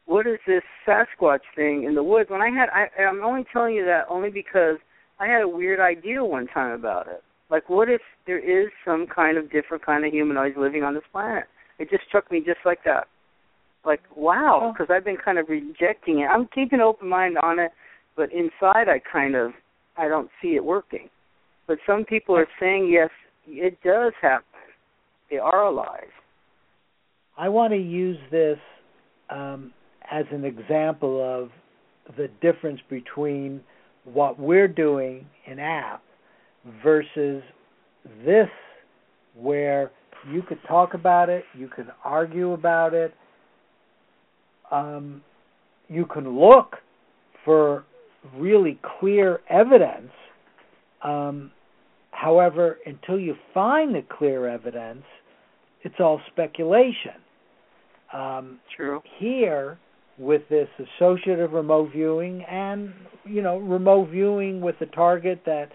What 0.06 0.28
is 0.28 0.40
this 0.46 0.64
Sasquatch 0.88 1.42
thing 1.56 1.84
in 1.84 1.96
the 1.96 2.04
woods? 2.04 2.30
When 2.30 2.42
I 2.42 2.50
had, 2.50 2.70
I, 2.70 2.88
I'm 3.04 3.24
only 3.24 3.46
telling 3.52 3.76
you 3.76 3.86
that 3.86 4.06
only 4.10 4.30
because 4.30 4.78
I 5.20 5.28
had 5.28 5.42
a 5.42 5.48
weird 5.48 5.80
idea 5.80 6.24
one 6.24 6.48
time 6.48 6.72
about 6.72 7.08
it. 7.08 7.24
Like, 7.50 7.70
what 7.70 7.90
if 7.90 8.02
there 8.26 8.40
is 8.40 8.70
some 8.86 9.08
kind 9.08 9.38
of 9.38 9.52
different 9.52 9.86
kind 9.86 10.06
of 10.06 10.12
humanoids 10.12 10.56
living 10.58 10.84
on 10.84 10.94
this 10.94 11.04
planet? 11.12 11.46
It 11.80 11.90
just 11.90 12.04
struck 12.08 12.30
me 12.32 12.40
just 12.40 12.60
like 12.66 12.84
that. 12.84 13.08
Like, 13.86 14.02
wow, 14.16 14.60
oh. 14.64 14.74
because 14.74 14.94
I've 14.94 15.06
been 15.06 15.18
kind 15.18 15.38
of 15.38 15.48
rejecting 15.48 16.20
it. 16.20 16.26
I'm 16.26 16.48
keeping 16.48 16.80
an 16.80 16.86
open 16.86 17.08
mind 17.08 17.38
on 17.38 17.60
it, 17.60 17.72
but 18.18 18.30
inside 18.34 18.90
I 18.90 19.00
kind 19.00 19.36
of 19.36 19.52
I 19.98 20.10
don't 20.10 20.30
see 20.42 20.56
it 20.56 20.66
working. 20.66 21.10
But 21.68 21.80
some 21.86 22.06
people 22.06 22.36
are 22.36 22.48
saying 22.60 22.90
yes, 22.92 23.10
it 23.48 23.78
does 23.84 24.14
happen. 24.22 24.46
They 25.30 25.38
are 25.38 25.66
alive. 25.66 26.10
I 27.38 27.50
want 27.50 27.74
to 27.74 27.78
use 27.78 28.18
this 28.32 28.58
um, 29.30 29.74
as 30.10 30.26
an 30.32 30.46
example 30.46 31.22
of 31.22 31.50
the 32.16 32.30
difference 32.42 32.80
between 32.90 33.62
what 34.06 34.40
we're 34.40 34.70
doing 34.70 35.28
in 35.46 35.60
app 35.60 36.02
versus 36.82 37.44
this, 38.26 38.48
where 39.36 39.92
you 40.32 40.42
could 40.42 40.60
talk 40.68 40.94
about 40.94 41.30
it, 41.30 41.44
you 41.54 41.68
could 41.68 41.88
argue 42.04 42.54
about 42.54 42.94
it, 42.94 43.14
um, 44.72 45.22
you 45.90 46.06
can 46.06 46.40
look 46.40 46.78
for 47.46 47.86
really 48.36 48.80
clear 49.00 49.42
evidence. 49.50 50.12
Um, 51.04 51.52
however, 52.18 52.80
until 52.86 53.20
you 53.20 53.36
find 53.54 53.94
the 53.94 54.02
clear 54.02 54.48
evidence, 54.48 55.04
it's 55.84 55.96
all 56.00 56.20
speculation. 56.32 57.14
Um, 58.12 58.60
True. 58.76 59.02
Here, 59.20 59.78
with 60.18 60.42
this 60.50 60.68
associative 60.80 61.52
remote 61.52 61.92
viewing, 61.92 62.44
and 62.44 62.94
you 63.24 63.42
know, 63.42 63.60
remote 63.60 64.10
viewing 64.10 64.62
with 64.62 64.76
the 64.80 64.88
target 64.88 65.42
that 65.46 65.70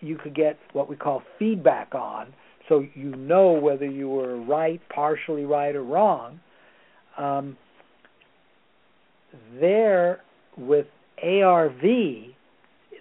you 0.00 0.16
could 0.16 0.34
get 0.34 0.58
what 0.72 0.88
we 0.88 0.96
call 0.96 1.22
feedback 1.38 1.94
on, 1.94 2.32
so 2.68 2.84
you 2.94 3.14
know 3.14 3.52
whether 3.52 3.86
you 3.86 4.08
were 4.08 4.40
right, 4.42 4.80
partially 4.92 5.44
right, 5.44 5.76
or 5.76 5.84
wrong. 5.84 6.40
Um, 7.16 7.56
there, 9.60 10.22
with 10.56 10.86
ARV, 11.22 11.82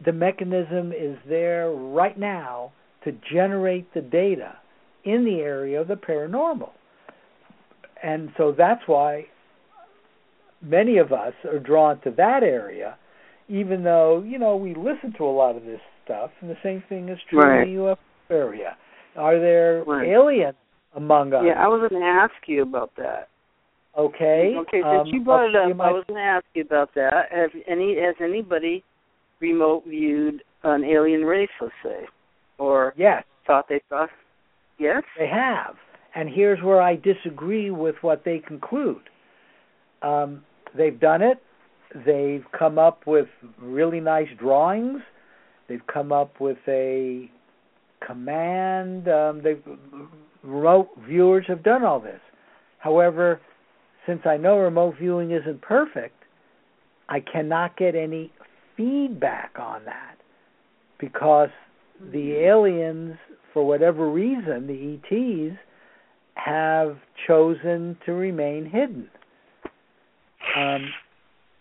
the 0.04 0.12
mechanism 0.12 0.92
is 0.92 1.18
there 1.28 1.72
right 1.72 2.18
now 2.18 2.72
to 3.04 3.12
generate 3.32 3.94
the 3.94 4.02
data 4.02 4.58
in 5.04 5.24
the 5.24 5.40
area 5.40 5.80
of 5.80 5.88
the 5.88 5.96
paranormal. 5.96 6.72
And 8.02 8.32
so 8.38 8.54
that's 8.58 8.82
why 8.88 9.26
many 10.62 10.98
of 10.98 11.12
us 11.14 11.34
are 11.46 11.60
drawn 11.60 12.02
to 12.02 12.12
that 12.12 12.44
area, 12.44 12.98
even 13.48 13.84
though, 13.84 14.24
you 14.26 14.40
know, 14.40 14.56
we 14.56 14.74
listen 14.76 15.14
to 15.18 15.24
a 15.24 15.32
lot 15.32 15.56
of 15.56 15.64
this 15.64 15.80
stuff, 16.04 16.32
and 16.42 16.50
the 16.50 16.58
same 16.64 16.84
thing 16.90 17.10
is 17.10 17.20
true 17.30 17.40
right. 17.40 17.68
in 17.68 17.76
the 17.76 17.82
UFO 17.82 17.98
area. 18.30 18.78
Are 19.16 19.40
there 19.40 19.84
right. 19.86 20.08
aliens 20.08 20.56
among 20.96 21.34
us? 21.34 21.44
Yeah, 21.46 21.64
I 21.64 21.68
was 21.68 21.88
going 21.90 22.02
to 22.02 22.08
ask 22.08 22.34
you 22.48 22.64
about 22.64 22.92
that. 22.98 23.30
Okay. 23.98 24.54
Okay, 24.58 24.82
since 24.82 25.02
um, 25.02 25.08
you 25.08 25.24
brought 25.24 25.50
it 25.50 25.56
up. 25.56 25.80
I 25.80 25.92
was 25.92 26.04
going 26.08 26.20
to 26.20 26.26
ask 26.26 26.46
you 26.54 26.64
about 26.64 26.94
that. 26.96 27.32
Have 27.32 27.52
any 27.68 27.96
has 27.96 28.16
anybody 28.22 28.84
remote 29.40 29.84
viewed 29.88 30.42
an 30.64 30.84
alien 30.84 31.22
race, 31.22 31.50
let's 31.62 31.74
say, 31.84 32.06
or 32.58 32.94
yes, 32.98 33.24
thought 33.46 33.68
they 33.70 33.82
thought? 33.90 34.10
Yes, 34.80 35.04
they 35.18 35.28
have. 35.28 35.76
And 36.16 36.30
here's 36.30 36.62
where 36.64 36.82
I 36.82 36.96
disagree 36.96 37.72
with 37.72 37.96
what 38.02 38.24
they 38.24 38.40
conclude. 38.40 39.02
Um, 40.02 40.44
they've 40.78 41.00
done 41.00 41.22
it. 41.22 41.42
They've 42.06 42.46
come 42.58 42.80
up 42.80 43.06
with 43.06 43.28
really 43.62 44.00
nice 44.00 44.28
drawings. 44.40 45.02
They've 45.68 45.86
come 45.92 46.12
up 46.12 46.40
with 46.40 46.58
a 46.68 47.30
command. 48.06 49.08
Um, 49.08 49.42
they've 49.44 49.62
remote 50.44 50.90
viewers 51.08 51.46
have 51.48 51.64
done 51.64 51.84
all 51.84 52.00
this. 52.00 52.20
However, 52.80 53.42
since 54.06 54.22
I 54.26 54.38
know 54.38 54.58
remote 54.58 54.96
viewing 55.00 55.32
isn't 55.32 55.62
perfect, 55.62 56.16
I 57.10 57.20
cannot 57.20 57.78
get 57.78 57.96
any 57.96 58.32
feedback 58.78 59.52
on 59.60 59.86
that 59.86 60.18
because 61.00 61.50
the 62.12 62.34
aliens, 62.34 63.18
for 63.54 63.66
whatever 63.66 64.10
reason, 64.10 64.68
the 64.68 65.00
ETs, 65.00 65.58
have 66.36 66.98
chosen 67.28 67.98
to 68.06 68.14
remain 68.14 68.66
hidden. 68.66 69.10
Um, 70.56 70.90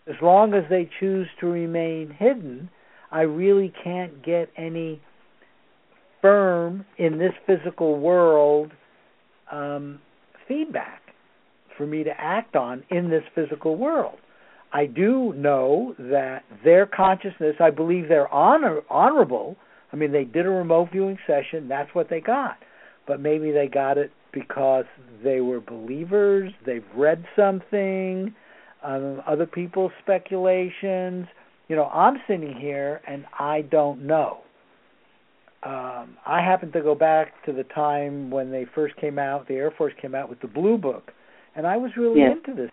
as 0.07 0.15
long 0.21 0.53
as 0.53 0.63
they 0.69 0.89
choose 0.99 1.27
to 1.39 1.47
remain 1.47 2.11
hidden, 2.17 2.69
I 3.11 3.21
really 3.21 3.73
can't 3.83 4.23
get 4.23 4.49
any 4.57 5.01
firm 6.21 6.85
in 6.97 7.17
this 7.17 7.33
physical 7.45 7.99
world 7.99 8.71
um, 9.51 9.99
feedback 10.47 11.01
for 11.77 11.85
me 11.85 12.03
to 12.03 12.11
act 12.17 12.55
on 12.55 12.83
in 12.89 13.09
this 13.09 13.23
physical 13.33 13.75
world. 13.77 14.17
I 14.75 14.87
do 14.87 15.31
know 15.37 15.95
that 15.97 16.43
their 16.65 16.85
consciousness, 16.85 17.55
I 17.61 17.69
believe 17.69 18.09
they're 18.09 18.27
honor, 18.27 18.81
honorable. 18.89 19.55
I 19.93 19.95
mean, 19.95 20.11
they 20.11 20.25
did 20.25 20.45
a 20.45 20.49
remote 20.49 20.89
viewing 20.91 21.17
session, 21.25 21.69
that's 21.69 21.95
what 21.95 22.09
they 22.09 22.19
got. 22.19 22.57
But 23.07 23.21
maybe 23.21 23.53
they 23.53 23.69
got 23.73 23.97
it 23.97 24.11
because 24.33 24.83
they 25.23 25.39
were 25.39 25.61
believers, 25.61 26.51
they've 26.65 26.83
read 26.93 27.23
something, 27.37 28.35
um, 28.83 29.21
other 29.25 29.45
people's 29.45 29.93
speculations. 30.03 31.27
You 31.69 31.77
know, 31.77 31.85
I'm 31.85 32.17
sitting 32.27 32.53
here 32.59 32.99
and 33.07 33.23
I 33.39 33.61
don't 33.61 34.05
know. 34.05 34.39
Um, 35.63 36.17
I 36.25 36.41
happen 36.43 36.73
to 36.73 36.81
go 36.81 36.95
back 36.95 37.45
to 37.45 37.53
the 37.53 37.63
time 37.63 38.29
when 38.29 38.51
they 38.51 38.65
first 38.75 38.97
came 38.97 39.19
out, 39.19 39.47
the 39.47 39.53
Air 39.53 39.71
Force 39.77 39.93
came 40.01 40.15
out 40.15 40.29
with 40.29 40.41
the 40.41 40.47
Blue 40.47 40.77
Book, 40.77 41.13
and 41.55 41.65
I 41.65 41.77
was 41.77 41.91
really 41.97 42.19
into 42.21 42.53
this. 42.53 42.69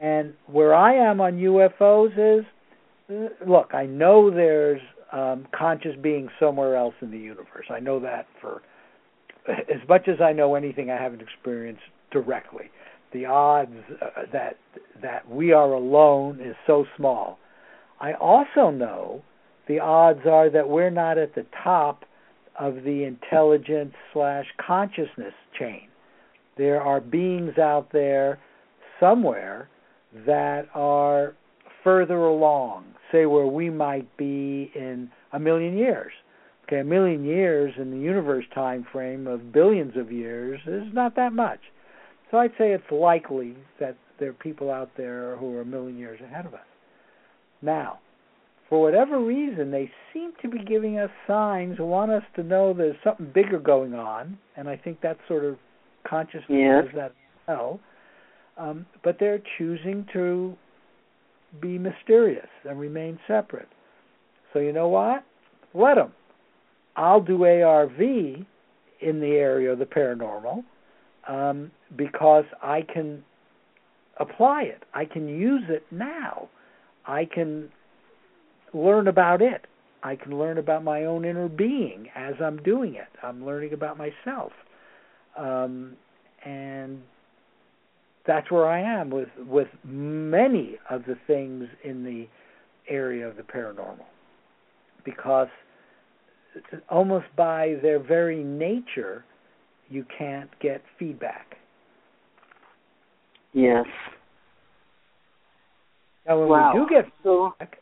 And 0.00 0.32
where 0.46 0.74
I 0.74 0.94
am 0.94 1.20
on 1.20 1.34
UFOs 1.34 2.40
is, 2.40 2.44
look, 3.46 3.74
I 3.74 3.84
know 3.86 4.30
there's 4.30 4.80
um, 5.12 5.46
conscious 5.56 5.94
beings 6.00 6.30
somewhere 6.40 6.76
else 6.76 6.94
in 7.02 7.10
the 7.10 7.18
universe. 7.18 7.66
I 7.70 7.80
know 7.80 8.00
that 8.00 8.26
for 8.40 8.62
as 9.48 9.88
much 9.88 10.08
as 10.08 10.20
I 10.20 10.32
know 10.32 10.54
anything 10.54 10.90
I 10.90 11.00
haven't 11.00 11.22
experienced 11.22 11.82
directly. 12.10 12.70
The 13.12 13.26
odds 13.26 13.72
uh, 14.00 14.22
that 14.32 14.56
that 15.02 15.28
we 15.28 15.52
are 15.52 15.72
alone 15.72 16.40
is 16.40 16.54
so 16.66 16.84
small. 16.96 17.38
I 18.00 18.12
also 18.14 18.70
know 18.70 19.22
the 19.66 19.80
odds 19.80 20.20
are 20.26 20.48
that 20.50 20.68
we're 20.68 20.90
not 20.90 21.18
at 21.18 21.34
the 21.34 21.46
top 21.62 22.04
of 22.58 22.76
the 22.84 23.04
intelligence 23.04 23.94
slash 24.12 24.46
consciousness 24.64 25.34
chain. 25.58 25.88
There 26.56 26.80
are 26.80 27.00
beings 27.00 27.58
out 27.58 27.88
there 27.92 28.38
somewhere 29.00 29.68
that 30.26 30.68
are 30.74 31.34
further 31.84 32.18
along, 32.18 32.84
say 33.12 33.26
where 33.26 33.46
we 33.46 33.70
might 33.70 34.16
be 34.16 34.70
in 34.74 35.10
a 35.32 35.38
million 35.38 35.76
years. 35.76 36.12
Okay, 36.66 36.80
a 36.80 36.84
million 36.84 37.24
years 37.24 37.74
in 37.78 37.90
the 37.90 37.98
universe 37.98 38.44
time 38.54 38.86
frame 38.92 39.26
of 39.26 39.52
billions 39.52 39.96
of 39.96 40.12
years 40.12 40.60
is 40.66 40.84
not 40.92 41.16
that 41.16 41.32
much. 41.32 41.60
So 42.30 42.38
I'd 42.38 42.52
say 42.58 42.72
it's 42.72 42.90
likely 42.92 43.56
that 43.80 43.96
there 44.20 44.30
are 44.30 44.34
people 44.34 44.70
out 44.70 44.90
there 44.96 45.36
who 45.36 45.56
are 45.56 45.62
a 45.62 45.64
million 45.64 45.98
years 45.98 46.20
ahead 46.20 46.46
of 46.46 46.54
us. 46.54 46.60
Now, 47.62 47.98
for 48.68 48.80
whatever 48.80 49.18
reason, 49.18 49.72
they 49.72 49.90
seem 50.12 50.32
to 50.42 50.48
be 50.48 50.58
giving 50.64 50.98
us 50.98 51.10
signs, 51.26 51.78
want 51.80 52.12
us 52.12 52.22
to 52.36 52.44
know 52.44 52.72
there's 52.72 52.96
something 53.02 53.30
bigger 53.34 53.58
going 53.58 53.94
on, 53.94 54.38
and 54.56 54.68
I 54.68 54.76
think 54.76 55.00
that 55.00 55.18
sort 55.26 55.44
of 55.44 55.56
consciousness 56.08 56.86
is 56.86 56.94
that 56.94 57.12
well. 57.48 57.80
Um, 58.60 58.84
but 59.02 59.16
they're 59.18 59.42
choosing 59.56 60.06
to 60.12 60.54
be 61.60 61.78
mysterious 61.78 62.48
and 62.68 62.78
remain 62.78 63.18
separate. 63.26 63.68
So 64.52 64.58
you 64.58 64.72
know 64.72 64.88
what? 64.88 65.24
Let 65.72 65.94
them. 65.94 66.12
I'll 66.96 67.22
do 67.22 67.44
ARV 67.44 67.98
in 67.98 69.20
the 69.20 69.32
area 69.32 69.72
of 69.72 69.78
the 69.78 69.86
paranormal 69.86 70.62
um, 71.26 71.70
because 71.96 72.44
I 72.62 72.82
can 72.82 73.24
apply 74.18 74.64
it. 74.64 74.82
I 74.92 75.06
can 75.06 75.26
use 75.28 75.62
it 75.68 75.84
now. 75.90 76.48
I 77.06 77.24
can 77.24 77.70
learn 78.74 79.08
about 79.08 79.40
it. 79.40 79.66
I 80.02 80.16
can 80.16 80.38
learn 80.38 80.58
about 80.58 80.84
my 80.84 81.04
own 81.04 81.24
inner 81.24 81.48
being 81.48 82.08
as 82.14 82.34
I'm 82.42 82.62
doing 82.62 82.94
it. 82.94 83.08
I'm 83.22 83.44
learning 83.44 83.72
about 83.72 83.96
myself. 83.96 84.52
Um, 85.38 85.94
and 86.44 87.00
that's 88.30 88.48
where 88.48 88.68
I 88.68 88.80
am 88.80 89.10
with 89.10 89.28
with 89.44 89.66
many 89.84 90.76
of 90.88 91.02
the 91.04 91.16
things 91.26 91.64
in 91.82 92.04
the 92.04 92.28
area 92.88 93.26
of 93.26 93.36
the 93.36 93.42
paranormal 93.42 94.06
because 95.04 95.48
almost 96.88 97.26
by 97.36 97.74
their 97.82 97.98
very 97.98 98.44
nature, 98.44 99.24
you 99.88 100.04
can't 100.16 100.48
get 100.60 100.80
feedback. 100.96 101.56
Yes. 103.52 103.86
Now, 106.24 106.38
when 106.38 106.48
wow. 106.48 106.72
we 106.72 106.80
do 106.80 106.86
get 106.88 107.12
so, 107.24 107.52
feedback, 107.58 107.78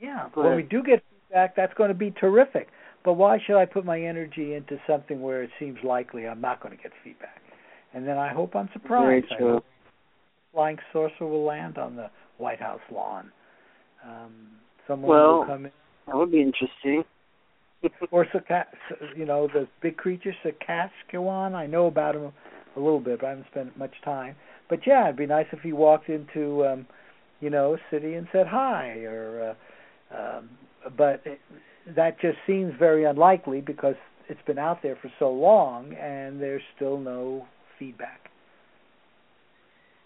yeah, 0.00 0.28
when 0.34 0.56
we 0.56 0.62
do 0.62 0.82
get 0.82 1.04
feedback, 1.28 1.54
that's 1.54 1.74
going 1.74 1.90
to 1.90 1.94
be 1.94 2.10
terrific. 2.20 2.66
But 3.04 3.12
why 3.12 3.38
should 3.46 3.58
I 3.58 3.64
put 3.64 3.84
my 3.84 4.00
energy 4.00 4.54
into 4.54 4.76
something 4.88 5.20
where 5.20 5.44
it 5.44 5.50
seems 5.60 5.78
likely 5.84 6.26
I'm 6.26 6.40
not 6.40 6.60
going 6.60 6.76
to 6.76 6.82
get 6.82 6.90
feedback? 7.04 7.42
And 7.92 8.08
then 8.08 8.18
I 8.18 8.32
hope 8.32 8.56
I'm 8.56 8.68
surprised. 8.72 9.26
Very 9.28 9.38
true. 9.38 9.62
Flying 10.54 10.78
saucer 10.92 11.26
will 11.26 11.44
land 11.44 11.76
on 11.76 11.96
the 11.96 12.10
White 12.38 12.60
House 12.60 12.80
lawn. 12.90 13.30
Um, 14.04 14.48
someone 14.86 15.10
Well- 15.10 15.38
will 15.40 15.44
come 15.46 15.66
in, 15.66 15.72
that 16.06 16.16
would 16.16 16.30
be 16.30 16.40
interesting. 16.40 17.04
or 18.10 18.26
you 19.14 19.26
know 19.26 19.46
the 19.46 19.68
big 19.82 19.96
creature 19.98 20.34
Saskatchewan. 20.42 21.54
I 21.54 21.66
know 21.66 21.86
about 21.86 22.14
him 22.14 22.32
a 22.76 22.80
little 22.80 23.00
bit, 23.00 23.20
but 23.20 23.26
I 23.26 23.30
haven't 23.30 23.46
spent 23.50 23.76
much 23.76 24.00
time. 24.02 24.36
But 24.68 24.86
yeah, 24.86 25.04
it'd 25.04 25.16
be 25.16 25.26
nice 25.26 25.46
if 25.52 25.60
he 25.60 25.72
walked 25.72 26.08
into, 26.08 26.66
um, 26.66 26.86
you 27.40 27.50
know, 27.50 27.74
a 27.74 27.78
city 27.90 28.14
and 28.14 28.26
said 28.32 28.46
hi, 28.46 29.00
or. 29.04 29.54
Uh, 30.10 30.16
um, 30.16 30.50
but 30.96 31.22
it, 31.24 31.40
that 31.96 32.20
just 32.20 32.38
seems 32.46 32.72
very 32.78 33.04
unlikely 33.04 33.60
because 33.60 33.96
it's 34.28 34.40
been 34.46 34.58
out 34.58 34.82
there 34.82 34.96
for 34.96 35.10
so 35.18 35.30
long 35.30 35.92
and 35.94 36.40
there's 36.40 36.62
still 36.76 36.98
no 36.98 37.46
feedback. 37.78 38.23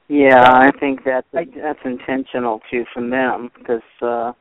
Yeah, 0.08 0.42
I 0.42 0.70
think 0.80 1.00
that's 1.04 1.26
that's 1.32 1.78
intentional 1.84 2.60
too 2.70 2.84
from 2.94 3.10
them 3.10 3.50
because 3.58 3.82
uh, 4.00 4.32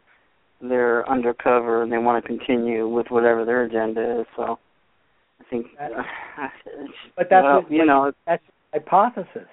they're 0.61 1.07
undercover 1.09 1.83
and 1.83 1.91
they 1.91 1.97
want 1.97 2.23
to 2.23 2.27
continue 2.27 2.87
with 2.87 3.07
whatever 3.09 3.43
their 3.45 3.63
agenda 3.63 4.21
is. 4.21 4.25
So 4.35 4.57
I 5.41 5.43
think, 5.49 5.67
That- 5.77 5.91
uh, 5.91 6.03
But 7.17 7.27
that's 7.29 7.43
well, 7.43 7.61
what- 7.63 7.71
you 7.71 7.85
know, 7.85 8.11
That's 8.25 8.43
hypothesis. 8.73 9.47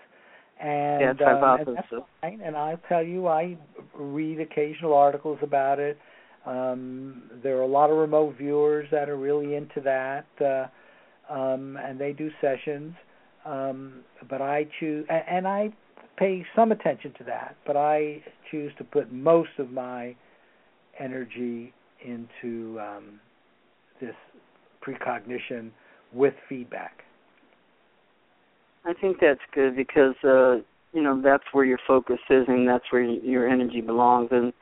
And, 0.60 1.00
Yeah, 1.00 1.10
it's 1.10 1.20
and 1.20 1.28
hypothesis. 1.28 1.74
that's 1.90 2.04
fine. 2.20 2.40
And 2.42 2.56
I'll 2.56 2.80
tell 2.88 3.02
you, 3.02 3.26
I 3.26 3.56
read 3.92 4.40
occasional 4.40 4.94
articles 4.94 5.38
about 5.42 5.78
it. 5.80 5.98
Um, 6.46 7.24
there 7.42 7.58
are 7.58 7.62
a 7.62 7.66
lot 7.66 7.90
of 7.90 7.96
remote 7.96 8.36
viewers 8.38 8.86
that 8.92 9.08
are 9.08 9.16
really 9.16 9.56
into 9.56 9.80
that, 9.80 10.26
uh, 10.40 11.32
um, 11.32 11.76
and 11.76 11.98
they 11.98 12.12
do 12.12 12.30
sessions. 12.40 12.94
Um, 13.44 14.04
but 14.28 14.40
I 14.40 14.66
choose, 14.78 15.06
and, 15.08 15.22
and 15.28 15.48
I 15.48 15.72
pay 16.16 16.44
some 16.54 16.72
attention 16.72 17.12
to 17.18 17.24
that. 17.24 17.56
But 17.66 17.76
I 17.76 18.22
choose 18.50 18.72
to 18.78 18.84
put 18.84 19.12
most 19.12 19.50
of 19.58 19.70
my 19.70 20.14
energy 20.98 21.72
into 22.04 22.78
um, 22.80 23.20
this 24.00 24.14
precognition 24.80 25.72
with 26.12 26.34
feedback. 26.48 27.02
I 28.84 28.92
think 28.92 29.18
that's 29.20 29.40
good 29.54 29.76
because 29.76 30.14
uh, 30.22 30.56
you 30.92 31.02
know 31.02 31.20
that's 31.22 31.44
where 31.52 31.64
your 31.64 31.78
focus 31.86 32.18
is 32.28 32.44
and 32.48 32.68
that's 32.68 32.84
where 32.90 33.02
your 33.02 33.48
energy 33.48 33.80
belongs, 33.80 34.28
and 34.30 34.52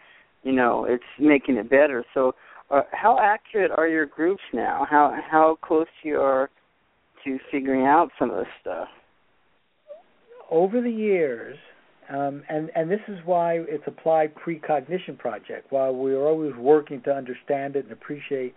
you 0.45 0.53
know 0.53 0.85
it's 0.85 1.03
making 1.19 1.57
it 1.57 1.69
better. 1.69 2.05
So, 2.15 2.35
uh, 2.70 2.83
how 2.93 3.19
accurate 3.20 3.73
are 3.73 3.89
your 3.89 4.07
groups 4.07 4.43
now? 4.53 4.87
How 4.89 5.19
how 5.29 5.59
close 5.61 5.89
you 6.05 6.20
are 6.20 6.51
to 7.24 7.39
figuring 7.51 7.85
out 7.85 8.11
some 8.19 8.31
of 8.31 8.37
this 8.37 8.47
stuff? 8.61 8.89
Over 10.53 10.83
the 10.83 10.91
years, 10.91 11.57
um, 12.11 12.43
and 12.49 12.70
and 12.77 12.91
this 12.91 13.01
is 13.09 13.19
why 13.24 13.55
it's 13.55 13.85
applied 13.87 14.35
precognition 14.35 15.16
project. 15.19 15.73
While 15.73 15.95
we're 15.95 16.29
always 16.29 16.55
working 16.55 17.01
to 17.03 17.11
understand 17.11 17.74
it 17.74 17.85
and 17.85 17.93
appreciate 17.93 18.55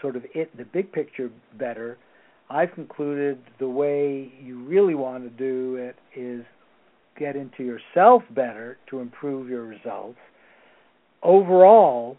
sort 0.00 0.16
of 0.16 0.24
it, 0.34 0.54
the 0.56 0.64
big 0.64 0.92
picture 0.92 1.30
better, 1.58 1.96
I've 2.50 2.72
concluded 2.74 3.38
the 3.58 3.68
way 3.68 4.32
you 4.42 4.62
really 4.64 4.94
want 4.94 5.24
to 5.24 5.30
do 5.30 5.76
it 5.76 5.96
is 6.14 6.44
get 7.18 7.36
into 7.36 7.64
yourself 7.64 8.22
better 8.30 8.76
to 8.90 9.00
improve 9.00 9.48
your 9.48 9.64
results. 9.64 10.18
Overall, 11.22 12.18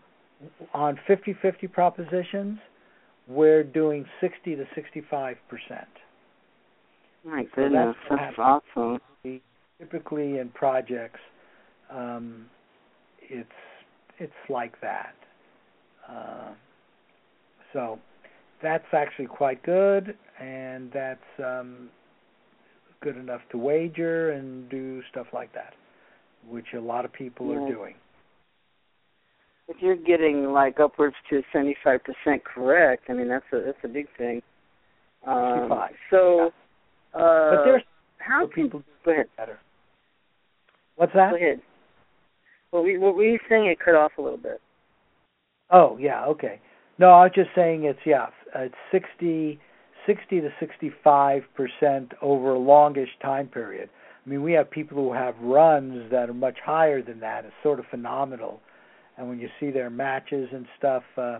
on 0.73 0.97
50-50 1.07 1.71
propositions, 1.71 2.57
we're 3.27 3.63
doing 3.63 4.05
60 4.19 4.55
to 4.55 4.65
65 4.73 5.37
percent. 5.47 5.87
My 7.25 7.43
So 7.55 7.69
that's 7.69 7.97
that's, 8.09 8.37
awesome. 8.37 8.99
typically 9.79 10.37
in 10.37 10.49
projects 10.53 11.19
um, 11.91 12.45
it's 13.21 13.49
it's 14.19 14.33
like 14.49 14.79
that. 14.81 15.15
Uh, 16.07 16.53
so 17.73 17.99
that's 18.61 18.85
actually 18.93 19.25
quite 19.25 19.61
good 19.63 20.15
and 20.39 20.91
that's 20.93 21.19
um, 21.39 21.89
good 23.01 23.17
enough 23.17 23.41
to 23.51 23.57
wager 23.57 24.31
and 24.31 24.69
do 24.69 25.01
stuff 25.11 25.27
like 25.33 25.53
that 25.53 25.73
which 26.49 26.67
a 26.75 26.79
lot 26.79 27.05
of 27.05 27.13
people 27.13 27.51
are 27.51 27.67
doing. 27.67 27.95
If 29.67 29.77
you're 29.81 29.95
getting 29.95 30.51
like 30.51 30.79
upwards 30.79 31.15
to 31.29 31.41
seventy 31.51 31.75
five 31.83 32.01
percent 32.03 32.43
correct, 32.45 33.05
I 33.09 33.13
mean 33.13 33.27
that's 33.27 33.45
a 33.51 33.61
that's 33.65 33.77
a 33.83 33.87
big 33.87 34.07
thing. 34.17 34.41
Um, 35.25 35.61
65, 35.61 35.91
so, 36.11 36.51
uh, 37.15 37.55
but 37.55 37.63
there's 37.65 37.83
how 38.17 38.47
can 38.47 38.63
people 38.63 38.83
go 39.03 39.11
ahead? 39.11 39.27
better 39.37 39.59
what's 40.95 41.13
that 41.13 41.31
Go 41.31 41.37
ahead. 41.37 41.61
What 42.71 42.83
we 42.83 42.97
what 42.97 43.15
were 43.15 43.23
you 43.23 43.39
saying? 43.49 43.67
It 43.67 43.79
cut 43.83 43.95
off 43.95 44.11
a 44.17 44.21
little 44.21 44.37
bit. 44.37 44.61
Oh, 45.71 45.97
yeah, 45.99 46.25
okay. 46.25 46.59
No, 46.99 47.09
I 47.09 47.23
was 47.23 47.31
just 47.33 47.49
saying 47.55 47.85
it's 47.85 47.99
yeah, 48.05 48.27
it's 48.55 48.75
60 48.91 49.59
60 50.05 50.41
to 50.41 50.49
65% 51.57 52.11
over 52.21 52.51
a 52.51 52.59
longish 52.59 53.09
time 53.23 53.47
period. 53.47 53.89
I 54.23 54.29
mean, 54.29 54.43
we 54.43 54.53
have 54.53 54.69
people 54.69 54.97
who 54.97 55.13
have 55.13 55.35
runs 55.41 56.11
that 56.11 56.29
are 56.29 56.33
much 56.33 56.57
higher 56.63 57.01
than 57.01 57.19
that. 57.21 57.43
It's 57.43 57.55
sort 57.63 57.79
of 57.79 57.85
phenomenal. 57.89 58.61
And 59.17 59.27
when 59.29 59.39
you 59.39 59.49
see 59.59 59.71
their 59.71 59.89
matches 59.89 60.49
and 60.51 60.67
stuff, 60.77 61.03
uh 61.17 61.39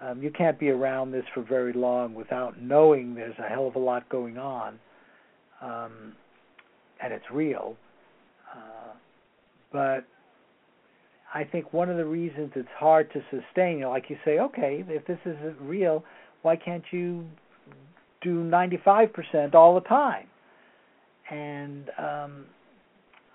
um, 0.00 0.22
you 0.22 0.30
can't 0.30 0.58
be 0.58 0.68
around 0.68 1.12
this 1.12 1.24
for 1.32 1.42
very 1.42 1.72
long 1.72 2.14
without 2.14 2.60
knowing 2.60 3.14
there's 3.14 3.38
a 3.38 3.48
hell 3.48 3.66
of 3.66 3.76
a 3.76 3.78
lot 3.78 4.08
going 4.08 4.36
on, 4.36 4.78
um, 5.60 6.14
and 7.02 7.12
it's 7.12 7.24
real. 7.32 7.76
Uh, 8.54 8.92
but 9.72 10.06
I 11.34 11.44
think 11.44 11.72
one 11.72 11.90
of 11.90 11.96
the 11.96 12.04
reasons 12.04 12.52
it's 12.54 12.68
hard 12.78 13.12
to 13.12 13.20
sustain, 13.30 13.78
you 13.78 13.88
like 13.88 14.08
you 14.08 14.16
say, 14.24 14.38
okay, 14.38 14.84
if 14.88 15.06
this 15.06 15.18
isn't 15.24 15.60
real, 15.60 16.04
why 16.42 16.56
can't 16.56 16.84
you 16.90 17.26
do 18.22 18.42
95% 18.44 19.54
all 19.54 19.74
the 19.74 19.80
time? 19.82 20.26
And 21.30 21.90
um, 21.98 22.46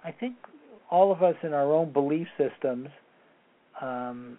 I 0.03 0.11
think 0.11 0.35
all 0.89 1.11
of 1.11 1.21
us 1.21 1.35
in 1.43 1.53
our 1.53 1.73
own 1.73 1.91
belief 1.91 2.27
systems 2.37 2.87
um, 3.81 4.37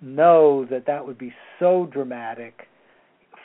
know 0.00 0.66
that 0.70 0.86
that 0.86 1.06
would 1.06 1.18
be 1.18 1.32
so 1.58 1.88
dramatic 1.92 2.68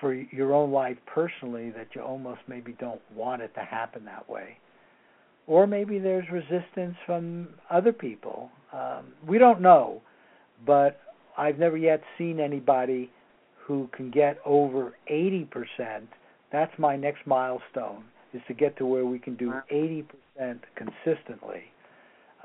for 0.02 0.14
your 0.14 0.54
own 0.54 0.72
life 0.72 0.98
personally 1.06 1.70
that 1.70 1.88
you 1.96 2.02
almost 2.02 2.42
maybe 2.48 2.76
don't 2.80 3.02
want 3.16 3.42
it 3.42 3.54
to 3.54 3.62
happen 3.62 4.04
that 4.04 4.28
way 4.30 4.58
or 5.48 5.68
maybe 5.68 6.00
there's 6.00 6.26
resistance 6.32 6.96
from 7.06 7.50
other 7.70 7.92
people. 7.92 8.50
Um, 8.72 9.08
we 9.28 9.38
don't 9.38 9.62
know, 9.62 10.02
but 10.66 11.02
I've 11.38 11.58
never 11.58 11.78
yet 11.78 12.02
seen 12.18 12.40
anybody 12.40 13.12
who 13.66 13.90
can 13.96 14.12
get 14.12 14.38
over 14.46 14.94
80%. 15.12 15.48
That's 16.52 16.72
my 16.78 16.96
next 16.96 17.26
milestone 17.26 18.06
is 18.34 18.42
to 18.48 18.54
get 18.54 18.78
to 18.78 18.86
where 18.86 19.06
we 19.06 19.20
can 19.20 19.36
do 19.36 19.54
80% 19.72 20.06
consistently. 20.76 21.64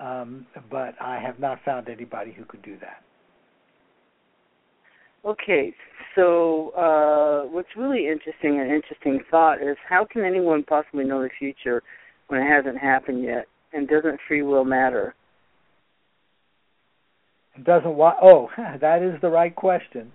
Um, 0.01 0.47
but 0.69 1.01
I 1.01 1.21
have 1.21 1.39
not 1.39 1.59
found 1.65 1.89
anybody 1.89 2.33
who 2.33 2.45
could 2.45 2.63
do 2.63 2.77
that. 2.81 3.03
Okay, 5.27 5.75
so 6.15 6.71
uh, 6.71 7.49
what's 7.51 7.69
really 7.77 8.07
interesting, 8.07 8.61
an 8.61 8.71
interesting 8.71 9.19
thought, 9.29 9.61
is 9.61 9.77
how 9.89 10.07
can 10.11 10.25
anyone 10.25 10.63
possibly 10.63 11.05
know 11.05 11.21
the 11.21 11.31
future 11.37 11.83
when 12.29 12.41
it 12.41 12.49
hasn't 12.49 12.79
happened 12.79 13.25
yet? 13.25 13.47
And 13.73 13.89
doesn't 13.89 14.21
free 14.29 14.43
will 14.43 14.65
matter? 14.65 15.15
It 17.57 17.65
doesn't 17.65 17.95
wa- 17.97 18.17
oh, 18.23 18.49
that 18.81 19.03
is 19.03 19.21
the 19.21 19.29
right 19.29 19.55
question. 19.55 20.13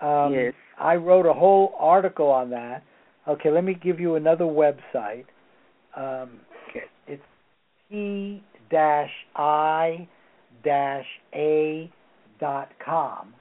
Um, 0.00 0.32
Yes. 0.32 0.54
I 0.78 0.94
wrote 0.94 1.26
a 1.26 1.34
whole 1.34 1.74
article 1.78 2.28
on 2.30 2.48
that. 2.50 2.82
Okay, 3.28 3.50
let 3.50 3.64
me 3.64 3.74
give 3.74 4.00
you 4.00 4.14
another 4.14 4.46
website. 4.46 5.26
Um, 5.94 6.40
Okay. 6.70 6.84
It's 7.06 7.22
p 7.90 8.42
dash 8.70 9.10
i 9.36 10.08
dash 10.64 11.06
a 11.34 11.90
dot 12.38 12.70
com. 12.82 13.34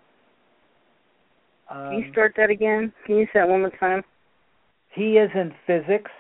Can 1.69 1.97
you 1.99 2.03
Um, 2.05 2.11
start 2.11 2.33
that 2.37 2.49
again? 2.49 2.93
Can 3.05 3.17
you 3.17 3.25
say 3.25 3.39
that 3.39 3.47
one 3.47 3.61
more 3.61 3.71
time? 3.79 4.03
P 4.95 5.17
as 5.19 5.29
in 5.35 5.53
physics, 5.67 6.11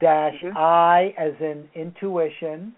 dash 0.00 0.34
Mhm. 0.42 0.56
I 0.56 1.14
as 1.18 1.34
in 1.40 1.68
intuition, 1.74 2.74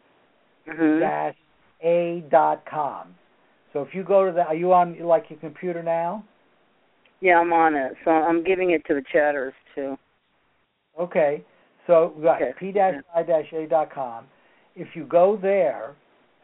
Mm-hmm. 0.67 1.01
dash 1.01 1.37
a 1.83 2.21
dot 2.31 2.65
com. 2.67 3.15
So 3.73 3.83
if 3.83 3.95
you 3.95 4.03
go 4.03 4.27
to 4.27 4.33
the, 4.33 4.45
are 4.47 4.55
you 4.55 4.73
on 4.73 4.99
like 5.01 5.31
your 5.31 5.39
computer 5.39 5.83
now? 5.83 6.25
Yeah, 7.21 7.39
I'm 7.39 7.53
on 7.53 7.75
it. 7.75 7.97
So 8.05 8.11
I'm 8.11 8.43
giving 8.43 8.71
it 8.71 8.85
to 8.87 8.95
the 8.95 9.03
chatters 9.13 9.55
too. 9.75 9.97
Okay. 10.99 11.45
So 11.87 12.13
right, 12.19 12.43
Okay. 12.43 12.53
p-i-a.com. 12.59 14.25
If 14.77 14.89
you 14.95 15.05
go 15.05 15.37
there, 15.37 15.95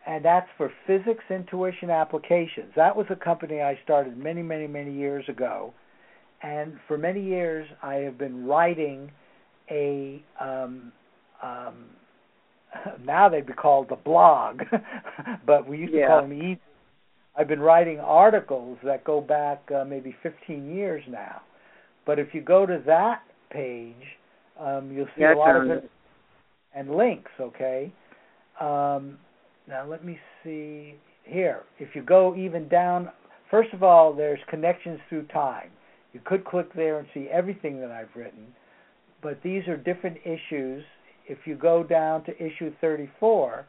and 0.07 0.25
that's 0.25 0.49
for 0.57 0.71
physics 0.87 1.25
intuition 1.31 1.91
applications. 1.91 2.73
That 2.77 2.95
was 2.95 3.07
a 3.11 3.17
company 3.17 3.61
I 3.61 3.79
started 3.85 4.17
many, 4.17 4.43
many, 4.43 4.67
many 4.67 4.93
years 4.93 5.25
ago, 5.29 5.75
and 6.43 6.75
for 6.87 6.97
many 6.97 7.23
years 7.23 7.69
I 7.83 7.95
have 7.97 8.17
been 8.17 8.47
writing 8.47 9.11
a 9.71 10.23
um, 10.41 10.93
um, 11.43 11.87
now 13.05 13.29
they'd 13.29 13.47
be 13.47 13.53
called 13.53 13.89
the 13.89 13.97
blog, 13.97 14.61
but 15.47 15.69
we 15.69 15.79
used 15.79 15.93
to 15.93 16.07
call 16.07 16.23
them 16.23 16.33
e. 16.33 16.59
I've 17.39 17.49
been 17.49 17.61
writing 17.61 18.01
articles 18.01 18.79
that 18.85 19.05
go 19.05 19.21
back 19.21 19.63
uh, 19.75 19.85
maybe 19.85 20.17
15 20.23 20.75
years 20.75 21.03
now. 21.09 21.43
But 22.07 22.19
if 22.19 22.29
you 22.33 22.41
go 22.41 22.65
to 22.65 22.81
that 22.87 23.23
page, 23.51 23.95
um, 24.59 24.91
you'll 24.91 25.07
see 25.17 25.23
Yeah, 25.23 25.35
a 25.35 25.37
lot 25.37 25.57
of 25.57 25.69
it. 25.71 25.91
and 26.75 26.95
links. 26.95 27.31
Okay. 27.39 27.93
Um, 28.59 29.19
now 29.69 29.87
let 29.87 30.05
me 30.05 30.19
see 30.43 30.95
here. 31.25 31.63
If 31.79 31.95
you 31.95 32.03
go 32.03 32.35
even 32.37 32.69
down, 32.69 33.11
first 33.51 33.73
of 33.73 33.83
all, 33.83 34.13
there's 34.13 34.39
connections 34.49 35.01
through 35.09 35.27
time. 35.27 35.71
You 36.13 36.21
could 36.25 36.45
click 36.45 36.73
there 36.75 36.99
and 36.99 37.09
see 37.13 37.29
everything 37.31 37.81
that 37.81 37.91
I've 37.91 38.15
written, 38.15 38.47
but 39.23 39.43
these 39.43 39.67
are 39.69 39.77
different 39.77 40.17
issues. 40.25 40.85
If 41.29 41.39
you 41.45 41.57
go 41.57 41.83
down 41.83 42.25
to 42.25 42.37
issue 42.37 42.73
34, 42.81 43.67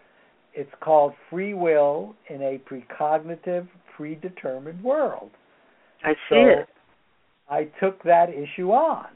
it's 0.54 0.72
called 0.80 1.14
Free 1.30 1.54
Will 1.54 2.16
in 2.30 2.42
a 2.42 2.60
Precognitive 2.60 3.68
Predetermined 3.96 4.84
World. 4.84 5.32
I 6.04 6.14
see 6.14 6.16
So 6.30 6.48
it. 6.48 6.70
I 7.50 7.64
took 7.80 8.02
that 8.04 8.30
issue 8.30 8.72
on. 8.72 9.08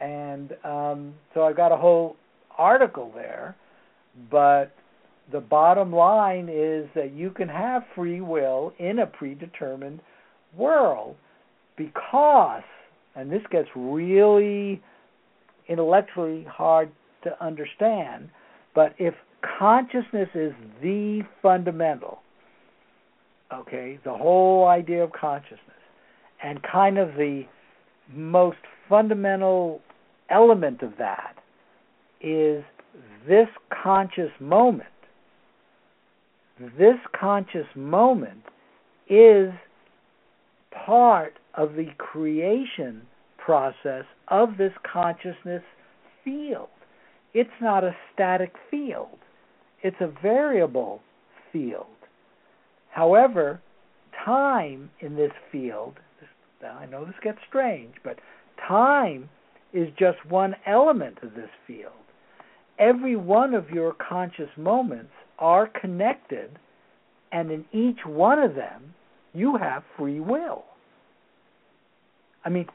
And 0.00 0.52
um, 0.64 1.14
so 1.34 1.44
I've 1.44 1.56
got 1.56 1.72
a 1.72 1.76
whole 1.76 2.16
article 2.58 3.12
there. 3.14 3.56
But 4.30 4.74
the 5.32 5.40
bottom 5.40 5.92
line 5.92 6.48
is 6.48 6.86
that 6.94 7.12
you 7.14 7.30
can 7.30 7.48
have 7.48 7.82
free 7.94 8.20
will 8.20 8.72
in 8.78 8.98
a 8.98 9.06
predetermined 9.06 10.00
world 10.56 11.16
because, 11.76 12.62
and 13.16 13.30
this 13.30 13.42
gets 13.50 13.68
really 13.74 14.82
intellectually 15.68 16.44
hard 16.44 16.90
to 17.24 17.44
understand, 17.44 18.28
but 18.74 18.94
if 18.98 19.14
consciousness 19.58 20.28
is 20.34 20.52
the 20.82 21.22
fundamental, 21.40 22.20
okay, 23.52 23.98
the 24.04 24.12
whole 24.12 24.66
idea 24.66 25.02
of 25.02 25.12
consciousness, 25.12 25.58
and 26.42 26.60
kind 26.62 26.98
of 26.98 27.14
the 27.14 27.44
most 28.12 28.58
fundamental 28.88 29.80
element 30.30 30.82
of 30.82 30.92
that 30.98 31.36
is 32.20 32.62
this 33.26 33.48
conscious 33.82 34.30
moment. 34.40 34.88
This 36.78 36.98
conscious 37.18 37.66
moment 37.74 38.44
is 39.08 39.52
part 40.70 41.34
of 41.54 41.74
the 41.74 41.88
creation 41.98 43.02
process 43.36 44.04
of 44.28 44.56
this 44.58 44.72
consciousness 44.90 45.62
field. 46.24 46.68
It's 47.34 47.50
not 47.60 47.82
a 47.82 47.96
static 48.12 48.52
field, 48.70 49.18
it's 49.82 50.00
a 50.00 50.12
variable 50.22 51.00
field. 51.52 51.86
However, 52.90 53.60
time 54.24 54.90
in 55.00 55.16
this 55.16 55.32
field, 55.50 55.98
I 56.64 56.86
know 56.86 57.04
this 57.04 57.14
gets 57.22 57.38
strange, 57.48 57.94
but 58.04 58.18
time 58.68 59.28
is 59.72 59.88
just 59.98 60.24
one 60.28 60.54
element 60.64 61.18
of 61.22 61.34
this 61.34 61.50
field. 61.66 61.92
Every 62.78 63.16
one 63.16 63.54
of 63.54 63.70
your 63.70 63.92
conscious 63.94 64.50
moments 64.56 65.12
are 65.38 65.66
connected, 65.66 66.58
and 67.30 67.50
in 67.50 67.64
each 67.72 68.04
one 68.06 68.38
of 68.38 68.54
them, 68.54 68.94
you 69.34 69.56
have 69.56 69.82
free 69.96 70.20
will. 70.20 70.64
I 72.44 72.48
mean, 72.48 72.66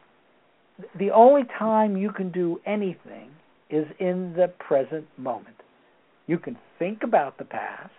the 0.98 1.12
only 1.12 1.44
time 1.58 1.98
you 1.98 2.12
can 2.12 2.32
do 2.32 2.60
anything 2.66 3.32
is 3.70 3.86
in 4.00 4.34
the 4.36 4.48
present 4.60 5.08
moment. 5.18 5.56
You 6.28 6.38
can 6.40 6.58
think 6.80 7.04
about 7.04 7.38
the 7.38 7.46
past, 7.46 7.92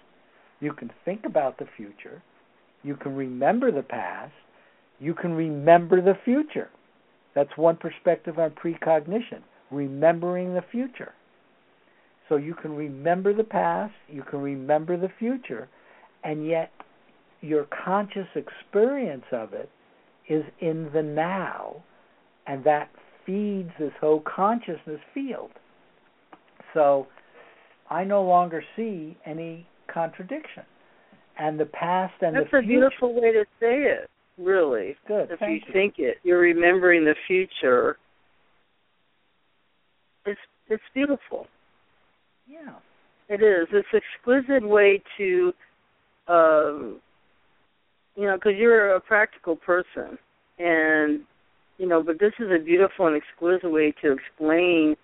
you 0.61 0.73
can 0.73 0.91
think 1.05 1.25
about 1.25 1.59
the 1.59 1.67
future, 1.77 2.23
you 2.83 2.97
can 2.97 3.15
remember 3.15 3.71
the 3.71 3.83
past, 3.83 4.33
you 5.01 5.15
can 5.15 5.33
remember 5.33 6.01
the 6.01 6.17
future. 6.25 6.69
That's 7.35 7.57
one 7.57 7.77
perspective 7.77 8.39
on 8.39 8.51
precognition, 8.53 9.43
remembering 9.71 10.55
the 10.55 10.65
future. 10.73 11.13
So 12.29 12.37
you 12.37 12.55
can 12.55 12.75
remember 12.75 13.33
the 13.33 13.45
past, 13.45 13.95
you 14.09 14.23
can 14.23 14.41
remember 14.41 14.97
the 14.97 15.09
future, 15.19 15.69
and 16.25 16.47
yet 16.47 16.71
your 17.41 17.67
conscious 17.85 18.27
experience 18.35 19.25
of 19.33 19.53
it 19.55 19.71
is 20.29 20.45
in 20.61 20.91
the 20.93 21.03
now, 21.03 21.83
and 22.47 22.65
that 22.65 22.91
feeds 23.25 23.71
this 23.79 23.93
whole 24.01 24.23
consciousness 24.27 25.01
field. 25.15 25.51
So 26.75 27.07
I 27.91 28.05
no 28.05 28.23
longer 28.23 28.63
see 28.77 29.17
any 29.25 29.67
contradiction. 29.93 30.65
And 31.39 31.59
the 31.59 31.67
past 31.67 32.15
and 32.21 32.35
That's 32.37 32.51
the 32.51 32.59
a 32.59 32.63
beautiful 32.63 33.15
way 33.15 33.33
to 33.33 33.45
say 33.61 33.85
it. 33.85 34.11
Really, 34.39 34.97
Good. 35.07 35.31
if 35.31 35.39
thank 35.39 35.65
you 35.67 35.73
think 35.73 35.95
it, 35.99 36.19
you're 36.23 36.41
remembering 36.41 37.05
the 37.05 37.15
future. 37.27 37.97
It's 40.27 40.41
it's 40.69 40.83
beautiful. 40.95 41.47
Yeah. 42.49 42.75
It 43.29 43.43
is. 43.43 43.69
It's 43.73 43.89
an 43.93 44.01
exquisite 44.17 44.67
way 44.67 45.03
to, 45.19 45.53
um, 46.29 47.01
you 48.17 48.25
know, 48.25 48.37
because 48.37 48.55
you're 48.57 48.95
a 48.95 49.01
practical 49.01 49.55
person, 49.55 50.19
and 50.59 51.21
you 51.77 51.87
know, 51.87 52.03
but 52.03 52.19
this 52.19 52.33
is 52.41 52.49
a 52.51 52.63
beautiful 52.63 53.07
and 53.07 53.17
exquisite 53.17 53.71
way 53.71 53.93
to 54.03 54.13
explain 54.13 54.97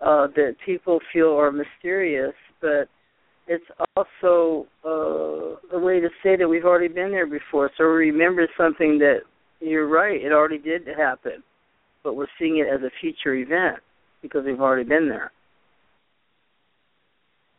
uh, 0.00 0.28
that 0.34 0.56
people 0.64 0.98
feel 1.12 1.34
are 1.34 1.52
mysterious, 1.52 2.34
but 2.60 2.88
it's 3.46 3.64
also 3.96 4.66
uh, 4.84 5.76
a 5.76 5.78
way 5.78 6.00
to 6.00 6.08
say 6.22 6.36
that 6.36 6.48
we've 6.48 6.64
already 6.64 6.88
been 6.88 7.10
there 7.10 7.26
before. 7.26 7.70
So 7.76 7.84
remember 7.84 8.48
something 8.56 8.98
that 8.98 9.20
you're 9.60 9.88
right, 9.88 10.20
it 10.20 10.32
already 10.32 10.58
did 10.58 10.86
happen, 10.86 11.42
but 12.02 12.14
we're 12.14 12.26
seeing 12.38 12.58
it 12.58 12.66
as 12.72 12.80
a 12.82 12.90
future 13.00 13.34
event 13.34 13.82
because 14.22 14.44
we've 14.44 14.60
already 14.60 14.88
been 14.88 15.08
there. 15.08 15.32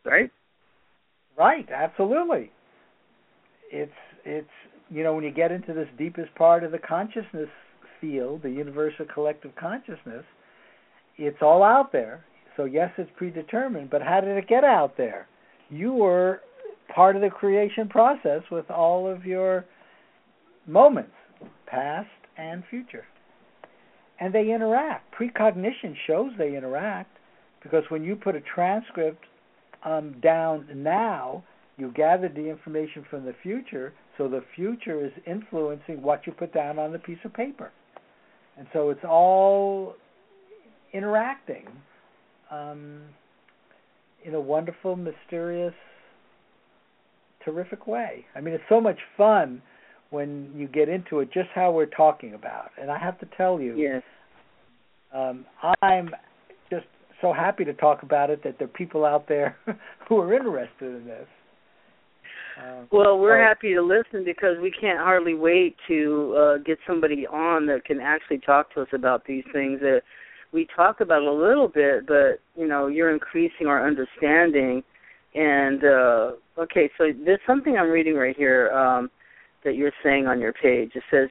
Right? 0.04 0.30
Right, 1.36 1.68
absolutely. 1.70 2.50
It's 3.70 3.92
it's 4.24 4.48
you 4.90 5.02
know 5.02 5.14
when 5.14 5.24
you 5.24 5.30
get 5.30 5.52
into 5.52 5.72
this 5.72 5.88
deepest 5.96 6.34
part 6.34 6.64
of 6.64 6.72
the 6.72 6.78
consciousness 6.78 7.48
field, 8.00 8.42
the 8.42 8.50
universal 8.50 9.06
collective 9.12 9.54
consciousness, 9.56 10.24
it's 11.16 11.38
all 11.42 11.62
out 11.62 11.92
there. 11.92 12.24
So 12.56 12.64
yes, 12.64 12.90
it's 12.98 13.10
predetermined, 13.16 13.90
but 13.90 14.02
how 14.02 14.20
did 14.20 14.36
it 14.36 14.48
get 14.48 14.64
out 14.64 14.96
there? 14.96 15.26
You 15.70 15.92
were 15.92 16.40
part 16.94 17.16
of 17.16 17.22
the 17.22 17.30
creation 17.30 17.88
process 17.88 18.42
with 18.50 18.70
all 18.70 19.08
of 19.08 19.24
your 19.24 19.64
moments, 20.66 21.12
past 21.66 22.08
and 22.36 22.64
future. 22.68 23.04
And 24.18 24.34
they 24.34 24.52
interact. 24.52 25.12
Precognition 25.12 25.96
shows 26.06 26.32
they 26.36 26.56
interact 26.56 27.16
because 27.62 27.84
when 27.88 28.02
you 28.02 28.16
put 28.16 28.36
a 28.36 28.40
transcript 28.40 29.24
um, 29.84 30.16
down 30.22 30.66
now, 30.74 31.44
you 31.76 31.92
gathered 31.92 32.34
the 32.34 32.48
information 32.48 33.04
from 33.08 33.24
the 33.24 33.34
future, 33.42 33.92
so 34.18 34.28
the 34.28 34.42
future 34.54 35.04
is 35.04 35.12
influencing 35.26 36.02
what 36.02 36.26
you 36.26 36.32
put 36.32 36.52
down 36.52 36.78
on 36.78 36.92
the 36.92 36.98
piece 36.98 37.18
of 37.24 37.32
paper. 37.32 37.70
And 38.58 38.66
so 38.72 38.90
it's 38.90 39.04
all 39.08 39.94
interacting 40.92 41.66
um, 42.50 43.00
in 44.24 44.34
a 44.34 44.40
wonderful, 44.40 44.96
mysterious, 44.96 45.74
terrific 47.44 47.86
way. 47.86 48.26
I 48.34 48.40
mean, 48.40 48.52
it's 48.52 48.64
so 48.68 48.80
much 48.80 48.98
fun 49.16 49.62
when 50.10 50.50
you 50.54 50.66
get 50.66 50.88
into 50.88 51.20
it, 51.20 51.32
just 51.32 51.48
how 51.54 51.70
we're 51.70 51.86
talking 51.86 52.34
about. 52.34 52.70
And 52.80 52.90
I 52.90 52.98
have 52.98 53.18
to 53.20 53.26
tell 53.36 53.60
you, 53.60 53.76
Yes. 53.76 54.02
um, 55.14 55.46
I'm 55.80 56.10
so 57.20 57.32
happy 57.32 57.64
to 57.64 57.74
talk 57.74 58.02
about 58.02 58.30
it 58.30 58.42
that 58.44 58.58
there 58.58 58.66
are 58.66 58.70
people 58.70 59.04
out 59.04 59.28
there 59.28 59.56
who 60.08 60.18
are 60.18 60.32
interested 60.34 60.96
in 60.96 61.04
this. 61.06 61.26
Um, 62.60 62.88
Well, 62.90 63.18
we're 63.18 63.38
so- 63.38 63.46
happy 63.48 63.74
to 63.74 63.82
listen 63.82 64.24
because 64.24 64.56
we 64.60 64.70
can't 64.70 64.98
hardly 64.98 65.34
wait 65.34 65.76
to 65.88 66.34
uh, 66.36 66.58
get 66.58 66.78
somebody 66.86 67.26
on 67.26 67.66
that 67.66 67.84
can 67.84 68.00
actually 68.00 68.38
talk 68.38 68.72
to 68.74 68.82
us 68.82 68.88
about 68.92 69.24
these 69.26 69.44
things. 69.52 69.80
That 69.80 70.02
we 70.52 70.66
talk 70.74 71.00
about 71.00 71.22
a 71.22 71.32
little 71.32 71.68
bit, 71.68 72.06
but 72.06 72.40
you 72.56 72.66
know, 72.66 72.86
you're 72.88 73.12
increasing 73.12 73.66
our 73.66 73.86
understanding. 73.86 74.82
And 75.34 75.84
uh, 75.84 76.32
okay, 76.58 76.90
so 76.98 77.04
there's 77.24 77.40
something 77.46 77.76
I'm 77.78 77.88
reading 77.90 78.14
right 78.16 78.36
here 78.36 78.70
um, 78.72 79.10
that 79.64 79.76
you're 79.76 79.92
saying 80.02 80.26
on 80.26 80.40
your 80.40 80.52
page. 80.52 80.92
It 80.94 81.04
says, 81.10 81.28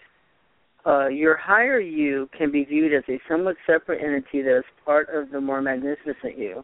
uh, 0.85 1.07
your 1.07 1.35
higher 1.37 1.79
you 1.79 2.29
can 2.37 2.51
be 2.51 2.63
viewed 2.63 2.93
as 2.93 3.03
a 3.09 3.19
somewhat 3.29 3.55
separate 3.67 4.01
entity 4.03 4.41
that 4.41 4.59
is 4.59 4.63
part 4.85 5.09
of 5.13 5.29
the 5.31 5.41
more 5.41 5.61
magnificent 5.61 6.37
you. 6.37 6.63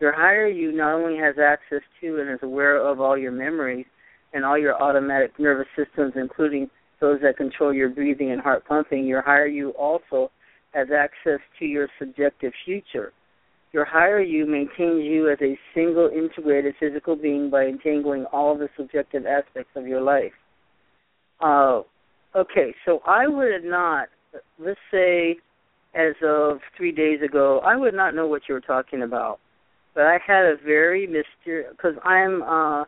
Your 0.00 0.12
higher 0.12 0.48
you 0.48 0.72
not 0.72 0.94
only 0.94 1.16
has 1.18 1.36
access 1.38 1.82
to 2.00 2.20
and 2.20 2.30
is 2.30 2.40
aware 2.42 2.76
of 2.76 3.00
all 3.00 3.16
your 3.16 3.30
memories 3.30 3.86
and 4.32 4.44
all 4.44 4.58
your 4.58 4.80
automatic 4.82 5.38
nervous 5.38 5.68
systems, 5.76 6.14
including 6.16 6.68
those 7.00 7.20
that 7.22 7.36
control 7.36 7.72
your 7.72 7.88
breathing 7.88 8.32
and 8.32 8.40
heart 8.40 8.64
pumping, 8.66 9.06
your 9.06 9.22
higher 9.22 9.46
you 9.46 9.70
also 9.70 10.30
has 10.72 10.88
access 10.96 11.40
to 11.58 11.66
your 11.66 11.88
subjective 11.98 12.52
future. 12.64 13.12
Your 13.72 13.84
higher 13.84 14.20
you 14.20 14.44
maintains 14.44 15.04
you 15.04 15.30
as 15.30 15.38
a 15.40 15.58
single 15.74 16.08
integrated 16.08 16.74
physical 16.78 17.16
being 17.16 17.48
by 17.48 17.66
entangling 17.66 18.24
all 18.32 18.56
the 18.56 18.68
subjective 18.76 19.24
aspects 19.24 19.70
of 19.76 19.86
your 19.86 20.00
life. 20.00 20.32
Uh, 21.40 21.82
okay, 22.34 22.74
so 22.84 23.00
I 23.06 23.26
would 23.26 23.64
not, 23.64 24.08
let's 24.58 24.80
say, 24.90 25.36
as 25.94 26.14
of 26.24 26.58
three 26.76 26.92
days 26.92 27.20
ago, 27.22 27.60
I 27.64 27.76
would 27.76 27.94
not 27.94 28.14
know 28.14 28.26
what 28.26 28.42
you 28.48 28.54
were 28.54 28.60
talking 28.60 29.02
about. 29.02 29.38
But 29.94 30.04
I 30.04 30.18
had 30.26 30.44
a 30.46 30.54
very 30.64 31.06
mysterious, 31.06 31.68
because 31.70 31.94
I'm, 32.02 32.42
uh, 32.42 32.84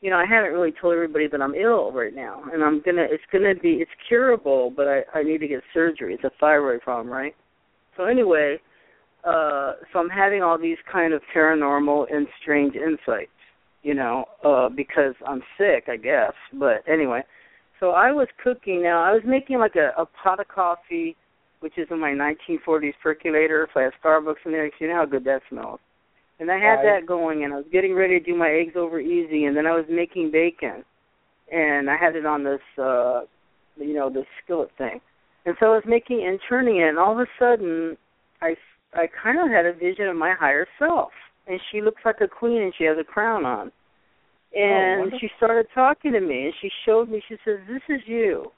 you 0.00 0.10
know, 0.10 0.16
I 0.16 0.24
haven't 0.24 0.52
really 0.52 0.72
told 0.80 0.94
everybody 0.94 1.26
that 1.26 1.42
I'm 1.42 1.54
ill 1.54 1.90
right 1.90 2.14
now, 2.14 2.44
and 2.52 2.62
I'm 2.62 2.80
gonna, 2.84 3.06
it's 3.10 3.24
gonna 3.32 3.56
be, 3.56 3.78
it's 3.80 3.90
curable, 4.06 4.70
but 4.70 4.86
I, 4.86 5.02
I 5.14 5.22
need 5.24 5.38
to 5.38 5.48
get 5.48 5.62
surgery. 5.74 6.14
It's 6.14 6.22
a 6.22 6.30
thyroid 6.38 6.82
problem, 6.82 7.12
right? 7.12 7.34
So 7.96 8.04
anyway, 8.04 8.58
uh, 9.24 9.72
so 9.92 9.98
I'm 9.98 10.08
having 10.08 10.42
all 10.42 10.56
these 10.56 10.76
kind 10.90 11.12
of 11.12 11.20
paranormal 11.34 12.06
and 12.14 12.28
strange 12.40 12.76
insights, 12.76 13.32
you 13.82 13.94
know, 13.94 14.26
uh, 14.44 14.68
because 14.68 15.14
I'm 15.26 15.42
sick, 15.58 15.88
I 15.88 15.96
guess. 15.96 16.34
But 16.52 16.84
anyway, 16.88 17.22
so 17.80 17.90
I 17.90 18.12
was 18.12 18.28
cooking 18.42 18.82
now. 18.82 19.02
I 19.02 19.12
was 19.12 19.22
making 19.24 19.58
like 19.58 19.76
a, 19.76 19.90
a 20.00 20.06
pot 20.06 20.40
of 20.40 20.48
coffee, 20.48 21.16
which 21.60 21.78
is 21.78 21.86
in 21.90 22.00
my 22.00 22.10
1940s 22.10 22.94
percolator. 23.02 23.68
So 23.72 23.80
I 23.80 23.84
have 23.84 23.92
Starbucks 24.04 24.44
in 24.44 24.52
there. 24.52 24.70
You 24.80 24.88
know 24.88 24.96
how 24.96 25.06
good 25.06 25.24
that 25.24 25.42
smells. 25.48 25.80
And 26.40 26.50
I 26.50 26.54
had 26.58 26.76
Right. 26.76 27.00
that 27.00 27.06
going, 27.06 27.44
and 27.44 27.52
I 27.52 27.56
was 27.56 27.66
getting 27.72 27.94
ready 27.94 28.18
to 28.18 28.24
do 28.24 28.36
my 28.36 28.48
eggs 28.48 28.76
over 28.76 29.00
easy, 29.00 29.46
and 29.46 29.56
then 29.56 29.66
I 29.66 29.72
was 29.72 29.86
making 29.88 30.30
bacon, 30.30 30.84
and 31.52 31.90
I 31.90 31.96
had 31.96 32.14
it 32.14 32.24
on 32.24 32.44
this, 32.44 32.60
uh, 32.78 33.22
you 33.76 33.94
know, 33.94 34.08
this 34.08 34.26
skillet 34.44 34.70
thing. 34.78 35.00
And 35.46 35.56
so 35.58 35.66
I 35.72 35.76
was 35.76 35.84
making 35.86 36.24
and 36.24 36.38
turning 36.48 36.76
it, 36.76 36.88
and 36.88 36.98
all 36.98 37.12
of 37.12 37.18
a 37.18 37.26
sudden, 37.38 37.96
I 38.40 38.56
I 38.94 39.06
kind 39.22 39.38
of 39.38 39.50
had 39.50 39.66
a 39.66 39.72
vision 39.72 40.06
of 40.08 40.16
my 40.16 40.32
higher 40.32 40.66
self, 40.78 41.10
and 41.46 41.60
she 41.70 41.82
looks 41.82 42.02
like 42.04 42.20
a 42.20 42.28
queen, 42.28 42.62
and 42.62 42.72
she 42.76 42.84
has 42.84 42.96
a 42.98 43.04
crown 43.04 43.44
on. 43.44 43.72
Oh, 44.56 44.58
and 44.60 44.98
wonderful. 45.00 45.18
she 45.20 45.30
started 45.36 45.66
talking 45.74 46.12
to 46.12 46.20
me, 46.20 46.46
and 46.46 46.54
she 46.60 46.70
showed 46.86 47.08
me. 47.08 47.22
She 47.28 47.36
says, 47.44 47.58
"This 47.68 47.82
is 47.88 48.00
you." 48.06 48.50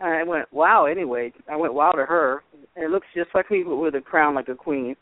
And 0.00 0.10
I 0.10 0.22
went, 0.22 0.52
"Wow!" 0.52 0.86
Anyway, 0.86 1.32
I 1.48 1.56
went, 1.56 1.74
"Wow!" 1.74 1.92
to 1.92 2.06
her, 2.06 2.42
and 2.74 2.84
it 2.84 2.90
looks 2.90 3.06
just 3.14 3.34
like 3.34 3.50
me, 3.50 3.62
but 3.62 3.76
with 3.76 3.94
a 3.94 4.00
crown 4.00 4.34
like 4.34 4.48
a 4.48 4.54
queen. 4.54 4.96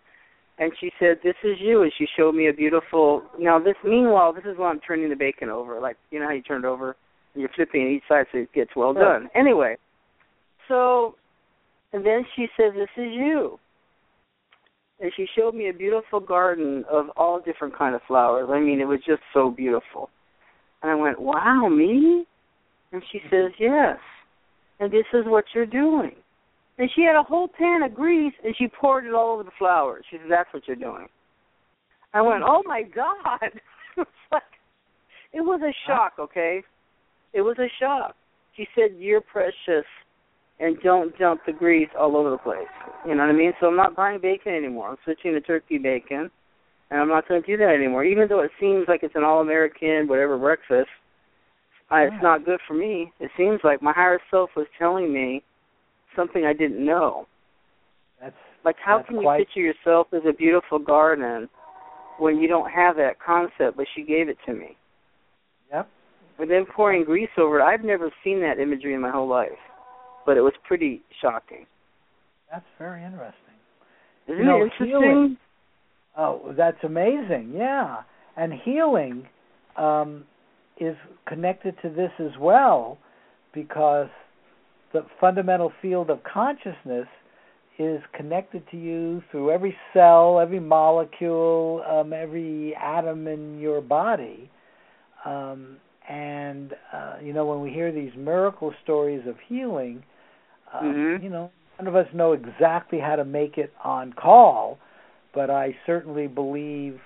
And 0.59 0.73
she 0.79 0.93
said, 0.99 1.21
"This 1.23 1.37
is 1.43 1.61
you," 1.61 1.83
and 1.83 1.93
she 1.97 2.07
showed 2.17 2.35
me 2.35 2.49
a 2.49 2.53
beautiful. 2.53 3.25
Now, 3.39 3.59
this 3.59 3.77
meanwhile, 3.85 4.33
this 4.33 4.45
is 4.45 4.57
while 4.57 4.71
I'm 4.71 4.81
turning 4.81 5.09
the 5.09 5.17
bacon 5.17 5.51
over, 5.51 5.81
like 5.81 5.97
you 6.11 6.19
know 6.21 6.27
how 6.27 6.33
you 6.33 6.43
turn 6.43 6.65
it 6.65 6.69
over, 6.69 6.97
and 7.35 7.41
you're 7.41 7.51
flipping 7.51 7.83
it 7.83 7.91
each 7.91 8.09
side 8.09 8.27
so 8.33 8.39
it 8.39 8.53
gets 8.53 8.75
well 8.77 8.95
Sure. 8.95 9.03
done. 9.03 9.31
Anyway, 9.35 9.77
so, 10.69 11.17
and 11.93 12.05
then 12.05 12.25
she 12.35 12.49
said, 12.57 12.75
"This 12.75 12.91
is 12.97 13.13
you." 13.13 13.59
and 15.01 15.13
she 15.17 15.27
showed 15.37 15.55
me 15.55 15.69
a 15.69 15.73
beautiful 15.73 16.21
garden 16.21 16.85
of 16.91 17.11
all 17.17 17.41
different 17.41 17.77
kind 17.77 17.95
of 17.95 18.01
flowers. 18.07 18.49
I 18.51 18.61
mean, 18.61 18.81
it 18.81 18.87
was 18.87 19.01
just 19.05 19.23
so 19.33 19.51
beautiful. 19.51 20.09
And 20.85 20.91
I 20.91 20.97
went, 20.97 21.19
"Wow, 21.19 21.71
me?" 21.71 22.27
And 22.93 23.03
she 23.11 23.19
mm-hmm. 23.19 23.29
says, 23.31 23.53
"Yes." 23.59 23.97
And 24.81 24.93
this 24.93 25.07
is 25.15 25.25
what 25.25 25.47
you're 25.55 25.65
doing. 25.65 26.13
And 26.77 26.91
she 26.95 27.05
had 27.05 27.17
a 27.17 27.23
whole 27.23 27.49
pan 27.49 27.83
of 27.83 27.95
grease 27.95 28.35
and 28.45 28.55
she 28.59 28.69
poured 28.69 29.07
it 29.07 29.15
all 29.15 29.33
over 29.33 29.45
the 29.45 29.51
flowers. 29.59 30.05
She 30.11 30.19
said, 30.19 30.27
"That's 30.31 30.53
what 30.53 30.65
you're 30.67 30.77
doing." 30.77 31.09
I 32.13 32.21
went, 32.21 32.43
mm-hmm. 32.43 32.51
"Oh 32.51 32.63
my 32.67 32.83
God!" 32.83 33.41
it 33.97 33.97
was 33.97 34.07
like, 34.31 34.43
it 35.33 35.41
was 35.41 35.63
a 35.63 35.73
shock. 35.87 36.13
Okay, 36.19 36.63
it 37.33 37.41
was 37.41 37.57
a 37.59 37.71
shock. 37.81 38.15
She 38.55 38.69
said, 38.75 38.99
"You're 38.99 39.23
precious." 39.23 39.87
and 40.61 40.79
don't 40.85 41.19
dump 41.19 41.41
the 41.47 41.53
grease 41.53 41.89
all 41.99 42.17
over 42.17 42.31
the 42.31 42.39
place. 42.39 42.69
You 43.05 43.17
know 43.17 43.25
what 43.25 43.31
I 43.31 43.33
mean? 43.33 43.53
So 43.59 43.67
I'm 43.67 43.77
not 43.77 43.97
buying 43.97 44.21
bacon 44.21 44.55
anymore. 44.55 44.91
I'm 44.91 44.97
switching 45.03 45.33
to 45.33 45.41
turkey 45.41 45.79
bacon, 45.79 46.31
and 46.91 47.01
I'm 47.01 47.09
not 47.09 47.27
going 47.29 47.41
to 47.43 47.47
do 47.47 47.57
that 47.59 47.75
anymore. 47.75 48.05
Even 48.05 48.29
though 48.29 48.41
it 48.41 48.51
seems 48.61 48.85
like 48.89 49.03
it's 49.03 49.15
an 49.17 49.25
all-American 49.25 50.07
whatever 50.07 50.39
breakfast, 50.39 50.89
I, 51.91 52.03
it's 52.05 52.23
not 52.23 52.45
good 52.45 52.61
for 52.67 52.75
me. 52.75 53.13
It 53.21 53.31
seems 53.37 53.61
like 53.65 53.83
my 53.83 53.93
higher 53.93 54.19
self 54.31 54.51
was 54.57 54.67
telling 54.79 55.13
me 55.13 55.43
something 56.17 56.45
I 56.45 56.53
didn't 56.53 56.85
know. 56.85 57.27
That's 58.21 58.35
Like, 58.65 58.77
how 58.85 58.99
That's 58.99 59.09
can 59.09 59.17
you 59.17 59.23
quite- 59.23 59.39
picture 59.41 59.61
yourself 59.61 60.09
as 60.13 60.23
a 60.29 60.33
beautiful 60.33 60.79
garden 60.79 61.49
when 62.19 62.39
you 62.39 62.49
don't 62.49 62.71
have 62.71 62.97
that 62.97 63.19
concept? 63.25 63.77
But 63.77 63.87
she 63.95 64.03
gave 64.03 64.29
it 64.29 64.39
to 64.47 64.55
me. 64.55 64.77
yep. 65.73 65.89
And 66.39 66.51
then 66.51 66.65
pouring 66.67 67.05
grease 67.05 67.29
over 67.39 67.61
it, 67.61 67.63
I've 67.65 67.85
never 67.85 68.11
seen 68.25 68.41
that 68.41 68.59
imagery 68.59 68.95
in 68.95 69.01
my 69.01 69.11
whole 69.11 69.29
life, 69.29 69.51
but 70.27 70.37
it 70.37 70.41
was 70.41 70.53
pretty 70.67 71.03
shocking. 71.21 71.65
That's 72.51 72.65
very 72.79 73.05
interesting. 73.05 73.55
Isn't 74.27 74.39
You 74.39 74.45
know, 74.45 74.59
it 74.61 74.65
interesting? 74.65 74.87
healing- 74.89 75.37
Oh, 76.17 76.55
that's 76.57 76.83
amazing. 76.85 77.53
Yeah. 77.55 78.03
And 78.37 78.53
healing 78.53 79.27
um, 79.77 80.25
is 80.79 80.97
connected 81.27 81.75
to 81.83 81.91
this 81.91 82.11
as 82.19 82.39
well 82.39 82.99
because 83.53 84.09
the 84.93 85.05
fundamental 85.21 85.73
field 85.83 86.11
of 86.11 86.21
consciousness 86.23 87.07
is 87.79 88.01
connected 88.13 88.63
to 88.71 88.77
you 88.77 89.23
through 89.31 89.51
every 89.51 89.77
cell, 89.93 90.39
every 90.39 90.61
molecule, 90.61 91.83
um, 91.89 92.13
every 92.13 92.75
atom 92.77 93.27
in 93.27 93.59
your 93.59 93.81
body. 93.81 94.49
Um, 95.25 95.79
and, 96.09 96.75
uh, 96.93 97.15
you 97.23 97.33
know, 97.33 97.47
when 97.47 97.61
we 97.61 97.71
hear 97.71 97.91
these 97.91 98.13
miracle 98.17 98.73
stories 98.83 99.27
of 99.27 99.37
healing, 99.49 100.05
uh, 100.73 100.83
Mhm. 100.83 101.23
you 101.23 101.31
know, 101.31 101.51
none 101.79 101.89
of 101.89 101.97
us 101.97 102.07
know 102.13 102.33
exactly 102.33 103.01
how 103.01 103.17
to 103.17 103.25
make 103.25 103.59
it 103.59 103.73
on 103.83 104.13
call, 104.13 104.79
but 105.35 105.51
I 105.51 105.75
certainly 105.87 106.27
believe 106.27 106.99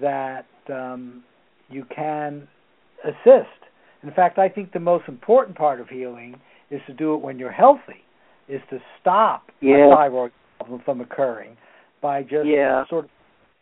that 0.00 0.46
um, 0.72 1.24
you 1.68 1.84
can 1.94 2.46
assist. 3.04 3.48
In 4.02 4.10
fact, 4.12 4.38
I 4.38 4.48
think 4.48 4.72
the 4.72 4.80
most 4.80 5.04
important 5.08 5.56
part 5.56 5.80
of 5.80 5.88
healing 5.88 6.34
is 6.70 6.80
to 6.86 6.92
do 6.92 7.14
it 7.14 7.18
when 7.20 7.38
you're 7.38 7.52
healthy, 7.52 8.02
is 8.48 8.60
to 8.70 8.78
stop 9.00 9.50
Yeah. 9.60 9.86
a 9.92 9.96
thyroid 9.96 10.32
problem 10.58 10.80
from 10.84 11.00
occurring 11.00 11.56
by 12.00 12.22
just 12.22 12.46
Yeah. 12.46 12.84
sort 12.86 13.04
of 13.04 13.10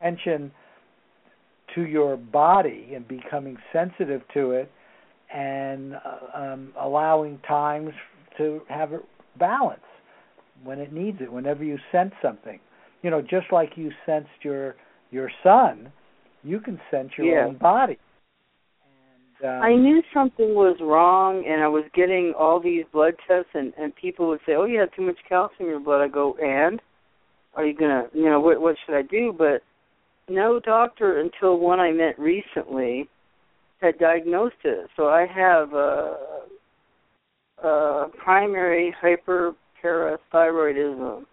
attention 0.01 0.51
to 1.75 1.83
your 1.87 2.17
body 2.17 2.95
and 2.95 3.07
becoming 3.07 3.57
sensitive 3.73 4.23
to 4.35 4.53
it 4.53 4.71
and 5.33 5.95
uh, 5.95 6.19
um, 6.35 6.73
allowing 6.81 7.39
times 7.47 7.93
to 8.37 8.63
have 8.69 8.93
it 8.93 9.05
balance 9.39 9.81
when 10.65 10.81
it 10.81 10.93
needs 10.93 11.21
it 11.21 11.31
whenever 11.33 11.63
you 11.63 11.79
sense 11.93 12.13
something 12.21 12.59
you 13.03 13.11
know 13.11 13.21
just 13.21 13.47
like 13.53 13.73
you 13.77 13.91
sensed 14.07 14.29
your 14.43 14.77
your 15.11 15.31
son 15.43 15.93
you 16.43 16.61
can 16.61 16.81
sense 16.91 17.11
your 17.17 17.27
Yeah. 17.27 17.47
own 17.47 17.59
body 17.59 17.99
and 19.43 19.49
um, 19.49 19.63
I 19.63 19.75
knew 19.75 20.03
something 20.13 20.55
was 20.55 20.77
wrong, 20.81 21.45
and 21.47 21.63
I 21.63 21.69
was 21.69 21.85
getting 21.95 22.35
all 22.39 22.61
these 22.61 22.85
blood 22.93 23.15
tests, 23.27 23.51
and 23.55 23.73
and 23.79 23.95
people 23.97 24.29
would 24.29 24.41
say, 24.47 24.55
"Oh, 24.55 24.65
you 24.65 24.79
have 24.81 24.93
too 24.93 25.03
much 25.03 25.19
calcium 25.29 25.61
in 25.61 25.67
your 25.67 25.81
blood." 25.81 26.03
I 26.03 26.09
go, 26.09 26.35
"And 26.35 26.81
are 27.55 27.65
you 27.65 27.75
gonna, 27.75 28.09
you 28.13 28.25
know, 28.25 28.41
what 28.41 28.61
what 28.61 28.77
should 28.85 28.95
I 28.95 29.03
do?" 29.03 29.33
But 29.37 29.63
no 30.29 30.61
doctor 30.61 31.21
until 31.21 31.59
one 31.59 31.81
I 31.81 31.91
met 31.91 32.19
recently 32.19 33.09
had 33.81 33.99
diagnosed 33.99 34.57
it. 34.65 34.91
So 34.97 35.09
I 35.09 35.27
have 35.27 35.73
a, 35.73 36.17
a 37.63 38.09
primary 38.23 38.95
hyperparathyroidism 39.03 41.25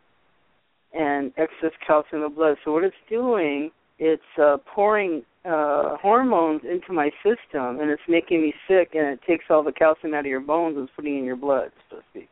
and 0.93 1.31
excess 1.37 1.71
calcium 1.85 2.21
in 2.23 2.29
the 2.29 2.35
blood. 2.35 2.57
So 2.63 2.73
what 2.73 2.83
it's 2.83 2.95
doing, 3.09 3.71
it's 3.99 4.21
uh, 4.41 4.57
pouring 4.73 5.23
uh 5.45 5.95
hormones 6.01 6.61
into 6.69 6.91
my 6.91 7.09
system 7.23 7.79
and 7.79 7.89
it's 7.89 8.01
making 8.09 8.41
me 8.41 8.53
sick 8.67 8.89
and 8.93 9.07
it 9.07 9.19
takes 9.25 9.45
all 9.49 9.63
the 9.63 9.71
calcium 9.71 10.13
out 10.13 10.21
of 10.21 10.25
your 10.25 10.41
bones 10.41 10.75
and 10.75 10.83
it's 10.83 10.93
putting 10.95 11.15
it 11.15 11.19
in 11.19 11.23
your 11.23 11.37
blood, 11.37 11.71
so 11.89 11.97
to 11.97 12.01
speak. 12.11 12.29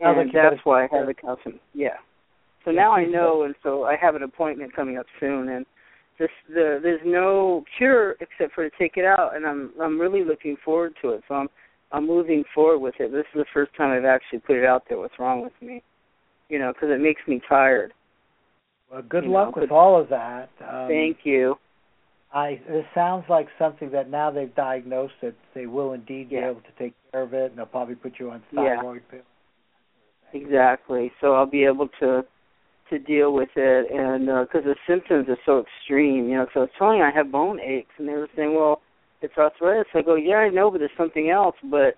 Like 0.00 0.16
And 0.16 0.30
that's 0.32 0.64
why 0.64 0.84
I 0.84 0.88
have 0.92 1.06
the 1.06 1.14
calcium. 1.14 1.60
Yeah. 1.72 1.96
So 2.64 2.72
now 2.72 2.92
I 2.92 3.04
know 3.04 3.44
and 3.44 3.54
so 3.62 3.84
I 3.84 3.96
have 3.96 4.14
an 4.16 4.22
appointment 4.22 4.76
coming 4.76 4.98
up 4.98 5.06
soon 5.18 5.48
and 5.48 5.64
this 6.18 6.28
the 6.48 6.78
there's 6.82 7.00
no 7.06 7.64
cure 7.78 8.16
except 8.20 8.54
for 8.54 8.68
to 8.68 8.76
take 8.78 8.96
it 8.96 9.04
out 9.04 9.34
and 9.34 9.46
I'm 9.46 9.72
I'm 9.80 9.98
really 9.98 10.24
looking 10.24 10.56
forward 10.62 10.92
to 11.02 11.10
it. 11.10 11.22
So 11.26 11.34
I'm 11.34 11.48
I'm 11.90 12.06
moving 12.06 12.44
forward 12.54 12.80
with 12.80 12.94
it. 12.98 13.12
This 13.12 13.24
is 13.34 13.40
the 13.40 13.46
first 13.54 13.74
time 13.76 13.90
I've 13.90 14.04
actually 14.04 14.40
put 14.40 14.56
it 14.56 14.66
out 14.66 14.82
there 14.88 14.98
what's 14.98 15.18
wrong 15.18 15.42
with 15.42 15.54
me. 15.62 15.82
You 16.48 16.58
know, 16.58 16.72
because 16.72 16.88
it 16.90 17.00
makes 17.00 17.20
me 17.26 17.40
tired. 17.48 17.92
well, 18.90 19.02
good 19.02 19.24
you 19.24 19.30
luck 19.30 19.54
know, 19.56 19.62
with 19.62 19.70
all 19.70 20.00
of 20.00 20.08
that 20.08 20.50
um, 20.60 20.88
Thank 20.88 21.18
you. 21.24 21.56
I 22.32 22.60
this 22.68 22.84
sounds 22.94 23.24
like 23.28 23.48
something 23.58 23.90
that 23.92 24.10
now 24.10 24.30
they've 24.30 24.54
diagnosed 24.54 25.14
that 25.22 25.34
they 25.54 25.66
will 25.66 25.92
indeed 25.92 26.30
be 26.30 26.36
able 26.36 26.60
to 26.60 26.72
take 26.78 26.94
care 27.12 27.22
of 27.22 27.32
it 27.32 27.50
and 27.50 27.58
they'll 27.58 27.66
probably 27.66 27.94
put 27.94 28.14
you 28.18 28.30
on 28.30 28.42
Yeah. 28.52 28.76
thyroid 28.76 29.02
pills 29.10 29.24
exactly. 30.32 31.10
So 31.20 31.34
I'll 31.34 31.46
be 31.46 31.64
able 31.64 31.88
to 32.00 32.24
to 32.90 32.98
deal 32.98 33.34
with 33.34 33.50
it, 33.54 33.90
and 33.90 34.26
because 34.46 34.64
uh, 34.64 34.70
the 34.70 34.76
symptoms 34.86 35.26
are 35.28 35.36
so 35.44 35.60
extreme, 35.60 36.28
you 36.28 36.36
know. 36.36 36.46
So 36.54 36.62
it's 36.62 36.72
telling 36.78 37.02
I 37.02 37.10
have 37.10 37.30
bone 37.30 37.60
aches, 37.60 37.90
and 37.98 38.08
they 38.08 38.14
were 38.14 38.28
saying, 38.34 38.54
"Well, 38.54 38.80
it's 39.20 39.36
arthritis." 39.36 39.86
I 39.94 40.02
go, 40.02 40.14
"Yeah, 40.14 40.36
I 40.36 40.48
know, 40.48 40.70
but 40.70 40.78
there's 40.78 40.90
something 40.96 41.28
else." 41.30 41.56
But 41.62 41.96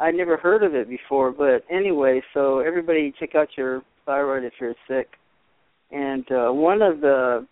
I 0.00 0.10
never 0.10 0.36
heard 0.36 0.62
of 0.62 0.74
it 0.74 0.88
before. 0.88 1.30
But 1.30 1.64
anyway, 1.70 2.22
so 2.34 2.60
everybody 2.60 3.12
check 3.20 3.34
out 3.34 3.48
your 3.56 3.82
thyroid 4.06 4.44
if 4.44 4.54
you're 4.60 4.74
sick. 4.88 5.08
And 5.92 6.24
uh 6.32 6.52
one 6.52 6.82
of 6.82 7.00
the 7.00 7.46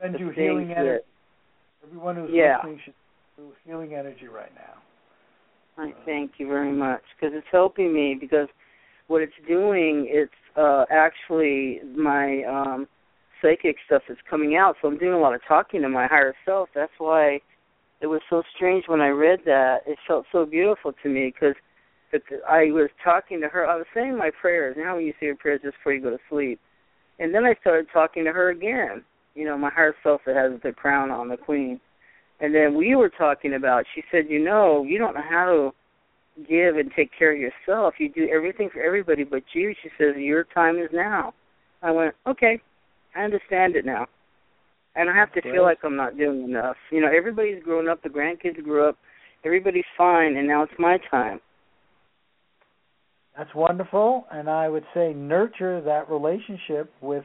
send 0.00 0.14
the 0.14 0.18
you 0.18 0.30
healing 0.30 0.68
that, 0.68 0.78
energy. 0.78 1.04
Everyone 1.84 2.16
who's 2.16 2.30
yeah. 2.32 2.56
listening 2.58 2.80
should 2.84 2.94
do 3.36 3.52
healing 3.64 3.94
energy 3.94 4.28
right 4.28 4.52
now. 4.54 4.74
I 5.82 5.92
thank 6.04 6.32
you 6.38 6.48
very 6.48 6.72
much 6.72 7.02
because 7.16 7.34
it's 7.36 7.46
helping 7.52 7.94
me 7.94 8.16
because 8.20 8.48
what 9.06 9.22
it's 9.22 9.32
doing 9.46 10.06
it's 10.10 10.32
uh 10.56 10.84
actually 10.90 11.80
my 11.96 12.42
um 12.42 12.88
psychic 13.40 13.76
stuff 13.86 14.02
is 14.10 14.18
coming 14.28 14.56
out 14.56 14.74
so 14.82 14.88
I'm 14.88 14.98
doing 14.98 15.12
a 15.12 15.20
lot 15.20 15.34
of 15.34 15.40
talking 15.46 15.82
to 15.82 15.88
my 15.88 16.08
higher 16.08 16.34
self 16.44 16.68
that's 16.74 16.92
why 16.98 17.38
it 18.00 18.08
was 18.08 18.20
so 18.28 18.42
strange 18.56 18.84
when 18.88 19.00
I 19.00 19.08
read 19.08 19.38
that 19.44 19.78
it 19.86 19.98
felt 20.06 20.26
so 20.32 20.44
beautiful 20.44 20.92
to 21.00 21.08
me 21.08 21.32
because 21.32 21.54
I 22.48 22.70
was 22.70 22.90
talking 23.02 23.40
to 23.40 23.48
her 23.48 23.66
I 23.66 23.76
was 23.76 23.86
saying 23.94 24.16
my 24.16 24.30
prayers 24.40 24.76
you 24.78 24.84
know 24.84 24.96
when 24.96 25.06
you 25.06 25.12
say 25.20 25.26
your 25.26 25.36
prayers 25.36 25.60
just 25.62 25.76
before 25.78 25.92
you 25.92 26.02
go 26.02 26.10
to 26.10 26.18
sleep 26.30 26.60
and 27.18 27.34
then 27.34 27.44
I 27.44 27.54
started 27.60 27.86
talking 27.92 28.24
to 28.24 28.32
her 28.32 28.50
again 28.50 29.04
you 29.34 29.44
know 29.44 29.58
my 29.58 29.70
higher 29.70 29.94
self 30.02 30.22
that 30.26 30.36
has 30.36 30.60
the 30.62 30.72
crown 30.72 31.10
on 31.10 31.28
the 31.28 31.36
queen 31.36 31.80
and 32.40 32.54
then 32.54 32.76
we 32.76 32.94
were 32.94 33.08
talking 33.08 33.54
about, 33.54 33.84
she 33.94 34.02
said, 34.10 34.24
you 34.28 34.38
know, 34.38 34.84
you 34.84 34.98
don't 34.98 35.14
know 35.14 35.24
how 35.28 35.46
to 35.46 36.44
give 36.48 36.76
and 36.76 36.90
take 36.94 37.10
care 37.16 37.32
of 37.32 37.38
yourself. 37.38 37.94
You 37.98 38.10
do 38.10 38.28
everything 38.32 38.70
for 38.72 38.80
everybody 38.80 39.24
but 39.24 39.42
you. 39.54 39.74
She 39.82 39.88
says, 39.98 40.14
your 40.16 40.44
time 40.44 40.76
is 40.76 40.90
now. 40.92 41.34
I 41.82 41.90
went, 41.90 42.14
okay, 42.26 42.60
I 43.16 43.22
understand 43.22 43.74
it 43.76 43.84
now. 43.84 44.06
And 44.94 45.10
I 45.10 45.14
have 45.14 45.32
to 45.34 45.42
feel 45.42 45.62
like 45.62 45.78
I'm 45.84 45.96
not 45.96 46.16
doing 46.16 46.44
enough. 46.44 46.76
You 46.90 47.00
know, 47.00 47.08
everybody's 47.16 47.62
grown 47.62 47.88
up, 47.88 48.02
the 48.02 48.08
grandkids 48.08 48.62
grew 48.62 48.88
up, 48.88 48.96
everybody's 49.44 49.84
fine, 49.96 50.36
and 50.36 50.46
now 50.46 50.62
it's 50.62 50.72
my 50.78 50.98
time. 51.10 51.40
That's 53.38 53.54
wonderful, 53.54 54.26
and 54.32 54.50
I 54.50 54.68
would 54.68 54.84
say 54.92 55.14
nurture 55.14 55.80
that 55.80 56.10
relationship 56.10 56.92
with 57.00 57.24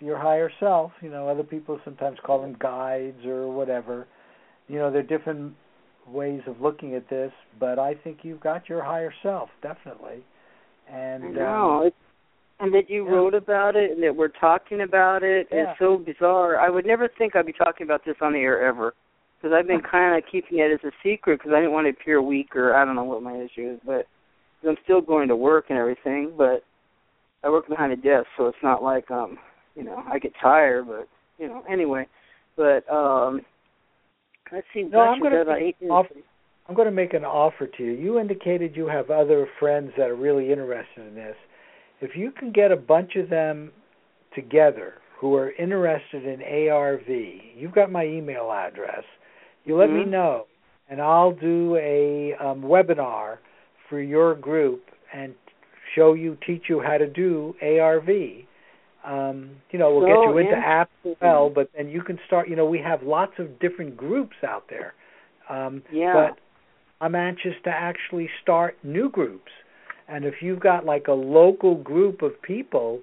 your 0.00 0.18
higher 0.18 0.50
self. 0.58 0.90
You 1.00 1.10
know, 1.10 1.28
other 1.28 1.44
people 1.44 1.80
sometimes 1.84 2.18
call 2.26 2.42
them 2.42 2.56
guides 2.60 3.24
or 3.24 3.50
whatever 3.50 4.06
you 4.68 4.78
know, 4.78 4.90
there 4.90 5.00
are 5.00 5.18
different 5.18 5.54
ways 6.08 6.40
of 6.46 6.60
looking 6.60 6.94
at 6.94 7.08
this, 7.08 7.32
but 7.60 7.78
I 7.78 7.94
think 7.94 8.18
you've 8.22 8.40
got 8.40 8.68
your 8.68 8.82
higher 8.82 9.12
self 9.22 9.50
definitely. 9.62 10.24
And 10.90 11.24
I 11.24 11.28
know. 11.28 11.82
Um, 11.84 11.90
and 12.60 12.74
that 12.74 12.88
you 12.88 13.04
yeah. 13.04 13.10
wrote 13.10 13.34
about 13.34 13.76
it 13.76 13.90
and 13.90 14.02
that 14.02 14.14
we're 14.14 14.28
talking 14.28 14.82
about 14.82 15.22
it 15.22 15.48
yeah. 15.50 15.72
is 15.72 15.76
so 15.78 15.98
bizarre. 15.98 16.58
I 16.58 16.70
would 16.70 16.86
never 16.86 17.08
think 17.18 17.34
I'd 17.34 17.46
be 17.46 17.52
talking 17.52 17.84
about 17.84 18.04
this 18.04 18.16
on 18.20 18.32
the 18.32 18.38
air 18.38 18.66
ever 18.66 18.94
because 19.36 19.54
I've 19.54 19.66
been 19.66 19.82
kind 19.90 20.16
of 20.16 20.24
keeping 20.30 20.58
it 20.58 20.72
as 20.72 20.80
a 20.84 20.92
secret 21.02 21.40
because 21.40 21.52
I 21.54 21.60
didn't 21.60 21.72
want 21.72 21.86
to 21.86 21.90
appear 21.90 22.22
weak 22.22 22.54
or 22.54 22.74
I 22.74 22.84
don't 22.84 22.96
know 22.96 23.04
what 23.04 23.22
my 23.22 23.36
issue 23.36 23.74
is, 23.74 23.80
but 23.84 24.06
I'm 24.66 24.76
still 24.84 25.00
going 25.00 25.28
to 25.28 25.36
work 25.36 25.66
and 25.68 25.78
everything, 25.78 26.32
but 26.36 26.62
I 27.42 27.50
work 27.50 27.68
behind 27.68 27.92
a 27.92 27.96
desk, 27.96 28.26
so 28.36 28.46
it's 28.46 28.56
not 28.62 28.82
like 28.82 29.10
um, 29.10 29.38
you 29.74 29.84
know, 29.84 30.02
I 30.10 30.18
get 30.18 30.32
tired, 30.40 30.86
but 30.86 31.08
you 31.38 31.48
know, 31.48 31.62
anyway. 31.68 32.06
But 32.56 32.90
um 32.92 33.42
Let's 34.52 34.66
see. 34.74 34.82
No, 34.82 35.00
I'm 35.00 35.20
going 35.20 35.32
to 35.32 35.88
off, 35.88 36.06
I'm 36.68 36.74
going 36.74 36.86
to 36.86 36.92
make 36.92 37.14
an 37.14 37.24
offer 37.24 37.66
to 37.66 37.82
you. 37.82 37.92
You 37.92 38.18
indicated 38.18 38.76
you 38.76 38.86
have 38.86 39.10
other 39.10 39.48
friends 39.58 39.92
that 39.96 40.10
are 40.10 40.14
really 40.14 40.52
interested 40.52 41.06
in 41.08 41.14
this. 41.14 41.36
If 42.02 42.16
you 42.16 42.32
can 42.32 42.52
get 42.52 42.70
a 42.70 42.76
bunch 42.76 43.16
of 43.16 43.30
them 43.30 43.72
together 44.34 44.94
who 45.18 45.34
are 45.36 45.52
interested 45.52 46.26
in 46.26 46.42
ARV, 46.42 47.08
you've 47.56 47.74
got 47.74 47.90
my 47.90 48.04
email 48.04 48.52
address. 48.52 49.04
You 49.64 49.76
let 49.76 49.88
mm-hmm. 49.88 50.00
me 50.00 50.04
know, 50.04 50.44
and 50.90 51.00
I'll 51.00 51.32
do 51.32 51.76
a 51.76 52.34
um, 52.38 52.62
webinar 52.62 53.38
for 53.92 54.00
your 54.00 54.34
group 54.34 54.82
and 55.12 55.34
show 55.94 56.14
you, 56.14 56.38
teach 56.46 56.62
you 56.70 56.80
how 56.80 56.96
to 56.96 57.06
do 57.06 57.54
ARV 57.60 58.08
um, 59.04 59.50
you 59.70 59.78
know, 59.78 59.94
we'll 59.94 60.02
so 60.02 60.06
get 60.06 60.30
you 60.30 60.38
into 60.38 60.54
apps 60.54 60.86
as 61.04 61.16
well, 61.20 61.46
mm-hmm. 61.46 61.54
but 61.54 61.70
then 61.76 61.88
you 61.88 62.02
can 62.02 62.18
start. 62.26 62.48
You 62.48 62.56
know, 62.56 62.66
we 62.66 62.78
have 62.78 63.02
lots 63.02 63.32
of 63.38 63.58
different 63.58 63.96
groups 63.96 64.36
out 64.46 64.64
there. 64.70 64.94
Um, 65.50 65.82
yeah. 65.92 66.12
But 66.14 66.38
I'm 67.04 67.16
anxious 67.16 67.54
to 67.64 67.70
actually 67.70 68.28
start 68.42 68.76
new 68.84 69.10
groups, 69.10 69.50
and 70.08 70.24
if 70.24 70.34
you've 70.40 70.60
got 70.60 70.84
like 70.84 71.08
a 71.08 71.12
local 71.12 71.74
group 71.74 72.22
of 72.22 72.40
people, 72.42 73.00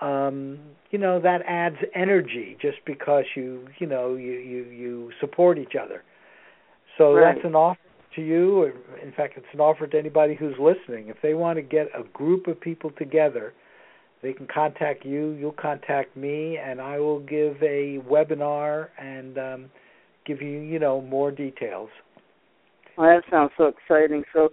um, 0.00 0.58
you 0.90 0.98
know, 0.98 1.20
that 1.20 1.42
adds 1.46 1.76
energy 1.94 2.56
just 2.60 2.78
because 2.84 3.24
you, 3.36 3.68
you 3.78 3.86
know, 3.86 4.16
you 4.16 4.32
you 4.32 4.64
you 4.64 5.12
support 5.20 5.56
each 5.56 5.74
other. 5.80 6.02
So 6.96 7.12
right. 7.12 7.36
that's 7.36 7.46
an 7.46 7.54
offer 7.54 7.78
to 8.18 8.26
you. 8.26 8.64
In 9.02 9.12
fact, 9.16 9.34
it's 9.36 9.46
an 9.52 9.60
offer 9.60 9.86
to 9.86 9.98
anybody 9.98 10.34
who's 10.34 10.54
listening. 10.58 11.08
If 11.08 11.16
they 11.22 11.34
want 11.34 11.56
to 11.56 11.62
get 11.62 11.88
a 11.98 12.02
group 12.12 12.46
of 12.46 12.60
people 12.60 12.90
together 12.98 13.54
they 14.22 14.32
can 14.32 14.48
contact 14.52 15.04
you, 15.04 15.30
you'll 15.32 15.52
contact 15.52 16.16
me, 16.16 16.58
and 16.58 16.80
I 16.80 16.98
will 16.98 17.20
give 17.20 17.56
a 17.62 17.98
webinar 18.08 18.88
and 19.00 19.38
um, 19.38 19.70
give 20.26 20.42
you, 20.42 20.58
you 20.58 20.78
know, 20.78 21.00
more 21.00 21.30
details. 21.30 21.88
Well, 22.96 23.08
that 23.08 23.22
sounds 23.30 23.52
so 23.56 23.66
exciting. 23.66 24.24
So, 24.32 24.46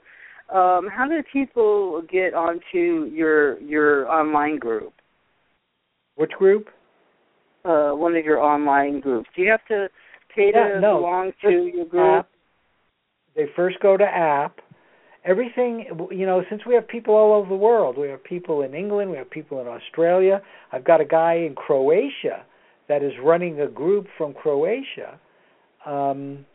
um, 0.55 0.87
how 0.87 1.07
do 1.09 1.23
people 1.33 2.03
get 2.03 2.35
onto 2.35 3.09
your 3.11 3.59
your 3.59 4.07
online 4.07 4.59
group? 4.59 4.93
Which 6.15 6.31
group? 6.31 6.67
Uh, 7.63 7.91
one 7.93 8.15
of 8.15 8.23
your 8.23 8.39
online 8.39 8.99
groups. 8.99 9.27
Do 9.35 9.41
you 9.41 9.49
have 9.49 9.65
to 9.69 9.87
pay 10.33 10.51
to 10.51 10.57
yeah, 10.57 10.79
no. 10.79 10.97
belong 10.97 11.31
to 11.41 11.49
your 11.49 11.85
group? 11.85 12.27
They 13.35 13.45
first 13.55 13.79
go 13.81 13.97
to 13.97 14.03
app, 14.03 14.59
everything 15.25 15.85
you 16.11 16.25
know 16.25 16.43
since 16.49 16.61
we 16.65 16.75
have 16.75 16.87
people 16.87 17.15
all 17.15 17.33
over 17.33 17.49
the 17.49 17.55
world 17.55 17.97
we 17.97 18.07
have 18.07 18.23
people 18.23 18.61
in 18.61 18.75
england 18.75 19.09
we 19.09 19.17
have 19.17 19.29
people 19.29 19.59
in 19.59 19.67
australia. 19.67 20.41
I've 20.71 20.85
got 20.85 21.01
a 21.01 21.05
guy 21.05 21.33
in 21.33 21.55
croatia 21.55 22.45
that 22.87 23.01
is 23.03 23.13
running 23.23 23.59
a 23.59 23.67
group 23.67 24.07
from 24.17 24.33
croatia. 24.33 25.19
Um 25.85 26.45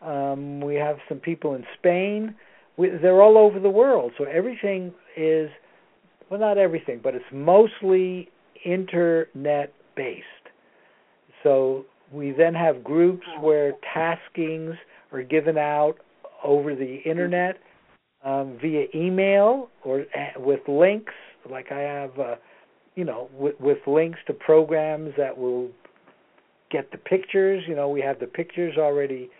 um 0.00 0.60
we 0.60 0.76
have 0.76 0.98
some 1.08 1.18
people 1.18 1.54
in 1.54 1.64
spain. 1.78 2.34
We, 2.76 2.90
they're 3.02 3.20
all 3.20 3.36
over 3.36 3.58
the 3.60 3.68
world. 3.68 4.12
So 4.16 4.24
everything 4.24 4.94
is 5.16 5.50
well 6.30 6.40
not 6.40 6.56
everything 6.56 7.00
but 7.02 7.14
it's 7.14 7.24
mostly 7.32 8.30
internet 8.64 9.72
based 9.96 10.24
so 11.42 11.84
we 12.12 12.32
then 12.32 12.54
have 12.54 12.84
groups 12.84 13.26
where 13.40 13.72
taskings 13.96 14.76
are 15.12 15.22
given 15.22 15.58
out 15.58 15.96
over 16.44 16.74
the 16.74 16.96
internet 17.04 17.58
um, 18.24 18.58
via 18.60 18.86
email 18.94 19.68
or 19.84 20.00
uh, 20.00 20.40
with 20.40 20.60
links. 20.68 21.12
Like 21.50 21.72
I 21.72 21.80
have, 21.80 22.18
uh, 22.18 22.34
you 22.94 23.04
know, 23.04 23.28
with, 23.32 23.58
with 23.60 23.78
links 23.86 24.18
to 24.26 24.34
programs 24.34 25.12
that 25.16 25.36
will 25.36 25.70
get 26.70 26.90
the 26.92 26.98
pictures. 26.98 27.64
You 27.66 27.74
know, 27.74 27.88
we 27.88 28.00
have 28.02 28.18
the 28.20 28.26
pictures 28.26 28.76
already 28.78 29.30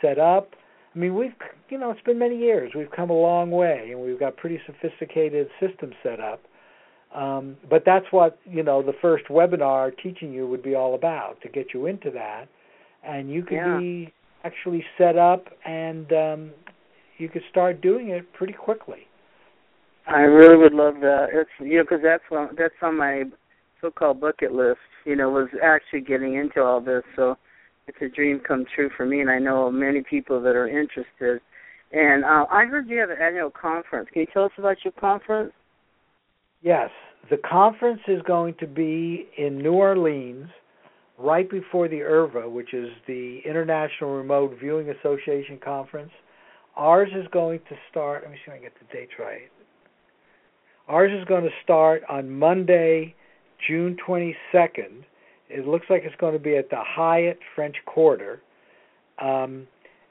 set 0.00 0.18
up. 0.18 0.50
I 0.94 0.98
mean, 0.98 1.14
we've, 1.14 1.34
you 1.68 1.78
know, 1.78 1.90
it's 1.90 2.00
been 2.02 2.18
many 2.18 2.38
years. 2.38 2.72
We've 2.74 2.90
come 2.90 3.10
a 3.10 3.14
long 3.14 3.50
way, 3.50 3.88
and 3.90 4.00
we've 4.00 4.18
got 4.18 4.36
pretty 4.36 4.60
sophisticated 4.66 5.48
systems 5.60 5.94
set 6.02 6.20
up. 6.20 6.40
Um, 7.14 7.56
but 7.70 7.84
that's 7.86 8.06
what 8.10 8.40
you 8.44 8.64
know 8.64 8.82
the 8.82 8.94
first 9.00 9.26
webinar 9.26 9.92
teaching 10.02 10.32
you 10.32 10.48
would 10.48 10.64
be 10.64 10.74
all 10.74 10.96
about 10.96 11.40
to 11.42 11.48
get 11.48 11.66
you 11.72 11.86
into 11.86 12.10
that, 12.10 12.48
and 13.06 13.30
you 13.30 13.44
could 13.44 13.54
yeah. 13.54 13.78
be 13.78 14.12
actually 14.44 14.84
set 14.98 15.16
up 15.16 15.46
and 15.64 16.12
um, 16.12 16.50
you 17.18 17.28
could 17.28 17.42
start 17.50 17.80
doing 17.80 18.10
it 18.10 18.32
pretty 18.32 18.52
quickly. 18.52 19.06
I 20.06 20.20
really 20.20 20.56
would 20.56 20.74
love 20.74 20.96
that. 21.00 21.28
It's 21.32 21.50
you 21.60 21.78
know 21.78 21.84
because 21.84 22.00
that's 22.02 22.24
on 22.30 22.50
that's 22.58 22.74
on 22.82 22.98
my 22.98 23.24
so-called 23.80 24.20
bucket 24.20 24.52
list. 24.52 24.78
You 25.06 25.16
know, 25.16 25.30
was 25.30 25.48
actually 25.62 26.02
getting 26.02 26.34
into 26.34 26.60
all 26.62 26.80
this. 26.80 27.02
So 27.16 27.36
it's 27.86 27.96
a 28.02 28.08
dream 28.08 28.40
come 28.46 28.66
true 28.74 28.90
for 28.96 29.06
me, 29.06 29.20
and 29.20 29.30
I 29.30 29.38
know 29.38 29.70
many 29.70 30.02
people 30.02 30.42
that 30.42 30.56
are 30.56 30.68
interested. 30.68 31.40
And 31.92 32.24
uh, 32.24 32.46
I 32.50 32.64
heard 32.66 32.88
you 32.88 32.98
have 32.98 33.10
an 33.10 33.16
annual 33.22 33.50
conference. 33.50 34.08
Can 34.12 34.22
you 34.22 34.28
tell 34.32 34.44
us 34.44 34.52
about 34.58 34.76
your 34.84 34.92
conference? 34.92 35.52
Yes, 36.60 36.90
the 37.30 37.36
conference 37.36 38.00
is 38.08 38.20
going 38.22 38.54
to 38.60 38.66
be 38.66 39.28
in 39.38 39.58
New 39.58 39.72
Orleans 39.72 40.48
right 41.18 41.48
before 41.48 41.88
the 41.88 42.00
IRVA, 42.00 42.50
which 42.50 42.74
is 42.74 42.90
the 43.06 43.40
International 43.44 44.16
Remote 44.16 44.56
Viewing 44.60 44.90
Association 44.90 45.58
conference. 45.62 46.12
Ours 46.76 47.10
is 47.14 47.26
going 47.32 47.60
to 47.68 47.76
start. 47.90 48.22
Let 48.22 48.32
me 48.32 48.38
see 48.44 48.50
if 48.50 48.58
I 48.58 48.62
get 48.62 48.72
the 48.78 48.92
dates 48.92 49.12
right. 49.18 49.50
Ours 50.88 51.12
is 51.12 51.24
going 51.26 51.44
to 51.44 51.50
start 51.62 52.02
on 52.10 52.30
Monday, 52.30 53.14
June 53.66 53.96
22nd. 54.06 55.04
It 55.48 55.66
looks 55.66 55.86
like 55.88 56.02
it's 56.04 56.16
going 56.16 56.32
to 56.32 56.38
be 56.38 56.56
at 56.56 56.68
the 56.70 56.80
Hyatt 56.80 57.38
French 57.54 57.76
Quarter. 57.86 58.42
Um, 59.18 59.66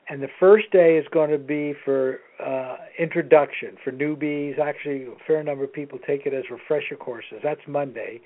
and 0.09 0.21
the 0.21 0.29
first 0.39 0.69
day 0.71 0.97
is 0.97 1.05
going 1.11 1.31
to 1.31 1.37
be 1.37 1.73
for 1.85 2.19
uh, 2.43 2.77
introduction 2.99 3.77
for 3.83 3.91
newbies. 3.91 4.59
Actually, 4.59 5.05
a 5.05 5.15
fair 5.25 5.43
number 5.43 5.63
of 5.63 5.73
people 5.73 5.99
take 6.05 6.25
it 6.25 6.33
as 6.33 6.43
refresher 6.49 6.95
courses. 6.95 7.39
That's 7.43 7.61
Monday. 7.67 8.21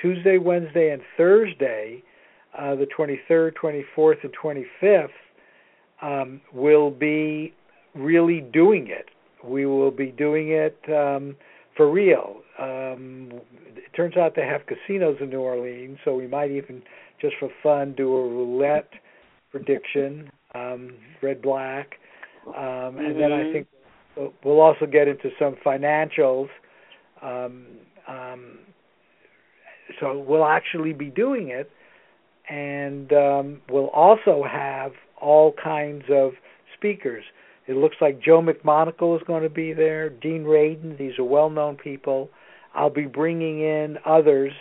Tuesday, 0.00 0.38
Wednesday, 0.38 0.90
and 0.90 1.02
Thursday, 1.16 2.02
uh, 2.58 2.74
the 2.74 2.86
23rd, 2.86 3.52
24th, 3.54 4.16
and 4.22 4.32
25th, 4.82 5.08
um, 6.02 6.40
will 6.52 6.90
be 6.90 7.52
really 7.94 8.40
doing 8.40 8.88
it. 8.88 9.06
We 9.44 9.66
will 9.66 9.90
be 9.90 10.06
doing 10.06 10.50
it 10.50 10.78
um, 10.88 11.36
for 11.76 11.90
real. 11.90 12.36
Um, 12.58 13.30
it 13.76 13.94
turns 13.96 14.16
out 14.16 14.34
they 14.36 14.46
have 14.46 14.62
casinos 14.66 15.16
in 15.20 15.30
New 15.30 15.40
Orleans, 15.40 15.98
so 16.04 16.14
we 16.14 16.26
might 16.26 16.50
even, 16.50 16.82
just 17.20 17.34
for 17.38 17.50
fun, 17.62 17.94
do 17.96 18.14
a 18.14 18.28
roulette 18.28 18.90
prediction, 19.50 20.30
um, 20.54 20.94
red 21.22 21.42
black, 21.42 21.94
um, 22.48 22.54
and 22.54 22.98
mm-hmm. 22.98 23.18
then 23.18 23.32
I 23.32 23.52
think 23.52 23.66
we'll 24.44 24.60
also 24.60 24.86
get 24.86 25.08
into 25.08 25.30
some 25.38 25.56
financials. 25.64 26.48
Um, 27.22 27.66
um, 28.08 28.58
so 30.00 30.24
we'll 30.26 30.44
actually 30.44 30.92
be 30.92 31.06
doing 31.06 31.48
it, 31.48 31.70
and 32.48 33.12
um, 33.12 33.60
we'll 33.70 33.88
also 33.88 34.44
have 34.50 34.92
all 35.20 35.54
kinds 35.62 36.04
of 36.10 36.32
speakers. 36.76 37.24
It 37.66 37.76
looks 37.76 37.96
like 38.00 38.20
Joe 38.20 38.42
McMoneagle 38.42 39.16
is 39.16 39.22
going 39.26 39.42
to 39.42 39.48
be 39.48 39.72
there, 39.72 40.10
Dean 40.10 40.44
Radin. 40.44 40.98
These 40.98 41.18
are 41.18 41.24
well-known 41.24 41.76
people. 41.76 42.28
I'll 42.74 42.90
be 42.90 43.06
bringing 43.06 43.60
in 43.60 43.96
others. 44.04 44.52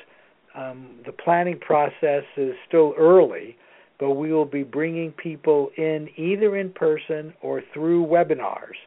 Um, 0.55 0.99
the 1.05 1.11
planning 1.11 1.59
process 1.59 2.23
is 2.37 2.53
still 2.67 2.93
early, 2.97 3.57
but 3.99 4.11
we 4.11 4.31
will 4.31 4.45
be 4.45 4.63
bringing 4.63 5.11
people 5.11 5.71
in 5.77 6.09
either 6.15 6.55
in 6.55 6.71
person 6.71 7.33
or 7.41 7.61
through 7.73 8.05
webinars. 8.05 8.77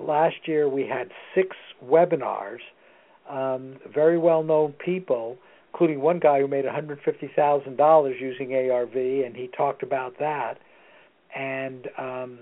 Last 0.00 0.36
year 0.46 0.68
we 0.68 0.86
had 0.86 1.10
six 1.34 1.56
webinars, 1.84 2.58
um, 3.30 3.76
very 3.92 4.18
well-known 4.18 4.72
people, 4.72 5.36
including 5.76 6.00
one 6.00 6.18
guy 6.18 6.40
who 6.40 6.48
made 6.48 6.64
$150,000 6.64 8.20
using 8.20 8.54
ARV, 8.54 8.94
and 8.94 9.36
he 9.36 9.50
talked 9.54 9.82
about 9.82 10.18
that. 10.18 10.54
And 11.36 11.88
um, 11.98 12.38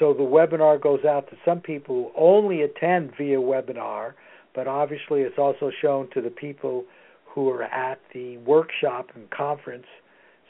so 0.00 0.12
the 0.12 0.24
webinar 0.24 0.82
goes 0.82 1.04
out 1.04 1.30
to 1.30 1.36
some 1.44 1.60
people 1.60 2.10
who 2.16 2.20
only 2.20 2.62
attend 2.62 3.12
via 3.16 3.36
webinar, 3.38 4.14
but 4.56 4.66
obviously 4.66 5.20
it's 5.20 5.38
also 5.38 5.70
shown 5.80 6.10
to 6.14 6.20
the 6.20 6.30
people 6.30 6.84
who 7.32 7.48
are 7.48 7.62
at 7.62 8.00
the 8.12 8.38
workshop 8.38 9.10
and 9.14 9.30
conference. 9.30 9.86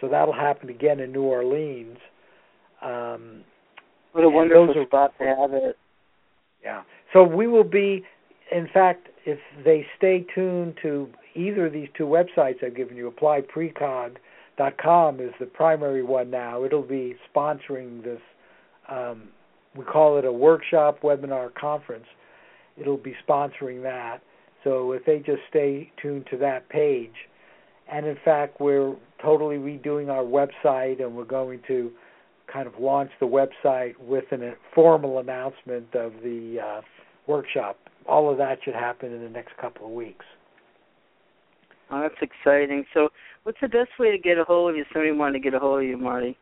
So 0.01 0.09
that'll 0.09 0.33
happen 0.33 0.71
again 0.71 1.01
in 1.01 1.13
New 1.13 1.25
Orleans. 1.25 1.99
Um, 2.81 3.45
what 4.13 4.25
a 4.25 4.31
wonderful 4.31 4.81
are, 4.81 4.87
spot 4.87 5.13
to 5.19 5.25
have 5.27 5.53
it. 5.53 5.77
Yeah. 6.63 6.85
So 7.13 7.23
we 7.23 7.47
will 7.47 7.65
be, 7.65 8.03
in 8.51 8.67
fact, 8.73 9.09
if 9.27 9.39
they 9.63 9.87
stay 9.99 10.25
tuned 10.35 10.79
to 10.81 11.11
either 11.35 11.67
of 11.67 11.73
these 11.73 11.89
two 11.97 12.05
websites 12.05 12.63
I've 12.65 12.77
given 12.77 12.97
you, 12.97 13.11
appliedprecog.com 13.11 15.21
is 15.21 15.33
the 15.41 15.47
primary 15.47 16.03
one 16.03 16.31
now. 16.31 16.65
It'll 16.65 16.83
be 16.83 17.17
sponsoring 17.35 18.05
this 18.05 18.21
um, 18.89 19.29
we 19.77 19.85
call 19.85 20.19
it 20.19 20.25
a 20.25 20.33
workshop, 20.33 21.01
webinar, 21.03 21.53
conference. 21.55 22.07
It'll 22.77 22.97
be 22.97 23.15
sponsoring 23.27 23.83
that. 23.83 24.19
So 24.63 24.93
if 24.93 25.05
they 25.05 25.19
just 25.19 25.43
stay 25.51 25.91
tuned 26.01 26.27
to 26.31 26.37
that 26.39 26.69
page, 26.69 27.13
and 27.91 28.07
in 28.07 28.17
fact, 28.25 28.61
we're 28.61 28.95
totally 29.23 29.57
redoing 29.57 30.09
our 30.09 30.23
website, 30.23 31.03
and 31.03 31.15
we're 31.15 31.25
going 31.25 31.61
to 31.69 31.91
kind 32.51 32.67
of 32.67 32.75
launch 32.79 33.11
the 33.21 33.27
website 33.27 33.95
with 33.99 34.25
a 34.33 34.55
formal 34.75 35.19
announcement 35.19 35.95
of 35.95 36.13
the 36.23 36.59
uh, 36.61 36.81
workshop. 37.27 37.79
All 38.07 38.31
of 38.31 38.39
that 38.39 38.59
should 38.65 38.75
happen 38.75 39.13
in 39.13 39.23
the 39.23 39.29
next 39.29 39.57
couple 39.61 39.87
of 39.87 39.93
weeks. 39.93 40.25
Oh, 41.91 42.01
that's 42.01 42.15
exciting. 42.23 42.85
So, 42.95 43.09
what's 43.43 43.59
the 43.61 43.69
best 43.69 43.91
way 43.99 44.11
to 44.11 44.19
get 44.19 44.39
a 44.39 44.45
hold 44.45 44.71
of 44.71 44.77
you? 44.77 44.85
Somebody 44.93 45.13
wanted 45.13 45.35
to 45.35 45.41
get 45.41 45.55
a 45.55 45.59
hold 45.59 45.83
of 45.83 45.89
you, 45.89 45.97
Marty. 45.97 46.37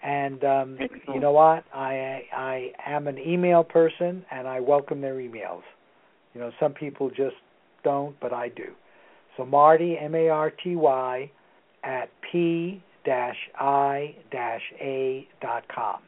And 0.00 0.44
um, 0.44 0.78
you 1.12 1.18
know 1.20 1.32
what? 1.32 1.64
I 1.74 2.22
I 2.32 2.70
am 2.86 3.08
an 3.08 3.18
email 3.18 3.64
person, 3.64 4.24
and 4.30 4.46
I 4.46 4.60
welcome 4.60 5.00
their 5.00 5.16
emails. 5.16 5.62
You 6.34 6.40
know, 6.40 6.52
some 6.60 6.72
people 6.72 7.10
just 7.10 7.34
don't, 7.82 8.14
but 8.20 8.32
I 8.32 8.48
do. 8.48 8.66
So 9.36 9.44
Marty 9.44 9.98
M 10.00 10.14
A 10.14 10.28
R 10.28 10.52
T 10.52 10.76
Y 10.76 11.30
at 11.82 12.10
p 12.30 12.80
i 13.58 14.14
a 14.80 15.28
dot 15.40 15.64
com. 15.74 16.00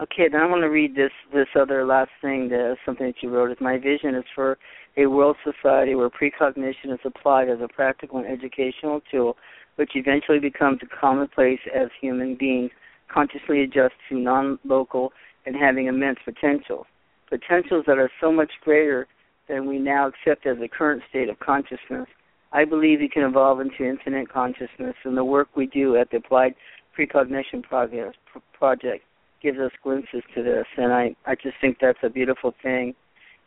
Okay, 0.00 0.28
then 0.30 0.40
I 0.40 0.46
want 0.46 0.62
to 0.62 0.68
read 0.68 0.94
this 0.94 1.10
this 1.34 1.48
other 1.60 1.84
last 1.84 2.10
thing, 2.22 2.50
the, 2.50 2.72
uh, 2.72 2.74
something 2.86 3.06
that 3.06 3.20
you 3.20 3.30
wrote. 3.30 3.50
Is 3.50 3.56
my 3.60 3.78
vision 3.78 4.14
is 4.14 4.24
for 4.32 4.56
a 4.96 5.06
world 5.06 5.36
society 5.42 5.96
where 5.96 6.08
precognition 6.08 6.92
is 6.92 7.00
applied 7.04 7.48
as 7.48 7.58
a 7.60 7.66
practical 7.66 8.18
and 8.18 8.26
educational 8.28 9.00
tool, 9.10 9.36
which 9.74 9.90
eventually 9.96 10.38
becomes 10.38 10.78
a 10.82 11.00
commonplace 11.00 11.58
as 11.74 11.88
human 12.00 12.36
beings 12.36 12.70
consciously 13.12 13.62
adjust 13.62 13.94
to 14.08 14.16
non-local 14.16 15.12
and 15.46 15.56
having 15.56 15.86
immense 15.86 16.18
potential, 16.24 16.86
potentials 17.28 17.84
that 17.88 17.98
are 17.98 18.10
so 18.20 18.30
much 18.30 18.52
greater 18.62 19.08
than 19.48 19.66
we 19.66 19.80
now 19.80 20.06
accept 20.06 20.46
as 20.46 20.58
the 20.58 20.68
current 20.68 21.02
state 21.10 21.28
of 21.28 21.40
consciousness. 21.40 22.06
I 22.52 22.64
believe 22.64 23.00
we 23.00 23.08
can 23.08 23.24
evolve 23.24 23.60
into 23.60 23.84
infinite 23.84 24.30
consciousness, 24.30 24.94
and 25.02 25.16
the 25.16 25.24
work 25.24 25.48
we 25.56 25.66
do 25.66 25.96
at 25.96 26.10
the 26.12 26.18
Applied 26.18 26.54
Precognition 26.96 27.64
project 27.64 29.02
gives 29.42 29.58
us 29.58 29.72
glimpses 29.82 30.22
to 30.34 30.42
this, 30.42 30.66
and 30.76 30.92
I, 30.92 31.14
I 31.26 31.34
just 31.34 31.56
think 31.60 31.78
that's 31.80 31.98
a 32.02 32.10
beautiful 32.10 32.54
thing 32.62 32.94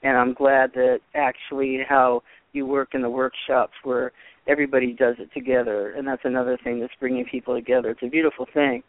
and 0.03 0.17
I'm 0.17 0.33
glad 0.33 0.71
that 0.73 0.99
actually 1.15 1.79
how 1.87 2.23
you 2.53 2.65
work 2.65 2.89
in 2.93 3.01
the 3.01 3.09
workshops 3.09 3.73
where 3.83 4.11
everybody 4.47 4.93
does 4.93 5.15
it 5.19 5.29
together, 5.33 5.91
and 5.91 6.07
that's 6.07 6.23
another 6.25 6.57
thing 6.63 6.79
that's 6.79 6.93
bringing 6.99 7.25
people 7.25 7.55
together. 7.55 7.91
It's 7.91 8.03
a 8.03 8.09
beautiful 8.09 8.47
thing. 8.53 8.83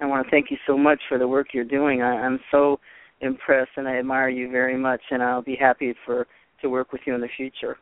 I 0.00 0.06
want 0.06 0.24
to 0.24 0.30
thank 0.30 0.50
you 0.50 0.56
so 0.66 0.78
much 0.78 1.00
for 1.08 1.18
the 1.18 1.26
work 1.26 1.48
you're 1.52 1.64
doing. 1.64 2.02
I, 2.02 2.12
I'm 2.22 2.38
so 2.50 2.78
impressed, 3.20 3.72
and 3.76 3.88
I 3.88 3.96
admire 3.96 4.28
you 4.28 4.50
very 4.50 4.76
much, 4.76 5.00
and 5.10 5.22
I'll 5.22 5.42
be 5.42 5.56
happy 5.56 5.94
for 6.04 6.26
to 6.62 6.70
work 6.70 6.92
with 6.92 7.02
you 7.06 7.14
in 7.14 7.20
the 7.20 7.28
future. 7.36 7.76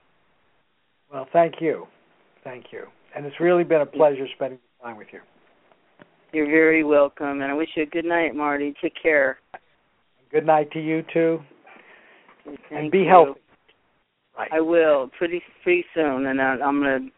Well, 1.13 1.29
thank 1.33 1.55
you, 1.61 1.87
thank 2.43 2.67
you, 2.73 2.87
and 3.15 3.27
it's 3.27 3.39
really 3.41 3.65
been 3.65 3.83
a 3.83 3.87
pleasure 3.87 4.27
spending 4.35 4.59
time 4.83 4.97
with 4.97 5.09
you. 5.13 5.21
You're 6.35 6.47
very 6.47 6.83
welcome, 6.83 7.43
and 7.43 7.45
I 7.45 7.55
wish 7.55 7.69
you 7.77 7.85
a 7.85 7.87
good 7.87 8.05
night, 8.05 8.35
Marty. 8.35 8.75
Take 8.83 8.95
care. 9.01 9.39
Good 10.33 10.45
night 10.45 10.69
to 10.73 10.81
you 10.81 11.05
too. 11.13 11.39
Thank 12.45 12.59
and 12.73 12.91
be 12.91 12.99
you. 12.99 13.09
healthy. 13.09 13.41
Right. 14.37 14.51
I 14.53 14.61
will 14.61 15.11
pretty 15.17 15.41
pretty 15.63 15.85
soon, 15.95 16.27
and 16.27 16.41
I, 16.41 16.57
I'm 16.57 16.81
gonna 16.81 17.09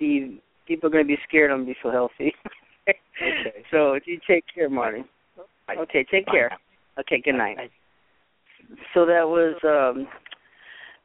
be. 0.00 0.42
People 0.66 0.88
are 0.88 0.90
gonna 0.90 1.04
be 1.04 1.16
scared 1.28 1.52
I'm 1.52 1.58
gonna 1.58 1.68
be 1.68 1.76
so 1.80 1.92
healthy. 1.92 2.32
okay. 2.88 2.98
So 3.70 4.00
you 4.04 4.18
take 4.28 4.44
care, 4.52 4.68
Marty. 4.68 5.04
Bye. 5.68 5.76
Okay, 5.78 6.04
take 6.10 6.26
Bye. 6.26 6.32
care. 6.32 6.50
Okay, 6.98 7.22
good 7.24 7.36
night. 7.36 7.56
Bye. 7.56 7.68
So 8.94 9.06
that 9.06 9.28
was 9.28 9.54
um 9.62 10.08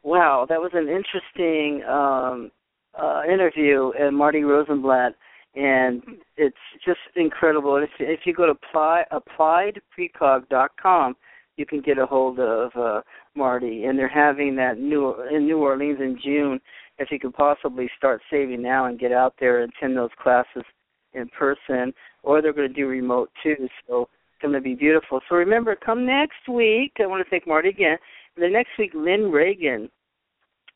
wow, 0.02 0.48
that 0.50 0.60
was 0.60 0.72
an 0.74 0.88
interesting 0.88 1.84
um 1.88 2.50
uh 3.00 3.22
interview 3.32 3.92
and 4.00 4.18
Marty 4.18 4.42
Rosenblatt 4.42 5.14
and 5.56 6.02
it's 6.38 6.56
just 6.86 6.99
incredible. 7.15 7.76
And 7.76 7.84
If 7.84 7.90
if 7.99 8.22
you 8.26 8.34
go 8.34 8.45
to 8.45 8.53
apply 8.53 9.03
appliedprecog.com, 9.11 11.18
you 11.57 11.65
can 11.65 11.82
get 11.82 11.98
a 11.98 12.06
hold 12.06 12.40
of 12.40 12.72
uh, 12.76 13.02
Marty, 13.36 13.84
and 13.86 13.99
they're 13.99 14.07
having 14.07 14.56
that 14.56 14.80
new 14.80 15.14
in 15.30 15.45
New 15.45 15.60
Orleans 15.60 15.99
in 15.99 16.18
June. 16.23 16.61
If 16.98 17.11
you 17.11 17.19
could 17.19 17.34
possibly 17.34 17.90
start 17.98 18.22
saving 18.30 18.61
now 18.61 18.86
and 18.86 18.98
get 18.99 19.11
out 19.11 19.34
there 19.40 19.64
and 19.64 19.73
attend 19.78 19.98
those 19.98 20.11
classes 20.22 20.64
in 21.14 21.28
person, 21.38 21.94
or 22.23 22.41
they're 22.41 22.53
going 22.53 22.68
to 22.68 22.73
do 22.73 22.88
remote 22.88 23.30
too. 23.44 23.68
So 23.88 24.03
it's 24.03 24.41
going 24.41 24.53
to 24.53 24.61
be 24.61 24.76
beautiful. 24.76 25.19
So 25.28 25.36
remember, 25.36 25.76
come 25.76 26.06
next 26.06 26.48
week. 26.48 26.94
I 26.99 27.07
want 27.07 27.23
to 27.23 27.30
thank 27.30 27.48
Marty 27.48 27.69
again. 27.69 27.98
The 28.38 28.48
next 28.48 28.69
week, 28.80 28.91
Lynn 28.94 29.32
Reagan, 29.32 29.90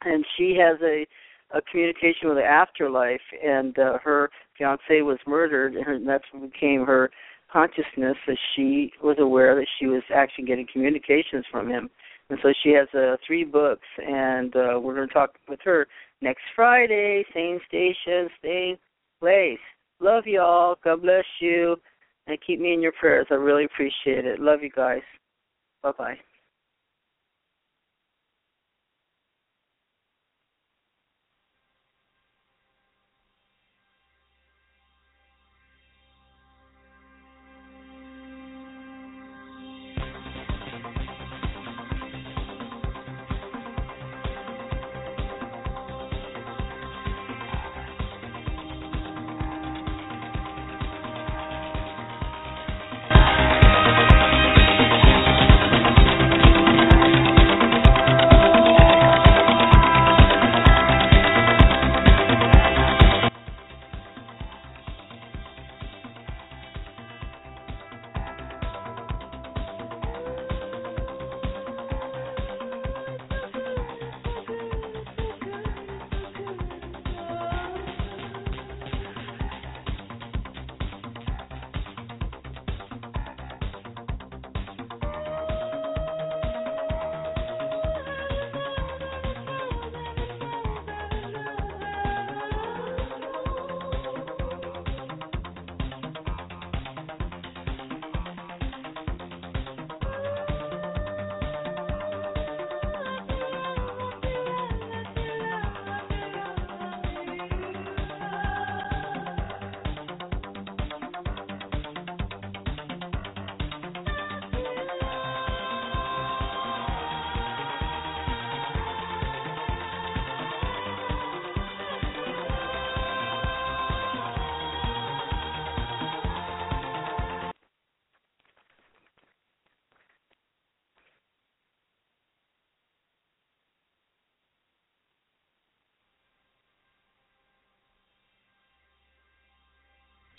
and 0.03 0.25
she 0.37 0.57
has 0.59 0.77
a 0.81 1.07
a 1.51 1.61
communication 1.61 2.27
with 2.27 2.37
the 2.37 2.43
afterlife, 2.43 3.21
and 3.43 3.77
uh, 3.77 3.97
her 4.03 4.29
fiance 4.57 5.01
was 5.01 5.19
murdered, 5.27 5.75
and 5.75 6.07
that's 6.07 6.23
what 6.31 6.51
became 6.51 6.85
her 6.85 7.09
consciousness 7.51 8.17
that 8.27 8.37
she 8.55 8.91
was 9.03 9.17
aware 9.19 9.55
that 9.55 9.67
she 9.79 9.85
was 9.85 10.03
actually 10.13 10.45
getting 10.45 10.67
communications 10.71 11.45
from 11.51 11.69
him. 11.69 11.89
And 12.29 12.39
so 12.41 12.51
she 12.63 12.71
has 12.71 12.87
uh, 12.93 13.17
three 13.25 13.43
books, 13.43 13.87
and 13.97 14.55
uh, 14.55 14.79
we're 14.79 14.95
going 14.95 15.07
to 15.07 15.13
talk 15.13 15.35
with 15.47 15.59
her 15.63 15.87
next 16.21 16.41
Friday, 16.55 17.23
same 17.33 17.59
station, 17.67 18.29
same 18.43 18.77
place. 19.19 19.59
Love 19.99 20.25
y'all. 20.25 20.75
God 20.83 21.03
bless 21.03 21.25
you. 21.39 21.75
And 22.27 22.39
keep 22.45 22.59
me 22.59 22.73
in 22.73 22.81
your 22.81 22.93
prayers. 22.99 23.27
I 23.29 23.35
really 23.35 23.65
appreciate 23.65 24.25
it. 24.25 24.39
Love 24.39 24.63
you 24.63 24.71
guys. 24.71 25.03
Bye 25.83 25.91
bye. 25.97 26.17